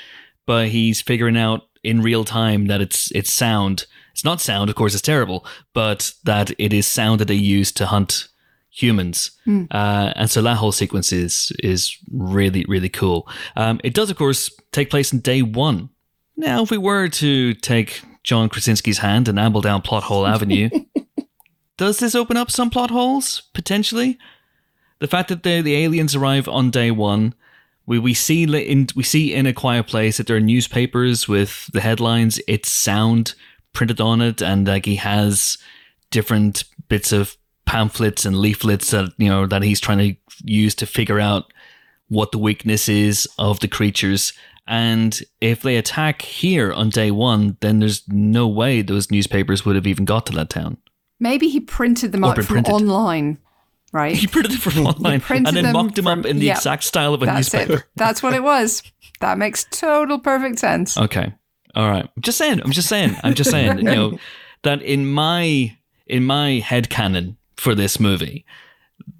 but 0.46 0.68
he's 0.68 1.02
figuring 1.02 1.36
out 1.36 1.66
in 1.82 2.00
real 2.00 2.24
time 2.24 2.66
that 2.68 2.80
it's 2.80 3.10
it's 3.12 3.30
sound. 3.32 3.84
It's 4.12 4.24
not 4.24 4.40
sound, 4.40 4.70
of 4.70 4.76
course, 4.76 4.94
it's 4.94 5.02
terrible, 5.02 5.44
but 5.74 6.12
that 6.24 6.52
it 6.56 6.72
is 6.72 6.86
sound 6.86 7.20
that 7.20 7.28
they 7.28 7.34
use 7.34 7.72
to 7.72 7.84
hunt 7.86 8.28
humans. 8.74 9.30
Hmm. 9.44 9.64
Uh, 9.70 10.12
and 10.16 10.30
so 10.30 10.42
that 10.42 10.56
whole 10.56 10.72
sequence 10.72 11.12
is 11.12 11.52
is 11.62 11.96
really 12.10 12.64
really 12.68 12.88
cool. 12.88 13.28
Um, 13.56 13.80
it 13.84 13.94
does, 13.94 14.10
of 14.10 14.16
course, 14.16 14.50
take 14.72 14.90
place 14.90 15.12
in 15.12 15.20
day 15.20 15.42
one. 15.42 15.90
Now, 16.36 16.62
if 16.62 16.70
we 16.70 16.78
were 16.78 17.08
to 17.08 17.54
take 17.54 18.02
John 18.24 18.48
Krasinski's 18.48 18.98
hand 18.98 19.28
and 19.28 19.38
amble 19.38 19.60
down 19.60 19.82
Plot 19.82 20.02
Hole 20.02 20.26
Avenue, 20.26 20.68
does 21.76 21.98
this 21.98 22.14
open 22.14 22.36
up 22.36 22.50
some 22.50 22.70
plot 22.70 22.90
holes 22.90 23.42
potentially? 23.54 24.18
The 24.98 25.06
fact 25.06 25.28
that 25.28 25.44
the 25.44 25.62
the 25.62 25.76
aliens 25.76 26.14
arrive 26.14 26.48
on 26.48 26.70
day 26.70 26.90
one. 26.90 27.34
We, 27.86 27.98
we 27.98 28.14
see 28.14 28.44
in 28.44 28.88
we 28.96 29.02
see 29.02 29.34
in 29.34 29.46
a 29.46 29.52
quiet 29.52 29.86
place 29.86 30.16
that 30.16 30.26
there 30.26 30.36
are 30.36 30.40
newspapers 30.40 31.28
with 31.28 31.70
the 31.74 31.82
headlines. 31.82 32.40
It's 32.48 32.72
sound 32.72 33.34
printed 33.74 34.00
on 34.00 34.22
it, 34.22 34.40
and 34.40 34.66
like 34.66 34.86
he 34.86 34.96
has 34.96 35.58
different 36.10 36.64
bits 36.88 37.12
of 37.12 37.36
pamphlets 37.74 38.24
and 38.24 38.38
leaflets 38.38 38.92
that 38.92 39.12
you 39.18 39.28
know 39.28 39.46
that 39.46 39.62
he's 39.62 39.80
trying 39.80 39.98
to 39.98 40.14
use 40.44 40.76
to 40.76 40.86
figure 40.86 41.18
out 41.18 41.52
what 42.08 42.30
the 42.30 42.38
weakness 42.38 42.88
is 42.88 43.28
of 43.36 43.58
the 43.58 43.66
creatures. 43.68 44.32
And 44.66 45.20
if 45.40 45.62
they 45.62 45.76
attack 45.76 46.22
here 46.22 46.72
on 46.72 46.88
day 46.90 47.10
one, 47.10 47.56
then 47.60 47.80
there's 47.80 48.04
no 48.08 48.46
way 48.46 48.80
those 48.80 49.10
newspapers 49.10 49.64
would 49.64 49.74
have 49.74 49.88
even 49.88 50.04
got 50.04 50.24
to 50.26 50.32
that 50.34 50.50
town. 50.50 50.76
Maybe 51.18 51.48
he 51.48 51.58
printed 51.58 52.12
them 52.12 52.24
Or 52.24 52.30
out 52.30 52.36
from 52.36 52.46
printed. 52.46 52.72
online, 52.72 53.38
right? 53.92 54.14
He 54.16 54.26
printed 54.28 54.52
it 54.52 54.60
from 54.60 54.86
online 54.92 55.20
and 55.28 55.46
then 55.46 55.64
them 55.64 55.72
mocked 55.72 55.96
them 55.96 56.06
up 56.06 56.24
in 56.24 56.38
the 56.38 56.46
yeah. 56.46 56.56
exact 56.56 56.84
style 56.84 57.12
of 57.12 57.22
a 57.22 57.26
That's 57.26 57.52
newspaper. 57.52 57.80
it. 57.80 57.84
That's 57.96 58.22
what 58.22 58.34
it 58.34 58.42
was. 58.44 58.82
That 59.20 59.36
makes 59.36 59.64
total 59.64 60.20
perfect 60.20 60.60
sense. 60.60 60.96
Okay. 60.96 61.34
All 61.74 61.90
right. 61.90 62.04
I'm 62.16 62.22
just 62.22 62.38
saying. 62.38 62.60
I'm 62.62 62.70
just 62.72 62.88
saying. 62.88 63.16
I'm 63.24 63.34
just 63.34 63.50
saying. 63.50 63.78
you 63.78 63.84
know 63.84 64.18
that 64.62 64.80
in 64.80 65.06
my 65.10 65.76
in 66.06 66.24
my 66.24 66.60
head 66.60 66.88
canon 66.88 67.36
for 67.64 67.74
this 67.74 67.98
movie, 67.98 68.44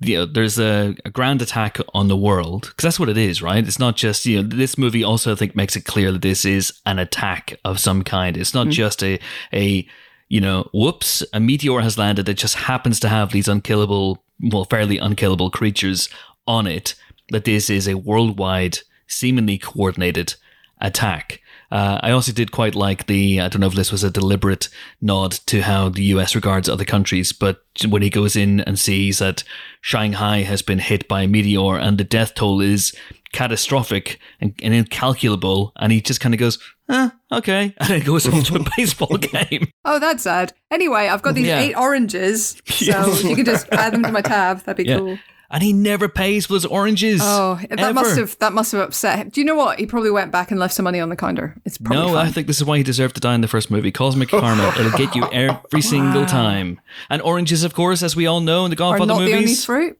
you 0.00 0.18
know, 0.18 0.26
there's 0.26 0.58
a, 0.58 0.94
a 1.04 1.10
grand 1.10 1.42
attack 1.42 1.78
on 1.94 2.08
the 2.08 2.16
world 2.16 2.68
because 2.68 2.82
that's 2.84 3.00
what 3.00 3.08
it 3.08 3.16
is, 3.16 3.42
right? 3.42 3.66
It's 3.66 3.78
not 3.78 3.96
just 3.96 4.24
you 4.26 4.42
know. 4.42 4.48
This 4.48 4.78
movie 4.78 5.02
also 5.02 5.32
I 5.32 5.34
think 5.34 5.56
makes 5.56 5.74
it 5.74 5.84
clear 5.84 6.12
that 6.12 6.22
this 6.22 6.44
is 6.44 6.80
an 6.86 6.98
attack 6.98 7.58
of 7.64 7.80
some 7.80 8.04
kind. 8.04 8.36
It's 8.36 8.54
not 8.54 8.68
mm. 8.68 8.72
just 8.72 9.02
a 9.02 9.18
a 9.52 9.86
you 10.28 10.40
know, 10.40 10.68
whoops, 10.72 11.22
a 11.32 11.40
meteor 11.40 11.80
has 11.80 11.98
landed 11.98 12.26
that 12.26 12.34
just 12.34 12.56
happens 12.56 12.98
to 13.00 13.08
have 13.08 13.30
these 13.30 13.46
unkillable, 13.46 14.24
well, 14.40 14.64
fairly 14.64 14.98
unkillable 14.98 15.50
creatures 15.50 16.08
on 16.46 16.66
it. 16.66 16.94
That 17.30 17.44
this 17.44 17.70
is 17.70 17.88
a 17.88 17.94
worldwide, 17.94 18.78
seemingly 19.06 19.58
coordinated 19.58 20.34
attack. 20.80 21.40
Uh, 21.70 21.98
I 22.02 22.10
also 22.12 22.32
did 22.32 22.52
quite 22.52 22.74
like 22.74 23.06
the, 23.06 23.40
I 23.40 23.48
don't 23.48 23.60
know 23.60 23.66
if 23.66 23.74
this 23.74 23.90
was 23.92 24.04
a 24.04 24.10
deliberate 24.10 24.68
nod 25.00 25.32
to 25.46 25.62
how 25.62 25.88
the 25.88 26.04
US 26.04 26.34
regards 26.34 26.68
other 26.68 26.84
countries, 26.84 27.32
but 27.32 27.62
when 27.88 28.02
he 28.02 28.10
goes 28.10 28.36
in 28.36 28.60
and 28.60 28.78
sees 28.78 29.18
that 29.18 29.42
Shanghai 29.80 30.42
has 30.42 30.62
been 30.62 30.78
hit 30.78 31.08
by 31.08 31.22
a 31.22 31.26
meteor 31.28 31.76
and 31.76 31.98
the 31.98 32.04
death 32.04 32.34
toll 32.34 32.60
is 32.60 32.94
catastrophic 33.32 34.18
and, 34.40 34.54
and 34.62 34.72
incalculable, 34.72 35.72
and 35.76 35.92
he 35.92 36.00
just 36.00 36.20
kind 36.20 36.34
of 36.34 36.38
goes, 36.38 36.58
eh, 36.88 37.10
okay, 37.32 37.74
and 37.78 37.88
then 37.88 38.00
goes 38.02 38.26
off 38.28 38.44
to 38.44 38.56
a 38.56 38.64
baseball 38.76 39.16
game. 39.18 39.68
Oh, 39.86 39.98
that's 39.98 40.22
sad. 40.22 40.54
Anyway, 40.70 41.08
I've 41.08 41.20
got 41.20 41.34
these 41.34 41.46
Yeah. 41.46 41.60
eight 41.60 41.74
oranges, 41.74 42.56
so 42.66 42.84
Yes. 42.86 43.22
you 43.24 43.36
can 43.36 43.44
just 43.44 43.68
add 43.70 43.92
them 43.92 44.02
to 44.04 44.10
my 44.12 44.22
tab. 44.22 44.60
That'd 44.60 44.82
be 44.82 44.90
Yeah. 44.90 44.96
cool. 44.98 45.18
And 45.54 45.62
he 45.62 45.72
never 45.72 46.08
pays 46.08 46.46
for 46.46 46.54
those 46.54 46.66
oranges. 46.66 47.20
Oh, 47.22 47.60
that 47.70 47.78
ever. 47.78 47.92
must 47.94 48.18
have 48.18 48.36
that 48.40 48.52
must 48.52 48.72
have 48.72 48.80
upset 48.80 49.18
him. 49.20 49.28
Do 49.28 49.40
you 49.40 49.44
know 49.46 49.54
what? 49.54 49.78
He 49.78 49.86
probably 49.86 50.10
went 50.10 50.32
back 50.32 50.50
and 50.50 50.58
left 50.58 50.74
some 50.74 50.82
money 50.82 50.98
on 50.98 51.10
the 51.10 51.16
counter. 51.16 51.56
It's 51.64 51.78
probably 51.78 51.96
No, 52.08 52.14
fine. 52.14 52.26
I 52.26 52.30
think 52.32 52.48
this 52.48 52.56
is 52.58 52.64
why 52.64 52.76
he 52.78 52.82
deserved 52.82 53.14
to 53.14 53.20
die 53.20 53.36
in 53.36 53.40
the 53.40 53.46
first 53.46 53.70
movie. 53.70 53.92
Cosmic 53.92 54.30
karma. 54.30 54.74
It'll 54.78 54.90
get 54.98 55.14
you 55.14 55.30
every 55.32 55.80
single 55.80 56.26
time. 56.26 56.80
And 57.08 57.22
oranges, 57.22 57.62
of 57.62 57.72
course, 57.72 58.02
as 58.02 58.16
we 58.16 58.26
all 58.26 58.40
know 58.40 58.64
in 58.64 58.70
the 58.70 58.76
Godfather 58.76 59.04
are 59.04 59.06
Godfather 59.06 59.20
not 59.22 59.26
the 59.26 59.32
only 59.32 59.44
movies. 59.46 59.64
fruit. 59.64 59.98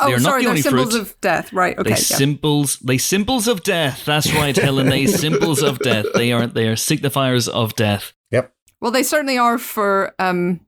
Oh, 0.00 0.06
They 0.06 0.12
are 0.12 0.16
not 0.20 0.22
sorry, 0.22 0.40
the 0.40 0.44
they're 0.44 0.50
only 0.50 0.62
symbols 0.62 0.90
fruit. 0.92 1.00
of 1.00 1.20
death. 1.22 1.52
Right. 1.54 1.78
Okay. 1.78 1.82
They 1.84 1.90
yeah. 1.90 1.96
symbols, 1.96 2.78
they 2.80 2.98
symbols 2.98 3.48
of 3.48 3.62
death. 3.62 4.04
That's 4.04 4.30
right, 4.34 4.54
Helen. 4.56 4.90
They 4.90 5.06
symbols 5.24 5.62
of 5.62 5.78
death. 5.78 6.04
They 6.14 6.30
are 6.32 6.46
they 6.46 6.68
are 6.68 6.74
signifiers 6.74 7.48
of 7.48 7.74
death. 7.74 8.12
Yep. 8.32 8.52
well, 8.82 8.90
they 8.90 9.02
certainly 9.02 9.38
are 9.38 9.56
for 9.56 10.14
um 10.18 10.60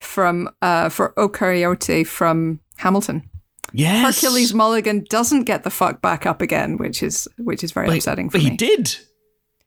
from 0.00 0.48
uh 0.62 0.88
for 0.88 1.18
O'Cariote 1.18 2.06
from 2.06 2.60
Hamilton. 2.76 3.28
Yes, 3.72 4.20
Hercules 4.22 4.52
Mulligan 4.54 5.04
doesn't 5.08 5.44
get 5.44 5.62
the 5.64 5.70
fuck 5.70 6.00
back 6.02 6.26
up 6.26 6.42
again, 6.42 6.76
which 6.76 7.02
is 7.02 7.28
which 7.38 7.62
is 7.64 7.72
very 7.72 7.86
But, 7.88 7.96
upsetting 7.96 8.28
for 8.30 8.38
but 8.38 8.44
me. 8.44 8.50
But 8.50 8.60
he 8.60 8.66
did. 8.76 8.96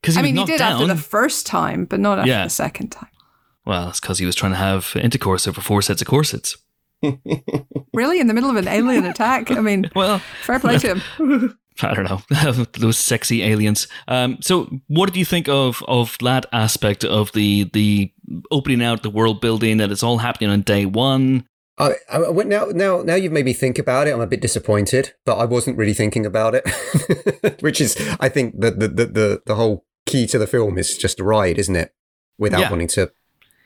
Because 0.01 0.15
he 0.15 0.19
I 0.19 0.23
mean, 0.23 0.35
he 0.35 0.45
did 0.45 0.59
down. 0.59 0.73
after 0.73 0.87
the 0.87 0.95
first 0.95 1.45
time, 1.47 1.85
but 1.85 1.99
not 1.99 2.19
after 2.19 2.29
Yeah. 2.29 2.43
the 2.43 2.49
second 2.49 2.89
time. 2.89 3.09
well, 3.65 3.89
it's 3.89 3.99
because 3.99 4.19
he 4.19 4.25
was 4.25 4.35
trying 4.35 4.51
to 4.51 4.57
have 4.57 4.91
intercourse 4.95 5.47
over 5.47 5.61
four 5.61 5.81
sets 5.81 6.01
of 6.01 6.07
corsets. 6.07 6.55
Really, 7.93 8.19
in 8.19 8.27
the 8.27 8.33
middle 8.33 8.49
of 8.49 8.57
an 8.57 8.67
alien 8.67 9.05
attack? 9.05 9.51
I 9.51 9.61
mean, 9.61 9.89
Well, 9.95 10.19
fair 10.43 10.59
play 10.59 10.77
to 10.79 10.95
him. 10.95 11.57
I 11.81 11.93
don't 11.93 12.03
know 12.09 12.65
those 12.73 12.97
sexy 12.97 13.41
aliens. 13.43 13.87
Um, 14.07 14.37
so, 14.41 14.69
what 14.87 15.05
did 15.07 15.17
you 15.17 15.25
think 15.25 15.47
of 15.49 15.81
of 15.87 16.17
that 16.21 16.45
aspect 16.51 17.03
of 17.05 17.31
the 17.31 17.69
the 17.73 18.11
opening 18.51 18.81
out, 18.83 19.01
the 19.03 19.09
world 19.09 19.39
building, 19.41 19.77
that 19.77 19.91
it's 19.91 20.03
all 20.03 20.17
happening 20.19 20.49
on 20.49 20.61
day 20.61 20.85
one? 20.85 21.45
I, 21.77 21.95
I, 22.09 22.17
I- 22.23 22.43
now, 22.43 22.65
now, 22.67 23.01
now 23.01 23.15
you've 23.15 23.31
made 23.33 23.45
me 23.45 23.53
think 23.53 23.77
about 23.77 24.07
it. 24.07 24.13
I'm 24.13 24.21
a 24.21 24.27
bit 24.27 24.41
disappointed, 24.41 25.13
but 25.25 25.35
I 25.37 25.45
wasn't 25.45 25.77
really 25.77 25.93
thinking 25.93 26.25
about 26.25 26.55
it, 26.55 26.63
which 27.61 27.81
is, 27.81 27.95
I 28.19 28.29
think, 28.29 28.59
the, 28.59 28.71
the 28.71 28.87
the 28.87 29.05
the 29.05 29.41
the 29.45 29.55
whole 29.55 29.85
key 30.05 30.25
to 30.27 30.37
the 30.39 30.47
film 30.47 30.77
is 30.77 30.97
just 30.97 31.19
a 31.19 31.23
ride, 31.23 31.57
isn't 31.57 31.75
it? 31.75 31.93
Without 32.37 32.61
Yeah. 32.61 32.69
wanting 32.69 32.87
to 32.89 33.11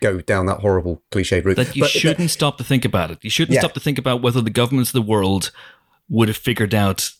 go 0.02 0.22
down 0.22 0.46
that 0.48 0.60
horrible 0.62 1.04
cliched 1.12 1.44
route. 1.46 1.58
That 1.58 1.76
you 1.76 1.82
But- 1.84 1.96
uh, 1.96 2.00
shouldn't 2.00 2.32
stop 2.32 2.58
to 2.58 2.64
think 2.64 2.86
about 2.86 3.12
it. 3.12 3.20
You 3.22 3.30
shouldn't 3.30 3.54
Yeah. 3.56 3.60
stop 3.62 3.74
to 3.74 3.80
think 3.80 3.98
about 3.98 4.22
whether 4.22 4.42
the 4.42 4.50
governments 4.50 4.90
of 4.92 4.94
the 4.94 5.02
world 5.02 5.52
would 6.08 6.30
have 6.30 6.38
figured 6.38 6.74
out 6.74 7.12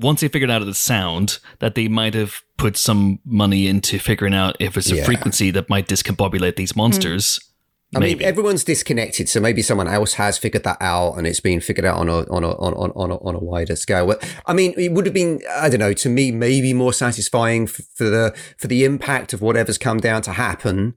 once 0.00 0.20
they 0.20 0.28
figured 0.28 0.50
out 0.50 0.64
the 0.64 0.74
sound 0.74 1.38
that 1.60 1.76
they 1.76 1.86
might 1.86 2.12
have 2.14 2.42
put 2.56 2.76
some 2.76 3.20
money 3.24 3.68
into 3.68 3.98
figuring 4.00 4.34
out 4.34 4.56
if 4.58 4.76
it's 4.76 4.90
a 4.90 4.96
Yeah. 4.96 5.04
frequency 5.04 5.52
that 5.52 5.68
might 5.70 5.86
discombobulate 5.86 6.56
these 6.56 6.74
monsters. 6.74 7.38
I 7.94 8.00
mean, 8.00 8.22
everyone's 8.22 8.64
disconnected, 8.64 9.30
so 9.30 9.40
maybe 9.40 9.62
someone 9.62 9.88
else 9.88 10.14
has 10.14 10.36
figured 10.36 10.64
that 10.64 10.76
out, 10.80 11.14
and 11.14 11.26
it's 11.26 11.40
been 11.40 11.60
figured 11.60 11.86
out 11.86 11.96
on 11.96 12.08
a 12.08 12.18
on 12.30 12.44
a 12.44 12.50
on 12.50 12.74
on 12.74 12.90
on 12.90 13.10
a, 13.10 13.16
on 13.16 13.34
a 13.34 13.38
wider 13.38 13.76
scale. 13.76 14.06
Well, 14.06 14.18
I 14.44 14.52
mean, 14.52 14.74
it 14.76 14.92
would 14.92 15.06
have 15.06 15.14
been, 15.14 15.40
I 15.50 15.70
don't 15.70 15.80
know, 15.80 15.94
to 15.94 16.08
me, 16.10 16.30
maybe 16.30 16.74
more 16.74 16.92
satisfying 16.92 17.66
for, 17.66 17.82
for 17.94 18.04
the 18.04 18.36
for 18.58 18.66
the 18.66 18.84
impact 18.84 19.32
of 19.32 19.40
whatever's 19.40 19.78
come 19.78 20.00
down 20.00 20.20
to 20.22 20.32
happen, 20.32 20.96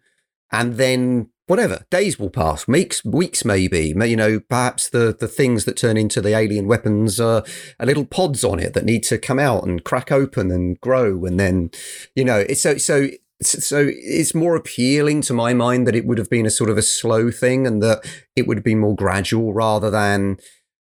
and 0.52 0.76
then 0.76 1.30
whatever 1.48 1.86
days 1.90 2.20
will 2.20 2.30
pass, 2.30 2.68
weeks, 2.68 3.04
weeks 3.06 3.46
maybe. 3.46 3.94
You 3.98 4.16
know, 4.18 4.40
perhaps 4.42 4.90
the 4.90 5.16
the 5.18 5.30
things 5.30 5.64
that 5.66 5.78
turn 5.78 5.96
into 5.96 6.20
the 6.20 6.36
alien 6.36 6.68
weapons 6.68 7.22
are, 7.22 7.44
are 7.80 7.86
little 7.86 8.06
pods 8.06 8.44
on 8.44 8.60
it 8.60 8.74
that 8.74 8.84
need 8.84 9.04
to 9.04 9.18
come 9.18 9.40
out 9.40 9.64
and 9.64 9.84
crack 9.86 10.12
open 10.12 10.52
and 10.52 10.80
grow, 10.82 11.24
and 11.24 11.40
then, 11.40 11.72
you 12.16 12.26
know, 12.26 12.40
it's 12.50 12.62
so 12.62 12.76
so 12.76 13.08
so 13.42 13.90
it's 13.90 14.36
more 14.36 14.56
appealing 14.56 15.22
to 15.22 15.34
my 15.34 15.54
mind 15.54 15.88
that 15.88 15.96
it 15.96 16.06
would 16.06 16.18
have 16.18 16.30
been 16.30 16.46
a 16.46 16.52
sort 16.52 16.70
of 16.70 16.78
a 16.78 16.82
slow 16.82 17.32
thing 17.32 17.66
and 17.66 17.82
that 17.82 18.06
it 18.36 18.48
would 18.48 18.58
have 18.58 18.64
been 18.64 18.80
more 18.80 18.96
gradual 18.96 19.54
rather 19.54 19.90
than 19.90 20.38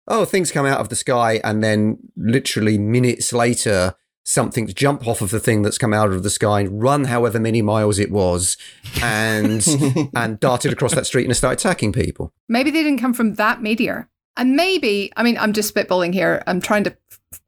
oh 0.08 0.26
things 0.26 0.52
come 0.52 0.66
out 0.66 0.80
of 0.80 0.90
the 0.90 0.96
sky 0.96 1.40
and 1.44 1.64
then 1.64 1.98
literally 2.16 2.78
minutes 2.78 3.34
later 3.34 3.96
something 4.24 4.68
jump 4.68 5.08
off 5.08 5.22
of 5.22 5.30
the 5.30 5.40
thing 5.40 5.62
that's 5.62 5.78
come 5.78 5.94
out 5.94 6.12
of 6.12 6.24
the 6.24 6.30
sky 6.30 6.66
run 6.66 7.06
however 7.06 7.40
many 7.40 7.62
miles 7.62 8.00
it 8.00 8.12
was 8.12 8.58
and 9.04 9.68
and 10.16 10.40
darted 10.40 10.74
across 10.74 10.96
that 10.96 11.06
street 11.06 11.26
and 11.26 11.36
start 11.36 11.60
attacking 11.60 11.92
people 11.92 12.34
Maybe 12.48 12.72
they 12.72 12.84
didn't 12.84 13.00
come 13.00 13.14
from 13.14 13.36
that 13.36 13.62
meteor. 13.62 14.10
And 14.38 14.56
maybe, 14.56 15.12
I 15.16 15.24
mean, 15.24 15.38
I'm 15.38 15.54
just 15.54 15.74
spitballing 15.74 16.14
here. 16.14 16.44
I'm 16.46 16.62
trying 16.62 16.84
to, 16.84 16.96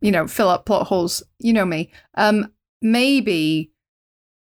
you 0.01 0.11
know, 0.11 0.27
fill 0.27 0.49
up 0.49 0.65
plot 0.65 0.87
holes. 0.87 1.21
You 1.39 1.53
know 1.53 1.65
me. 1.65 1.91
Um, 2.15 2.51
maybe 2.81 3.71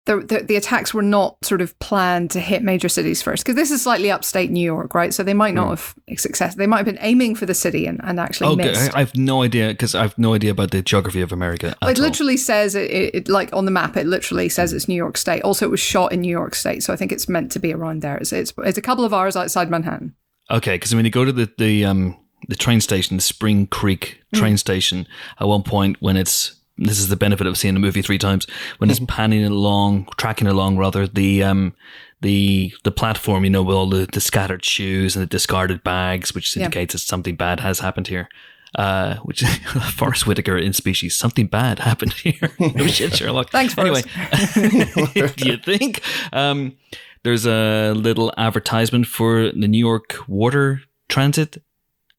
the, 0.08 0.18
the, 0.18 0.40
the 0.44 0.56
attacks 0.56 0.94
were 0.94 1.04
not 1.04 1.38
sort 1.46 1.62
of 1.62 1.78
planned 1.78 2.32
to 2.32 2.40
hit 2.40 2.64
major 2.64 2.90
cities 2.90 3.22
first, 3.22 3.44
because 3.46 3.56
this 3.56 3.70
is 3.70 3.84
slightly 3.84 4.10
upstate 4.10 4.50
New 4.50 4.64
York, 4.64 4.96
right? 4.96 5.14
So 5.14 5.22
they 5.22 5.36
might 5.36 5.54
not 5.54 5.66
Hmm. 5.66 5.70
have 5.70 5.96
success. 6.18 6.56
They 6.56 6.66
might 6.66 6.78
have 6.78 6.86
been 6.86 6.98
aiming 7.02 7.36
for 7.36 7.46
the 7.46 7.54
city 7.54 7.86
and, 7.86 8.02
and 8.04 8.20
actually 8.20 8.56
missed. 8.56 8.96
I, 8.96 8.98
I 8.98 9.00
have 9.00 9.16
no 9.16 9.44
idea 9.44 9.68
because 9.68 9.94
I 9.94 10.02
have 10.02 10.18
no 10.18 10.34
idea 10.34 10.50
about 10.52 10.72
the 10.72 10.82
geography 10.82 11.22
of 11.22 11.32
America. 11.32 11.76
Well, 11.82 11.92
it 11.92 12.00
all. 12.00 12.06
literally 12.06 12.38
says 12.38 12.74
it, 12.74 12.90
it, 12.92 13.30
like 13.30 13.54
on 13.54 13.66
the 13.66 13.72
map. 13.72 13.96
It 13.96 14.08
literally 14.08 14.50
says 14.50 14.74
it's 14.74 14.88
New 14.88 14.96
York 14.96 15.18
State. 15.18 15.44
Also, 15.44 15.66
it 15.66 15.70
was 15.70 15.80
shot 15.80 16.12
in 16.12 16.22
New 16.22 16.32
York 16.32 16.56
State, 16.56 16.82
so 16.84 16.94
I 16.94 16.96
think 16.96 17.12
it's 17.12 17.30
meant 17.30 17.52
to 17.52 17.60
be 17.60 17.74
around 17.74 18.02
there. 18.02 18.18
It's 18.18 18.34
it's, 18.34 18.54
it's 18.66 18.78
a 18.78 18.82
couple 18.82 19.06
of 19.06 19.14
hours 19.14 19.36
outside 19.36 19.70
Manhattan. 19.70 20.16
Okay, 20.50 20.76
because 20.76 20.96
when 20.96 21.06
you 21.06 21.12
go 21.12 21.26
to 21.26 21.32
the 21.32 21.52
the 21.58 21.86
um 21.86 22.16
the 22.48 22.56
train 22.56 22.80
station, 22.82 23.18
the 23.18 23.22
Spring 23.24 23.68
Creek 23.68 24.22
train 24.34 24.58
station, 24.58 25.06
at 25.40 25.48
one 25.48 25.64
point 25.64 25.98
when 26.00 26.16
it's 26.16 26.57
this 26.78 27.00
is 27.00 27.08
the 27.10 27.16
benefit 27.16 27.48
of 27.48 27.58
seeing 27.58 27.74
the 27.74 27.80
movie 27.80 28.02
three 28.02 28.18
times 28.18 28.46
when 28.78 28.90
it's 28.90 29.00
panning 29.08 29.44
along, 29.46 30.08
tracking 30.18 30.48
along 30.48 30.78
rather 30.78 31.08
the 31.08 31.44
um 31.44 31.74
the 32.22 32.74
the 32.84 32.92
platform, 32.92 33.44
you 33.44 33.50
know, 33.50 33.64
with 33.64 33.76
all 33.76 33.88
the, 33.90 34.08
the 34.12 34.20
scattered 34.22 34.64
shoes 34.66 35.16
and 35.16 35.22
the 35.24 35.28
discarded 35.28 35.84
bags, 35.84 36.34
which 36.36 36.56
Yeah. 36.56 36.64
indicates 36.66 36.94
that 36.94 37.00
something 37.00 37.36
bad 37.36 37.60
has 37.62 37.80
happened 37.80 38.08
here. 38.08 38.30
Uh, 38.76 39.16
which 39.24 39.42
Forest 39.96 40.28
Whitaker 40.28 40.58
in 40.58 40.74
Species, 40.74 41.16
something 41.16 41.48
bad 41.48 41.80
happened 41.80 42.14
here. 42.14 42.52
no 42.60 42.86
shit, 42.88 43.16
Sherlock. 43.16 43.50
Thanks, 43.50 43.78
Anyway, 43.78 44.02
Forest. 44.02 45.36
do 45.38 45.50
you 45.50 45.58
think? 45.58 46.02
Um, 46.34 46.76
there's 47.24 47.46
a 47.48 47.94
little 47.94 48.34
advertisement 48.38 49.08
for 49.08 49.52
the 49.52 49.68
New 49.68 49.80
York 49.80 50.18
Water 50.28 50.82
Transit, 51.10 51.58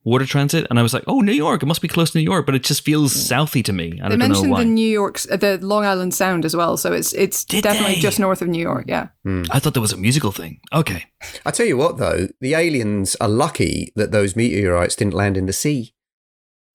Water 0.09 0.27
Transit, 0.27 0.67
and 0.71 0.79
I 0.79 0.83
was 0.83 0.93
like, 0.95 1.05
"Oh, 1.07 1.21
New 1.21 1.33
York! 1.33 1.63
It 1.63 1.67
must 1.67 1.83
be 1.83 1.89
close 1.89 2.11
to 2.13 2.19
New 2.19 2.25
York," 2.25 2.47
but 2.47 2.55
it 2.55 2.65
just 2.65 2.83
feels 2.85 3.13
southy 3.15 3.63
to 3.65 3.73
me. 3.73 3.87
I 4.03 4.09
They 4.09 4.17
don't 4.17 4.19
know 4.19 4.29
mentioned 4.29 4.51
why. 4.51 4.59
the 4.61 4.65
New 4.81 4.89
York, 5.01 5.21
uh, 5.31 5.37
the 5.37 5.59
Long 5.59 5.85
Island 5.85 6.15
Sound 6.15 6.45
as 6.45 6.55
well, 6.57 6.77
so 6.77 6.93
it's 6.93 7.13
it's 7.13 7.45
Did 7.45 7.63
definitely 7.65 7.97
they? 7.97 8.01
just 8.01 8.19
north 8.19 8.41
of 8.43 8.49
New 8.49 8.63
York. 8.63 8.85
Yeah, 8.89 9.09
I 9.51 9.59
thought 9.59 9.75
there 9.75 9.83
was 9.89 9.93
a 9.93 9.97
musical 9.99 10.33
thing. 10.33 10.61
Okay, 10.73 11.05
i 11.47 11.51
tell 11.51 11.67
you 11.67 11.77
what 11.77 11.99
though 11.99 12.29
the 12.41 12.55
aliens 12.55 13.17
are 13.21 13.29
lucky 13.29 13.93
that 13.97 14.11
those 14.13 14.35
meteorites 14.37 14.97
didn't 14.97 15.15
land 15.15 15.37
in 15.37 15.47
the 15.47 15.53
sea 15.53 15.95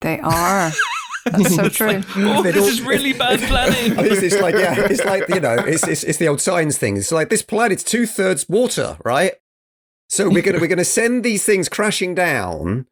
they 0.00 0.20
are. 0.20 0.70
That's 1.24 1.54
so 1.56 1.68
true. 1.70 2.02
oh, 2.16 2.42
this 2.42 2.56
all- 2.58 2.64
is 2.68 2.82
really 2.82 3.14
bad 3.14 3.40
planning. 3.40 3.98
It's, 4.06 4.20
it's 4.22 4.38
like 4.42 4.54
yeah, 4.54 4.74
it's 4.90 5.02
like 5.04 5.26
you 5.30 5.40
know, 5.40 5.54
it's 5.54 5.86
it's, 5.88 6.04
it's 6.04 6.18
the 6.18 6.28
old 6.28 6.40
science 6.42 6.76
thing. 6.76 6.98
It's 6.98 7.10
like 7.10 7.30
this 7.30 7.40
planet's 7.42 7.82
two 7.82 8.04
thirds 8.06 8.46
water, 8.48 8.98
right? 9.04 9.32
So 10.10 10.28
we're 10.28 10.42
gonna 10.42 10.58
we're 10.60 10.66
gonna 10.68 10.84
send 10.84 11.24
these 11.24 11.42
things 11.44 11.70
crashing 11.70 12.14
down. 12.14 12.86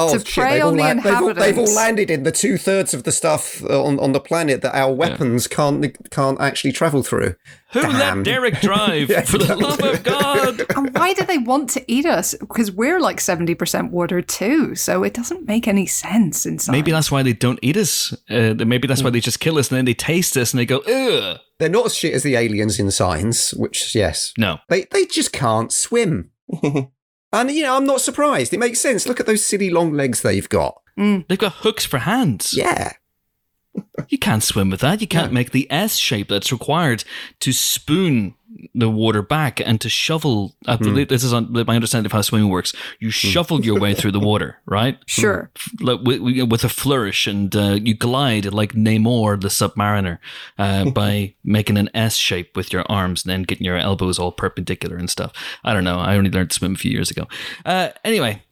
Oh, 0.00 0.16
To 0.16 0.24
shit, 0.24 0.32
prey 0.44 0.52
they've 0.54 0.62
all 0.64 0.80
on 0.80 0.96
the 0.96 1.02
they've, 1.02 1.20
all, 1.20 1.34
they've 1.34 1.58
all 1.58 1.74
landed 1.74 2.08
in 2.08 2.22
the 2.22 2.30
two 2.30 2.56
thirds 2.56 2.94
of 2.94 3.02
the 3.02 3.10
stuff 3.10 3.64
uh, 3.64 3.82
on, 3.82 3.98
on 3.98 4.12
the 4.12 4.20
planet 4.20 4.62
that 4.62 4.72
our 4.76 4.94
weapons 4.94 5.48
can't 5.48 5.84
can't 6.10 6.40
actually 6.40 6.70
travel 6.70 7.02
through. 7.02 7.34
Who 7.72 7.82
Damn. 7.82 8.18
let 8.18 8.24
Derek 8.24 8.60
drive? 8.60 9.10
Yeah, 9.10 9.22
for 9.22 9.38
the 9.38 9.56
love 9.56 9.82
of 9.82 10.04
God! 10.04 10.64
and 10.76 10.94
why 10.96 11.14
do 11.14 11.24
they 11.24 11.38
want 11.38 11.70
to 11.70 11.84
eat 11.92 12.06
us? 12.06 12.34
Because 12.38 12.70
we're 12.70 13.00
like 13.00 13.20
seventy 13.20 13.56
percent 13.56 13.90
water 13.90 14.22
too, 14.22 14.76
so 14.76 15.02
it 15.02 15.14
doesn't 15.14 15.48
make 15.48 15.66
any 15.66 15.86
sense 15.86 16.46
inside. 16.46 16.70
Maybe 16.72 16.92
that's 16.92 17.10
why 17.10 17.24
they 17.24 17.32
don't 17.32 17.58
eat 17.60 17.76
us. 17.76 18.12
Uh, 18.30 18.54
maybe 18.56 18.86
that's 18.86 19.02
why 19.02 19.10
they 19.10 19.20
just 19.20 19.40
kill 19.40 19.58
us 19.58 19.68
and 19.68 19.78
then 19.78 19.84
they 19.84 19.94
taste 19.94 20.36
us 20.36 20.52
and 20.52 20.60
they 20.60 20.66
go, 20.66 20.78
"Ugh." 20.78 21.40
They're 21.58 21.68
not 21.68 21.86
as 21.86 21.96
shit 21.96 22.14
as 22.14 22.22
the 22.22 22.36
aliens 22.36 22.78
in 22.78 22.92
Signs, 22.92 23.50
which 23.50 23.96
yes, 23.96 24.32
No, 24.38 24.58
they 24.68 24.86
they 24.92 25.06
just 25.06 25.32
can't 25.32 25.72
swim. 25.72 26.30
And 27.32 27.50
you 27.50 27.62
know, 27.62 27.76
I'm 27.76 27.86
not 27.86 28.00
surprised. 28.00 28.52
It 28.52 28.58
makes 28.58 28.80
sense. 28.80 29.06
Look 29.06 29.20
at 29.20 29.26
those 29.26 29.44
silly 29.44 29.70
long 29.70 29.92
legs 29.92 30.22
they've 30.22 30.48
got. 30.48 30.80
Mm. 30.98 31.26
they've 31.28 31.38
got 31.38 31.52
hooks 31.52 31.84
for 31.84 31.98
hands. 31.98 32.54
Yeah. 32.56 32.94
You 34.08 34.18
can't 34.18 34.42
swim 34.42 34.70
with 34.70 34.80
that. 34.80 35.00
You 35.00 35.06
can't 35.06 35.32
make 35.32 35.52
the 35.52 35.70
S 35.70 35.96
shape 35.96 36.28
that's 36.28 36.50
required 36.50 37.04
to 37.40 37.52
spoon 37.52 38.34
the 38.74 38.90
water 38.90 39.22
back 39.22 39.60
and 39.60 39.80
to 39.80 39.88
shovel. 39.88 40.56
I 40.66 40.76
believe 40.76 41.08
this 41.08 41.24
is 41.24 41.32
on, 41.32 41.52
my 41.52 41.74
understanding 41.74 42.06
of 42.06 42.12
how 42.12 42.22
swimming 42.22 42.48
works. 42.48 42.74
You 42.98 43.10
shovel 43.10 43.64
your 43.64 43.78
way 43.78 43.94
through 43.94 44.12
the 44.12 44.20
water, 44.20 44.58
right? 44.66 44.98
Sure. 45.06 45.50
Like 45.80 46.00
with, 46.02 46.20
with 46.20 46.64
a 46.64 46.68
flourish, 46.68 47.26
and 47.26 47.54
uh, 47.54 47.78
you 47.80 47.94
glide 47.94 48.52
like 48.52 48.72
Namor 48.72 49.40
the 49.40 49.48
Submariner 49.48 50.18
uh, 50.58 50.90
by 50.90 51.34
making 51.44 51.76
an 51.78 51.90
S 51.94 52.16
shape 52.16 52.56
with 52.56 52.72
your 52.72 52.84
arms 52.90 53.24
and 53.24 53.30
then 53.30 53.42
getting 53.42 53.64
your 53.64 53.76
elbows 53.76 54.18
all 54.18 54.32
perpendicular 54.32 54.96
and 54.96 55.10
stuff. 55.10 55.32
I 55.64 55.72
don't 55.72 55.84
know. 55.84 55.98
I 55.98 56.16
only 56.16 56.30
learned 56.30 56.50
to 56.50 56.54
swim 56.54 56.74
a 56.74 56.78
few 56.78 56.90
years 56.90 57.10
ago. 57.10 57.26
Uh, 57.64 57.90
anyway, 58.04 58.42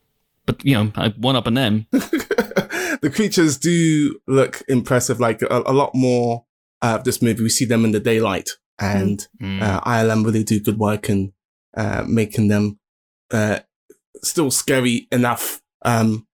but 0.47 0.65
you 0.65 0.75
know, 0.75 0.93
I 0.95 1.09
one 1.11 1.37
up 1.37 1.47
on 1.47 1.55
them. 1.55 1.87
the 1.91 3.13
creatures 3.15 3.59
do 3.59 4.19
look 4.27 4.63
impressive. 4.69 5.21
Like 5.21 5.43
a, 5.43 5.63
a 5.67 5.73
lot 5.73 5.95
more 5.95 6.45
uh, 6.81 6.97
of 6.99 7.05
this 7.05 7.21
movie, 7.21 7.43
we 7.43 7.49
see 7.49 7.65
them 7.65 7.85
in 7.85 7.93
the 7.93 8.01
daylight, 8.01 8.51
and 8.79 9.27
Mm. 9.41 9.63
uh, 9.63 9.81
ILM 9.81 10.25
really 10.25 10.45
do 10.45 10.61
good 10.61 10.79
work 10.79 11.09
in 11.09 11.33
uh, 11.77 12.05
making 12.07 12.49
them 12.49 12.79
uh, 13.31 13.61
still 14.23 14.51
scary 14.51 15.07
enough, 15.13 15.61
um, 15.85 16.27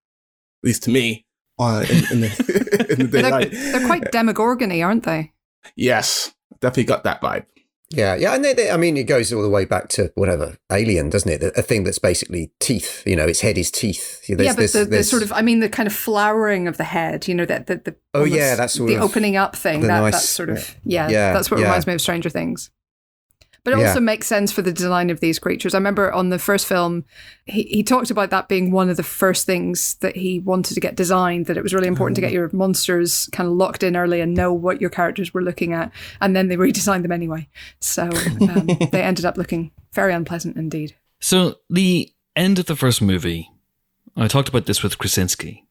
at 0.62 0.66
least 0.68 0.82
to 0.84 0.90
me, 0.90 1.26
uh, 1.59 1.84
in, 1.88 1.97
in 2.12 2.20
the, 2.22 2.86
in 2.90 2.99
the 2.99 3.05
They're, 3.07 3.22
daylight. 3.22 3.51
they're 3.53 3.86
quite 3.86 4.05
demogorgony, 4.12 4.84
aren't 4.84 5.05
they? 5.05 5.32
Yes, 5.76 6.32
definitely 6.61 6.84
got 6.84 7.05
that 7.05 7.20
vibe. 7.20 7.47
Yeah, 7.93 8.14
yeah, 8.16 8.34
and 8.34 8.45
they, 8.45 8.55
they, 8.55 8.70
I 8.70 8.76
mean, 8.76 8.97
it 8.97 9.05
goes 9.05 9.32
all 9.32 9.43
the 9.43 9.49
way 9.49 9.64
back 9.64 9.88
to 9.90 10.11
whatever 10.14 10.57
Alien, 10.70 11.11
doesn't 11.11 11.30
it? 11.30 11.43
A 11.57 11.62
thing 11.62 11.84
that's 11.84 11.99
basically 11.99 12.51
teeth. 12.61 13.03
You 13.07 13.16
know, 13.16 13.26
its 13.26 13.40
head 13.40 13.59
is 13.59 13.70
teeth. 13.70 14.26
There's, 14.26 14.40
yeah, 14.40 14.53
but 14.53 14.57
there's- 14.57 14.72
the, 14.72 14.84
the 14.86 15.05
sort 15.05 15.22
of, 15.22 15.32
I 15.32 15.43
mean, 15.43 15.61
the 15.61 15.68
kind 15.68 15.86
of 15.86 15.93
flowering 15.95 16.68
of 16.68 16.76
the 16.78 16.84
head, 16.84 17.28
you 17.28 17.34
know, 17.34 17.45
that 17.45 17.66
the, 17.66 17.76
the 17.76 17.97
Oh, 18.14 18.24
yeah, 18.24 18.55
that's 18.57 18.74
the 18.74 18.97
opening 18.99 19.36
up 19.36 19.55
thing. 19.57 19.82
That 19.82 20.01
nice- 20.01 20.12
that's 20.14 20.28
sort 20.28 20.49
of 20.51 20.76
yeah, 20.84 21.09
yeah, 21.09 21.32
that's 21.32 21.51
what 21.51 21.61
yeah. 21.61 21.66
reminds 21.66 21.86
me 21.86 21.95
of 21.95 22.01
Stranger 22.01 22.30
Things. 22.30 22.70
But 23.65 23.75
it 23.75 23.79
Yeah. 23.79 23.89
also 23.89 24.01
makes 24.01 24.27
sense 24.27 24.51
for 24.51 24.61
the 24.61 24.73
design 24.73 25.09
of 25.09 25.21
these 25.21 25.39
creatures. 25.39 25.73
I 25.73 25.79
remember 25.79 26.13
on 26.13 26.31
the 26.31 26.39
first 26.39 26.67
film, 26.67 27.05
he, 27.47 27.63
he 27.63 27.83
talked 27.85 28.11
about 28.11 28.31
that 28.31 28.49
being 28.49 28.73
one 28.73 28.91
of 28.91 28.97
the 28.97 29.05
first 29.05 29.47
things 29.47 29.95
that 30.01 30.17
he 30.17 30.41
wanted 30.41 30.75
to 30.75 30.81
get 30.81 30.97
designed, 30.97 31.47
that 31.47 31.57
it 31.57 31.63
was 31.63 31.73
really 31.73 31.87
important 31.87 32.17
to 32.17 32.21
get 32.21 32.33
your 32.33 32.51
monsters 32.53 33.29
kind 33.31 33.49
of 33.49 33.55
locked 33.55 33.85
in 33.85 33.97
early 33.97 34.21
and 34.21 34.35
know 34.35 34.53
what 34.53 34.81
your 34.81 34.91
characters 34.91 35.33
were 35.33 35.43
looking 35.43 35.73
at. 35.73 35.93
And 36.21 36.35
then 36.35 36.49
they 36.49 36.57
redesigned 36.57 37.03
them 37.03 37.13
anyway. 37.13 37.49
So 37.79 38.11
um, 38.41 38.67
they 38.91 39.03
ended 39.03 39.25
up 39.25 39.37
looking 39.37 39.71
very 39.93 40.13
unpleasant 40.13 40.57
indeed. 40.57 40.97
So 41.21 41.57
the 41.71 42.13
end 42.35 42.59
of 42.59 42.67
the 42.67 42.75
first 42.75 43.01
movie, 43.01 43.49
I 44.17 44.27
talked 44.27 44.49
about 44.49 44.67
this 44.67 44.83
with 44.83 44.99
Krasinski. 44.99 45.67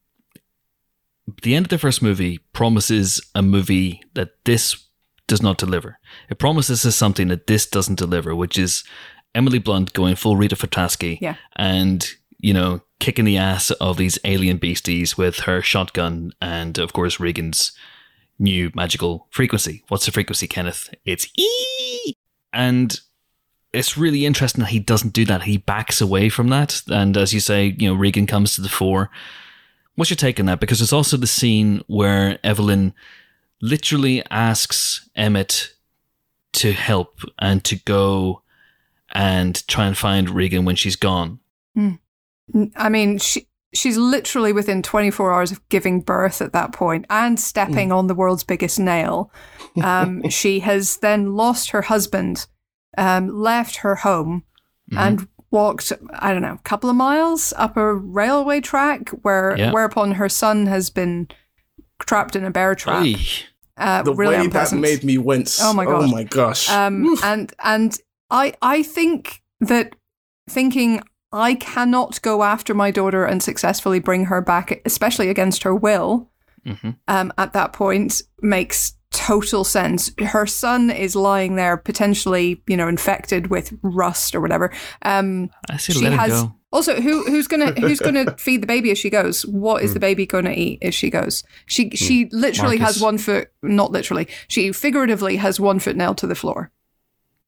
The 1.44 1.56
end 1.56 1.66
of 1.66 1.70
the 1.70 1.78
first 1.78 2.02
movie 2.02 2.38
promises 2.54 3.22
a 3.36 3.42
movie 3.42 4.02
that 4.14 4.44
this 4.46 4.88
does 5.32 5.42
not 5.42 5.58
deliver. 5.58 5.98
It 6.30 6.38
promises 6.40 6.86
us 6.86 6.96
something 6.96 7.30
that 7.30 7.48
this 7.48 7.66
doesn't 7.66 7.98
deliver, 7.98 8.36
which 8.36 8.58
is 8.60 8.84
Emily 9.34 9.60
Blunt 9.60 9.94
going 9.94 10.16
full 10.16 10.36
Rita 10.36 10.58
Vrataski 10.58 11.18
Yeah. 11.22 11.36
and, 11.56 12.06
you 12.38 12.54
know, 12.54 12.82
kicking 13.00 13.24
the 13.26 13.38
ass 13.38 13.72
of 13.72 13.96
these 13.96 14.20
alien 14.26 14.58
beasties 14.58 15.18
with 15.18 15.40
her 15.42 15.62
shotgun 15.62 16.34
and, 16.42 16.78
of 16.78 16.92
course, 16.92 17.18
Regan's 17.20 17.72
new 18.38 18.72
magical 18.76 19.28
frequency. 19.32 19.84
What's 19.88 20.06
the 20.06 20.12
frequency, 20.12 20.48
Kenneth? 20.48 20.94
It's 21.06 21.28
E! 21.38 22.14
And 22.52 23.00
it's 23.72 23.98
really 23.98 24.26
interesting 24.26 24.64
that 24.64 24.72
he 24.72 24.80
doesn't 24.80 25.14
do 25.14 25.24
that. 25.26 25.44
He 25.44 25.58
backs 25.58 26.02
away 26.02 26.28
from 26.28 26.50
that. 26.50 26.82
And 26.90 27.16
as 27.16 27.34
you 27.34 27.40
say, 27.40 27.74
you 27.80 27.88
know, 27.88 27.96
Regan 27.96 28.28
comes 28.28 28.56
to 28.56 28.62
the 28.62 28.68
fore. 28.68 29.10
What's 29.96 30.10
your 30.12 30.18
take 30.18 30.42
on 30.42 30.48
that? 30.48 30.60
Because 30.60 30.80
there's 30.80 30.92
also 30.94 31.16
the 31.16 31.26
scene 31.28 31.82
where 31.88 32.38
Evelyn 32.44 32.94
literally 33.62 34.24
asks 34.32 35.10
Emmett 35.16 35.74
to 36.54 36.74
help 36.74 37.20
and 37.40 37.64
to 37.64 37.76
go 37.78 38.42
and 39.14 39.66
try 39.68 39.86
and 39.88 39.98
find 39.98 40.30
Regan 40.30 40.66
when 40.66 40.76
she's 40.76 40.96
gone. 40.96 41.40
I 42.76 42.90
mean, 42.90 43.18
she, 43.18 43.48
she's 43.74 43.98
literally 43.98 44.52
within 44.52 44.82
24 44.82 45.32
hours 45.32 45.52
of 45.52 45.68
giving 45.70 46.02
birth 46.02 46.42
at 46.42 46.54
that 46.54 46.74
point 46.74 47.06
and 47.10 47.40
stepping 47.40 47.92
on 47.92 48.08
the 48.08 48.16
world's 48.16 48.44
biggest 48.44 48.80
nail. 48.80 49.32
Um, 49.82 50.22
she 50.30 50.60
has 50.62 50.98
then 50.98 51.36
lost 51.36 51.70
her 51.72 51.84
husband, 51.84 52.48
um, 52.98 53.30
left 53.30 53.78
her 53.78 53.96
home, 53.96 54.44
and 54.98 55.26
walked, 55.52 55.94
I 56.14 56.34
don't 56.34 56.42
know, 56.42 56.54
a 56.56 56.64
couple 56.64 56.90
of 56.90 56.98
miles 56.98 57.54
up 57.56 57.78
a 57.78 57.94
railway 57.94 58.60
track 58.60 59.10
where 59.22 59.56
Yeah. 59.58 59.72
whereupon 59.72 60.14
her 60.14 60.28
son 60.28 60.66
has 60.66 60.90
been 60.90 61.30
trapped 62.00 62.36
in 62.36 62.44
a 62.44 62.52
bear 62.52 62.76
trap. 62.76 63.04
Oy. 63.06 63.16
Uh, 63.78 64.04
the 64.04 64.14
really 64.14 64.38
way 64.38 64.48
that 64.48 64.74
made 64.74 65.04
me 65.04 65.18
wince. 65.18 65.60
Oh 65.62 65.74
my 65.74 65.86
god! 65.86 66.04
Oh 66.04 66.08
my 66.08 66.24
gosh. 66.24 66.70
Um, 66.70 67.16
and 67.24 67.54
and 67.64 67.98
I 68.30 68.54
I 68.62 68.84
think 68.84 69.42
that 69.60 69.96
thinking 70.50 71.02
I 71.32 71.56
cannot 71.56 72.22
go 72.22 72.44
after 72.44 72.74
my 72.74 72.92
daughter 72.92 73.24
and 73.26 73.42
successfully 73.42 74.00
bring 74.00 74.26
her 74.26 74.42
back, 74.42 74.82
especially 74.86 75.30
against 75.30 75.64
her 75.64 75.74
will, 75.74 76.30
Mhm. 76.68 76.98
um, 77.08 77.32
at 77.38 77.54
that 77.54 77.72
point 77.74 78.22
makes 78.42 78.94
total 79.12 79.64
sense. 79.64 80.12
Her 80.20 80.46
son 80.46 80.90
is 80.90 81.16
lying 81.16 81.56
there, 81.56 81.78
potentially, 81.78 82.62
you 82.68 82.76
know, 82.78 82.88
infected 82.88 83.48
with 83.48 83.74
rust 83.82 84.36
or 84.36 84.42
whatever. 84.42 84.72
Um, 85.04 85.50
I 85.70 85.78
say 85.78 85.94
she 85.94 86.02
let 86.04 86.14
him 86.14 86.20
has 86.20 86.32
go. 86.44 86.56
Also 86.72 87.00
who 87.02 87.24
who's 87.26 87.48
gonna 87.48 87.72
who's 87.80 88.00
gonna 88.00 88.36
feed 88.38 88.62
the 88.62 88.68
baby 88.68 88.92
as 88.92 88.98
she 88.98 89.10
goes? 89.10 89.46
What 89.46 89.84
is 89.84 89.94
the 89.94 90.00
hmm. 90.00 90.02
baby 90.02 90.26
gonna 90.26 90.52
eat 90.52 90.80
as 90.82 90.96
she 90.96 91.10
goes? 91.10 91.44
She 91.66 91.90
hmm. 91.90 91.96
she 91.96 92.30
literally 92.32 92.78
Marcus. 92.78 92.96
has 92.96 93.04
one 93.04 93.18
foot, 93.18 93.50
not 93.62 93.92
literally. 93.92 94.28
She 94.48 94.72
figuratively 94.72 95.38
has 95.38 95.60
one 95.60 95.80
foot 95.80 95.96
nailed 95.96 96.18
to 96.20 96.28
the 96.28 96.36
floor. 96.36 96.72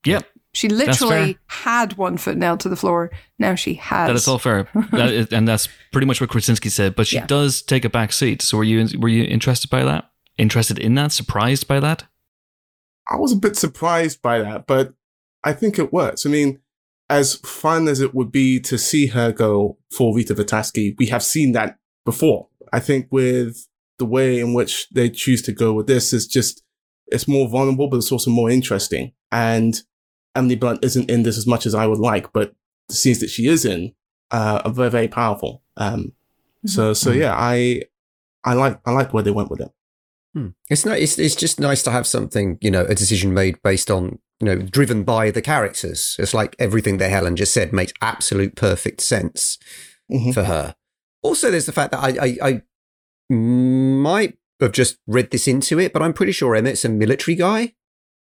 Yep. 0.06 0.26
She 0.56 0.70
literally 0.70 1.40
had 1.48 1.98
one 1.98 2.18
foot 2.18 2.38
nailed 2.38 2.60
to 2.60 2.70
the 2.70 2.76
floor. 2.76 3.10
Now 3.40 3.56
she 3.56 3.74
has. 3.76 4.08
That 4.08 4.16
is 4.16 4.28
all 4.28 4.38
fair, 4.38 4.68
that 4.92 5.10
is, 5.10 5.28
and 5.32 5.48
that's 5.48 5.68
pretty 5.92 6.06
much 6.06 6.22
what 6.22 6.30
Krasinski 6.30 6.70
said. 6.70 6.96
But 6.96 7.08
she 7.08 7.16
Yeah. 7.16 7.26
does 7.26 7.64
take 7.64 7.86
a 7.86 7.90
back 7.90 8.14
seat. 8.14 8.42
So 8.44 8.58
were 8.58 8.64
you 8.64 8.88
were 9.00 9.10
you 9.10 9.24
interested 9.24 9.70
by 9.70 9.84
that? 9.84 10.12
Interested 10.38 10.78
in 10.78 10.94
that? 10.96 11.12
Surprised 11.12 11.68
by 11.68 11.80
that? 11.80 12.06
I 13.10 13.18
was 13.18 13.32
a 13.32 13.36
bit 13.36 13.56
surprised 13.56 14.22
by 14.22 14.40
that, 14.40 14.68
but 14.68 14.94
I 15.44 15.54
think 15.54 15.78
it 15.78 15.92
works. 15.92 16.26
I 16.26 16.30
mean, 16.30 16.60
as 17.20 17.36
fun 17.64 17.88
as 17.88 18.00
it 18.06 18.12
would 18.16 18.32
be 18.32 18.60
to 18.70 18.78
see 18.78 19.06
her 19.08 19.32
go 19.32 19.78
for 19.96 20.16
Rita 20.16 20.34
Vrataski, 20.36 20.96
we 20.98 21.08
have 21.08 21.24
seen 21.24 21.52
that 21.54 21.78
before. 22.06 22.48
I 22.72 22.80
think 22.80 23.08
with 23.12 23.68
the 24.00 24.06
way 24.06 24.40
in 24.40 24.54
which 24.58 24.88
they 24.90 25.10
choose 25.10 25.42
to 25.44 25.52
go 25.52 25.70
with 25.74 25.88
this 25.88 26.14
is 26.14 26.26
just, 26.28 26.64
it's 27.08 27.28
more 27.28 27.48
vulnerable, 27.48 27.88
but 27.88 27.98
it's 27.98 28.12
also 28.12 28.32
more 28.32 28.50
interesting. 28.50 29.12
And 29.32 29.74
Emily 30.36 30.56
Blunt 30.56 30.84
isn't 30.84 31.10
in 31.10 31.24
this 31.24 31.38
as 31.38 31.46
much 31.48 31.66
as 31.66 31.76
I 31.76 31.86
would 31.88 32.00
like, 32.00 32.34
but 32.34 32.54
the 32.90 32.96
scenes 32.96 33.20
that 33.20 33.30
she 33.30 33.48
is 33.48 33.64
in 33.66 33.94
uh, 34.32 34.62
are 34.66 34.72
very, 34.72 34.90
very 34.90 35.08
powerful. 35.08 35.62
Um, 35.78 36.14
so, 36.66 36.94
so 36.94 37.12
Mhm. 37.12 37.20
yeah, 37.20 37.34
I, 37.38 37.84
I 38.44 38.54
like, 38.54 38.80
I 38.86 38.92
like 38.92 39.14
where 39.14 39.24
they 39.24 39.32
went 39.32 39.52
with 39.52 39.62
it. 39.62 39.72
Hmm. 40.34 40.48
It's 40.70 40.84
not. 40.86 40.98
It's 40.98 41.20
it's 41.20 41.36
just 41.36 41.60
nice 41.60 41.84
to 41.84 41.92
have 41.92 42.08
something, 42.08 42.58
you 42.60 42.72
know, 42.72 42.86
a 42.86 42.96
decision 42.96 43.36
made 43.36 43.62
based 43.62 43.92
on, 43.92 44.18
you 44.44 44.56
know, 44.56 44.62
driven 44.62 45.04
by 45.04 45.32
the 45.32 45.42
characters. 45.42 46.16
It's 46.20 46.34
like 46.34 46.56
everything 46.60 46.98
that 46.98 47.10
Helen 47.10 47.36
just 47.38 47.54
said 47.54 47.72
makes 47.72 47.94
absolute 48.02 48.56
perfect 48.56 49.00
sense 49.02 49.58
Mhm. 50.12 50.34
for 50.34 50.44
her. 50.44 50.76
Also, 51.22 51.50
there's 51.50 51.66
the 51.66 51.72
fact 51.72 51.92
that 51.92 52.00
I, 52.04 52.10
I, 52.22 52.38
I 52.50 53.34
might 53.34 54.38
have 54.60 54.74
just 54.74 54.98
read 55.08 55.32
this 55.32 55.48
into 55.48 55.80
it, 55.80 55.94
but 55.94 56.02
I'm 56.02 56.14
pretty 56.14 56.32
sure 56.34 56.56
Emmett's 56.56 56.84
a 56.86 56.90
military 56.90 57.36
guy, 57.36 57.74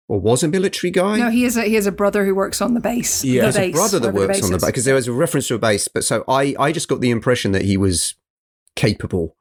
or 0.07 0.19
was 0.19 0.43
a 0.43 0.47
military 0.47 0.91
guy. 0.91 1.17
No, 1.17 1.29
he 1.31 1.45
is 1.45 1.57
a 1.57 1.63
he 1.63 1.73
has 1.75 1.87
a 1.87 1.91
brother 1.91 2.25
who 2.25 2.35
works 2.35 2.61
on 2.61 2.73
the 2.75 2.79
base. 2.79 3.23
Yeah. 3.23 3.41
the 3.47 3.51
There's 3.51 3.57
a 3.57 3.71
brother 3.71 3.99
that 3.99 4.13
wherever 4.13 4.33
works 4.33 4.43
on 4.43 4.51
the 4.51 4.57
base 4.57 4.65
because 4.67 4.85
there 4.85 4.95
was 4.95 5.07
a 5.07 5.13
reference 5.13 5.47
to 5.47 5.55
a 5.55 5.59
base. 5.59 5.87
But 5.87 6.03
so 6.03 6.23
I, 6.27 6.55
I 6.59 6.71
just 6.71 6.87
got 6.87 7.01
the 7.01 7.09
impression 7.09 7.51
that 7.53 7.63
he 7.63 7.75
was 7.77 8.15
capable, 8.75 9.35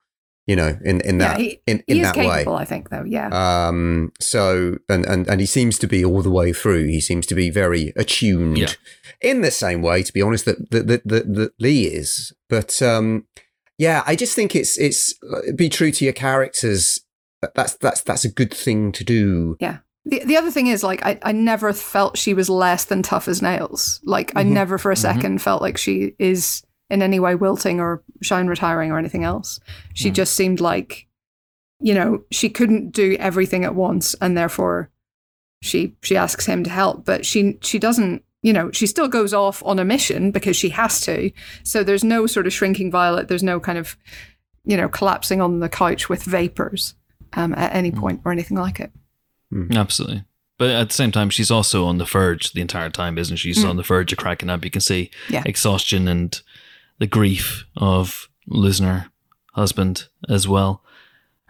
you 0.47 0.57
know, 0.57 0.77
in 0.85 1.01
in 1.03 1.21
Yeah, 1.21 1.29
that 1.29 1.41
he, 1.41 1.61
in, 1.67 1.79
in 1.87 1.97
he 1.97 2.01
is 2.01 2.07
that 2.09 2.17
way. 2.17 2.25
capable, 2.39 2.57
I 2.57 2.65
think, 2.65 2.91
though. 2.91 3.05
Yeah. 3.05 3.29
Um, 3.69 4.13
so 4.21 4.79
and, 4.89 5.05
and 5.07 5.29
and 5.29 5.41
he 5.41 5.47
seems 5.47 5.79
to 5.79 5.87
be 5.87 6.05
all 6.05 6.23
the 6.23 6.31
way 6.31 6.53
through. 6.53 6.87
He 6.87 7.01
seems 7.01 7.27
to 7.27 7.35
be 7.35 7.49
very 7.51 7.93
attuned 7.97 8.59
Yeah. 8.59 8.73
in 9.21 9.43
the 9.43 9.51
same 9.51 9.83
way, 9.83 10.03
to 10.03 10.13
be 10.13 10.23
honest, 10.23 10.45
that 10.47 10.71
that 10.71 10.87
that, 10.89 11.07
that, 11.07 11.35
that 11.35 11.53
Lee 11.61 11.85
is. 11.87 12.33
But 12.49 12.83
um, 12.83 13.27
yeah, 13.79 14.03
I 14.07 14.17
just 14.17 14.35
think 14.35 14.55
it's 14.57 14.77
it's 14.79 15.15
uh, 15.33 15.53
be 15.55 15.69
true 15.69 15.93
to 15.93 16.05
your 16.05 16.15
characters. 16.15 17.01
That's 17.55 17.75
that's 17.77 18.03
that's 18.03 18.25
a 18.25 18.31
good 18.31 18.53
thing 18.55 18.93
to 18.93 19.05
do. 19.05 19.57
Yeah. 19.61 19.79
The, 20.05 20.25
the 20.25 20.37
other 20.37 20.51
thing 20.51 20.67
is, 20.67 20.83
like, 20.83 21.07
I, 21.07 21.17
I 21.23 21.31
never 21.31 21.73
felt 21.73 22.19
she 22.19 22.35
was 22.35 22.49
less 22.51 22.87
than 22.87 23.03
tough 23.05 23.29
as 23.29 23.41
nails. 23.41 24.01
Like, 24.03 24.33
I 24.35 24.43
Mhm. 24.43 24.49
never 24.49 24.77
for 24.77 24.91
a 24.91 24.97
Mhm. 24.97 24.99
second 24.99 25.43
felt 25.43 25.63
like 25.63 25.79
she 25.79 26.15
is 26.19 26.65
in 26.93 27.03
any 27.03 27.19
way 27.19 27.35
wilting 27.35 27.81
or 27.81 28.03
shine 28.23 28.47
retiring 28.47 28.93
or 28.93 28.99
anything 28.99 29.25
else. 29.25 29.59
She 29.95 30.11
Mm. 30.11 30.15
just 30.15 30.35
seemed 30.35 30.61
like, 30.61 31.07
you 31.81 31.95
know, 31.95 32.23
she 32.31 32.49
couldn't 32.49 32.91
do 32.93 33.17
everything 33.19 33.65
at 33.65 33.75
once, 33.75 34.15
and 34.21 34.37
therefore, 34.37 34.91
she 35.63 35.95
she 36.03 36.17
asks 36.17 36.47
him 36.47 36.63
to 36.65 36.71
help. 36.71 37.05
But 37.05 37.25
she 37.27 37.59
she 37.63 37.79
doesn't. 37.79 38.23
You 38.45 38.53
know, 38.53 38.71
she 38.73 38.87
still 38.89 39.07
goes 39.09 39.33
off 39.33 39.63
on 39.65 39.79
a 39.79 39.85
mission 39.85 40.33
because 40.33 40.57
she 40.57 40.71
has 40.71 41.01
to. 41.03 41.31
So 41.63 41.85
there's 41.85 42.03
no 42.05 42.27
sort 42.27 42.47
of 42.49 42.53
shrinking 42.53 42.91
violet. 42.91 43.29
There's 43.29 43.45
no 43.45 43.61
kind 43.61 43.79
of, 43.79 43.97
you 44.65 44.77
know, 44.77 44.89
collapsing 44.89 45.41
on 45.41 45.61
the 45.61 45.69
couch 45.69 46.09
with 46.09 46.25
vapors 46.25 46.95
um, 47.35 47.55
at 47.55 47.73
any 47.73 47.93
Mm. 47.93 47.99
point 48.01 48.21
or 48.25 48.33
anything 48.33 48.57
like 48.57 48.81
it. 48.81 48.91
Absolutely. 49.71 50.25
But 50.59 50.71
at 50.71 50.89
the 50.89 50.95
same 50.95 51.13
time, 51.13 51.31
she's 51.31 51.51
also 51.53 51.85
on 51.87 51.99
the 51.99 52.05
verge 52.05 52.53
the 52.53 52.61
entire 52.61 52.91
time, 52.91 53.17
isn't 53.17 53.37
she? 53.37 53.53
She's 53.53 53.65
Mm. 53.65 53.71
on 53.71 53.77
the 53.77 53.83
verge 53.85 54.13
of 54.13 54.19
cracking 54.19 54.51
up. 54.51 54.65
You 54.65 54.71
can 54.73 54.81
see 54.81 55.11
Yeah. 55.29 55.43
exhaustion 55.47 56.09
and 56.09 56.41
the 56.99 57.07
grief 57.07 57.65
of 57.77 58.29
losing 58.47 58.87
her 58.87 59.07
husband 59.55 60.07
as 60.29 60.47
well. 60.49 60.83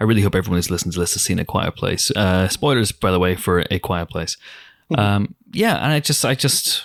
I 0.00 0.04
really 0.04 0.22
hope 0.22 0.34
everyone 0.34 0.58
who's 0.58 0.70
listened 0.70 0.94
to 0.94 1.00
this 1.00 1.12
has 1.12 1.22
seen 1.22 1.38
A 1.38 1.44
Quiet 1.44 1.76
Place. 1.76 2.10
Uh, 2.10 2.48
spoilers, 2.48 2.90
by 2.92 3.10
the 3.10 3.18
way, 3.20 3.36
for 3.36 3.64
A 3.70 3.78
Quiet 3.78 4.06
Place. 4.08 4.36
Um, 4.98 5.34
yeah, 5.52 5.76
and 5.76 5.92
I 5.92 6.00
just, 6.00 6.24
I 6.24 6.34
just, 6.34 6.84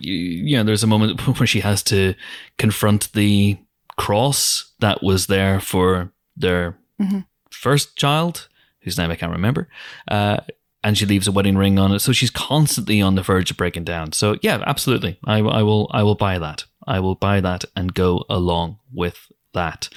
you, 0.00 0.12
you 0.14 0.56
know, 0.56 0.62
there's 0.64 0.82
a 0.84 0.86
moment 0.88 1.20
where 1.38 1.46
she 1.46 1.60
has 1.60 1.82
to 1.84 2.14
confront 2.58 3.12
the 3.12 3.58
cross 3.96 4.72
that 4.80 5.02
was 5.02 5.26
there 5.26 5.58
for 5.60 6.12
their 6.36 6.76
Mhm. 7.00 7.26
first 7.50 7.96
child, 7.96 8.48
whose 8.82 8.98
name 8.98 9.10
I 9.10 9.16
can't 9.16 9.32
remember. 9.32 9.68
Uh, 10.08 10.38
and 10.84 10.96
she 10.96 11.06
leaves 11.06 11.26
a 11.26 11.32
wedding 11.32 11.56
ring 11.56 11.78
on 11.78 11.92
it, 11.92 11.98
so 12.00 12.12
she's 12.12 12.30
constantly 12.30 13.00
on 13.02 13.14
the 13.16 13.22
verge 13.22 13.50
of 13.50 13.56
breaking 13.56 13.84
down. 13.84 14.12
So 14.12 14.36
yeah, 14.42 14.62
absolutely, 14.66 15.18
I, 15.24 15.38
I 15.38 15.62
will, 15.62 15.90
I 15.92 16.02
will 16.02 16.14
buy 16.14 16.38
that. 16.38 16.64
I 16.86 17.00
will 17.00 17.14
buy 17.14 17.40
that 17.40 17.64
and 17.74 17.94
go 17.94 18.24
along 18.28 18.78
with 18.92 19.30
that. 19.54 19.88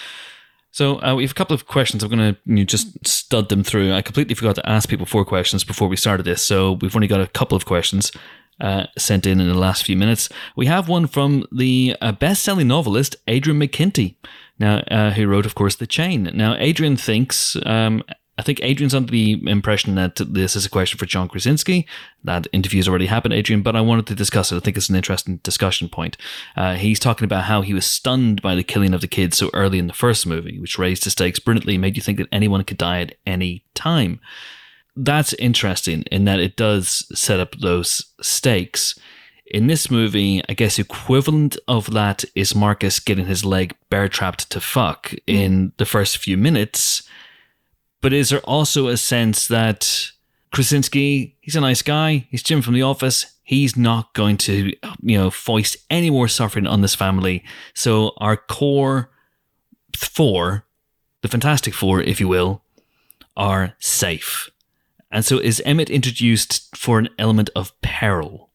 So 0.71 1.01
uh, 1.01 1.15
we 1.15 1.23
have 1.23 1.31
a 1.31 1.35
couple 1.35 1.55
of 1.55 1.67
questions. 1.67 2.03
I'm 2.03 2.09
going 2.09 2.33
to 2.33 2.39
you 2.45 2.55
know, 2.55 2.63
just 2.63 3.07
stud 3.07 3.49
them 3.49 3.63
through. 3.63 3.93
I 3.93 4.01
completely 4.01 4.35
forgot 4.35 4.55
to 4.55 4.69
ask 4.69 4.87
people 4.87 5.05
four 5.05 5.25
questions 5.25 5.63
before 5.63 5.87
we 5.87 5.95
started 5.95 6.23
this, 6.23 6.45
so 6.45 6.73
we've 6.73 6.95
only 6.95 7.07
got 7.07 7.21
a 7.21 7.27
couple 7.27 7.55
of 7.55 7.65
questions 7.65 8.11
uh, 8.61 8.85
sent 8.97 9.25
in 9.25 9.39
in 9.39 9.47
the 9.47 9.57
last 9.57 9.83
few 9.83 9.97
minutes. 9.97 10.29
We 10.55 10.67
have 10.67 10.87
one 10.87 11.07
from 11.07 11.45
the 11.51 11.95
uh, 12.01 12.11
best-selling 12.11 12.67
novelist 12.67 13.15
Adrian 13.27 13.59
McKinty, 13.59 14.15
now 14.59 14.79
uh, 14.91 15.11
who 15.11 15.27
wrote, 15.27 15.45
of 15.45 15.55
course, 15.55 15.75
The 15.75 15.87
Chain. 15.87 16.29
Now 16.33 16.55
Adrian 16.57 16.97
thinks. 16.97 17.55
Um, 17.65 18.03
I 18.39 18.41
think 18.41 18.63
Adrian's 18.63 18.95
under 18.95 19.11
the 19.11 19.37
impression 19.47 19.95
that 19.95 20.15
this 20.15 20.55
is 20.55 20.65
a 20.65 20.69
question 20.69 20.97
for 20.97 21.05
John 21.05 21.27
Krasinski. 21.27 21.85
That 22.23 22.47
interview's 22.53 22.87
already 22.87 23.07
happened, 23.07 23.33
Adrian, 23.33 23.61
but 23.61 23.75
I 23.75 23.81
wanted 23.81 24.07
to 24.07 24.15
discuss 24.15 24.49
it. 24.49 24.55
I 24.55 24.59
think 24.61 24.77
it's 24.77 24.87
an 24.87 24.95
interesting 24.95 25.41
discussion 25.43 25.89
point. 25.89 26.15
Uh, 26.55 26.75
he's 26.75 27.01
talking 27.01 27.25
about 27.25 27.43
how 27.43 27.61
he 27.61 27.73
was 27.73 27.85
stunned 27.85 28.41
by 28.41 28.55
the 28.55 28.63
killing 28.63 28.93
of 28.93 29.01
the 29.01 29.09
kids 29.09 29.35
so 29.35 29.49
early 29.53 29.77
in 29.77 29.87
the 29.87 29.93
first 29.93 30.25
movie, 30.25 30.57
which 30.57 30.79
raised 30.79 31.03
the 31.03 31.09
stakes 31.09 31.37
brilliantly, 31.37 31.77
made 31.77 31.97
you 31.97 32.01
think 32.01 32.17
that 32.17 32.29
anyone 32.31 32.63
could 32.63 32.77
die 32.77 33.01
at 33.01 33.15
any 33.25 33.65
time. 33.73 34.21
That's 34.95 35.33
interesting 35.33 36.03
in 36.03 36.23
that 36.23 36.39
it 36.39 36.55
does 36.55 37.11
set 37.13 37.41
up 37.41 37.55
those 37.59 38.05
stakes. 38.21 38.97
In 39.47 39.67
this 39.67 39.91
movie, 39.91 40.41
I 40.47 40.53
guess 40.53 40.79
equivalent 40.79 41.57
of 41.67 41.91
that 41.91 42.23
is 42.35 42.55
Marcus 42.55 43.01
getting 43.01 43.25
his 43.25 43.43
leg 43.43 43.75
bear 43.89 44.07
trapped 44.07 44.49
to 44.51 44.61
fuck 44.61 45.13
in 45.27 45.73
the 45.75 45.85
first 45.85 46.19
few 46.19 46.37
minutes 46.37 47.03
but 48.01 48.13
is 48.13 48.29
there 48.29 48.39
also 48.41 48.87
a 48.87 48.97
sense 48.97 49.47
that 49.47 50.11
Krasinski, 50.51 51.37
he's 51.41 51.55
a 51.55 51.61
nice 51.61 51.81
guy, 51.81 52.27
he's 52.29 52.43
Jim 52.43 52.61
from 52.61 52.73
the 52.73 52.81
office, 52.81 53.25
he's 53.43 53.75
not 53.75 54.13
going 54.13 54.37
to, 54.37 54.73
you 55.01 55.17
know, 55.17 55.29
foist 55.29 55.77
any 55.89 56.09
more 56.09 56.27
suffering 56.27 56.67
on 56.67 56.81
this 56.81 56.95
family. 56.95 57.43
So 57.73 58.13
our 58.17 58.37
core 58.37 59.11
four, 59.95 60.65
the 61.21 61.27
Fantastic 61.27 61.73
Four, 61.73 62.01
if 62.01 62.19
you 62.19 62.27
will, 62.27 62.63
are 63.35 63.75
safe. 63.79 64.49
And 65.11 65.25
so 65.25 65.39
is 65.39 65.61
Emmett 65.65 65.89
introduced 65.89 66.75
for 66.75 66.99
an 66.99 67.09
element 67.17 67.49
of 67.55 67.79
peril? 67.81 68.51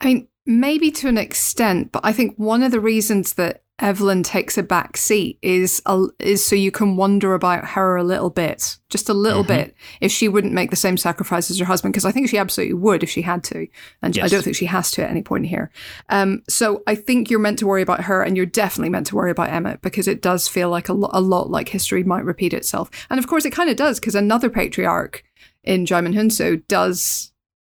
I 0.00 0.06
mean, 0.06 0.28
maybe 0.44 0.90
to 0.90 1.08
an 1.08 1.18
extent, 1.18 1.92
but 1.92 2.04
I 2.04 2.12
think 2.12 2.36
one 2.36 2.62
of 2.62 2.72
the 2.72 2.80
reasons 2.80 3.34
that 3.34 3.61
Evelyn 3.78 4.22
takes 4.22 4.56
a 4.56 4.62
back 4.62 4.96
seat 4.96 5.38
is 5.42 5.82
a, 5.86 6.04
is 6.20 6.44
so 6.44 6.54
you 6.54 6.70
can 6.70 6.94
wonder 6.94 7.34
about 7.34 7.64
her 7.68 7.96
a 7.96 8.04
little 8.04 8.30
bit, 8.30 8.78
just 8.90 9.08
a 9.08 9.14
little 9.14 9.42
Mm-hmm. 9.42 9.54
bit, 9.54 9.74
if 10.00 10.12
she 10.12 10.28
wouldn't 10.28 10.52
make 10.52 10.70
the 10.70 10.76
same 10.76 10.96
sacrifice 10.96 11.50
as 11.50 11.58
her 11.58 11.64
husband, 11.64 11.92
because 11.92 12.04
I 12.04 12.12
think 12.12 12.28
she 12.28 12.38
absolutely 12.38 12.74
would 12.74 13.02
if 13.02 13.10
she 13.10 13.22
had 13.22 13.42
to, 13.44 13.66
and 14.00 14.16
I 14.18 14.28
don't 14.28 14.42
think 14.44 14.54
she 14.54 14.66
has 14.66 14.92
to 14.92 15.02
at 15.02 15.10
any 15.10 15.22
point 15.22 15.46
here. 15.46 15.72
Um, 16.10 16.42
so 16.48 16.82
I 16.86 16.94
think 16.94 17.28
you're 17.28 17.40
meant 17.40 17.58
to 17.60 17.66
worry 17.66 17.82
about 17.82 18.02
her, 18.04 18.22
and 18.22 18.36
you're 18.36 18.46
definitely 18.46 18.90
meant 18.90 19.08
to 19.08 19.16
worry 19.16 19.32
about 19.32 19.50
Emmett 19.50 19.82
because 19.82 20.06
it 20.06 20.22
does 20.22 20.46
feel 20.46 20.70
like 20.70 20.88
a, 20.88 20.92
lo- 20.92 21.10
a 21.12 21.20
lot 21.20 21.50
like 21.50 21.68
history 21.70 22.04
might 22.04 22.24
repeat 22.24 22.52
itself, 22.54 22.88
and 23.10 23.18
of 23.18 23.26
course 23.26 23.44
it 23.44 23.50
kind 23.52 23.70
of 23.70 23.76
does 23.76 23.98
because 23.98 24.14
another 24.14 24.50
patriarch 24.50 25.24
in 25.64 25.86
Djimon 25.86 26.14
Hounsou 26.14 26.62
does 26.68 27.31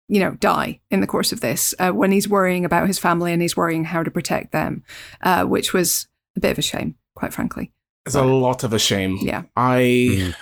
you 0.09 0.19
know, 0.19 0.31
die 0.31 0.79
in 0.91 0.99
the 0.99 1.07
course 1.07 1.31
of 1.31 1.39
this 1.39 1.73
uh, 1.79 1.91
when 1.91 2.11
he's 2.11 2.27
worrying 2.27 2.65
about 2.65 2.87
his 2.87 2.99
family 2.99 3.31
and 3.31 3.41
he's 3.41 3.55
worrying 3.55 3.85
how 3.85 4.03
to 4.03 4.11
protect 4.11 4.51
them, 4.51 4.83
uh, 5.21 5.45
which 5.45 5.71
was 5.71 6.07
a 6.35 6.39
bit 6.41 6.51
of 6.51 6.57
a 6.57 6.61
shame, 6.63 6.95
quite 7.15 7.33
frankly. 7.33 7.71
It's 8.05 8.15
a 8.15 8.23
lot 8.23 8.63
of 8.63 8.73
a 8.73 8.79
shame. 8.79 9.17
Yeah. 9.21 9.43
I 9.55 9.79
Mm. 9.81 10.35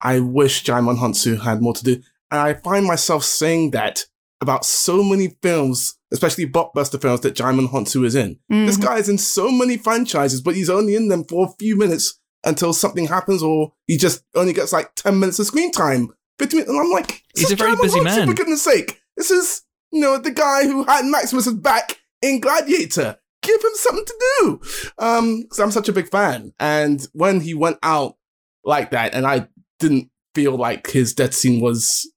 I 0.00 0.20
wish 0.20 0.62
Djimon 0.64 0.98
Hounsou 0.98 1.40
had 1.40 1.60
more 1.60 1.74
to 1.74 1.82
do. 1.82 1.94
And 2.30 2.40
I 2.40 2.54
find 2.54 2.86
myself 2.86 3.24
saying 3.24 3.72
that 3.72 4.04
about 4.40 4.64
so 4.64 5.02
many 5.02 5.36
films, 5.42 5.96
especially 6.12 6.46
blockbuster 6.46 7.00
films 7.02 7.20
that 7.22 7.34
Djimon 7.34 7.70
Hounsou 7.70 8.04
is 8.04 8.14
in. 8.14 8.38
This 8.48 8.76
Mhm. 8.78 8.82
guy 8.82 8.98
is 8.98 9.08
in 9.08 9.18
so 9.18 9.50
many 9.50 9.76
franchises, 9.76 10.40
but 10.40 10.54
he's 10.54 10.70
only 10.70 10.94
in 10.94 11.08
them 11.08 11.24
for 11.24 11.46
a 11.46 11.52
few 11.58 11.76
minutes 11.76 12.20
until 12.44 12.72
something 12.72 13.06
happens 13.08 13.42
or 13.42 13.72
he 13.88 13.96
just 13.96 14.22
only 14.36 14.52
gets 14.52 14.72
like 14.72 14.94
10 14.94 15.18
minutes 15.18 15.40
of 15.40 15.46
screen 15.46 15.72
time. 15.72 16.10
50 16.38 16.56
minutes, 16.56 16.70
and 16.70 16.80
I'm 16.80 16.90
like, 16.90 17.22
He's 17.34 17.44
this 17.44 17.50
a 17.50 17.54
is 17.54 17.58
very 17.58 17.72
Djimon 17.76 17.82
busy 17.82 18.00
Hounsou, 18.00 18.04
man. 18.04 18.28
For 18.28 18.34
goodness 18.34 18.62
sake. 18.62 19.00
This 19.16 19.30
is, 19.30 19.62
you 19.92 20.00
know, 20.00 20.18
the 20.18 20.30
guy 20.30 20.64
who 20.64 20.84
had 20.84 21.04
Maximus's 21.04 21.54
back 21.54 21.98
in 22.22 22.40
Gladiator. 22.40 23.18
Give 23.42 23.62
him 23.62 23.70
something 23.74 24.04
to 24.04 24.14
do. 24.40 24.60
Um, 24.98 25.42
because 25.42 25.58
I'm 25.60 25.70
such 25.70 25.88
a 25.88 25.92
big 25.92 26.08
fan. 26.10 26.52
And 26.58 27.06
when 27.12 27.40
he 27.40 27.54
went 27.54 27.78
out 27.82 28.16
like 28.64 28.90
that, 28.90 29.14
and 29.14 29.26
I 29.26 29.48
didn't 29.78 30.10
feel 30.34 30.56
like 30.56 30.90
his 30.90 31.14
death 31.14 31.34
scene 31.34 31.60
was 31.60 32.08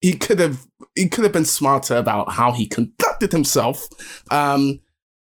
he 0.00 0.14
could 0.14 0.38
have 0.38 0.66
he 0.94 1.08
could 1.08 1.24
have 1.24 1.32
been 1.32 1.44
smarter 1.44 1.96
about 1.96 2.32
how 2.32 2.52
he 2.52 2.66
conducted 2.66 3.32
himself. 3.32 3.84
Um, 4.30 4.80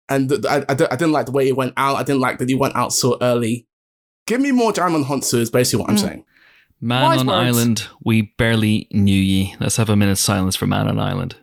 and 0.08 0.30
I, 0.46 0.58
I, 0.58 0.64
I 0.68 0.74
didn't 0.74 1.12
like 1.12 1.26
the 1.26 1.32
way 1.32 1.46
he 1.46 1.52
went 1.52 1.72
out. 1.76 1.96
I 1.96 2.02
didn't 2.02 2.20
like 2.20 2.38
that 2.38 2.48
he 2.48 2.54
went 2.54 2.76
out 2.76 2.92
so 2.92 3.16
early. 3.22 3.66
Give 4.26 4.40
me 4.40 4.52
more 4.52 4.72
Djimon 4.72 5.04
Hounsou 5.04 5.38
is 5.38 5.50
basically 5.50 5.80
what 5.82 5.90
I'm 5.90 5.96
Mm. 5.96 6.00
saying. 6.00 6.24
Man 6.84 7.02
Wise 7.04 7.20
on 7.20 7.26
words. 7.28 7.56
Island, 7.58 7.86
we 8.04 8.34
barely 8.36 8.88
knew 8.90 9.14
ye. 9.14 9.54
Let's 9.60 9.76
have 9.76 9.88
a 9.88 9.96
minute's 9.96 10.20
silence 10.20 10.56
for 10.56 10.66
Man 10.66 10.88
on 10.88 10.98
Island. 10.98 11.36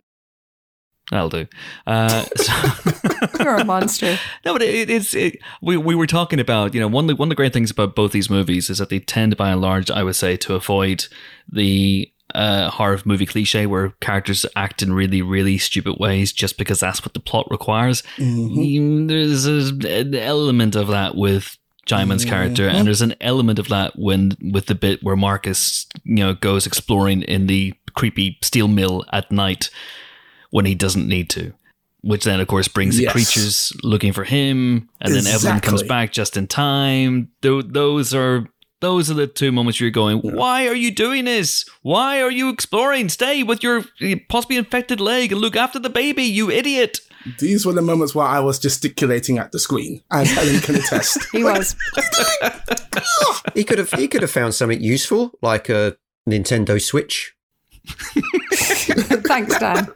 That'll 1.10 1.28
do. 1.30 1.46
Uh, 1.86 2.24
so- 2.36 2.92
You're 3.42 3.56
a 3.56 3.64
monster. 3.64 4.16
No, 4.44 4.52
but 4.52 4.62
it, 4.62 4.88
it's 4.90 5.14
it, 5.14 5.38
we 5.62 5.76
we 5.76 5.94
were 5.94 6.06
talking 6.06 6.38
about 6.40 6.74
you 6.74 6.80
know 6.80 6.88
one 6.88 7.04
of 7.04 7.08
the, 7.08 7.16
one 7.16 7.26
of 7.26 7.30
the 7.30 7.34
great 7.36 7.52
things 7.52 7.70
about 7.70 7.94
both 7.96 8.12
these 8.12 8.28
movies 8.30 8.68
is 8.70 8.78
that 8.78 8.90
they 8.90 8.98
tend 9.00 9.36
by 9.36 9.50
and 9.50 9.60
large 9.60 9.90
I 9.90 10.02
would 10.02 10.16
say 10.16 10.36
to 10.38 10.54
avoid 10.54 11.06
the 11.50 12.10
uh, 12.34 12.70
horror 12.70 13.00
movie 13.04 13.26
cliche 13.26 13.66
where 13.66 13.90
characters 14.00 14.46
act 14.56 14.82
in 14.82 14.92
really 14.92 15.20
really 15.22 15.58
stupid 15.58 15.96
ways 15.98 16.32
just 16.32 16.56
because 16.58 16.80
that's 16.80 17.02
what 17.02 17.14
the 17.14 17.20
plot 17.20 17.46
requires. 17.50 18.02
Mm, 18.18 19.08
There's 19.08 19.46
an 19.46 20.14
element 20.14 20.76
of 20.76 20.88
that 20.88 21.16
with 21.16 21.56
Djimon's 21.86 22.24
character, 22.24 22.68
and 22.68 22.86
there's 22.86 23.02
an 23.02 23.14
element 23.20 23.58
of 23.58 23.68
that 23.68 23.98
when 23.98 24.36
with 24.52 24.66
the 24.66 24.74
bit 24.74 25.02
where 25.02 25.16
Marcus 25.16 25.86
you 26.04 26.16
know 26.16 26.34
goes 26.34 26.66
exploring 26.66 27.22
in 27.22 27.46
the 27.46 27.74
creepy 27.94 28.38
steel 28.42 28.68
mill 28.68 29.04
at 29.12 29.30
night 29.32 29.70
when 30.50 30.66
he 30.66 30.74
doesn't 30.74 31.08
need 31.08 31.30
to. 31.30 31.52
Which 32.02 32.24
then, 32.24 32.40
of 32.40 32.48
course, 32.48 32.66
brings 32.66 32.96
the 32.96 33.06
creatures 33.06 33.74
looking 33.82 34.14
for 34.14 34.24
him, 34.24 34.88
and 35.02 35.14
then 35.14 35.26
Evelyn 35.26 35.60
comes 35.60 35.82
back 35.82 36.12
just 36.12 36.36
in 36.36 36.46
time. 36.46 37.28
Those 37.42 38.14
are 38.14 38.46
those 38.80 39.10
are 39.10 39.14
the 39.14 39.26
two 39.26 39.52
moments 39.52 39.80
you're 39.80 39.90
going, 39.90 40.18
"Why 40.18 40.66
are 40.66 40.74
you 40.74 40.90
doing 40.90 41.26
this? 41.26 41.66
Why 41.82 42.22
are 42.22 42.30
you 42.30 42.48
exploring? 42.48 43.10
Stay 43.10 43.42
with 43.42 43.62
your 43.62 43.84
eh, 44.00 44.16
possibly 44.30 44.56
infected 44.56 44.98
leg 45.00 45.32
and 45.32 45.40
look 45.40 45.56
after 45.56 45.78
the 45.78 45.90
baby, 45.90 46.22
you 46.22 46.50
idiot!" 46.50 47.00
These 47.38 47.66
were 47.66 47.72
the 47.74 47.82
moments 47.82 48.14
where 48.14 48.26
I 48.26 48.40
was 48.40 48.58
gesticulating 48.58 49.38
at 49.38 49.52
the 49.52 49.58
screen, 49.58 50.02
as 50.10 50.30
Helen 50.30 50.60
can 50.60 50.76
attest. 50.76 51.18
He 51.32 51.44
was. 51.44 51.76
He 53.54 53.64
could 53.64 53.78
have 53.78 53.90
he 53.92 54.08
could 54.08 54.22
have 54.22 54.30
found 54.30 54.54
something 54.54 54.80
useful 54.80 55.32
like 55.42 55.68
a 55.68 55.96
Nintendo 56.28 56.80
Switch 56.80 57.34
Thanks, 59.26 59.58
Dan. 59.58 59.88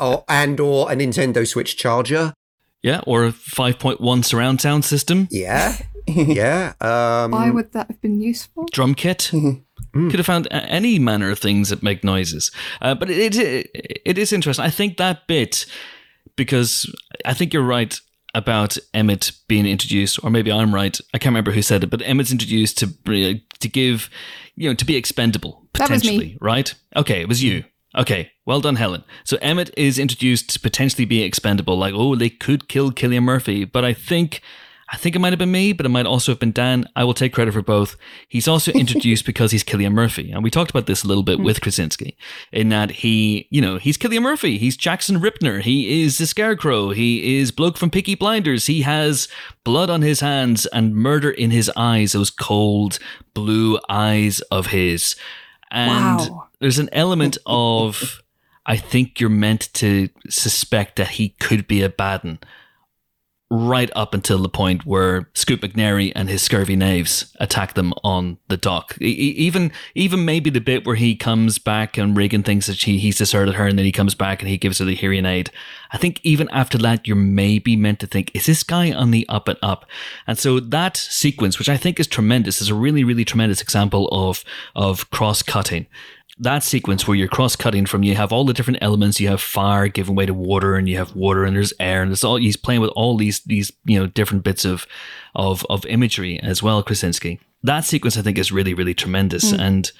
or, 0.00 0.24
and 0.28 0.58
or 0.60 0.90
a 0.90 0.94
Nintendo 0.96 1.46
Switch 1.46 1.76
charger. 1.76 2.34
Yeah, 2.82 3.00
or 3.06 3.24
a 3.26 3.32
5.1 3.32 4.24
surround 4.24 4.60
sound 4.60 4.84
system, 4.84 5.26
Yeah, 5.30 5.76
yeah. 6.06 6.74
Um, 6.80 7.32
Why 7.32 7.50
would 7.50 7.72
that 7.72 7.88
have 7.88 8.00
been 8.00 8.20
useful? 8.20 8.66
drum 8.72 8.94
kit. 8.94 9.30
Could 9.92 10.14
have 10.14 10.26
found 10.26 10.46
any 10.50 10.98
manner 10.98 11.30
of 11.30 11.38
things 11.40 11.70
that 11.70 11.82
make 11.82 12.04
noises. 12.04 12.52
Uh, 12.80 12.94
but 12.94 13.10
it, 13.10 13.36
it 13.36 13.70
it 14.04 14.18
is 14.18 14.32
interesting. 14.32 14.64
I 14.64 14.70
think 14.70 14.96
that 14.98 15.26
bit 15.26 15.66
because 16.38 16.90
I 17.26 17.34
think 17.34 17.52
you're 17.52 17.62
right 17.62 18.00
about 18.34 18.78
Emmett 18.94 19.32
being 19.48 19.66
introduced, 19.66 20.22
or 20.24 20.30
maybe 20.30 20.50
I'm 20.50 20.74
right. 20.74 20.98
I 21.12 21.18
can't 21.18 21.32
remember 21.32 21.50
who 21.50 21.60
said 21.60 21.82
it, 21.84 21.90
but 21.90 22.00
Emmett's 22.00 22.32
introduced 22.32 22.78
to 22.78 22.86
to 23.60 23.68
give 23.68 24.08
you 24.54 24.70
know 24.70 24.74
to 24.74 24.84
be 24.86 24.96
expendable 24.96 25.66
That 25.74 25.90
was 25.90 26.02
me. 26.04 26.08
potentially, 26.10 26.38
right? 26.40 26.74
Okay, 26.96 27.20
it 27.20 27.28
was 27.28 27.42
you. 27.42 27.64
Okay, 27.96 28.30
well 28.46 28.60
done, 28.60 28.76
Helen. 28.76 29.02
So 29.24 29.36
Emmett 29.42 29.70
is 29.76 29.98
introduced 29.98 30.50
to 30.50 30.60
potentially 30.60 31.04
be 31.04 31.22
expendable, 31.22 31.76
like 31.76 31.94
oh 31.94 32.14
they 32.14 32.30
could 32.30 32.68
kill 32.68 32.90
Cillian 32.92 33.24
Murphy, 33.24 33.66
but 33.66 33.84
I 33.84 33.92
think. 33.92 34.40
I 34.90 34.96
think 34.96 35.14
it 35.14 35.18
might 35.18 35.32
have 35.32 35.38
been 35.38 35.52
me, 35.52 35.74
but 35.74 35.84
it 35.84 35.90
might 35.90 36.06
also 36.06 36.32
have 36.32 36.38
been 36.38 36.52
Dan. 36.52 36.88
I 36.96 37.04
will 37.04 37.12
take 37.12 37.34
credit 37.34 37.52
for 37.52 37.60
both. 37.60 37.96
He's 38.26 38.48
also 38.48 38.72
introduced 38.72 39.26
because 39.26 39.50
he's 39.52 39.62
Cillian 39.62 39.92
Murphy. 39.92 40.30
And 40.32 40.42
we 40.42 40.50
talked 40.50 40.70
about 40.70 40.86
this 40.86 41.04
a 41.04 41.06
little 41.06 41.22
bit 41.22 41.36
hmm. 41.38 41.44
with 41.44 41.60
Krasinski, 41.60 42.16
in 42.52 42.70
that 42.70 42.90
he, 42.90 43.48
you 43.50 43.60
know, 43.60 43.76
he's 43.76 43.98
Cillian 43.98 44.22
Murphy. 44.22 44.56
He's 44.56 44.76
Jackson 44.76 45.20
Rippner. 45.20 45.60
He 45.60 46.02
is 46.02 46.16
the 46.16 46.26
Scarecrow. 46.26 46.90
He 46.90 47.38
is 47.38 47.50
Bloke 47.50 47.76
from 47.76 47.90
Peaky 47.90 48.14
Blinders. 48.14 48.66
He 48.66 48.82
has 48.82 49.28
blood 49.62 49.90
on 49.90 50.00
his 50.00 50.20
hands 50.20 50.64
and 50.66 50.94
murder 50.94 51.30
in 51.30 51.50
his 51.50 51.70
eyes, 51.76 52.12
those 52.12 52.30
cold 52.30 52.98
blue 53.34 53.78
eyes 53.90 54.40
of 54.50 54.68
his. 54.68 55.16
And 55.70 56.30
Wow. 56.30 56.48
there's 56.60 56.78
an 56.78 56.88
element 56.92 57.36
of, 57.44 58.22
I 58.64 58.78
think 58.78 59.20
you're 59.20 59.28
meant 59.28 59.68
to 59.74 60.08
suspect 60.30 60.96
that 60.96 61.08
he 61.10 61.30
could 61.40 61.68
be 61.68 61.82
a 61.82 61.90
bad 61.90 62.24
one 62.24 62.38
right 63.50 63.90
up 63.96 64.12
until 64.12 64.42
the 64.42 64.48
point 64.48 64.84
where 64.84 65.30
Scoot 65.34 65.62
McNairy 65.62 66.12
and 66.14 66.28
his 66.28 66.42
scurvy 66.42 66.76
knaves 66.76 67.34
attack 67.40 67.74
them 67.74 67.94
on 68.04 68.36
the 68.48 68.58
dock. 68.58 69.00
Even 69.00 69.72
even 69.94 70.24
maybe 70.24 70.50
the 70.50 70.60
bit 70.60 70.86
where 70.86 70.96
he 70.96 71.16
comes 71.16 71.58
back 71.58 71.96
and 71.96 72.16
Regan 72.16 72.42
thinks 72.42 72.66
that 72.66 72.76
she, 72.76 72.98
he's 72.98 73.16
deserted 73.16 73.54
her 73.54 73.66
and 73.66 73.78
then 73.78 73.86
he 73.86 73.92
comes 73.92 74.14
back 74.14 74.42
and 74.42 74.50
he 74.50 74.58
gives 74.58 74.78
her 74.78 74.84
the 74.84 74.94
hearing 74.94 75.24
aid. 75.24 75.50
I 75.92 75.96
think 75.96 76.20
even 76.22 76.48
after 76.50 76.76
that, 76.78 77.06
you're 77.06 77.16
maybe 77.16 77.74
meant 77.74 78.00
to 78.00 78.06
think, 78.06 78.30
is 78.34 78.44
this 78.44 78.62
guy 78.62 78.92
on 78.92 79.10
the 79.10 79.26
up 79.30 79.48
and 79.48 79.58
up? 79.62 79.86
And 80.26 80.38
so 80.38 80.60
that 80.60 80.98
sequence, 80.98 81.58
which 81.58 81.70
I 81.70 81.78
think 81.78 81.98
is 81.98 82.06
tremendous, 82.06 82.60
is 82.60 82.68
a 82.68 82.74
really, 82.74 83.04
really 83.04 83.24
tremendous 83.24 83.62
example 83.62 84.08
of, 84.12 84.44
of 84.76 85.10
cross 85.10 85.42
cutting 85.42 85.86
that 86.40 86.62
sequence 86.62 87.06
where 87.06 87.16
you're 87.16 87.28
cross 87.28 87.56
cutting 87.56 87.86
from 87.86 88.02
you 88.02 88.14
have 88.14 88.32
all 88.32 88.44
the 88.44 88.52
different 88.52 88.78
elements. 88.80 89.20
You 89.20 89.28
have 89.28 89.40
fire 89.40 89.88
giving 89.88 90.14
way 90.14 90.26
to 90.26 90.34
water 90.34 90.76
and 90.76 90.88
you 90.88 90.96
have 90.96 91.14
water 91.14 91.44
and 91.44 91.56
there's 91.56 91.72
air 91.80 92.02
and 92.02 92.10
there's 92.10 92.24
all 92.24 92.36
he's 92.36 92.56
playing 92.56 92.80
with 92.80 92.90
all 92.90 93.16
these 93.16 93.40
these 93.40 93.72
you 93.84 93.98
know 93.98 94.06
different 94.06 94.44
bits 94.44 94.64
of 94.64 94.86
of 95.34 95.66
of 95.68 95.84
imagery 95.86 96.40
as 96.40 96.62
well 96.62 96.82
Krasinski. 96.82 97.40
That 97.62 97.84
sequence 97.84 98.16
I 98.16 98.22
think 98.22 98.38
is 98.38 98.52
really 98.52 98.74
really 98.74 98.94
tremendous. 98.94 99.50
Hmm. 99.50 99.60
And 99.60 99.92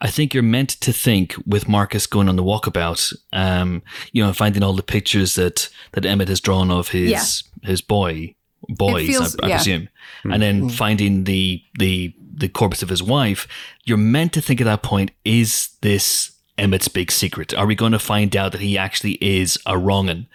I 0.00 0.10
think 0.10 0.32
you're 0.32 0.42
meant 0.42 0.70
to 0.70 0.92
think 0.92 1.34
with 1.44 1.68
Marcus 1.68 2.06
going 2.06 2.28
on 2.28 2.36
the 2.36 2.44
walkabout, 2.44 3.16
um, 3.32 3.82
you 4.12 4.24
know, 4.24 4.32
finding 4.32 4.62
all 4.62 4.74
the 4.74 4.82
pictures 4.82 5.34
that 5.34 5.68
that 5.92 6.04
Emmett 6.04 6.28
has 6.28 6.40
drawn 6.40 6.70
of 6.70 6.88
his 6.88 7.42
his 7.62 7.80
boy 7.80 8.34
boys, 8.68 9.06
feels- 9.06 9.36
I, 9.40 9.46
I 9.46 9.48
yeah. 9.48 9.56
presume, 9.56 9.88
hmm. 10.22 10.32
and 10.32 10.42
then 10.42 10.60
hmm. 10.60 10.68
finding 10.68 11.24
the 11.24 11.62
the 11.78 12.14
the 12.32 12.48
corpse 12.48 12.82
of 12.82 12.88
his 12.88 13.02
wife. 13.02 13.46
You're 13.84 13.96
meant 13.96 14.32
to 14.34 14.40
think 14.40 14.60
at 14.60 14.64
that 14.64 14.82
point: 14.82 15.10
is 15.24 15.70
this 15.80 16.32
Emmett's 16.56 16.88
big 16.88 17.10
secret? 17.10 17.54
Are 17.54 17.66
we 17.66 17.74
going 17.74 17.92
to 17.92 17.98
find 17.98 18.36
out 18.36 18.52
that 18.52 18.60
he 18.60 18.76
actually 18.76 19.18
is 19.20 19.58
a 19.66 19.78
wrong'un? 19.78 20.26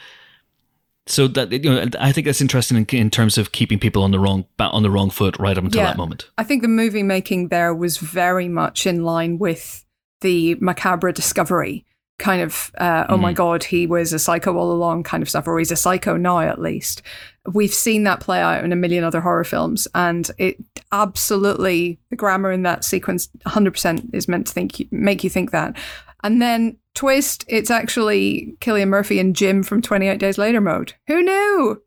So 1.06 1.28
that 1.28 1.52
you 1.52 1.70
know, 1.70 1.86
I 1.99 2.14
think 2.14 2.26
that's 2.26 2.40
interesting 2.40 2.78
in, 2.78 2.86
in 2.98 3.10
terms 3.10 3.38
of 3.38 3.52
keeping 3.52 3.78
people 3.78 4.03
on 4.03 4.11
the 4.11 4.20
wrong 4.20 4.45
on 4.57 4.84
the 4.84 4.90
wrong 4.91 5.10
foot 5.10 5.38
right 5.38 5.57
up 5.57 5.64
until 5.65 5.82
Yeah. 5.82 5.88
that 5.88 5.98
moment. 5.98 6.30
I 6.38 6.44
think 6.44 6.61
the 6.61 6.70
movie 6.70 7.03
making 7.03 7.49
there 7.49 7.74
was 7.76 7.98
very 7.98 8.48
much 8.48 8.88
in 8.88 9.03
line 9.03 9.38
with 9.38 9.84
the 10.22 10.56
macabre 10.61 11.11
discovery 11.11 11.86
kind 12.20 12.41
of, 12.41 12.72
uh, 12.78 13.06
oh 13.10 13.18
my 13.18 13.34
God, 13.34 13.65
he 13.65 13.86
was 13.86 14.14
a 14.14 14.20
psycho 14.20 14.56
all 14.56 14.72
along 14.72 15.03
kind 15.03 15.22
of 15.22 15.28
stuff, 15.30 15.45
or 15.48 15.60
he's 15.60 15.72
a 15.72 15.76
psycho 15.76 16.15
now 16.15 16.40
at 16.40 16.61
least. 16.61 17.02
We've 17.52 17.74
seen 17.74 18.03
that 18.03 18.22
play 18.22 18.40
out 18.40 18.64
in 18.64 18.72
a 18.72 18.78
million 18.78 19.03
other 19.03 19.22
horror 19.22 19.44
films, 19.44 19.88
and 19.94 20.30
it 20.38 20.57
absolutely, 20.91 21.99
the 22.10 22.15
grammar 22.15 22.52
in 22.52 22.64
that 22.64 22.86
sequence 22.86 23.28
100% 23.45 24.14
is 24.14 24.28
meant 24.28 24.48
to 24.48 24.53
think, 24.53 24.88
make 24.91 25.24
you 25.24 25.30
think 25.30 25.52
that. 25.52 25.78
And 26.24 26.41
then 26.41 26.78
twist, 26.95 27.44
it's 27.48 27.70
actually 27.70 28.56
Cillian 28.61 28.88
Murphy 28.88 29.20
and 29.20 29.36
Jim 29.36 29.61
from 29.61 29.82
28 29.82 30.20
Days 30.20 30.38
Later 30.38 30.61
mode. 30.61 30.94
Who 31.07 31.22
knew? 31.22 31.82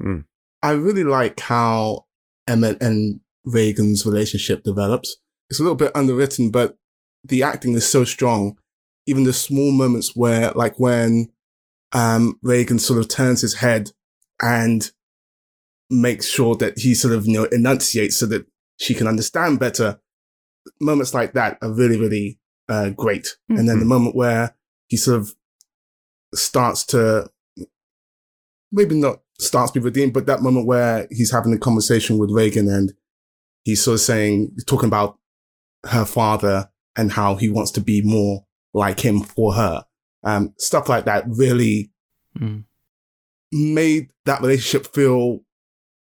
I 0.63 0.73
really 0.73 1.05
like 1.05 1.41
how 1.41 2.05
Emmett 2.47 2.83
and 2.83 3.21
Regan's 3.45 4.05
relationship 4.05 4.63
develops. 4.63 5.17
It's 5.49 5.61
a 5.61 5.63
little 5.63 5.77
bit 5.77 5.93
underwritten, 5.95 6.51
but 6.51 6.77
the 7.25 7.43
acting 7.43 7.75
is 7.75 7.89
so 7.89 8.05
strong. 8.05 8.59
Even 9.07 9.25
the 9.25 9.33
small 9.33 9.71
moments 9.71 10.15
where, 10.15 10.51
like 10.53 10.79
when 10.79 11.29
um, 11.93 12.39
Reagan 12.43 12.79
sort 12.79 12.99
of 12.99 13.09
turns 13.09 13.41
his 13.41 13.55
head 13.55 13.93
and 14.43 14.91
makes 15.91 16.27
sure 16.27 16.55
that 16.57 16.79
he 16.79 16.95
sort 16.95 17.15
of, 17.15 17.27
you 17.27 17.33
know, 17.33 17.45
enunciates 17.45 18.17
so 18.19 18.27
that 18.27 18.47
she 18.79 18.95
can 18.95 19.07
understand 19.07 19.61
better. 19.61 20.01
Moments 20.81 21.15
like 21.15 21.33
that 21.35 21.59
are 21.63 21.73
really, 21.73 21.99
really 21.99 22.39
uh, 22.69 22.91
great. 22.91 23.37
And 23.49 23.69
then 23.69 23.79
the 23.79 23.85
moment 23.85 24.17
where 24.17 24.57
he 24.89 24.97
sort 24.97 25.21
of 25.21 25.35
starts 26.35 26.85
to 26.87 27.31
maybe 28.73 28.95
not 28.97 29.21
starts 29.39 29.71
to 29.73 29.81
be 29.81 29.85
redeemed, 29.85 30.13
but 30.13 30.27
that 30.27 30.43
moment 30.43 30.67
where 30.67 31.07
he's 31.11 31.31
having 31.31 31.53
a 31.53 31.59
conversation 31.59 32.19
with 32.19 32.31
Regan 32.31 32.69
and 32.69 32.93
he's 33.65 33.83
sort 33.83 33.95
of 33.95 34.01
saying, 34.01 34.57
talking 34.67 34.89
about 34.89 35.19
her 35.85 36.05
father 36.05 36.71
and 36.97 37.13
how 37.13 37.37
he 37.37 37.49
wants 37.49 37.71
to 37.73 37.81
be 37.81 38.03
more 38.03 38.45
like 38.75 39.01
him 39.01 39.21
for 39.21 39.55
her. 39.55 39.85
Um, 40.25 40.55
stuff 40.59 40.89
like 40.89 41.05
that 41.05 41.25
really 41.29 41.91
Mm. 42.39 42.65
made 43.51 44.11
that 44.27 44.43
relationship 44.43 44.93
feel 44.93 45.41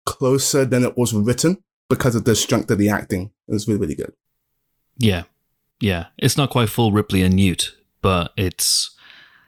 closer 0.10 0.66
than 0.66 0.84
it 0.84 0.98
was 0.98 1.14
written 1.14 1.64
because 1.88 2.16
of 2.16 2.26
the 2.26 2.36
strength 2.36 2.72
of 2.72 2.80
the 2.80 2.90
acting. 2.90 3.32
It 3.48 3.54
was 3.54 3.68
really, 3.68 3.80
really 3.80 3.96
good. 3.96 4.14
Yeah, 4.98 5.24
yeah. 5.80 6.08
It's 6.18 6.38
not 6.38 6.50
quite 6.50 6.70
full 6.70 6.92
Ripley 6.92 7.22
and 7.22 7.36
Newt, 7.36 7.76
but 8.02 8.34
it's 8.36 8.96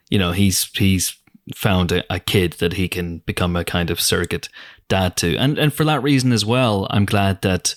you 0.10 0.20
know 0.20 0.32
he's 0.32 0.66
he's 0.78 1.18
found 1.56 1.92
a, 1.92 2.04
a 2.14 2.20
kid 2.20 2.54
that 2.54 2.74
he 2.74 2.88
can 2.88 3.20
become 3.20 3.56
a 3.56 3.66
kind 3.66 3.90
of 3.90 4.00
surrogate 4.00 4.50
dad 4.88 5.18
to, 5.18 5.36
and 5.38 5.58
and 5.58 5.74
for 5.74 5.84
that 5.86 6.04
reason 6.04 6.32
as 6.32 6.46
well, 6.46 6.88
I'm 6.92 7.06
glad 7.06 7.42
that 7.42 7.76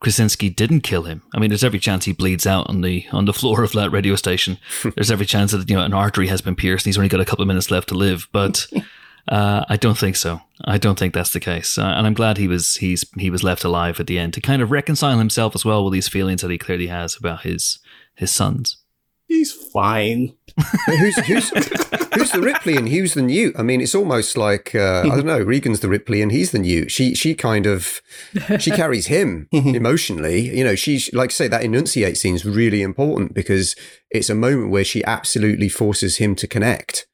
Krasinski 0.00 0.50
didn't 0.50 0.82
kill 0.82 1.02
him. 1.02 1.22
I 1.34 1.38
mean, 1.38 1.50
there's 1.50 1.64
every 1.64 1.78
chance 1.78 2.04
he 2.04 2.12
bleeds 2.12 2.46
out 2.46 2.68
on 2.68 2.82
the 2.82 3.06
on 3.12 3.24
the 3.24 3.32
floor 3.32 3.62
of 3.62 3.72
that 3.72 3.90
radio 3.90 4.14
station. 4.14 4.58
there's 4.94 5.10
every 5.10 5.26
chance 5.26 5.52
that 5.52 5.68
you 5.68 5.76
know 5.76 5.84
an 5.84 5.94
artery 5.94 6.28
has 6.28 6.42
been 6.42 6.56
pierced. 6.56 6.84
and 6.84 6.90
He's 6.90 6.98
only 6.98 7.08
got 7.08 7.20
a 7.20 7.24
couple 7.24 7.42
of 7.42 7.48
minutes 7.48 7.70
left 7.70 7.88
to 7.88 7.94
live, 7.94 8.28
but. 8.30 8.66
Uh, 9.30 9.64
I 9.68 9.76
don't 9.76 9.96
think 9.96 10.16
so. 10.16 10.40
I 10.64 10.76
don't 10.76 10.98
think 10.98 11.14
that's 11.14 11.32
the 11.32 11.40
case, 11.40 11.78
uh, 11.78 11.82
and 11.82 12.06
I'm 12.06 12.14
glad 12.14 12.36
he 12.36 12.48
was 12.48 12.76
he's 12.76 13.04
he 13.16 13.30
was 13.30 13.44
left 13.44 13.62
alive 13.62 14.00
at 14.00 14.08
the 14.08 14.18
end 14.18 14.34
to 14.34 14.40
kind 14.40 14.60
of 14.60 14.72
reconcile 14.72 15.18
himself 15.18 15.54
as 15.54 15.64
well 15.64 15.84
with 15.84 15.92
these 15.92 16.08
feelings 16.08 16.42
that 16.42 16.50
he 16.50 16.58
clearly 16.58 16.88
has 16.88 17.16
about 17.16 17.42
his 17.42 17.78
his 18.16 18.32
sons. 18.32 18.76
He's 19.28 19.52
fine. 19.52 20.34
who's 20.86 21.16
who's 21.26 21.50
who's 22.14 22.32
the 22.32 22.40
Ripley 22.42 22.76
and 22.76 22.88
who's 22.88 23.14
the 23.14 23.22
Newt? 23.22 23.54
I 23.56 23.62
mean, 23.62 23.80
it's 23.80 23.94
almost 23.94 24.36
like 24.36 24.74
uh, 24.74 25.02
I 25.04 25.08
don't 25.14 25.24
know. 25.24 25.40
Regan's 25.40 25.78
the 25.78 25.88
Ripley 25.88 26.20
and 26.20 26.32
he's 26.32 26.50
the 26.50 26.58
Newt. 26.58 26.90
She 26.90 27.14
she 27.14 27.36
kind 27.36 27.66
of 27.66 28.00
she 28.58 28.70
carries 28.72 29.06
him 29.06 29.46
emotionally. 29.52 30.56
You 30.56 30.64
know, 30.64 30.74
she's 30.74 31.12
like 31.12 31.30
I 31.30 31.32
say 31.32 31.46
that 31.46 31.62
enunciate 31.62 32.18
scene 32.18 32.34
is 32.34 32.44
really 32.44 32.82
important 32.82 33.32
because 33.32 33.76
it's 34.10 34.28
a 34.28 34.34
moment 34.34 34.72
where 34.72 34.84
she 34.84 35.04
absolutely 35.04 35.68
forces 35.68 36.16
him 36.16 36.34
to 36.34 36.48
connect, 36.48 37.06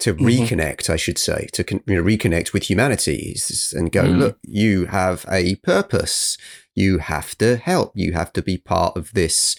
to 0.00 0.14
reconnect, 0.14 0.90
I 0.90 0.96
should 0.96 1.18
say, 1.18 1.48
to 1.52 1.64
con- 1.64 1.82
you 1.86 1.96
know, 1.96 2.02
reconnect 2.02 2.52
with 2.52 2.64
humanity 2.70 3.36
and 3.74 3.90
go, 3.92 4.04
Mm. 4.04 4.18
look, 4.18 4.38
you 4.42 4.86
have 4.86 5.24
a 5.30 5.56
purpose. 5.56 6.36
You 6.74 6.98
have 6.98 7.36
to 7.38 7.56
help. 7.56 7.92
You 7.94 8.12
have 8.12 8.32
to 8.34 8.42
be 8.42 8.56
part 8.58 8.96
of 8.96 9.12
this 9.12 9.56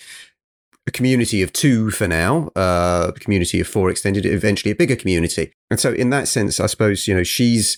a 0.88 0.92
community 0.92 1.44
of 1.44 1.54
two 1.54 1.92
for 1.92 2.08
now, 2.08 2.50
uh, 2.56 3.12
a 3.16 3.20
community 3.20 3.60
of 3.60 3.68
four 3.68 3.92
extended, 3.92 4.26
eventually 4.26 4.72
a 4.72 4.76
bigger 4.76 4.96
community. 4.96 5.54
And 5.70 5.80
so, 5.80 5.94
in 5.94 6.10
that 6.10 6.28
sense, 6.28 6.60
I 6.60 6.66
suppose 6.66 7.08
you 7.08 7.14
know 7.14 7.24
she's 7.24 7.78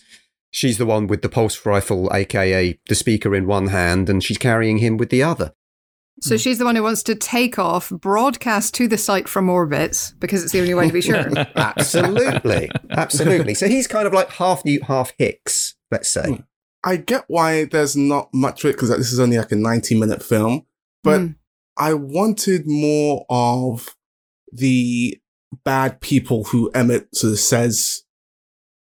she's 0.51 0.77
the 0.77 0.85
one 0.85 1.07
with 1.07 1.21
the 1.21 1.29
pulse 1.29 1.65
rifle, 1.65 2.09
aka 2.13 2.79
the 2.87 2.95
speaker 2.95 3.35
in 3.35 3.45
one 3.45 3.67
hand, 3.67 4.09
and 4.09 4.23
she's 4.23 4.37
carrying 4.37 4.77
him 4.77 4.95
with 4.97 5.09
the 5.09 5.21
other. 5.23 5.53
So 6.23 6.37
she's 6.37 6.57
the 6.57 6.65
one 6.65 6.75
who 6.75 6.83
wants 6.83 7.03
to 7.03 7.15
take 7.15 7.59
off, 7.59 7.89
broadcast 7.89 8.73
to 8.75 8.87
the 8.87 8.97
site 8.97 9.27
from 9.27 9.49
orbit 9.49 10.13
because 10.19 10.41
it's 10.43 10.53
the 10.53 10.61
only 10.61 10.73
way 10.73 10.87
to 10.87 10.93
be 10.93 11.01
sure. 11.01 11.29
Absolutely, 11.55 12.71
absolutely. 12.91 13.53
So 13.53 13.67
he's 13.67 13.87
kind 13.87 14.07
of 14.07 14.13
like 14.13 14.29
half 14.31 14.63
Newt, 14.63 14.83
half 14.83 15.11
Hicks, 15.17 15.75
let's 15.91 16.09
say. 16.09 16.43
I 16.83 16.95
get 16.97 17.25
why 17.27 17.65
there's 17.65 17.95
not 17.95 18.29
much 18.33 18.63
of 18.63 18.69
it 18.69 18.73
because 18.73 18.89
this 18.89 19.11
is 19.11 19.19
only 19.19 19.37
like 19.37 19.51
a 19.51 19.55
90 19.55 19.99
minute 19.99 20.23
film, 20.23 20.65
but 21.03 21.21
Mm. 21.21 21.35
I 21.77 21.93
wanted 21.95 22.67
more 22.67 23.25
of 23.29 23.95
the 24.51 25.19
bad 25.63 26.01
people 26.01 26.45
who 26.45 26.69
Emmett 26.71 27.13
sort 27.15 27.33
of 27.33 27.39
says 27.39 28.03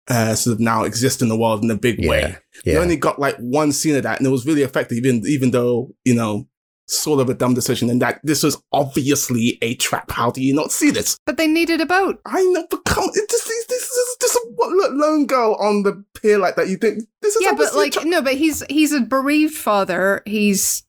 uh, 0.10 0.36
sort 0.36 0.56
of 0.56 0.60
now 0.60 0.84
exist 0.84 1.22
in 1.22 1.30
the 1.30 1.38
world 1.38 1.64
in 1.64 1.72
a 1.72 1.78
big 1.78 2.06
way. 2.06 2.36
You 2.66 2.74
yeah. 2.74 2.80
only 2.80 2.98
got 2.98 3.20
like 3.20 3.38
one 3.38 3.72
scene 3.72 3.96
of 3.96 4.04
that, 4.04 4.18
and 4.18 4.28
it 4.28 4.32
was 4.32 4.46
really 4.46 4.64
effective, 4.64 4.98
even 4.98 5.22
even 5.26 5.52
though 5.52 5.92
you 6.04 6.14
know 6.14 6.48
sort 6.92 7.20
of 7.20 7.30
a 7.30 7.34
dumb 7.34 7.54
decision, 7.54 7.90
and 7.90 8.02
that 8.02 8.20
this 8.24 8.44
was 8.44 8.62
obviously 8.72 9.58
a 9.62 9.76
trap. 9.76 10.12
How 10.12 10.30
do 10.32 10.42
you 10.44 10.54
not 10.54 10.72
see 10.72 10.92
this? 10.92 11.18
But 11.26 11.38
they 11.38 11.48
needed 11.48 11.82
a 11.82 11.86
boat. 11.86 12.20
I 12.26 12.42
know, 12.44 12.66
but 12.70 12.84
come, 12.86 13.10
it 13.14 13.30
just 13.30 13.48
this, 13.48 13.66
this 13.68 13.84
is 13.84 14.18
just 14.22 14.36
a 14.36 14.48
lo- 14.60 14.90
lone 14.92 15.26
girl 15.26 15.56
on 15.60 15.84
the 15.84 16.04
pier 16.22 16.38
like 16.38 16.56
that. 16.56 16.70
You 16.70 16.78
think 16.78 17.04
this 17.22 17.36
is 17.36 17.42
Yeah, 17.44 17.54
but 17.54 17.74
like 17.76 17.94
trap. 17.94 18.06
no, 18.06 18.22
but 18.22 18.36
he's 18.36 18.64
he's 18.70 18.92
a 18.94 19.02
bereaved 19.02 19.56
father. 19.56 20.22
He's 20.26 20.84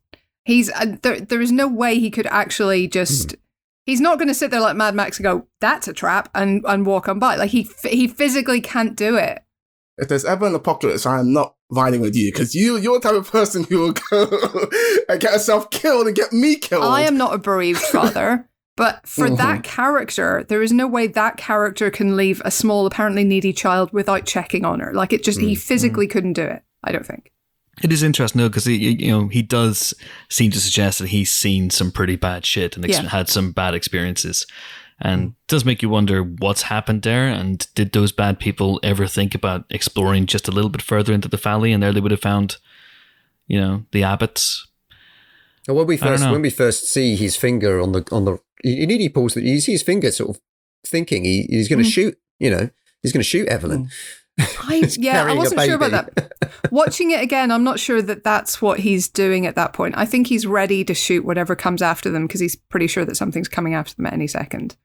he's 0.44 0.70
uh, 0.70 0.96
there. 1.02 1.20
There 1.20 1.40
is 1.40 1.52
no 1.52 1.68
way 1.68 1.98
he 1.98 2.10
could 2.10 2.26
actually 2.26 2.88
just. 2.88 3.36
He's 3.84 4.00
not 4.00 4.18
going 4.18 4.28
to 4.28 4.34
sit 4.34 4.52
there 4.52 4.60
like 4.60 4.76
Mad 4.76 4.94
Max 4.94 5.18
and 5.18 5.24
go, 5.24 5.48
"That's 5.60 5.88
a 5.88 5.92
trap," 5.92 6.28
and 6.34 6.64
and 6.68 6.86
walk 6.86 7.08
on 7.08 7.18
by. 7.18 7.34
Like 7.36 7.50
he 7.50 7.62
f- 7.68 7.90
he 7.90 8.06
physically 8.06 8.60
can't 8.60 8.94
do 8.94 9.16
it. 9.16 9.42
if 9.98 10.08
there's 10.08 10.24
ever 10.24 10.46
an 10.46 10.54
apocalypse, 10.54 11.04
I 11.04 11.18
am 11.18 11.32
not 11.32 11.56
riding 11.72 12.00
with 12.00 12.14
you 12.14 12.30
because 12.30 12.54
you 12.54 12.76
you're 12.76 13.00
the 13.00 13.08
type 13.08 13.18
of 13.18 13.30
person 13.30 13.64
who 13.64 13.78
will 13.78 13.92
go 13.92 14.22
and 15.08 15.20
get 15.20 15.32
herself 15.32 15.70
killed 15.70 16.06
and 16.06 16.14
get 16.14 16.32
me 16.32 16.56
killed. 16.56 16.84
I 16.84 17.02
am 17.02 17.16
not 17.16 17.34
a 17.34 17.38
bereaved 17.38 17.80
father. 17.80 18.48
But 18.74 19.06
for 19.06 19.26
mm-hmm. 19.26 19.34
that 19.34 19.64
character, 19.64 20.46
there 20.48 20.62
is 20.62 20.72
no 20.72 20.86
way 20.86 21.06
that 21.06 21.36
character 21.36 21.90
can 21.90 22.16
leave 22.16 22.40
a 22.42 22.50
small, 22.50 22.86
apparently 22.86 23.22
needy 23.22 23.52
child 23.52 23.92
without 23.92 24.24
checking 24.24 24.64
on 24.64 24.80
her. 24.80 24.94
Like 24.94 25.12
it 25.12 25.22
just, 25.22 25.40
he 25.40 25.52
mm-hmm. 25.52 25.60
physically 25.60 26.06
couldn't 26.06 26.32
do 26.32 26.44
it. 26.44 26.62
I 26.82 26.90
don't 26.90 27.04
think. 27.04 27.32
It 27.82 27.92
is 27.92 28.02
interesting, 28.02 28.40
though, 28.40 28.48
because 28.48 28.66
he 28.66 28.76
you 28.76 29.10
know 29.10 29.28
he 29.28 29.42
does 29.42 29.94
seem 30.28 30.50
to 30.50 30.60
suggest 30.60 30.98
that 30.98 31.08
he's 31.08 31.32
seen 31.32 31.70
some 31.70 31.90
pretty 31.90 32.16
bad 32.16 32.44
shit 32.44 32.76
and 32.76 32.84
ex- 32.84 32.96
Yeah. 32.96 33.08
had 33.08 33.28
some 33.28 33.52
bad 33.52 33.74
experiences, 33.74 34.46
and 35.02 35.20
hmm. 35.20 35.26
it 35.28 35.34
does 35.48 35.64
make 35.64 35.82
you 35.82 35.88
wonder 35.88 36.22
what's 36.22 36.62
happened 36.62 37.02
there. 37.02 37.26
And 37.26 37.66
did 37.74 37.92
those 37.92 38.12
bad 38.12 38.38
people 38.38 38.80
ever 38.82 39.06
think 39.06 39.34
about 39.34 39.64
exploring 39.68 40.26
just 40.26 40.48
a 40.48 40.52
little 40.52 40.70
bit 40.70 40.82
further 40.82 41.12
into 41.12 41.28
the 41.28 41.36
valley, 41.36 41.72
and 41.72 41.82
there 41.82 41.92
they 41.92 42.00
would 42.00 42.12
have 42.12 42.20
found, 42.20 42.56
you 43.46 43.60
know, 43.60 43.84
the 43.90 44.02
Abbotts? 44.02 44.66
And 45.68 45.76
when 45.76 45.86
we 45.86 45.96
first 45.96 46.24
when 46.28 46.42
we 46.42 46.50
first 46.50 46.92
see 46.92 47.14
his 47.16 47.36
finger 47.36 47.80
on 47.80 47.92
the 47.92 48.08
on 48.10 48.24
the 48.24 48.38
you 48.64 48.86
need 48.86 49.00
he 49.00 49.08
pulls 49.08 49.34
the 49.34 49.42
you 49.42 49.60
see 49.60 49.72
his 49.72 49.82
finger 49.82 50.10
sort 50.10 50.30
of 50.30 50.42
thinking 50.84 51.24
he, 51.24 51.46
he's 51.48 51.68
going 51.68 51.78
to 51.78 51.84
hmm. 51.84 51.90
shoot 51.90 52.18
you 52.38 52.50
know 52.50 52.70
he's 53.02 53.12
going 53.12 53.20
to 53.20 53.28
shoot 53.28 53.48
Evelyn. 53.48 53.84
Hmm. 53.84 53.88
I, 54.62 54.90
yeah, 54.98 55.24
I 55.24 55.34
wasn't 55.34 55.60
sure 55.60 55.74
about 55.74 55.90
that. 55.90 56.32
Watching 56.70 57.10
it 57.10 57.20
again, 57.20 57.50
I'm 57.50 57.64
not 57.64 57.78
sure 57.78 58.00
that 58.00 58.24
that's 58.24 58.62
what 58.62 58.80
he's 58.80 59.08
doing 59.08 59.46
at 59.46 59.56
that 59.56 59.74
point. 59.74 59.94
I 59.96 60.06
think 60.06 60.26
he's 60.26 60.46
ready 60.46 60.84
to 60.84 60.94
shoot 60.94 61.24
whatever 61.24 61.54
comes 61.54 61.82
after 61.82 62.10
them 62.10 62.26
because 62.26 62.40
he's 62.40 62.56
pretty 62.56 62.86
sure 62.86 63.04
that 63.04 63.16
something's 63.16 63.48
coming 63.48 63.74
after 63.74 63.94
them 63.94 64.06
at 64.06 64.14
any 64.14 64.26
second. 64.26 64.76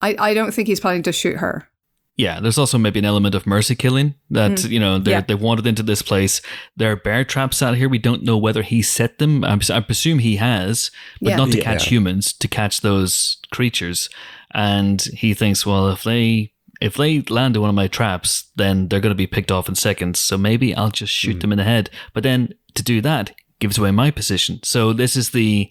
I, 0.00 0.16
I 0.18 0.34
don't 0.34 0.52
think 0.52 0.68
he's 0.68 0.80
planning 0.80 1.02
to 1.04 1.12
shoot 1.12 1.36
her. 1.38 1.68
Yeah, 2.16 2.40
there's 2.40 2.58
also 2.58 2.78
maybe 2.78 2.98
an 2.98 3.04
element 3.04 3.36
of 3.36 3.46
mercy 3.46 3.76
killing 3.76 4.14
that 4.30 4.60
Hmm. 4.60 4.72
you 4.72 4.80
know 4.80 4.98
they 4.98 5.12
Yeah. 5.12 5.20
they 5.20 5.36
wandered 5.36 5.66
into 5.68 5.84
this 5.84 6.02
place. 6.02 6.42
There 6.76 6.90
are 6.90 6.96
bear 6.96 7.24
traps 7.24 7.62
out 7.62 7.76
here. 7.76 7.88
We 7.88 7.98
don't 7.98 8.24
know 8.24 8.36
whether 8.36 8.62
he 8.62 8.82
set 8.82 9.18
them. 9.18 9.44
I, 9.44 9.56
I 9.72 9.80
presume 9.80 10.18
he 10.18 10.36
has, 10.36 10.90
but 11.20 11.30
Yeah. 11.30 11.36
not 11.36 11.52
to 11.52 11.58
Yeah. 11.58 11.64
catch 11.64 11.86
humans, 11.88 12.32
to 12.32 12.48
catch 12.48 12.80
those 12.80 13.36
creatures. 13.52 14.08
And 14.52 15.00
he 15.16 15.32
thinks, 15.34 15.64
well, 15.64 15.88
if 15.90 16.02
they 16.02 16.52
if 16.80 16.94
they 16.94 17.22
land 17.22 17.56
in 17.56 17.60
one 17.62 17.68
of 17.70 17.74
my 17.74 17.88
traps, 17.88 18.44
then 18.54 18.86
they're 18.88 19.00
going 19.00 19.10
to 19.10 19.16
be 19.16 19.26
picked 19.26 19.50
off 19.50 19.68
in 19.68 19.74
seconds. 19.74 20.20
So 20.20 20.38
maybe 20.38 20.74
I'll 20.76 20.90
just 20.92 21.12
shoot 21.12 21.34
Hmm. 21.34 21.38
them 21.40 21.52
in 21.52 21.58
the 21.58 21.64
head. 21.64 21.90
But 22.14 22.22
then 22.22 22.54
to 22.74 22.82
do 22.84 23.00
that 23.00 23.32
gives 23.60 23.78
away 23.78 23.90
my 23.90 24.10
position. 24.12 24.60
So 24.64 24.92
this 24.92 25.16
is 25.16 25.30
the 25.30 25.70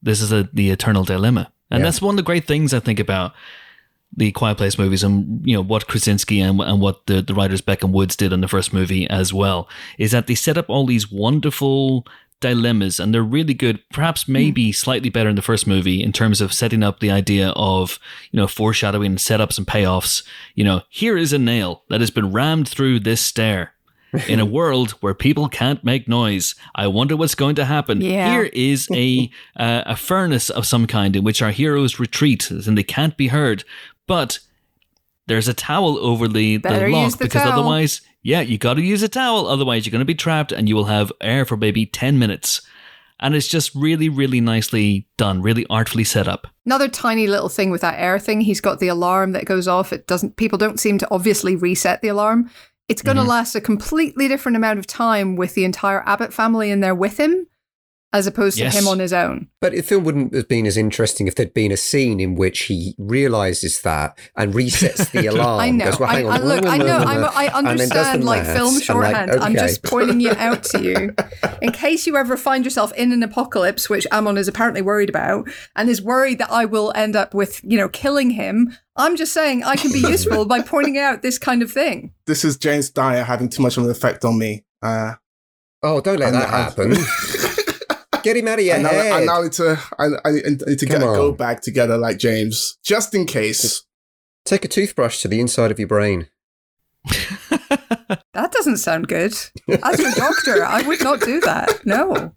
this 0.00 0.20
is 0.20 0.30
a, 0.32 0.48
the 0.52 0.70
eternal 0.70 1.04
dilemma, 1.04 1.52
and 1.72 1.80
Yeah. 1.80 1.86
that's 1.86 2.00
one 2.00 2.14
of 2.14 2.16
the 2.16 2.22
great 2.22 2.46
things 2.46 2.72
I 2.72 2.80
think 2.80 3.00
about 3.00 3.32
the 4.14 4.30
Quiet 4.30 4.58
Place 4.58 4.78
movies 4.78 5.02
and 5.02 5.40
you 5.44 5.56
know 5.56 5.62
what 5.62 5.88
Krasinski 5.88 6.40
and, 6.40 6.60
and 6.60 6.80
what 6.80 7.06
the, 7.06 7.22
the 7.22 7.34
writers 7.34 7.62
Beck 7.62 7.82
and 7.82 7.92
Woods 7.92 8.14
did 8.14 8.32
in 8.32 8.42
the 8.42 8.48
first 8.48 8.72
movie 8.72 9.08
as 9.08 9.32
well 9.32 9.68
is 9.98 10.10
that 10.10 10.26
they 10.26 10.34
set 10.34 10.58
up 10.58 10.68
all 10.68 10.86
these 10.86 11.10
wonderful 11.10 12.06
dilemmas 12.40 13.00
and 13.00 13.14
they're 13.14 13.22
really 13.22 13.54
good 13.54 13.80
perhaps 13.90 14.24
hmm. 14.24 14.32
maybe 14.32 14.70
slightly 14.72 15.08
better 15.08 15.30
in 15.30 15.36
the 15.36 15.42
first 15.42 15.66
movie 15.66 16.02
in 16.02 16.12
terms 16.12 16.40
of 16.40 16.52
setting 16.52 16.82
up 16.82 17.00
the 17.00 17.10
idea 17.10 17.50
of 17.50 17.98
you 18.30 18.36
know 18.36 18.46
foreshadowing 18.46 19.16
setups 19.16 19.56
and 19.56 19.66
payoffs. 19.66 20.22
You 20.54 20.64
know 20.64 20.82
here 20.90 21.16
is 21.16 21.32
a 21.32 21.38
nail 21.38 21.84
that 21.88 22.00
has 22.00 22.10
been 22.10 22.32
rammed 22.32 22.68
through 22.68 23.00
this 23.00 23.22
stair 23.22 23.72
in 24.28 24.40
a 24.40 24.46
world 24.46 24.90
where 25.00 25.14
people 25.14 25.48
can't 25.48 25.82
make 25.84 26.06
noise 26.08 26.54
i 26.74 26.86
wonder 26.86 27.16
what's 27.16 27.34
going 27.34 27.54
to 27.54 27.64
happen 27.64 28.00
Yeah. 28.00 28.30
here 28.32 28.44
is 28.52 28.88
a 28.92 29.30
uh, 29.56 29.82
a 29.86 29.96
furnace 29.96 30.50
of 30.50 30.66
some 30.66 30.86
kind 30.86 31.16
in 31.16 31.24
which 31.24 31.40
our 31.42 31.50
heroes 31.50 31.98
retreat 31.98 32.50
and 32.50 32.76
they 32.76 32.82
can't 32.82 33.16
be 33.16 33.28
heard 33.28 33.64
but 34.06 34.38
there's 35.28 35.48
a 35.48 35.54
towel 35.54 35.98
over 35.98 36.28
the, 36.28 36.56
the 36.58 36.88
lock 36.88 37.12
the 37.12 37.24
because 37.24 37.42
towel. 37.42 37.52
otherwise 37.52 38.00
yeah 38.22 38.40
you 38.40 38.58
got 38.58 38.74
to 38.74 38.82
use 38.82 39.02
a 39.02 39.08
towel 39.08 39.46
otherwise 39.46 39.86
you're 39.86 39.92
going 39.92 40.00
to 40.00 40.04
be 40.04 40.14
trapped 40.14 40.52
and 40.52 40.68
you 40.68 40.74
will 40.76 40.84
have 40.86 41.10
air 41.20 41.44
for 41.44 41.56
maybe 41.56 41.86
10 41.86 42.18
minutes 42.18 42.60
and 43.20 43.34
it's 43.36 43.46
just 43.48 43.74
really 43.74 44.08
really 44.08 44.40
nicely 44.40 45.06
done 45.16 45.40
really 45.42 45.64
artfully 45.70 46.04
set 46.04 46.28
up 46.28 46.46
Another 46.64 46.86
tiny 46.88 47.26
little 47.26 47.48
thing 47.48 47.70
with 47.72 47.80
that 47.80 47.98
air 47.98 48.20
thing, 48.20 48.40
he's 48.42 48.60
got 48.60 48.78
the 48.78 48.86
alarm 48.86 49.32
that 49.32 49.46
goes 49.46 49.66
off. 49.66 49.92
It 49.92 50.06
doesn't 50.06 50.36
people 50.36 50.58
don't 50.58 50.78
seem 50.78 50.96
to 50.98 51.08
obviously 51.10 51.56
reset 51.56 52.02
the 52.02 52.06
alarm. 52.06 52.48
It's 52.92 53.00
going 53.00 53.16
to 53.16 53.22
Mhm. 53.22 53.28
last 53.28 53.54
a 53.54 53.60
completely 53.62 54.28
different 54.28 54.54
amount 54.54 54.78
of 54.78 54.86
time 54.86 55.34
with 55.34 55.54
the 55.54 55.64
entire 55.64 56.02
Abbott 56.06 56.34
family 56.34 56.70
in 56.70 56.80
there 56.80 56.94
with 56.94 57.16
him 57.18 57.46
as 58.14 58.26
opposed 58.26 58.58
Yes. 58.58 58.74
to 58.74 58.80
him 58.80 58.88
on 58.88 58.98
his 58.98 59.12
own. 59.12 59.48
But 59.60 59.72
the 59.72 59.80
film 59.82 60.04
wouldn't 60.04 60.34
have 60.34 60.46
been 60.48 60.66
as 60.66 60.76
interesting 60.76 61.26
if 61.26 61.34
there'd 61.34 61.54
been 61.54 61.72
a 61.72 61.76
scene 61.76 62.20
in 62.20 62.34
which 62.34 62.64
he 62.64 62.94
realizes 62.98 63.80
that 63.82 64.18
and 64.36 64.52
resets 64.52 65.10
the 65.12 65.26
alarm. 65.28 65.60
I 65.60 65.70
know. 65.70 65.84
Goes, 65.86 65.98
well, 66.00 66.10
I, 66.10 66.22
on. 66.24 66.30
I 66.32 66.38
look. 66.38 66.66
I 66.66 66.76
know. 66.78 66.98
I'm, 66.98 67.24
I 67.24 67.50
and 67.58 67.66
then 67.66 67.76
does 67.76 67.88
the 67.90 67.94
understand 67.98 68.24
like 68.24 68.42
maths. 68.42 68.52
film 68.58 68.68
I'm 68.68 68.74
like, 68.74 68.82
shorthand. 68.84 69.30
I'm 69.42 69.54
just 69.54 69.82
pointing 69.82 70.20
it 70.20 70.36
out 70.38 70.62
to 70.64 70.82
you 70.82 71.14
in 71.62 71.72
case 71.72 72.06
you 72.06 72.16
ever 72.16 72.36
find 72.36 72.64
yourself 72.64 72.92
in 72.94 73.12
an 73.12 73.22
apocalypse, 73.22 73.88
which 73.88 74.06
Amon 74.12 74.36
is 74.36 74.48
apparently 74.48 74.82
worried 74.82 75.08
about, 75.08 75.48
and 75.76 75.88
is 75.88 76.02
worried 76.02 76.38
that 76.38 76.50
I 76.50 76.64
will 76.66 76.92
end 76.94 77.16
up 77.16 77.32
with 77.34 77.60
you 77.64 77.78
know 77.78 77.88
killing 77.88 78.30
him. 78.30 78.76
I'm 78.96 79.16
just 79.16 79.32
saying 79.32 79.64
I 79.64 79.76
can 79.76 79.90
be 79.90 80.00
useful 80.06 80.44
by 80.44 80.60
pointing 80.60 80.98
out 80.98 81.22
this 81.22 81.38
kind 81.38 81.62
of 81.62 81.72
thing. 81.72 82.12
This 82.26 82.44
is 82.44 82.58
James 82.58 82.90
Dyer 82.90 83.22
having 83.24 83.48
too 83.48 83.62
much 83.62 83.78
of 83.78 83.84
an 83.84 83.90
effect 83.90 84.24
on 84.24 84.38
me. 84.38 84.64
Uh, 84.82 85.14
Oh, 85.84 86.00
don't 86.00 86.20
let 86.20 86.28
I'm 86.28 86.34
that 86.34 86.50
not- 86.50 86.76
happen. 86.76 87.51
Get 88.22 88.36
him 88.36 88.48
out 88.48 88.58
of 88.58 88.64
your 88.64 88.76
I 88.76 88.82
now, 88.82 88.88
head. 88.88 89.12
I 89.12 89.24
now 89.24 89.42
need 89.42 89.52
to, 89.52 89.78
I, 89.98 90.04
I 90.24 90.30
need 90.32 90.78
to 90.78 90.86
get 90.86 91.00
Come 91.00 91.08
a 91.08 91.14
go 91.16 91.28
on. 91.30 91.36
bag 91.36 91.60
together 91.62 91.96
like 91.98 92.18
James, 92.18 92.78
just 92.84 93.14
in 93.14 93.26
case. 93.26 93.84
Take 94.44 94.64
a 94.64 94.68
toothbrush 94.68 95.20
to 95.22 95.28
the 95.28 95.40
inside 95.40 95.70
of 95.70 95.78
your 95.78 95.88
brain. 95.88 96.28
That 98.34 98.50
doesn't 98.52 98.78
sound 98.78 99.08
good. 99.08 99.32
As 99.82 99.98
your 99.98 100.12
doctor, 100.12 100.64
I 100.64 100.82
would 100.82 101.02
not 101.02 101.20
do 101.20 101.40
that. 101.40 101.84
No. 101.84 102.32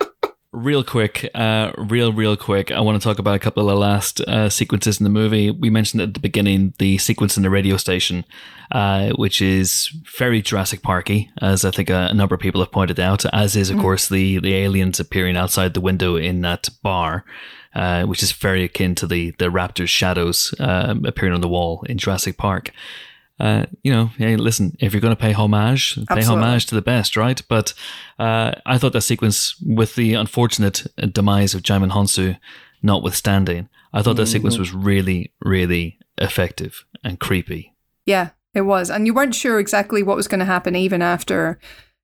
Real 0.56 0.84
quick, 0.84 1.30
uh, 1.36 1.72
real, 1.78 2.14
real 2.14 2.38
quick, 2.38 2.72
I 2.72 2.80
want 2.80 3.00
to 3.00 3.04
talk 3.04 3.20
about 3.20 3.36
a 3.36 3.40
couple 3.40 3.62
of 3.62 3.76
the 3.76 3.80
last 3.80 4.22
uh, 4.22 4.50
sequences 4.50 5.00
in 5.00 5.04
the 5.04 5.10
movie. 5.10 5.52
We 5.52 5.70
mentioned 5.70 6.02
at 6.02 6.14
the 6.14 6.20
beginning 6.20 6.74
the 6.80 6.98
sequence 6.98 7.36
in 7.38 7.44
the 7.44 7.50
radio 7.50 7.78
station, 7.78 8.26
uh, 8.72 9.12
which 9.12 9.42
is 9.42 9.90
very 10.18 10.42
Jurassic 10.42 10.82
Parky, 10.82 11.30
as 11.42 11.66
I 11.66 11.72
think 11.72 11.90
a, 11.90 12.08
a 12.10 12.14
number 12.14 12.36
of 12.36 12.42
people 12.42 12.62
have 12.62 12.72
pointed 12.72 13.00
out, 13.00 13.26
as 13.34 13.56
is, 13.56 13.70
of 13.70 13.78
course, 13.78 14.08
the, 14.08 14.40
the 14.40 14.56
aliens 14.56 15.00
appearing 15.00 15.36
outside 15.36 15.74
the 15.74 15.82
window 15.82 16.16
in 16.16 16.42
that 16.42 16.70
bar. 16.82 17.26
Uh, 17.74 18.06
which 18.06 18.24
is 18.24 18.32
very 18.32 18.64
akin 18.64 18.96
to 18.96 19.06
the 19.06 19.32
the 19.32 19.52
raptor's 19.52 19.90
shadows 19.90 20.56
um, 20.62 21.04
appearing 21.04 21.34
on 21.34 21.42
the 21.42 21.48
wall 21.50 21.84
in 21.90 21.98
Jurassic 21.98 22.38
Park. 22.38 22.72
Uh, 23.40 23.66
you 23.84 23.92
know, 23.92 24.12
hey, 24.18 24.38
listen, 24.38 24.76
if 24.80 24.94
you're 24.94 25.02
going 25.02 25.16
to 25.16 25.22
pay 25.22 25.34
homage, 25.34 25.96
pay 25.96 26.06
Absolutely. 26.10 26.44
homage 26.44 26.66
to 26.68 26.76
the 26.76 26.82
best, 26.82 27.18
right? 27.18 27.42
But 27.50 27.74
uh, 28.18 28.54
I 28.66 28.78
thought 28.78 28.94
that 28.94 29.02
sequence, 29.02 29.56
with 29.62 29.96
the 29.96 30.14
unfortunate 30.14 30.86
demise 31.12 31.54
of 31.54 31.62
Djimon 31.62 31.92
Hounsou 31.92 32.38
notwithstanding, 32.82 33.68
I 33.94 34.02
thought 34.02 34.16
that 34.18 34.28
sequence 34.28 34.58
was 34.58 34.74
really, 34.74 35.34
really 35.42 36.00
effective 36.18 36.86
and 37.04 37.20
creepy. 37.20 37.74
Yeah, 38.06 38.30
it 38.54 38.62
was. 38.62 38.90
And 38.90 39.06
you 39.06 39.14
weren't 39.14 39.36
sure 39.36 39.60
exactly 39.60 40.04
what 40.04 40.18
was 40.18 40.28
going 40.28 40.40
to 40.40 40.46
happen 40.46 40.76
even 40.76 41.02
after 41.02 41.60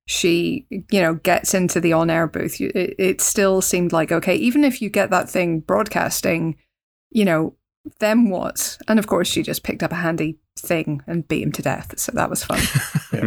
she, 0.06 0.66
you 0.70 1.00
know, 1.00 1.14
gets 1.14 1.54
into 1.54 1.80
the 1.80 1.92
on 1.92 2.10
air 2.10 2.26
booth. 2.26 2.60
It, 2.60 2.94
it 2.98 3.20
still 3.20 3.62
seemed 3.62 3.92
like, 3.92 4.12
okay, 4.12 4.34
even 4.34 4.64
if 4.64 4.82
you 4.82 4.90
get 4.90 5.10
that 5.10 5.30
thing 5.30 5.60
broadcasting, 5.60 6.56
you 7.10 7.24
know, 7.24 7.56
then 8.00 8.28
what? 8.28 8.78
And 8.88 8.98
of 8.98 9.06
course, 9.06 9.28
she 9.28 9.42
just 9.42 9.62
picked 9.62 9.82
up 9.82 9.92
a 9.92 9.96
handy 9.96 10.38
thing 10.58 11.02
and 11.06 11.26
beat 11.26 11.42
him 11.42 11.52
to 11.52 11.62
death. 11.62 11.98
So 11.98 12.12
that 12.12 12.30
was 12.30 12.44
fun. 12.44 12.60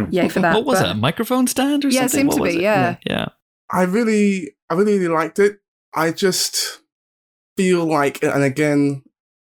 Yay 0.10 0.28
for 0.28 0.40
that. 0.40 0.54
what 0.54 0.64
was 0.64 0.78
But- 0.78 0.86
that? 0.86 0.92
A 0.92 0.98
microphone 0.98 1.46
stand 1.46 1.84
or 1.84 1.88
Yeah, 1.88 2.04
it 2.04 2.10
something? 2.10 2.30
seemed 2.30 2.40
What 2.40 2.46
to 2.50 2.52
be, 2.52 2.58
it? 2.58 2.62
yeah. 2.62 2.96
Yeah. 3.06 3.26
I 3.70 3.82
really, 3.82 4.54
I 4.70 4.74
really, 4.74 4.98
really 4.98 5.12
liked 5.14 5.38
it. 5.38 5.58
I 5.94 6.12
just 6.12 6.80
feel 7.56 7.84
like, 7.84 8.22
and 8.22 8.42
again, 8.44 9.02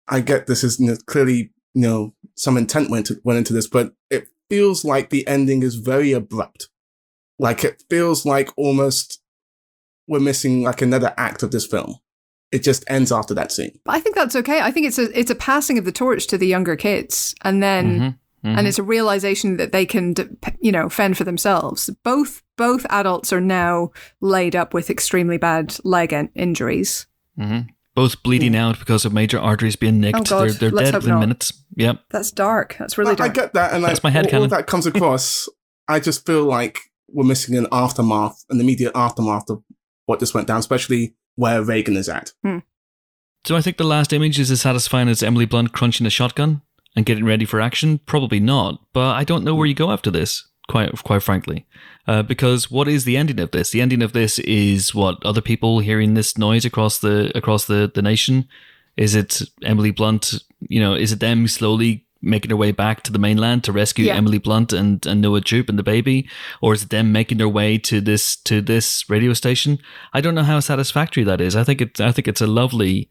I 0.07 0.21
get 0.21 0.47
this 0.47 0.63
is 0.63 0.79
you 0.79 0.87
know, 0.87 0.97
clearly, 1.07 1.51
you 1.73 1.81
know, 1.81 2.13
some 2.35 2.55
intent 2.57 2.89
went, 2.89 3.07
to, 3.07 3.19
went 3.23 3.37
into 3.39 3.53
this, 3.53 3.67
but 3.67 3.93
it 4.09 4.27
feels 4.49 4.85
like 4.85 5.09
the 5.09 5.27
ending 5.27 5.63
is 5.63 5.75
very 5.75 6.11
abrupt. 6.13 6.69
Like 7.39 7.63
it 7.65 7.83
feels 7.89 8.25
like 8.25 8.49
almost 8.55 9.21
we're 10.07 10.19
missing 10.19 10.63
like 10.63 10.81
another 10.81 11.13
act 11.17 11.43
of 11.43 11.51
this 11.51 11.65
film. 11.65 11.95
It 12.55 12.63
just 12.63 12.83
ends 12.87 13.11
after 13.11 13.33
that 13.33 13.51
scene. 13.51 13.77
I 13.87 13.99
think 13.99 14.15
that's 14.15 14.35
okay. 14.35 14.61
I 14.61 14.71
think 14.71 14.87
it's 14.87 14.97
a 14.97 15.17
it's 15.19 15.31
a 15.31 15.35
passing 15.35 15.77
of 15.77 15.85
the 15.85 15.91
torch 15.91 16.27
to 16.27 16.37
the 16.37 16.47
younger 16.47 16.75
kids, 16.75 17.35
and 17.43 17.61
then 17.61 17.99
Mhm, 17.99 18.17
mhm. 18.45 18.57
and 18.57 18.67
it's 18.67 18.79
a 18.79 18.83
realization 18.83 19.57
that 19.57 19.71
they 19.71 19.85
can, 19.85 20.13
you 20.59 20.71
know, 20.71 20.87
fend 20.89 21.17
for 21.17 21.23
themselves. 21.25 21.89
Both 22.03 22.41
both 22.57 22.85
adults 22.89 23.33
are 23.33 23.41
now 23.41 23.91
laid 24.21 24.55
up 24.55 24.73
with 24.73 24.89
extremely 24.89 25.37
bad 25.37 25.75
leg 25.83 26.13
in- 26.13 26.29
injuries. 26.35 27.07
Mhm. 27.37 27.67
Both 27.95 28.23
bleeding 28.23 28.55
out 28.55 28.79
because 28.79 29.05
of 29.05 29.13
major 29.13 29.39
arteries 29.39 29.75
being 29.75 29.99
nicked. 30.01 30.17
Oh, 30.17 30.23
God. 30.23 30.49
They're, 30.49 30.53
they're 30.53 30.71
Let's 30.71 30.87
dead 30.87 30.93
hope 30.95 31.03
within 31.03 31.19
minutes. 31.19 31.53
Yep. 31.77 31.99
That's 32.11 32.31
dark. 32.31 32.75
That's 32.79 32.97
really 32.97 33.17
I, 33.19 33.25
I 33.25 33.27
get 33.29 33.53
that, 33.53 33.73
and 33.73 33.83
That's 33.83 33.99
I, 34.03 34.09
my 34.09 34.15
headcanon. 34.15 34.33
all, 34.35 34.41
all 34.43 34.47
that 34.49 34.67
comes 34.67 34.85
across. 34.85 35.47
I 35.87 35.99
just 35.99 36.25
feel 36.25 36.43
like 36.45 36.79
we're 37.09 37.23
missing 37.25 37.57
an 37.57 37.67
aftermath, 37.71 38.43
an 38.49 38.59
immediate 38.61 38.91
aftermath 38.95 39.49
of 39.49 39.61
what 40.07 40.19
just 40.19 40.33
went 40.33 40.47
down, 40.47 40.59
especially 40.59 41.13
where 41.35 41.63
Regan 41.63 41.97
is 41.97 42.09
at. 42.09 42.33
Do 43.43 43.55
I 43.55 43.61
think 43.61 43.77
the 43.77 43.83
last 43.83 44.11
image 44.11 44.39
is 44.39 44.49
as 44.49 44.61
satisfying 44.61 45.07
as 45.07 45.21
Emily 45.21 45.45
Blunt 45.45 45.71
crunching 45.71 46.07
a 46.07 46.09
shotgun 46.09 46.61
and 46.95 47.05
getting 47.05 47.25
ready 47.25 47.45
for 47.45 47.61
action? 47.61 47.99
Probably 47.99 48.39
not. 48.39 48.81
But 48.91 49.15
I 49.15 49.23
don't 49.23 49.43
know 49.43 49.53
where 49.53 49.67
you 49.67 49.75
go 49.75 49.91
after 49.91 50.09
this. 50.09 50.47
Quite, 50.67 51.03
quite 51.03 51.21
frankly, 51.21 51.67
uh, 52.07 52.23
because 52.23 52.71
what 52.71 52.87
is 52.87 53.05
the 53.05 53.17
ending 53.17 53.39
of 53.39 53.51
this? 53.51 53.69
The 53.69 53.81
ending 53.81 54.01
of 54.01 54.13
this 54.13 54.39
is 54.39 54.95
what 54.95 55.23
other 55.23 55.41
people 55.41 55.77
hearing 55.77 56.15
this 56.15 56.39
noise 56.39 56.65
across 56.65 56.97
the 56.97 57.31
across 57.37 57.65
the, 57.65 57.91
the 57.93 58.01
nation. 58.01 58.47
Is 58.97 59.13
it 59.13 59.43
Emily 59.61 59.91
Blunt? 59.91 60.33
You 60.67 60.79
know, 60.79 60.95
is 60.95 61.11
it 61.11 61.19
them 61.19 61.47
slowly 61.47 62.04
making 62.25 62.49
their 62.49 62.57
way 62.57 62.71
back 62.71 63.03
to 63.03 63.11
the 63.11 63.19
mainland 63.19 63.63
to 63.63 63.71
rescue 63.71 64.05
Yeah. 64.05 64.15
Emily 64.15 64.37
Blunt 64.39 64.73
and, 64.73 65.05
and 65.05 65.21
Noah 65.21 65.41
Jupe 65.41 65.69
and 65.69 65.79
the 65.79 65.83
baby, 65.83 66.27
or 66.61 66.73
is 66.73 66.83
it 66.83 66.89
them 66.89 67.11
making 67.11 67.37
their 67.37 67.47
way 67.49 67.77
to 67.77 68.01
this 68.01 68.35
to 68.37 68.61
this 68.61 69.09
radio 69.09 69.33
station? 69.33 69.79
I 70.13 70.21
don't 70.21 70.35
know 70.35 70.43
how 70.43 70.59
satisfactory 70.59 71.23
that 71.23 71.39
is. 71.41 71.55
I 71.55 71.63
think 71.63 71.81
it. 71.81 72.01
I 72.01 72.11
think 72.11 72.27
it's 72.27 72.41
a 72.41 72.47
lovely 72.47 73.09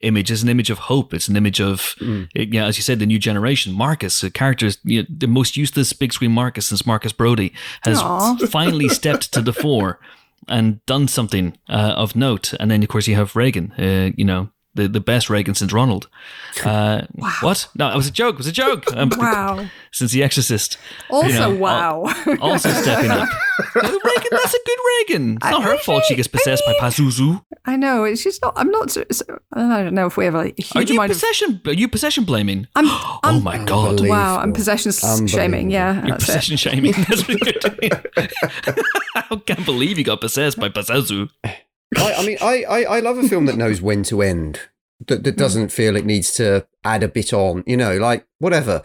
image. 0.00 0.30
It's 0.30 0.42
an 0.42 0.48
image 0.48 0.68
of 0.70 0.78
hope. 0.78 1.14
It's 1.14 1.28
an 1.28 1.36
image 1.36 1.60
of, 1.60 1.94
it- 2.34 2.52
yeah, 2.52 2.66
as 2.66 2.76
you 2.76 2.82
said, 2.82 2.98
the 2.98 3.06
new 3.06 3.18
generation. 3.20 3.72
Marcus, 3.72 4.20
the 4.20 4.30
character, 4.30 4.68
you 4.84 5.02
know, 5.02 5.06
the 5.08 5.28
most 5.28 5.56
useless 5.56 5.92
big 5.92 6.12
screen 6.12 6.32
Marcus 6.32 6.66
since 6.66 6.84
Marcus 6.84 7.12
Brody 7.12 7.52
has 7.82 7.98
Aw. 8.00 8.36
finally 8.50 8.88
stepped 8.88 9.32
to 9.32 9.40
the 9.40 9.52
fore 9.52 10.00
and 10.48 10.84
done 10.86 11.06
something 11.06 11.56
uh, 11.68 11.94
of 11.96 12.16
note. 12.16 12.52
And 12.58 12.68
then, 12.70 12.82
of 12.82 12.88
course, 12.88 13.06
you 13.06 13.14
have 13.14 13.36
Regan, 13.36 13.70
uh, 13.78 14.10
you 14.16 14.24
know, 14.24 14.48
the, 14.74 14.88
the 14.88 15.00
best 15.00 15.28
Reagan 15.30 15.54
since 15.54 15.72
Ronald. 15.72 16.08
Uh, 16.66 17.06
Wow. 17.14 17.32
What? 17.40 17.68
No, 17.76 17.88
it 17.90 17.96
was 17.96 18.06
a 18.06 18.10
joke. 18.10 18.34
It 18.34 18.38
was 18.38 18.46
a 18.46 18.52
joke. 18.52 18.84
Um, 18.94 19.10
Wow. 19.16 19.66
Since 19.90 20.12
The 20.12 20.22
Exorcist. 20.22 20.76
Also, 21.08 21.28
You 21.28 21.34
know, 21.34 21.54
wow. 21.54 22.12
Also 22.42 22.68
stepping 22.68 23.10
up. 23.10 23.26
No, 23.74 23.80
Reagan, 23.82 24.28
that's 24.30 24.52
a 24.54 24.58
good 24.66 24.78
Reagan. 25.08 25.36
It's 25.36 25.44
not 25.50 25.62
her 25.64 25.78
fault 25.78 26.04
she 26.04 26.14
gets 26.14 26.28
possessed 26.28 26.62
by 26.66 26.74
Pazuzu. 26.74 27.42
I 27.64 27.76
know. 27.76 28.04
It's 28.04 28.22
just 28.22 28.42
not. 28.42 28.52
I'm 28.56 28.70
not. 28.70 28.90
so- 28.90 29.04
so- 29.10 29.38
I 29.54 29.82
don't 29.82 29.94
know 29.94 30.06
if 30.06 30.16
we 30.18 30.26
have 30.26 30.34
a 30.34 30.44
huge 30.58 30.72
Are 30.76 30.82
you 30.82 30.94
amount 30.94 31.12
of. 31.12 31.16
possession? 31.16 31.60
Are 31.66 31.72
you 31.72 31.88
possession 31.88 32.24
blaming? 32.24 32.66
I'm, 32.76 32.84
oh 32.88 33.20
I'm, 33.22 33.42
my 33.42 33.64
god! 33.64 34.06
Wow, 34.06 34.38
I'm 34.38 34.52
possession 34.52 34.92
shaming. 35.26 35.70
Yeah, 35.70 35.94
You're 35.94 36.02
that's 36.18 36.24
it. 36.24 36.26
possession 36.26 36.56
shaming. 36.58 36.92
That's 36.92 37.26
what 37.26 37.38
you're 37.46 37.70
doing. 37.70 37.92
I 39.14 39.36
can't 39.46 39.64
believe 39.64 39.96
you 39.98 40.04
got 40.04 40.20
possessed 40.20 40.58
by 40.58 40.68
Pazuzu. 40.68 41.30
I, 41.96 42.14
I 42.14 42.26
mean, 42.26 42.38
I, 42.40 42.64
I, 42.64 42.82
I 42.96 43.00
love 43.00 43.18
a 43.18 43.28
film 43.28 43.46
that 43.46 43.56
knows 43.56 43.80
when 43.82 44.02
to 44.04 44.22
end, 44.22 44.60
that, 45.06 45.24
that 45.24 45.36
doesn't 45.36 45.70
feel 45.72 45.96
it 45.96 46.04
needs 46.06 46.32
to 46.34 46.66
add 46.84 47.02
a 47.02 47.08
bit 47.08 47.32
on, 47.32 47.64
you 47.66 47.76
know, 47.76 47.96
like 47.98 48.26
whatever. 48.38 48.82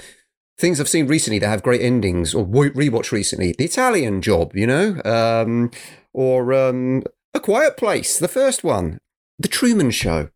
Things 0.57 0.79
I've 0.79 0.89
seen 0.89 1.07
recently 1.07 1.37
that 1.39 1.47
have 1.47 1.61
great 1.61 1.81
endings, 1.81 2.33
or 2.33 2.45
rewatch 2.45 3.11
recently, 3.11 3.53
The 3.57 3.65
Italian 3.65 4.21
Job, 4.21 4.55
you 4.55 4.65
know, 4.65 4.99
um, 5.05 5.69
or 6.13 6.51
um, 6.53 7.03
A 7.35 7.39
Quiet 7.39 7.77
Place, 7.77 8.17
the 8.17 8.27
first 8.27 8.63
one, 8.63 8.99
The 9.37 9.47
Truman 9.47 9.91
Show. 9.91 10.29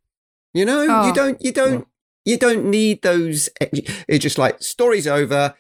You 0.54 0.66
know, 0.66 0.86
Oh. 0.88 1.08
you 1.08 1.14
don't, 1.14 1.42
you 1.42 1.52
don't, 1.52 1.88
you 2.26 2.38
don't 2.38 2.66
need 2.66 3.02
those. 3.02 3.50
It's 3.60 4.22
just 4.22 4.38
like 4.38 4.62
story's 4.62 5.08
over, 5.08 5.56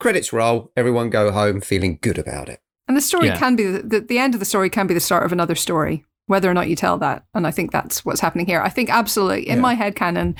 credits 0.00 0.32
roll, 0.34 0.70
everyone 0.76 1.08
go 1.08 1.32
home 1.32 1.60
feeling 1.62 1.98
good 2.02 2.18
about 2.18 2.48
it. 2.50 2.60
And 2.88 2.96
the 2.96 3.00
story 3.00 3.28
Yeah. 3.28 3.38
can 3.38 3.56
be 3.56 3.64
the, 3.64 3.82
the 3.82 4.00
the 4.00 4.18
end 4.18 4.34
of 4.34 4.40
the 4.40 4.46
story 4.46 4.68
can 4.70 4.86
be 4.86 4.94
the 4.94 5.00
start 5.00 5.24
of 5.24 5.32
another 5.32 5.54
story, 5.54 6.04
whether 6.28 6.48
or 6.50 6.54
not 6.54 6.68
you 6.68 6.76
tell 6.76 6.96
that. 6.98 7.24
And 7.34 7.46
I 7.46 7.50
think 7.50 7.72
that's 7.72 8.04
what's 8.04 8.20
happening 8.20 8.46
here. 8.46 8.60
I 8.60 8.68
think 8.68 8.88
absolutely 8.90 9.48
in 9.48 9.56
Yeah. 9.56 9.62
my 9.62 9.74
head 9.74 9.96
canon, 9.96 10.36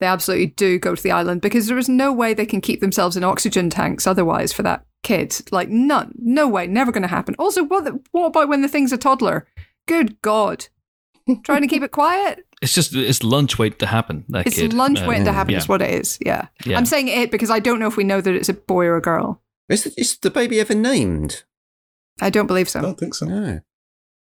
they 0.00 0.06
absolutely 0.06 0.46
do 0.46 0.78
go 0.78 0.94
to 0.94 1.02
the 1.02 1.10
island 1.10 1.40
because 1.40 1.66
there 1.66 1.78
is 1.78 1.88
no 1.88 2.12
way 2.12 2.32
they 2.34 2.46
can 2.46 2.60
keep 2.60 2.80
themselves 2.80 3.16
in 3.16 3.24
oxygen 3.24 3.68
tanks 3.70 4.06
otherwise 4.06 4.52
for 4.52 4.62
that 4.62 4.84
kid. 5.02 5.40
Like 5.50 5.68
none, 5.68 6.12
no 6.18 6.46
way, 6.48 6.66
never 6.66 6.92
going 6.92 7.02
to 7.02 7.08
happen. 7.08 7.34
Also, 7.38 7.64
what 7.64 7.84
the, 7.84 8.00
what 8.12 8.26
about 8.26 8.48
when 8.48 8.62
the 8.62 8.68
thing's 8.68 8.92
a 8.92 8.98
toddler? 8.98 9.46
Good 9.88 10.20
God, 10.22 10.66
trying 11.44 11.62
to 11.62 11.68
keep 11.68 11.82
it 11.82 11.90
quiet. 11.92 12.44
It's 12.60 12.72
just 12.74 12.94
it's 12.94 13.24
lunch 13.24 13.58
waiting 13.58 13.78
to 13.78 13.86
happen. 13.86 14.24
That 14.28 14.46
It's 14.46 14.56
kid. 14.56 14.72
lunch 14.72 15.00
Uh, 15.00 15.06
waiting 15.08 15.24
to 15.24 15.32
happen. 15.32 15.52
yeah. 15.52 15.58
Is 15.58 15.68
what 15.68 15.82
it 15.82 15.90
is. 15.90 16.18
Yeah. 16.24 16.46
Yeah. 16.64 16.76
I'm 16.78 16.86
saying 16.86 17.08
it 17.08 17.30
because 17.32 17.50
I 17.50 17.58
don't 17.58 17.80
know 17.80 17.88
if 17.88 17.96
we 17.96 18.04
know 18.04 18.20
that 18.20 18.34
it's 18.34 18.48
a 18.48 18.54
boy 18.54 18.84
or 18.86 18.96
a 18.96 19.02
girl. 19.02 19.42
Is 19.68 19.84
the, 19.84 19.94
is 20.00 20.16
the 20.18 20.30
baby 20.30 20.60
ever 20.60 20.74
named? 20.74 21.42
I 22.20 22.30
don't 22.30 22.46
believe 22.46 22.68
so. 22.68 22.78
I 22.80 22.82
don't 22.82 22.98
think 22.98 23.14
so. 23.14 23.26
No. 23.26 23.60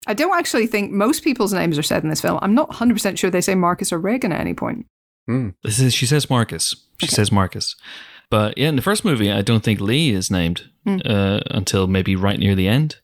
I 0.07 0.13
don't 0.13 0.37
actually 0.37 0.67
think 0.67 0.91
most 0.91 1.23
people's 1.23 1.53
names 1.53 1.77
are 1.77 1.83
said 1.83 2.03
in 2.03 2.09
this 2.09 2.21
film. 2.21 2.39
I'm 2.41 2.55
not 2.55 2.69
100% 2.71 3.17
sure 3.17 3.29
they 3.29 3.41
say 3.41 3.55
Marcus 3.55 3.91
or 3.91 3.99
Regan 3.99 4.31
at 4.31 4.39
any 4.41 4.53
point. 4.53 4.85
This 5.63 5.79
is, 5.79 5.93
she 5.93 6.05
says 6.07 6.29
Marcus. 6.29 6.69
She 6.99 7.05
Okay. 7.05 7.15
says 7.15 7.31
Marcus. 7.31 7.75
But 8.31 8.57
yeah, 8.57 8.69
in 8.69 8.75
the 8.75 8.81
first 8.81 9.05
movie, 9.05 9.31
I 9.31 9.41
don't 9.43 9.63
think 9.63 9.79
Lee 9.79 10.09
is 10.11 10.31
named 10.31 10.69
Hmm. 10.85 10.97
uh, 11.05 11.39
until 11.51 11.85
maybe 11.87 12.15
right 12.15 12.39
near 12.39 12.55
the 12.55 12.67
end. 12.67 12.95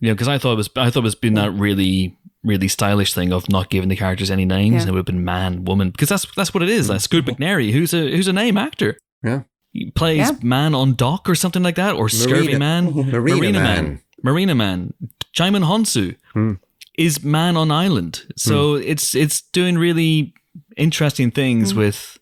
You 0.00 0.08
know, 0.08 0.14
because 0.14 0.28
I 0.28 0.38
thought 0.38 0.52
it 0.52 0.56
was 0.56 0.70
I 0.76 0.90
thought 0.90 1.00
it 1.00 1.02
was 1.02 1.14
been 1.14 1.34
that 1.34 1.50
really 1.52 2.16
really 2.44 2.68
stylish 2.68 3.12
thing 3.14 3.32
of 3.32 3.48
not 3.50 3.68
giving 3.68 3.88
the 3.88 3.96
characters 3.96 4.30
any 4.30 4.44
names. 4.44 4.74
Yeah. 4.74 4.80
And 4.82 4.88
it 4.88 4.92
would 4.92 4.98
have 5.00 5.06
been 5.06 5.24
man, 5.24 5.64
woman, 5.64 5.90
because 5.90 6.08
that's 6.08 6.24
that's 6.36 6.54
what 6.54 6.62
it 6.62 6.68
is. 6.70 6.88
Like 6.88 7.00
Scoot 7.00 7.24
McNairy, 7.26 7.72
who's 7.72 7.92
a 7.92 8.10
who's 8.14 8.28
a 8.28 8.32
name 8.32 8.56
actor. 8.56 8.96
Yeah. 9.24 9.42
He 9.72 9.90
plays 9.90 10.18
Yeah. 10.18 10.30
man 10.42 10.74
on 10.74 10.94
dock 10.94 11.28
or 11.28 11.34
something 11.34 11.62
like 11.62 11.74
that, 11.76 11.94
or 11.96 12.08
scurvy 12.08 12.46
Marina- 12.58 12.58
man, 12.58 13.10
Marina 13.10 13.60
Man. 13.60 14.00
Marina 14.22 14.54
Man, 14.54 14.94
Djimon 15.38 15.64
Hounsou 15.64 16.16
Hmm. 16.32 16.52
is 16.96 17.22
man 17.24 17.56
on 17.56 17.70
island. 17.70 18.24
So 18.36 18.74
it's 18.74 19.14
it's 19.14 19.40
doing 19.52 19.78
really 19.78 20.32
interesting 20.76 21.30
things 21.30 21.70
Hmm. 21.72 21.78
with 21.78 22.18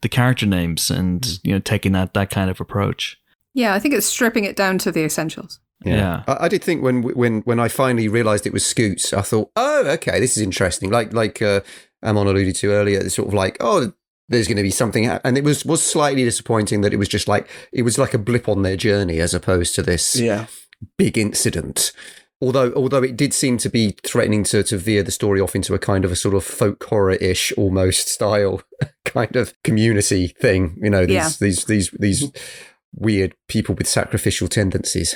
the 0.00 0.08
character 0.08 0.46
names 0.46 0.90
and 0.90 1.38
you 1.42 1.52
know 1.52 1.60
taking 1.60 1.92
that 1.92 2.14
that 2.14 2.30
kind 2.30 2.50
of 2.50 2.60
approach. 2.60 3.18
Yeah, 3.54 3.74
I 3.74 3.78
think 3.80 3.94
it's 3.94 4.06
stripping 4.06 4.44
it 4.44 4.56
down 4.56 4.78
to 4.78 4.90
the 4.92 5.04
essentials. 5.04 5.60
Yeah. 5.84 6.22
I, 6.26 6.44
I 6.46 6.48
did 6.48 6.62
think 6.64 6.82
when 6.82 7.02
when 7.02 7.42
when 7.42 7.60
I 7.60 7.68
finally 7.68 8.08
realised 8.08 8.46
it 8.46 8.52
was 8.52 8.64
Scoots, 8.66 9.12
I 9.12 9.20
thought, 9.22 9.50
oh, 9.56 9.86
okay, 9.96 10.18
this 10.20 10.36
is 10.36 10.42
interesting. 10.42 10.90
Like 10.90 11.12
like 11.12 11.42
uh, 11.42 11.60
Amon 12.02 12.26
alluded 12.26 12.56
to 12.56 12.70
earlier, 12.70 13.00
it's 13.00 13.14
sort 13.14 13.28
of 13.28 13.34
like, 13.34 13.56
oh, 13.60 13.92
there's 14.30 14.48
going 14.48 14.56
to 14.56 14.62
be 14.62 14.70
something, 14.70 15.06
and 15.06 15.36
it 15.38 15.44
was 15.44 15.64
was 15.66 15.82
slightly 15.82 16.24
disappointing 16.24 16.80
that 16.82 16.92
it 16.94 16.98
was 16.98 17.08
just 17.08 17.28
like 17.28 17.48
it 17.72 17.82
was 17.82 17.98
like 17.98 18.14
a 18.14 18.18
blip 18.18 18.48
on 18.48 18.62
their 18.62 18.76
journey 18.76 19.20
as 19.20 19.34
opposed 19.34 19.74
to 19.74 19.82
this 19.82 20.16
Yeah. 20.16 20.46
big 20.98 21.18
incident. 21.18 21.92
Although 22.44 22.72
although 22.74 23.02
it 23.02 23.16
did 23.16 23.32
seem 23.32 23.56
to 23.58 23.70
be 23.70 23.96
threatening 24.04 24.44
to 24.44 24.62
to 24.62 24.76
veer 24.76 25.02
the 25.02 25.10
story 25.10 25.40
off 25.40 25.54
into 25.56 25.72
a 25.74 25.78
kind 25.78 26.04
of 26.04 26.12
a 26.12 26.16
sort 26.16 26.34
of 26.34 26.44
folk 26.44 26.84
horror 26.84 27.12
ish 27.12 27.52
almost 27.52 28.08
style 28.08 28.60
kind 29.06 29.34
of 29.36 29.54
community 29.62 30.28
thing. 30.28 30.78
You 30.82 30.90
know, 30.90 31.06
these 31.06 31.14
Yeah. 31.14 31.30
these 31.40 31.64
these 31.64 31.90
these 31.98 32.30
weird 32.94 33.34
people 33.48 33.74
with 33.74 33.88
sacrificial 33.88 34.48
tendencies. 34.48 35.14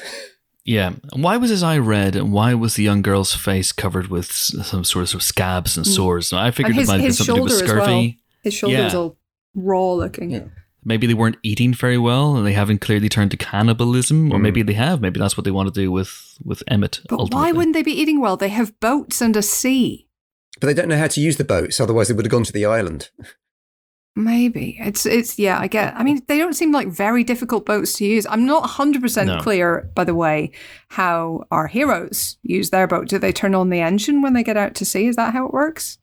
Yeah. 0.65 0.93
Why 1.15 1.37
was 1.37 1.51
his 1.51 1.63
eye 1.63 1.79
red 1.79 2.17
and 2.17 2.33
why 2.33 2.55
was 2.55 2.75
the 2.75 2.83
young 2.83 3.03
girl's 3.03 3.35
face 3.35 3.73
covered 3.73 4.09
with 4.09 4.31
some 4.33 4.85
sort 4.85 5.15
of 5.15 5.23
scabs 5.23 5.77
and 5.77 5.87
mm. 5.87 5.95
sores? 5.95 6.33
I 6.33 6.51
figured 6.51 6.77
his- 6.77 6.89
it 6.89 6.93
might 6.93 6.95
have 6.95 7.03
been 7.03 7.07
his 7.09 7.19
something 7.19 7.35
to 7.35 7.39
do 7.41 7.43
with 7.45 7.53
shoulder 7.53 7.65
as 7.65 7.71
scurvy. 7.71 7.93
well. 7.93 8.13
His 8.43 8.55
shoulders 8.55 8.93
Yeah. 8.93 8.99
all 8.99 9.19
raw 9.55 9.93
looking. 9.93 10.31
Yeah. 10.31 10.45
Maybe 10.85 11.07
they 11.07 11.15
weren't 11.15 11.37
eating 11.43 11.75
very 11.75 11.99
well 11.99 12.37
and 12.37 12.47
they 12.47 12.53
haven't 12.55 12.81
clearly 12.81 13.09
turned 13.09 13.31
to 13.33 13.37
cannibalism, 13.37 14.33
or 14.33 14.39
Mm. 14.39 14.43
maybe 14.43 14.63
they 14.63 14.75
have. 14.75 15.01
Maybe 15.01 15.19
that's 15.21 15.37
what 15.37 15.45
they 15.45 15.51
want 15.51 15.73
to 15.73 15.81
do 15.81 15.91
with 15.93 16.39
with 16.45 16.63
Emmett. 16.69 17.01
But 17.09 17.19
ultimately. 17.19 17.43
why 17.45 17.53
wouldn't 17.53 17.75
they 17.75 17.83
be 17.83 17.93
eating 18.01 18.21
well? 18.21 18.37
They 18.37 18.49
have 18.49 18.79
boats 18.81 19.21
and 19.21 19.37
a 19.37 19.43
sea. 19.43 20.07
But 20.61 20.67
they 20.69 20.75
don't 20.75 20.89
know 20.89 20.99
how 20.99 21.09
to 21.09 21.21
use 21.21 21.37
the 21.37 21.45
boats, 21.45 21.81
otherwise 21.81 22.09
they 22.09 22.15
would 22.15 22.25
have 22.25 22.33
gone 22.33 22.45
to 22.45 22.53
the 22.53 22.65
island. 22.67 23.11
Maybe 24.17 24.77
it's 24.81 25.07
it's 25.07 25.39
yeah. 25.39 25.61
I 25.61 25.69
get. 25.69 25.95
I 25.95 26.03
mean, 26.03 26.23
they 26.27 26.39
don't 26.39 26.55
seem 26.55 26.73
like 26.73 26.89
very 26.89 27.23
difficult 27.23 27.65
boats 27.65 27.93
to 27.95 28.05
use. 28.05 28.27
I'm 28.27 28.47
not 28.47 28.63
100 28.63 29.01
percent 29.01 29.29
No. 29.29 29.39
clear, 29.41 29.91
by 29.95 30.03
the 30.03 30.15
way, 30.15 30.51
how 30.89 31.45
our 31.53 31.69
heroes 31.69 32.37
use 32.43 32.71
their 32.71 32.89
boat. 32.89 33.09
Do 33.09 33.19
they 33.19 33.33
turn 33.33 33.55
on 33.55 33.71
the 33.71 33.81
engine 33.81 34.21
when 34.21 34.33
they 34.33 34.43
get 34.43 34.57
out 34.57 34.75
to 34.77 34.85
sea? 34.85 35.07
Is 35.07 35.15
that 35.17 35.33
how 35.35 35.47
it 35.47 35.53
works? 35.53 35.99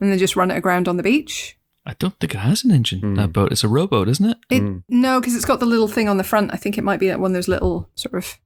And 0.00 0.12
they 0.12 0.16
just 0.16 0.36
run 0.36 0.52
it 0.52 0.56
aground 0.58 0.86
on 0.86 0.96
the 0.96 1.02
beach? 1.02 1.58
I 1.90 1.94
don't 1.98 2.18
think 2.20 2.34
it 2.34 2.38
has 2.38 2.62
an 2.64 2.70
engine. 2.70 3.00
Mm. 3.00 3.16
That 3.16 3.32
boat. 3.32 3.50
It's 3.52 3.64
a 3.64 3.68
rowboat, 3.68 4.08
isn't 4.08 4.24
it? 4.30 4.36
It, 4.48 4.62
Mm. 4.62 4.82
No, 4.88 5.20
because 5.20 5.34
it's 5.34 5.44
got 5.44 5.58
the 5.60 5.66
little 5.66 5.88
thing 5.88 6.08
on 6.08 6.16
the 6.18 6.24
front. 6.24 6.52
I 6.54 6.56
think 6.56 6.78
it 6.78 6.84
might 6.84 7.00
be 7.00 7.10
one 7.10 7.32
of 7.32 7.34
those 7.34 7.48
little 7.48 7.88
sort 7.96 8.14
of 8.14 8.38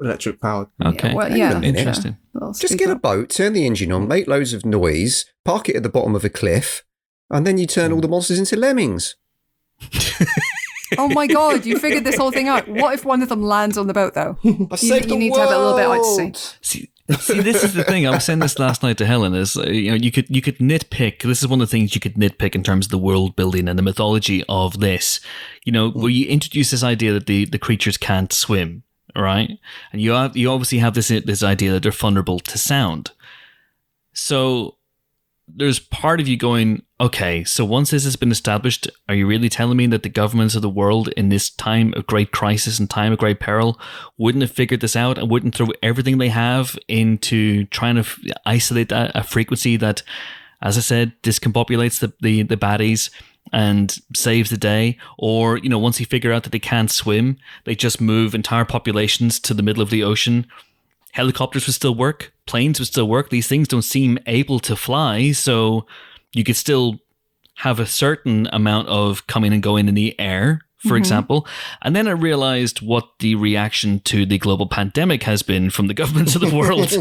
Electric 0.00 0.40
powered. 0.40 0.66
Okay. 0.84 1.14
well, 1.14 1.34
yeah, 1.34 1.50
on 1.50 1.56
a 1.58 1.60
minute. 1.60 1.78
Interesting. 1.78 2.16
little 2.34 2.52
Just 2.52 2.72
speed 2.74 2.78
get 2.80 2.90
a 2.90 2.96
boat. 2.96 3.00
boat, 3.20 3.30
turn 3.30 3.52
the 3.52 3.64
engine 3.64 3.92
on, 3.92 4.08
make 4.08 4.26
loads 4.26 4.52
of 4.52 4.66
noise, 4.66 5.24
park 5.44 5.68
it 5.68 5.76
at 5.76 5.84
the 5.84 5.88
bottom 5.88 6.16
of 6.16 6.24
a 6.24 6.28
cliff, 6.28 6.82
and 7.30 7.46
then 7.46 7.58
you 7.58 7.66
turn 7.66 7.92
all 7.92 8.00
the 8.00 8.08
monsters 8.08 8.38
into 8.40 8.56
lemmings. 8.56 9.14
Oh 10.98 11.08
my 11.08 11.26
god! 11.26 11.64
You 11.66 11.78
figured 11.78 12.04
this 12.04 12.16
whole 12.16 12.30
thing 12.30 12.46
out. 12.46 12.68
What 12.68 12.94
if 12.94 13.04
one 13.04 13.20
of 13.22 13.28
them 13.28 13.42
lands 13.42 13.76
on 13.78 13.88
the 13.88 13.94
boat 13.94 14.14
though? 14.14 14.36
I 14.44 14.48
You- 14.48 14.76
saved 14.76 15.06
you 15.06 15.10
the 15.12 15.16
need 15.16 15.32
to 15.34 15.40
have 15.40 15.50
it 15.50 15.54
a 15.56 15.58
little 15.58 15.76
bit 15.76 15.86
out 15.86 16.04
to 16.04 16.34
sea. 16.36 16.56
See, 16.60 16.90
see, 17.18 17.40
this 17.40 17.62
is 17.62 17.74
the 17.74 17.84
thing. 17.84 18.06
I 18.06 18.10
was 18.10 18.24
saying 18.24 18.38
this 18.38 18.58
last 18.58 18.82
night 18.82 18.96
to 18.98 19.06
Helen. 19.06 19.34
Is 19.34 19.56
uh, 19.56 19.64
you 19.64 19.90
know 19.90 19.96
you 19.96 20.10
could 20.10 20.34
you 20.34 20.40
could 20.40 20.58
nitpick. 20.58 21.22
This 21.22 21.42
is 21.42 21.48
one 21.48 21.60
of 21.60 21.68
the 21.68 21.70
things 21.70 21.94
you 21.94 22.00
could 22.00 22.14
nitpick 22.14 22.54
in 22.54 22.62
terms 22.62 22.86
of 22.86 22.90
the 22.90 22.98
world 22.98 23.36
building 23.36 23.68
and 23.68 23.78
the 23.78 23.82
mythology 23.82 24.42
of 24.48 24.80
this. 24.80 25.20
You 25.64 25.72
know, 25.72 25.90
where 25.90 26.10
you 26.10 26.26
introduce 26.26 26.70
this 26.70 26.82
idea 26.82 27.12
that 27.12 27.26
the 27.26 27.44
the 27.44 27.58
creatures 27.58 27.98
can't 27.98 28.32
swim, 28.32 28.84
right? 29.14 29.50
And 29.92 30.00
you 30.00 30.12
have 30.12 30.36
you 30.36 30.50
obviously 30.50 30.78
have 30.78 30.94
this 30.94 31.08
this 31.08 31.42
idea 31.42 31.72
that 31.72 31.82
they're 31.82 31.92
vulnerable 31.92 32.40
to 32.40 32.58
sound. 32.58 33.10
So 34.14 34.76
there's 35.46 35.78
part 35.78 36.20
of 36.20 36.28
you 36.28 36.36
going, 36.36 36.82
okay, 37.00 37.44
so 37.44 37.64
once 37.64 37.90
this 37.90 38.04
has 38.04 38.16
been 38.16 38.30
established, 38.30 38.88
are 39.08 39.14
you 39.14 39.26
really 39.26 39.48
telling 39.48 39.76
me 39.76 39.86
that 39.88 40.02
the 40.02 40.08
governments 40.08 40.54
of 40.54 40.62
the 40.62 40.70
world 40.70 41.08
in 41.16 41.28
this 41.28 41.50
time 41.50 41.92
of 41.96 42.06
great 42.06 42.32
crisis 42.32 42.78
and 42.78 42.88
time 42.88 43.12
of 43.12 43.18
great 43.18 43.40
peril 43.40 43.78
wouldn't 44.16 44.42
have 44.42 44.50
figured 44.50 44.80
this 44.80 44.96
out 44.96 45.18
and 45.18 45.30
wouldn't 45.30 45.54
throw 45.54 45.68
everything 45.82 46.18
they 46.18 46.30
have 46.30 46.78
into 46.88 47.64
trying 47.66 47.96
to 47.96 48.00
f- 48.00 48.18
isolate 48.46 48.90
a, 48.90 49.18
a 49.18 49.22
frequency 49.22 49.76
that, 49.76 50.02
as 50.62 50.78
I 50.78 50.80
said, 50.80 51.12
discombobulates 51.22 52.00
the, 52.00 52.12
the, 52.20 52.42
the 52.42 52.56
baddies 52.56 53.10
and 53.52 53.96
saves 54.16 54.48
the 54.48 54.56
day? 54.56 54.96
Or, 55.18 55.58
you 55.58 55.68
know, 55.68 55.78
once 55.78 56.00
you 56.00 56.06
figure 56.06 56.32
out 56.32 56.44
that 56.44 56.52
they 56.52 56.58
can't 56.58 56.90
swim, 56.90 57.36
they 57.64 57.74
just 57.74 58.00
move 58.00 58.34
entire 58.34 58.64
populations 58.64 59.38
to 59.40 59.52
the 59.52 59.62
middle 59.62 59.82
of 59.82 59.90
the 59.90 60.02
ocean 60.02 60.46
helicopters 61.14 61.66
would 61.66 61.74
still 61.74 61.94
work, 61.94 62.32
planes 62.44 62.80
would 62.80 62.88
still 62.88 63.08
work. 63.08 63.30
These 63.30 63.46
things 63.46 63.68
don't 63.68 63.82
seem 63.82 64.18
able 64.26 64.58
to 64.60 64.74
fly, 64.74 65.30
so 65.30 65.86
you 66.32 66.42
could 66.42 66.56
still 66.56 66.98
have 67.58 67.78
a 67.78 67.86
certain 67.86 68.48
amount 68.52 68.88
of 68.88 69.26
coming 69.28 69.52
and 69.52 69.62
going 69.62 69.86
in 69.86 69.94
the 69.94 70.18
air, 70.18 70.62
for 70.78 70.88
mm-hmm. 70.88 70.96
example. 70.96 71.46
And 71.82 71.94
then 71.94 72.08
I 72.08 72.10
realized 72.10 72.82
what 72.82 73.08
the 73.20 73.36
reaction 73.36 74.00
to 74.00 74.26
the 74.26 74.38
global 74.38 74.66
pandemic 74.66 75.22
has 75.22 75.44
been 75.44 75.70
from 75.70 75.86
the 75.86 75.94
governments 76.02 76.34
of 76.34 76.40
the 76.40 76.54
world. 76.54 76.92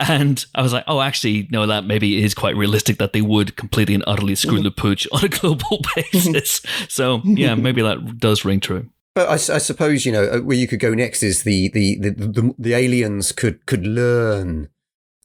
and 0.08 0.44
I 0.56 0.60
was 0.60 0.72
like, 0.72 0.84
oh, 0.88 1.00
actually, 1.00 1.46
no, 1.52 1.64
that 1.68 1.84
maybe 1.84 2.24
is 2.24 2.34
quite 2.34 2.56
realistic 2.56 2.98
that 2.98 3.12
they 3.12 3.22
would 3.22 3.54
completely 3.54 3.94
and 3.94 4.02
utterly 4.08 4.34
screw 4.34 4.60
the 4.60 4.72
pooch 4.72 5.06
on 5.12 5.24
a 5.24 5.28
global 5.28 5.80
basis. 5.94 6.60
so, 6.88 7.22
yeah, 7.24 7.54
maybe 7.54 7.82
that 7.82 8.18
does 8.18 8.44
ring 8.44 8.58
true. 8.58 8.90
But 9.14 9.28
I 9.28 9.36
suppose 9.36 10.04
you 10.04 10.12
know 10.12 10.24
uh, 10.24 10.38
where 10.40 10.56
you 10.56 10.66
could 10.66 10.80
go 10.80 10.92
next 10.94 11.22
is 11.22 11.44
the 11.44 11.68
the, 11.68 11.98
the 11.98 12.10
the 12.10 12.54
the 12.58 12.74
aliens 12.74 13.32
could 13.32 13.64
could 13.66 13.86
learn 13.86 14.68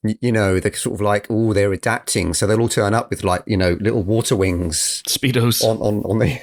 you 0.03 0.31
know, 0.31 0.59
they're 0.59 0.73
sort 0.73 0.95
of 0.95 1.01
like, 1.01 1.27
oh, 1.29 1.53
they're 1.53 1.73
adapting. 1.73 2.33
So 2.33 2.47
they'll 2.47 2.61
all 2.61 2.69
turn 2.69 2.93
up 2.93 3.09
with 3.09 3.23
like, 3.23 3.43
you 3.45 3.57
know, 3.57 3.77
little 3.81 4.03
water 4.03 4.35
wings 4.35 5.03
Speedos. 5.07 5.63
on, 5.63 5.77
on, 5.77 6.03
on 6.05 6.19
the, 6.19 6.39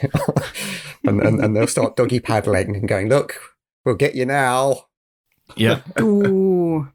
and, 1.04 1.20
and, 1.22 1.40
and 1.42 1.56
they'll 1.56 1.66
start 1.66 1.96
doggy 1.96 2.20
paddling 2.20 2.76
and 2.76 2.88
going, 2.88 3.08
look, 3.08 3.40
we'll 3.84 3.94
get 3.94 4.14
you 4.14 4.26
now. 4.26 4.86
yeah. 5.56 5.80
Ooh. 6.00 6.88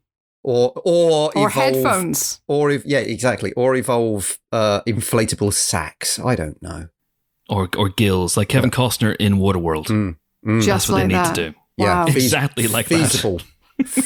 Or, 0.44 0.74
or, 0.84 1.32
Or 1.36 1.48
evolve, 1.50 1.54
headphones. 1.54 2.42
Or, 2.48 2.72
if, 2.72 2.84
yeah, 2.86 3.00
exactly. 3.00 3.54
Or 3.54 3.76
evolve 3.76 4.40
uh, 4.52 4.82
inflatable 4.88 5.54
sacks. 5.54 6.20
I 6.20 6.36
don't 6.36 6.62
know. 6.62 6.90
Or 7.50 7.70
or 7.76 7.90
gills, 7.90 8.38
like 8.38 8.48
Kevin 8.48 8.72
Costner 8.72 9.16
in 9.20 9.34
Waterworld. 9.34 9.88
Mm, 9.88 10.16
mm. 10.46 10.62
Just 10.62 10.68
That's 10.68 10.90
what 10.90 10.96
like 10.96 11.02
they 11.04 11.08
need 11.08 11.14
that. 11.26 11.36
to 11.36 11.52
do. 11.52 11.58
Wow. 11.78 12.06
feas- 12.06 12.16
Exactly 12.26 12.68
like 12.68 12.88
that. 12.90 12.98
feasible. 13.12 13.42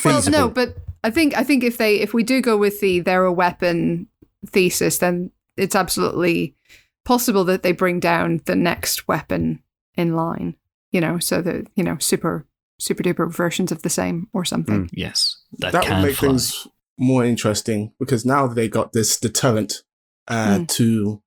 Well, 0.06 0.22
no, 0.30 0.48
but 0.50 0.76
I 1.04 1.10
think 1.10 1.36
I 1.38 1.44
think 1.44 1.64
if 1.64 1.78
they 1.78 2.00
if 2.00 2.14
we 2.14 2.24
do 2.24 2.42
go 2.42 2.58
with 2.58 2.80
the 2.80 3.02
they're 3.02 3.26
a 3.26 3.34
weapon 3.34 4.08
thesis, 4.48 5.00
then 5.00 5.32
it's 5.58 5.76
absolutely 5.76 6.56
possible 7.04 7.44
that 7.46 7.62
they 7.64 7.72
bring 7.74 8.00
down 8.00 8.42
the 8.46 8.56
next 8.56 9.08
weapon 9.08 9.62
in 9.96 10.16
line. 10.16 10.56
You 10.92 11.02
know, 11.02 11.20
so 11.20 11.42
that 11.42 11.68
you 11.76 11.84
know 11.84 11.98
super 12.00 12.46
super 12.80 13.04
duper 13.04 13.30
versions 13.32 13.72
of 13.72 13.82
the 13.82 13.90
same 13.90 14.28
or 14.34 14.46
something. 14.46 14.90
Yes, 14.94 15.38
that, 15.60 15.74
that 15.74 15.84
can 15.84 16.02
would 16.02 16.08
make 16.10 16.16
fly. 16.18 16.30
things 16.30 16.68
more 16.98 17.26
interesting 17.26 17.92
because 18.00 18.26
now 18.26 18.48
they 18.48 18.70
got 18.70 18.94
this 18.94 19.20
deterrent 19.20 19.84
uh, 20.30 20.60
Mm. 20.60 20.68
to 20.70 21.22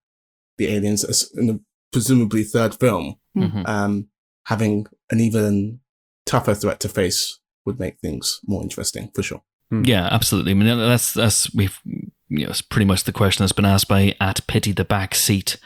the 0.56 0.68
aliens 0.74 1.04
in 1.36 1.46
the 1.48 1.60
presumably 1.92 2.44
third 2.44 2.74
film. 2.74 3.16
Mhm. 3.36 3.68
Um, 3.68 4.08
having 4.46 4.86
an 5.10 5.20
even 5.20 5.80
tougher 6.26 6.54
threat 6.54 6.80
to 6.80 6.88
face 6.88 7.38
would 7.64 7.78
make 7.78 7.98
things 8.00 8.40
more 8.46 8.62
interesting 8.62 9.10
for 9.14 9.22
sure. 9.22 9.42
Yeah, 9.70 10.08
absolutely. 10.10 10.52
I 10.52 10.54
mean, 10.54 10.78
that's 10.78 11.12
that's 11.12 11.54
we've 11.54 11.78
you 11.84 12.44
know, 12.44 12.50
it's 12.50 12.62
pretty 12.62 12.86
much 12.86 13.04
the 13.04 13.12
question 13.12 13.42
that's 13.42 13.52
been 13.52 13.64
asked 13.64 13.88
by 13.88 14.14
at 14.20 14.46
pity 14.46 14.72
the 14.72 14.84
back 14.84 15.14
seat, 15.14 15.56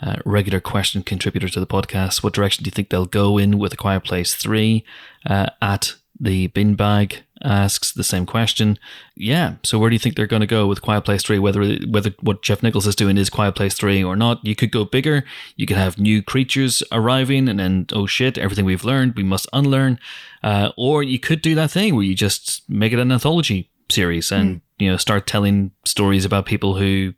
uh, 0.00 0.16
regular 0.24 0.60
question 0.60 1.02
contributor 1.02 1.48
to 1.48 1.60
the 1.60 1.66
podcast. 1.66 2.22
What 2.22 2.34
direction 2.34 2.64
do 2.64 2.68
you 2.68 2.72
think 2.72 2.90
they'll 2.90 3.06
go 3.06 3.38
in 3.38 3.58
with 3.58 3.72
a 3.72 3.76
Quiet 3.76 4.04
Place 4.04 4.34
Three? 4.34 4.84
Uh, 5.26 5.46
at 5.60 5.94
the 6.20 6.48
bin 6.48 6.74
bag 6.74 7.24
asks 7.44 7.92
the 7.92 8.04
same 8.04 8.26
question. 8.26 8.78
Yeah. 9.14 9.54
So 9.62 9.78
where 9.78 9.90
do 9.90 9.94
you 9.94 10.00
think 10.00 10.16
they're 10.16 10.26
going 10.26 10.40
to 10.40 10.46
go 10.46 10.66
with 10.66 10.82
Quiet 10.82 11.02
Place 11.02 11.22
Three? 11.22 11.38
Whether 11.38 11.76
whether 11.88 12.14
what 12.20 12.42
Jeff 12.42 12.62
Nichols 12.62 12.86
is 12.86 12.96
doing 12.96 13.16
is 13.16 13.30
Quiet 13.30 13.54
Place 13.54 13.74
Three 13.74 14.02
or 14.02 14.16
not? 14.16 14.44
You 14.44 14.56
could 14.56 14.72
go 14.72 14.84
bigger. 14.84 15.24
You 15.56 15.66
could 15.66 15.76
have 15.76 15.98
new 15.98 16.22
creatures 16.22 16.82
arriving, 16.92 17.48
and 17.48 17.58
then 17.58 17.86
oh 17.92 18.06
shit, 18.06 18.38
everything 18.38 18.64
we've 18.64 18.84
learned 18.84 19.14
we 19.14 19.22
must 19.22 19.46
unlearn. 19.52 19.98
Uh, 20.42 20.70
or 20.76 21.02
you 21.02 21.18
could 21.18 21.42
do 21.42 21.54
that 21.54 21.70
thing 21.70 21.94
where 21.94 22.04
you 22.04 22.14
just 22.14 22.68
make 22.68 22.92
it 22.92 22.98
an 22.98 23.12
anthology 23.12 23.70
series 23.90 24.30
and 24.30 24.60
you 24.78 24.90
know 24.90 24.96
start 24.96 25.26
telling 25.26 25.72
stories 25.84 26.24
about 26.24 26.46
people 26.46 26.76
who 26.76 27.14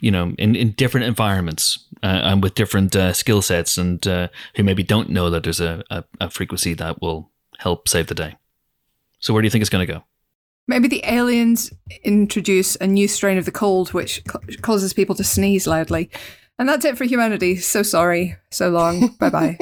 you 0.00 0.10
know 0.10 0.34
in, 0.38 0.54
in 0.54 0.72
different 0.72 1.06
environments 1.06 1.86
uh, 2.02 2.20
and 2.22 2.42
with 2.42 2.54
different 2.54 2.94
uh, 2.96 3.12
skill 3.12 3.42
sets 3.42 3.76
and 3.76 4.06
uh, 4.06 4.28
who 4.56 4.62
maybe 4.62 4.82
don't 4.82 5.10
know 5.10 5.30
that 5.30 5.42
there's 5.42 5.60
a, 5.60 5.82
a, 5.90 6.04
a 6.20 6.30
frequency 6.30 6.74
that 6.74 7.00
will 7.02 7.30
help 7.58 7.88
save 7.88 8.06
the 8.06 8.14
day 8.14 8.36
so 9.22 9.32
where 9.32 9.40
do 9.40 9.46
you 9.46 9.50
think 9.50 9.62
it's 9.62 9.70
going 9.70 9.86
to 9.86 9.92
go 9.92 10.04
Maybe 10.68 10.86
the 10.86 11.02
aliens 11.04 11.72
introduce 12.04 12.76
a 12.76 12.86
new 12.86 13.08
strain 13.08 13.36
of 13.36 13.44
the 13.44 13.50
cold, 13.50 13.92
which 13.92 14.24
ca- 14.24 14.38
causes 14.60 14.92
people 14.92 15.14
to 15.16 15.24
sneeze 15.24 15.66
loudly. 15.66 16.08
And 16.58 16.68
that's 16.68 16.84
it 16.84 16.96
for 16.96 17.04
humanity. 17.04 17.56
So 17.56 17.82
sorry. 17.82 18.36
So 18.50 18.70
long. 18.70 19.16
bye 19.20 19.30
bye. 19.30 19.58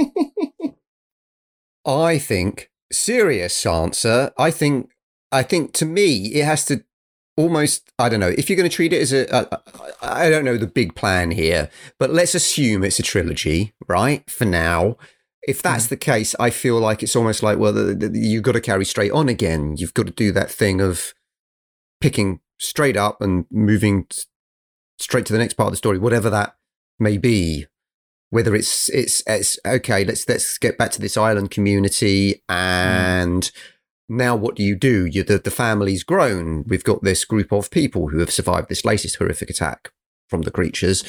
I 1.87 2.19
think 2.19 2.71
serious 2.93 3.65
answer. 3.65 4.33
I 4.37 4.51
think 4.51 4.91
I 5.33 5.43
think 5.43 5.73
to 5.75 5.87
me 5.87 6.27
it 6.27 6.45
has 6.45 6.65
to 6.67 6.85
almost 7.37 7.91
I 7.99 8.11
don't 8.11 8.21
know 8.21 8.35
if 8.37 8.51
you're 8.51 8.57
going 8.57 8.69
to 8.69 8.75
treat 8.75 8.93
it 8.93 9.01
as 9.01 9.13
a, 9.13 9.27
a 9.31 9.63
I 10.03 10.29
don't 10.29 10.45
know 10.45 10.59
the 10.59 10.67
big 10.67 10.95
plan 10.95 11.31
here, 11.31 11.71
but 11.99 12.11
let's 12.11 12.35
assume 12.35 12.85
it's 12.85 12.99
a 12.99 13.03
trilogy, 13.03 13.73
right? 13.89 14.29
For 14.29 14.45
now. 14.45 14.99
If 15.43 15.63
that's 15.63 15.85
mm-hmm. 15.85 15.95
the 15.95 15.97
case, 15.99 16.35
I 16.39 16.51
feel 16.51 16.79
like 16.79 17.03
it's 17.03 17.17
almost 17.17 17.43
like 17.43 17.59
well, 17.59 17.73
the, 17.73 17.95
the, 17.95 18.19
you've 18.19 18.43
got 18.43 18.53
to 18.53 18.61
carry 18.61 18.85
straight 18.85 19.13
on 19.13 19.29
again. 19.29 19.77
You've 19.77 19.95
got 19.95 20.07
to 20.07 20.13
do 20.13 20.33
that 20.33 20.51
thing 20.51 20.81
of 20.81 21.15
picking 22.01 22.41
straight 22.59 22.97
up 22.97 23.21
and 23.21 23.47
moving 23.51 24.07
straight 24.99 25.27
to 25.27 25.33
the 25.33 25.39
next 25.39 25.55
part 25.55 25.69
of 25.69 25.73
the 25.73 25.79
story, 25.79 25.99
whatever 25.99 26.31
that 26.31 26.57
may 26.99 27.19
be. 27.19 27.67
Whether 28.33 28.55
it's 28.55 28.89
it's 28.91 29.25
it's 29.27 29.59
okay 29.67 30.05
let's 30.05 30.29
let's 30.29 30.57
get 30.57 30.79
back 30.79 30.93
to 30.93 31.01
this 31.01 31.17
island 31.17 31.51
community 31.51 32.35
mm. 32.35 32.41
and 32.49 33.51
now 34.09 34.37
what 34.37 34.55
do 34.55 34.63
you 34.63 34.77
do? 34.77 35.07
You 35.07 35.25
the, 35.25 35.39
the 35.39 35.51
family's 35.51 36.05
grown. 36.05 36.65
We've 36.67 36.85
got 36.85 37.03
this 37.03 37.25
group 37.25 37.53
of 37.53 37.71
people 37.71 38.09
who 38.09 38.19
have 38.19 38.31
survived 38.31 38.69
this 38.69 38.85
latest 38.85 39.17
horrific 39.17 39.51
attack 39.51 39.93
from 40.29 40.43
the 40.43 40.51
creatures. 40.51 41.03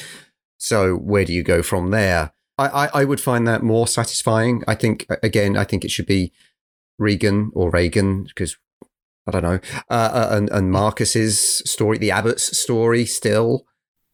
So 0.58 0.94
where 0.94 1.24
do 1.24 1.32
you 1.32 1.42
go 1.42 1.62
from 1.62 1.90
there 1.90 2.32
I, 2.58 2.68
I 2.68 2.90
i 3.00 3.04
would 3.04 3.20
find 3.20 3.46
that 3.46 3.62
more 3.62 3.86
satisfying 3.86 4.62
i 4.68 4.74
think 4.74 5.06
again 5.22 5.56
i 5.56 5.64
think 5.64 5.84
it 5.84 5.90
should 5.90 6.06
be 6.06 6.32
regan 6.98 7.50
or 7.54 7.70
reagan 7.70 8.24
because 8.24 8.56
i 9.26 9.30
don't 9.30 9.42
know 9.42 9.58
uh, 9.90 10.10
uh, 10.12 10.28
and, 10.32 10.50
and 10.50 10.70
marcus's 10.70 11.38
story 11.64 11.98
the 11.98 12.10
abbott's 12.10 12.56
story 12.58 13.04
still 13.06 13.66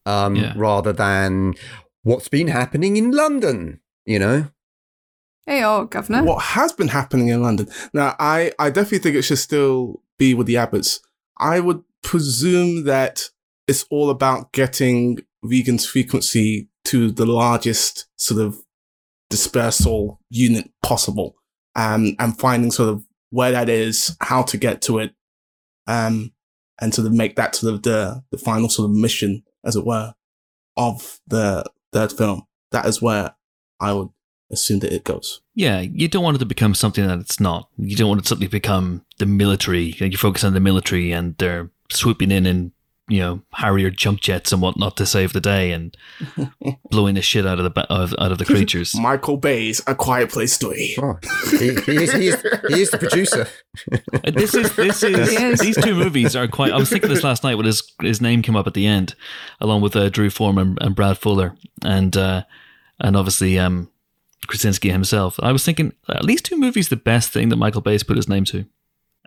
um 0.06 0.36
Yeah. 0.36 0.52
rather 0.56 0.92
than 0.92 1.54
what's 2.02 2.28
been 2.28 2.48
happening 2.48 2.96
in 2.96 3.10
London, 3.10 3.80
you 4.06 4.18
know? 4.18 4.48
hey, 5.46 5.62
oh, 5.64 5.84
governor. 5.84 6.22
What 6.24 6.42
has 6.42 6.72
been 6.72 6.88
happening 6.88 7.28
in 7.28 7.42
London? 7.42 7.68
Now, 7.92 8.14
I, 8.18 8.52
I 8.58 8.70
definitely 8.70 8.98
think 9.00 9.16
it 9.16 9.22
should 9.22 9.38
still 9.38 10.02
be 10.18 10.32
with 10.34 10.46
the 10.46 10.54
Abbotts. 10.56 11.00
I 11.38 11.60
would 11.60 11.82
presume 12.02 12.84
that 12.84 13.28
it's 13.66 13.84
all 13.90 14.08
about 14.10 14.52
getting 14.52 15.18
Regan's 15.42 15.86
frequency 15.86 16.68
to 16.88 17.10
the 17.10 17.26
largest 17.26 18.06
sort 18.16 18.40
of 18.40 18.56
dispersal 19.30 20.20
unit 20.30 20.70
possible, 20.82 21.34
um, 21.76 22.14
and 22.18 22.38
finding 22.38 22.70
sort 22.70 22.88
of 22.88 23.04
where 23.30 23.52
that 23.52 23.68
is, 23.68 24.16
how 24.20 24.42
to 24.42 24.56
get 24.56 24.80
to 24.82 24.98
it, 24.98 25.12
um, 25.86 26.32
and 26.80 26.94
sort 26.94 27.06
of 27.06 27.12
make 27.12 27.36
that 27.36 27.54
sort 27.54 27.74
of 27.74 27.82
the, 27.82 28.22
the 28.30 28.38
final 28.38 28.68
sort 28.68 28.88
of 28.90 28.96
mission, 28.96 29.42
as 29.64 29.76
it 29.76 29.84
were, 29.84 30.14
of 30.76 31.20
the 31.26 31.64
third 31.92 32.12
film. 32.12 32.42
That 32.70 32.86
is 32.86 33.02
where 33.02 33.34
I 33.80 33.92
would 33.92 34.08
assume 34.50 34.78
that 34.78 34.92
it 34.92 35.04
goes. 35.04 35.42
yeah 35.54 35.80
you 35.80 36.08
don't 36.08 36.22
want 36.22 36.34
it 36.36 36.38
to 36.38 36.46
become 36.46 36.74
something 36.74 37.06
that 37.06 37.18
it's 37.18 37.38
not 37.38 37.68
you 37.76 37.94
don't 37.94 38.08
want 38.08 38.18
it 38.18 38.22
to 38.22 38.28
suddenly 38.28 38.48
become 38.48 39.04
the 39.18 39.26
military 39.26 39.94
you 39.98 40.16
focus 40.16 40.42
on 40.42 40.54
the 40.54 40.60
military 40.60 41.12
and 41.12 41.36
they're 41.36 41.70
swooping 41.90 42.30
in 42.30 42.46
and 42.46 42.72
you 43.08 43.20
know 43.20 43.40
Harrier 43.54 43.90
jump 43.90 44.20
jets 44.20 44.52
and 44.52 44.60
whatnot 44.62 44.96
to 44.98 45.06
save 45.06 45.32
the 45.32 45.40
day 45.40 45.72
and 45.72 45.96
blowing 46.90 47.14
the 47.14 47.22
shit 47.22 47.46
out 47.46 47.58
of 47.58 47.64
the 47.64 47.70
ba- 47.70 47.90
out 47.92 48.32
of 48.32 48.38
the 48.38 48.44
creatures 48.44 48.94
Michael 48.94 49.36
Bay's 49.36 49.80
A 49.86 49.94
Quiet 49.94 50.30
Place 50.30 50.52
Story. 50.52 50.94
Oh, 50.98 51.18
he, 51.50 51.74
he, 51.74 52.02
is, 52.04 52.12
he, 52.12 52.28
is, 52.28 52.42
he 52.68 52.80
is 52.82 52.90
the 52.90 52.98
producer. 52.98 53.46
Uh, 53.92 54.30
this 54.30 54.54
is 54.54 54.74
this 54.76 55.02
is 55.04 55.32
Yes. 55.32 55.60
these 55.60 55.76
two 55.82 55.94
movies 55.94 56.36
are 56.36 56.48
quite. 56.48 56.72
I 56.72 56.76
was 56.76 56.88
thinking 56.90 57.08
this 57.10 57.24
last 57.24 57.42
night 57.44 57.54
when 57.56 57.66
his 57.66 57.82
his 58.02 58.20
name 58.20 58.42
came 58.42 58.56
up 58.56 58.66
at 58.66 58.74
the 58.74 58.86
end, 58.86 59.14
along 59.60 59.80
with 59.82 59.96
uh, 59.96 60.08
Drew 60.08 60.30
Foreman 60.30 60.76
and 60.80 60.94
Brad 60.94 61.18
Fuller, 61.18 61.54
and 61.84 62.16
uh, 62.16 62.42
and 63.00 63.16
obviously 63.16 63.58
um, 63.58 63.90
Krasinski 64.46 64.90
himself. 64.90 65.38
I 65.42 65.52
was 65.52 65.64
thinking 65.64 65.92
at 66.08 66.24
least 66.24 66.44
two 66.44 66.56
movies 66.58 66.88
the 66.88 66.96
best 66.96 67.32
thing 67.32 67.48
that 67.48 67.56
Michael 67.56 67.80
Bay's 67.80 68.02
put 68.02 68.16
his 68.16 68.28
name 68.28 68.44
to. 68.46 68.66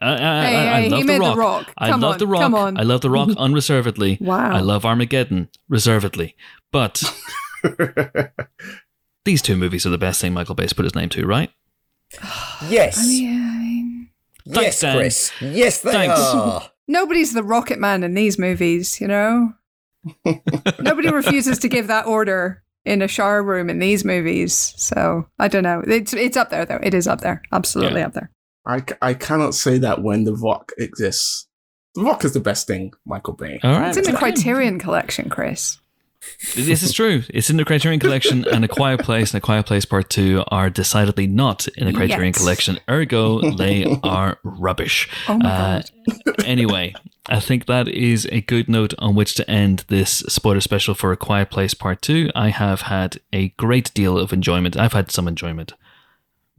I, 0.02 0.14
I, 0.14 0.18
Hey, 0.18 0.56
I, 0.56 0.78
I 0.78 0.82
hey, 0.82 0.90
love 0.90 0.98
he 0.99 1.03
the 1.03 1.07
made 1.07 1.22
The 1.22 1.36
Rock. 1.36 1.38
Rock. 1.38 1.73
I 1.78 1.90
Come 1.90 2.02
love 2.02 2.14
on, 2.14 2.18
the 2.19 2.28
Rock. 2.28 2.41
come 2.41 2.56
on. 2.56 2.78
I 2.78 2.84
love 2.84 3.02
the 3.02 3.10
Rock 3.10 3.30
unreservedly. 3.38 4.18
Wow. 4.19 4.52
I 4.56 4.60
love 4.60 4.86
Armageddon 4.86 5.49
reservedly, 5.69 6.36
but 6.72 7.03
these 9.26 9.41
two 9.41 9.56
movies 9.56 9.86
are 9.86 9.90
the 9.90 9.98
best 9.98 10.22
thing 10.22 10.34
Michael 10.34 10.56
Bay's 10.56 10.73
put 10.73 10.86
his 10.86 10.95
name 10.95 11.10
to, 11.10 11.26
right? 11.26 11.52
Yes. 12.69 12.99
I 12.99 13.07
mean, 13.07 14.10
yes, 14.45 14.80
Dan. 14.82 14.98
Chris. 14.98 15.32
Yes, 15.41 15.82
they 15.82 15.91
Thanks. 15.91 16.19
are. 16.19 16.69
nobody's 16.88 17.34
the 17.34 17.44
Rocket 17.44 17.80
Man 17.80 18.03
in 18.03 18.14
these 18.14 18.38
movies, 18.38 19.02
you 19.02 19.07
know? 19.07 19.53
Nobody 20.80 21.10
refuses 21.10 21.57
to 21.60 21.68
give 21.68 21.88
that 21.88 22.06
order 22.06 22.64
in 22.86 23.02
a 23.02 23.07
shower 23.07 23.41
room 23.44 23.69
in 23.69 23.80
these 23.80 24.03
movies. 24.06 24.73
So 24.78 25.28
I 25.40 25.48
don't 25.48 25.64
know. 25.64 25.84
It's 25.88 26.14
it's 26.14 26.38
up 26.38 26.49
there 26.49 26.65
though. 26.65 26.80
It 26.82 26.94
is 26.95 27.07
up 27.07 27.22
there. 27.22 27.41
Absolutely 27.52 27.99
Yeah. 28.02 28.07
up 28.07 28.14
there. 28.14 28.32
I, 28.66 28.80
c- 28.80 28.96
I 29.02 29.14
cannot 29.14 29.56
say 29.56 29.78
that 29.80 30.02
when 30.04 30.24
The 30.24 30.36
Rock 30.36 30.72
exists. 30.78 31.48
The 31.96 32.04
Rock 32.04 32.24
is 32.24 32.34
the 32.34 32.40
best 32.40 32.68
thing, 32.68 32.94
Michael 33.06 33.34
Bay. 33.34 33.60
All 33.64 33.72
right, 33.80 33.90
It's 33.96 33.98
in 34.08 34.14
the. 34.14 34.18
Criterion 34.18 34.80
collection, 34.80 35.30
Chris. 35.30 35.78
This 36.56 36.84
is 36.84 36.94
true. 36.94 37.24
It's 37.34 37.50
in 37.50 37.58
the 37.58 37.66
Criterion 37.66 38.00
Collection, 38.00 38.46
and 38.54 38.64
A 38.64 38.68
Quiet 38.68 39.00
Place 39.02 39.34
and 39.34 39.40
A 39.40 39.42
Quiet 39.42 39.66
Place 39.66 39.86
Part 39.86 40.10
2 40.12 40.44
are 40.50 40.70
decidedly 40.70 41.26
not 41.26 41.68
in 41.70 41.88
the 41.88 41.94
Criterion 41.94 42.28
Yet. 42.28 42.36
Collection. 42.36 42.80
Ergo, 42.88 43.42
they 43.56 43.86
are 44.04 44.38
rubbish. 44.44 45.10
Oh 45.28 45.38
my 45.40 45.50
Uh, 45.50 45.82
god. 46.28 46.46
anyway, 46.46 46.94
I 47.28 47.40
think 47.40 47.66
that 47.66 47.88
is 47.88 48.28
a 48.32 48.42
good 48.42 48.70
note 48.70 48.94
on 49.00 49.16
which 49.16 49.34
to 49.36 49.50
end 49.50 49.84
this 49.88 50.20
spoiler 50.30 50.62
special 50.62 50.94
for 50.94 51.12
A 51.12 51.18
Quiet 51.18 51.50
Place 51.50 51.74
Part 51.74 52.04
2. 52.04 52.30
I 52.36 52.50
have 52.50 52.82
had 52.84 53.20
a 53.34 53.50
great 53.58 53.92
deal 53.96 54.20
of 54.20 54.32
enjoyment. 54.32 54.78
I've 54.78 54.94
had 54.94 55.10
some 55.12 55.28
enjoyment. 55.28 55.74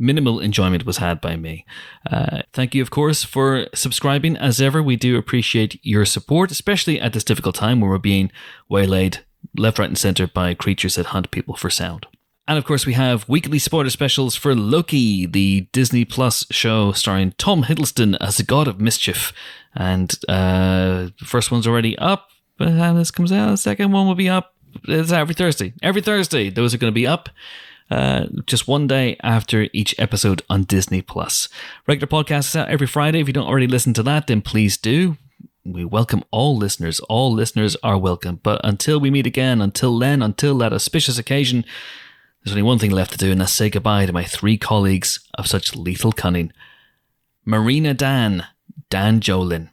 Minimal 0.03 0.41
enjoyment 0.41 0.85
was 0.85 0.99
had 0.99 1.20
by 1.20 1.37
me. 1.37 1.65
Uh, 2.11 2.43
thank 2.53 2.74
you, 2.74 2.83
of 2.83 2.91
course, 2.91 3.23
for 3.23 3.66
subscribing. 3.74 4.37
As 4.37 4.61
ever, 4.61 4.83
we 4.83 4.97
do 4.97 5.16
appreciate 5.16 5.79
your 5.83 6.05
support, 6.05 6.51
especially 6.51 7.01
at 7.01 7.12
this 7.12 7.24
difficult 7.24 7.55
time 7.55 7.81
where 7.81 7.91
we're 7.91 7.99
being 7.99 8.31
waylaid 8.69 9.24
left, 9.57 9.79
right, 9.79 9.89
and 9.89 9.99
center 9.99 10.27
by 10.27 10.55
creatures 10.55 10.97
that 10.97 11.07
hunt 11.07 11.31
people 11.31 11.57
for 11.57 11.70
sound. 11.70 12.07
And 12.49 12.59
of 12.59 12.65
course, 12.65 12.85
we 12.85 12.95
have 12.95 13.29
weekly 13.29 13.61
spoiler 13.61 13.91
specials 13.91 14.35
for 14.35 14.55
Loki, 14.55 15.27
the 15.27 15.69
Disney 15.73 16.05
Plus 16.05 16.45
show 16.51 16.91
starring 16.93 17.33
Tom 17.39 17.65
Hiddleston 17.65 18.16
as 18.20 18.37
the 18.37 18.43
God 18.43 18.66
of 18.66 18.81
Mischief. 18.81 19.33
And 19.74 20.12
uh, 20.29 21.11
the 21.19 21.24
first 21.24 21.53
one's 21.53 21.66
already 21.66 21.97
up. 21.99 22.31
By 22.59 22.93
this 22.93 23.11
comes 23.11 23.33
out, 23.33 23.51
the 23.51 23.57
second 23.57 23.93
one 23.93 24.07
will 24.07 24.16
be 24.16 24.29
up. 24.29 24.55
It's 24.89 25.12
every 25.12 25.35
Thursday. 25.35 25.73
Every 25.83 26.03
Thursday, 26.03 26.51
those 26.51 26.74
are 26.74 26.79
going 26.79 26.93
to 26.93 26.95
be 26.95 27.07
up. 27.07 27.29
Uh, 27.93 28.27
just 28.47 28.66
one 28.66 28.86
day 28.86 29.19
after 29.23 29.69
each 29.74 29.94
episode 29.98 30.40
on 30.48 30.62
Disney 30.62 31.02
Plus. 31.02 31.51
Regular 31.86 32.06
podcast 32.06 32.48
is 32.48 32.56
out 32.56 32.70
every 32.70 32.86
Friday. 32.86 33.20
If 33.20 33.27
you 33.27 33.35
don't 33.35 33.47
already 33.47 33.66
listen 33.66 33.93
to 33.93 34.02
that, 34.05 34.28
then 34.28 34.40
please 34.40 34.78
do. 34.78 35.19
We 35.62 35.85
welcome 35.85 36.24
all 36.31 36.56
listeners. 36.56 37.01
All 37.01 37.31
listeners 37.31 37.77
are 37.82 37.98
welcome. 37.98 38.40
But 38.43 38.62
until 38.64 38.98
we 38.98 39.10
meet 39.10 39.27
again, 39.27 39.60
until 39.60 39.98
then, 39.98 40.23
until 40.23 40.56
that 40.56 40.73
auspicious 40.73 41.19
occasion, 41.19 41.66
there's 42.43 42.52
only 42.52 42.62
one 42.62 42.78
thing 42.78 42.93
left 42.93 43.12
to 43.12 43.19
do, 43.19 43.31
and 43.31 43.43
that's 43.43 43.52
say 43.52 43.69
goodbye 43.69 44.06
to 44.06 44.12
my 44.14 44.24
three 44.24 44.56
colleagues 44.56 45.20
of 45.35 45.47
such 45.47 45.77
lethal 45.77 46.12
cunning. 46.12 46.51
Marina 47.44 47.93
Dan, 47.93 48.47
Dan 48.89 49.20
Jolin. 49.20 49.69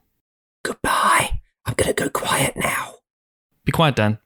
Goodbye. 0.64 1.40
I'm 1.66 1.74
going 1.74 1.96
to 1.96 2.04
go 2.04 2.10
quiet 2.10 2.58
now. 2.58 2.96
Be 3.64 3.72
quiet, 3.72 3.96
Dan. 3.96 4.18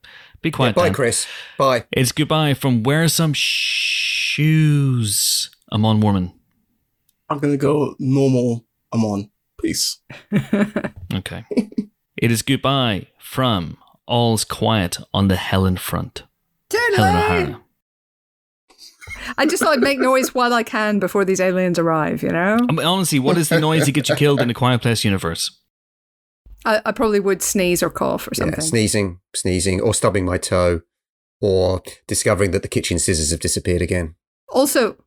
Be 0.43 0.51
quiet, 0.51 0.75
Bye, 0.75 0.83
Dan. 0.83 0.93
Chris. 0.93 1.25
Bye. 1.57 1.85
It's 1.91 2.11
goodbye 2.11 2.53
from 2.53 2.83
Wear 2.83 3.07
Some 3.07 3.33
Shoes, 3.33 4.35
Amon 5.71 5.99
Warmann. 6.01 6.33
I'm 7.29 7.39
gonna 7.39 7.57
go 7.57 7.95
normal. 7.97 8.65
I'm 8.91 9.03
on. 9.05 9.29
Peace. 9.59 9.99
Okay. 11.13 11.45
it 12.17 12.31
is 12.31 12.41
goodbye 12.41 13.05
from 13.19 13.77
All's 14.07 14.43
Quiet 14.43 14.97
on 15.13 15.27
the 15.27 15.35
Helen 15.35 15.77
front. 15.77 16.23
Helen 16.71 17.15
O'Hara. 17.15 17.61
I 19.37 19.45
just 19.45 19.61
thought 19.61 19.73
I'd 19.73 19.79
make 19.81 19.99
noise 19.99 20.33
while 20.33 20.53
I 20.53 20.63
can 20.63 20.97
before 20.99 21.23
these 21.23 21.39
aliens 21.39 21.77
arrive, 21.77 22.23
you 22.23 22.29
know? 22.29 22.57
I 22.67 22.71
mean, 22.73 22.85
honestly, 22.85 23.19
what 23.19 23.37
is 23.37 23.49
the 23.49 23.59
noise 23.59 23.85
that 23.85 23.91
gets 23.91 24.09
you 24.09 24.15
killed 24.15 24.41
in 24.41 24.49
a 24.49 24.55
Quiet 24.55 24.81
Place 24.81 25.05
universe? 25.05 25.59
I, 26.65 26.81
I 26.85 26.91
probably 26.91 27.19
would 27.19 27.41
sneeze 27.41 27.83
or 27.83 27.89
cough 27.89 28.27
or 28.27 28.31
Yeah, 28.33 28.45
something. 28.45 28.61
sneezing, 28.61 29.19
sneezing, 29.35 29.81
or 29.81 29.93
stubbing 29.93 30.25
my 30.25 30.37
toe, 30.37 30.81
or 31.41 31.81
discovering 32.07 32.51
that 32.51 32.61
the 32.61 32.67
kitchen 32.67 32.99
scissors 32.99 33.31
have 33.31 33.39
disappeared 33.39 33.81
again. 33.81 34.15
Also, 34.49 34.97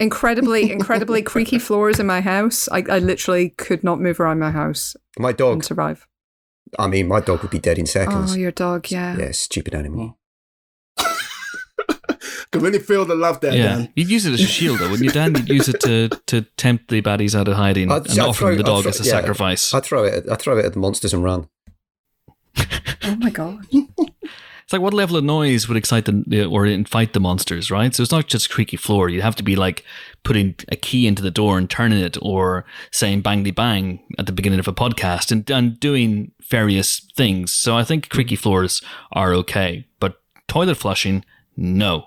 incredibly, 0.00 0.70
incredibly 0.72 1.22
creaky 1.32 1.58
floors 1.58 2.00
in 2.00 2.06
my 2.06 2.20
house. 2.20 2.68
I, 2.70 2.84
I 2.90 2.98
literally 2.98 3.50
could 3.50 3.84
not 3.84 4.00
move 4.00 4.18
around 4.20 4.38
my 4.40 4.50
house 4.50 4.96
My 5.18 5.30
and 5.30 5.38
dog, 5.38 5.64
survive. 5.64 6.06
I 6.78 6.88
mean, 6.88 7.06
my 7.08 7.20
dog 7.20 7.42
would 7.42 7.50
be 7.50 7.58
dead 7.58 7.78
in 7.78 7.84
oh, 7.84 7.86
seconds. 7.86 8.32
Oh, 8.32 8.36
your 8.36 8.50
dog, 8.50 8.90
yeah. 8.90 9.16
yeah, 9.16 9.30
stupid 9.32 9.74
animal. 9.74 10.18
Can 12.54 12.62
really 12.62 12.78
feel 12.78 13.04
the 13.04 13.14
love 13.14 13.40
there, 13.40 13.54
yeah. 13.54 13.62
Dan. 13.76 13.92
You'd 13.94 14.08
use 14.10 14.24
it 14.26 14.32
as 14.32 14.40
a 14.40 14.46
shield, 14.46 14.78
though, 14.78 14.88
wouldn't 14.90 15.04
you, 15.04 15.10
Dan? 15.12 15.34
You'd 15.34 15.48
use 15.48 15.68
it 15.68 15.80
to, 15.80 16.08
to 16.26 16.42
tempt 16.56 16.88
the 16.88 17.02
baddies 17.02 17.38
out 17.38 17.48
of 17.48 17.54
hiding 17.56 17.90
I'd- 17.92 18.08
and 18.10 18.18
I'd 18.18 18.28
offer 18.28 18.38
throw- 18.38 18.48
them 18.50 18.58
the 18.58 18.64
dog 18.64 18.82
throw- 18.84 18.90
as 18.90 19.00
a 19.00 19.04
yeah. 19.04 19.10
sacrifice. 19.10 19.74
I 19.74 19.80
throw 19.80 20.04
it. 20.04 20.14
At, 20.14 20.32
I 20.32 20.36
throw 20.36 20.56
it 20.58 20.64
at 20.64 20.72
the 20.72 20.78
monsters 20.80 21.12
and 21.12 21.22
run. 21.22 21.48
Oh 23.06 23.16
my 23.16 23.28
god. 23.28 23.66
It's 23.70 24.72
like 24.72 24.80
what 24.80 24.94
level 24.94 25.18
of 25.18 25.24
noise 25.24 25.68
would 25.68 25.76
excite 25.76 26.06
the 26.06 26.46
or 26.46 26.64
invite 26.64 27.12
the 27.12 27.20
monsters, 27.20 27.70
right? 27.70 27.94
So 27.94 28.02
it's 28.02 28.10
not 28.12 28.28
just 28.28 28.48
creaky 28.48 28.78
floor. 28.78 29.10
You'd 29.10 29.22
have 29.22 29.36
to 29.36 29.42
be 29.42 29.56
like 29.56 29.84
putting 30.22 30.54
a 30.72 30.76
key 30.76 31.06
into 31.06 31.22
the 31.22 31.30
door 31.30 31.58
and 31.58 31.68
turning 31.68 31.98
it, 32.02 32.16
or 32.22 32.64
saying 32.90 33.22
"bangly 33.22 33.54
bang" 33.54 34.00
at 34.18 34.24
the 34.24 34.32
beginning 34.32 34.58
of 34.58 34.66
a 34.66 34.72
podcast, 34.72 35.30
and, 35.30 35.48
and 35.50 35.78
doing 35.78 36.32
various 36.48 37.00
things. 37.14 37.52
So 37.52 37.76
I 37.76 37.84
think 37.84 38.08
creaky 38.08 38.36
floors 38.36 38.80
are 39.12 39.34
okay, 39.34 39.86
but 40.00 40.22
toilet 40.48 40.76
flushing, 40.76 41.26
no. 41.58 42.06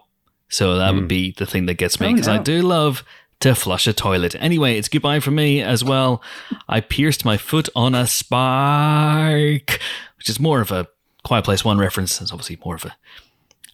So 0.49 0.78
that 0.78 0.94
would 0.94 1.02
hmm. 1.02 1.07
be 1.07 1.32
the 1.32 1.45
thing 1.45 1.65
that 1.65 1.76
gets 1.76 1.99
me 1.99 2.07
Oh, 2.07 2.11
because 2.14 2.28
I 2.28 2.38
do 2.38 2.61
love 2.61 3.03
to 3.41 3.53
flush 3.53 3.88
a 3.88 3.94
toilet. 3.94 4.36
Anyway, 4.40 4.78
it's 4.78 4.88
goodbye 4.90 5.19
from 5.19 5.36
me 5.36 5.61
as 5.61 5.84
well. 5.84 6.24
I 6.68 6.82
pierced 6.82 7.26
my 7.26 7.38
foot 7.38 7.69
on 7.76 7.94
a 7.94 8.07
spark, 8.07 9.80
which 10.18 10.30
is 10.30 10.40
more 10.40 10.61
of 10.61 10.72
a 10.72 10.88
Quiet 11.24 11.45
Place 11.45 11.65
One 11.65 11.78
reference. 11.78 12.22
It's 12.22 12.32
obviously 12.32 12.57
more 12.64 12.76
of 12.76 12.86
a 12.86 12.95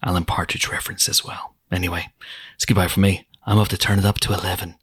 Alan 0.03 0.25
Partridge 0.25 0.67
reference 0.69 1.07
as 1.07 1.23
well. 1.23 1.55
Anyway, 1.71 2.07
it's 2.55 2.65
goodbye 2.65 2.87
from 2.87 3.03
me. 3.03 3.27
I'm 3.45 3.57
off 3.57 3.69
to 3.69 3.77
turn 3.77 3.99
it 3.99 4.05
up 4.05 4.19
to 4.21 4.33
11. 4.33 4.75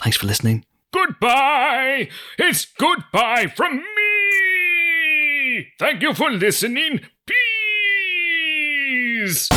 Thanks 0.00 0.16
for 0.16 0.26
listening. 0.26 0.64
Goodbye! 0.92 2.08
It's 2.38 2.66
goodbye 2.78 3.52
from 3.56 3.78
me! 3.78 5.66
Thank 5.78 6.02
you 6.02 6.14
for 6.14 6.30
listening. 6.30 7.00
Peace! 9.16 9.48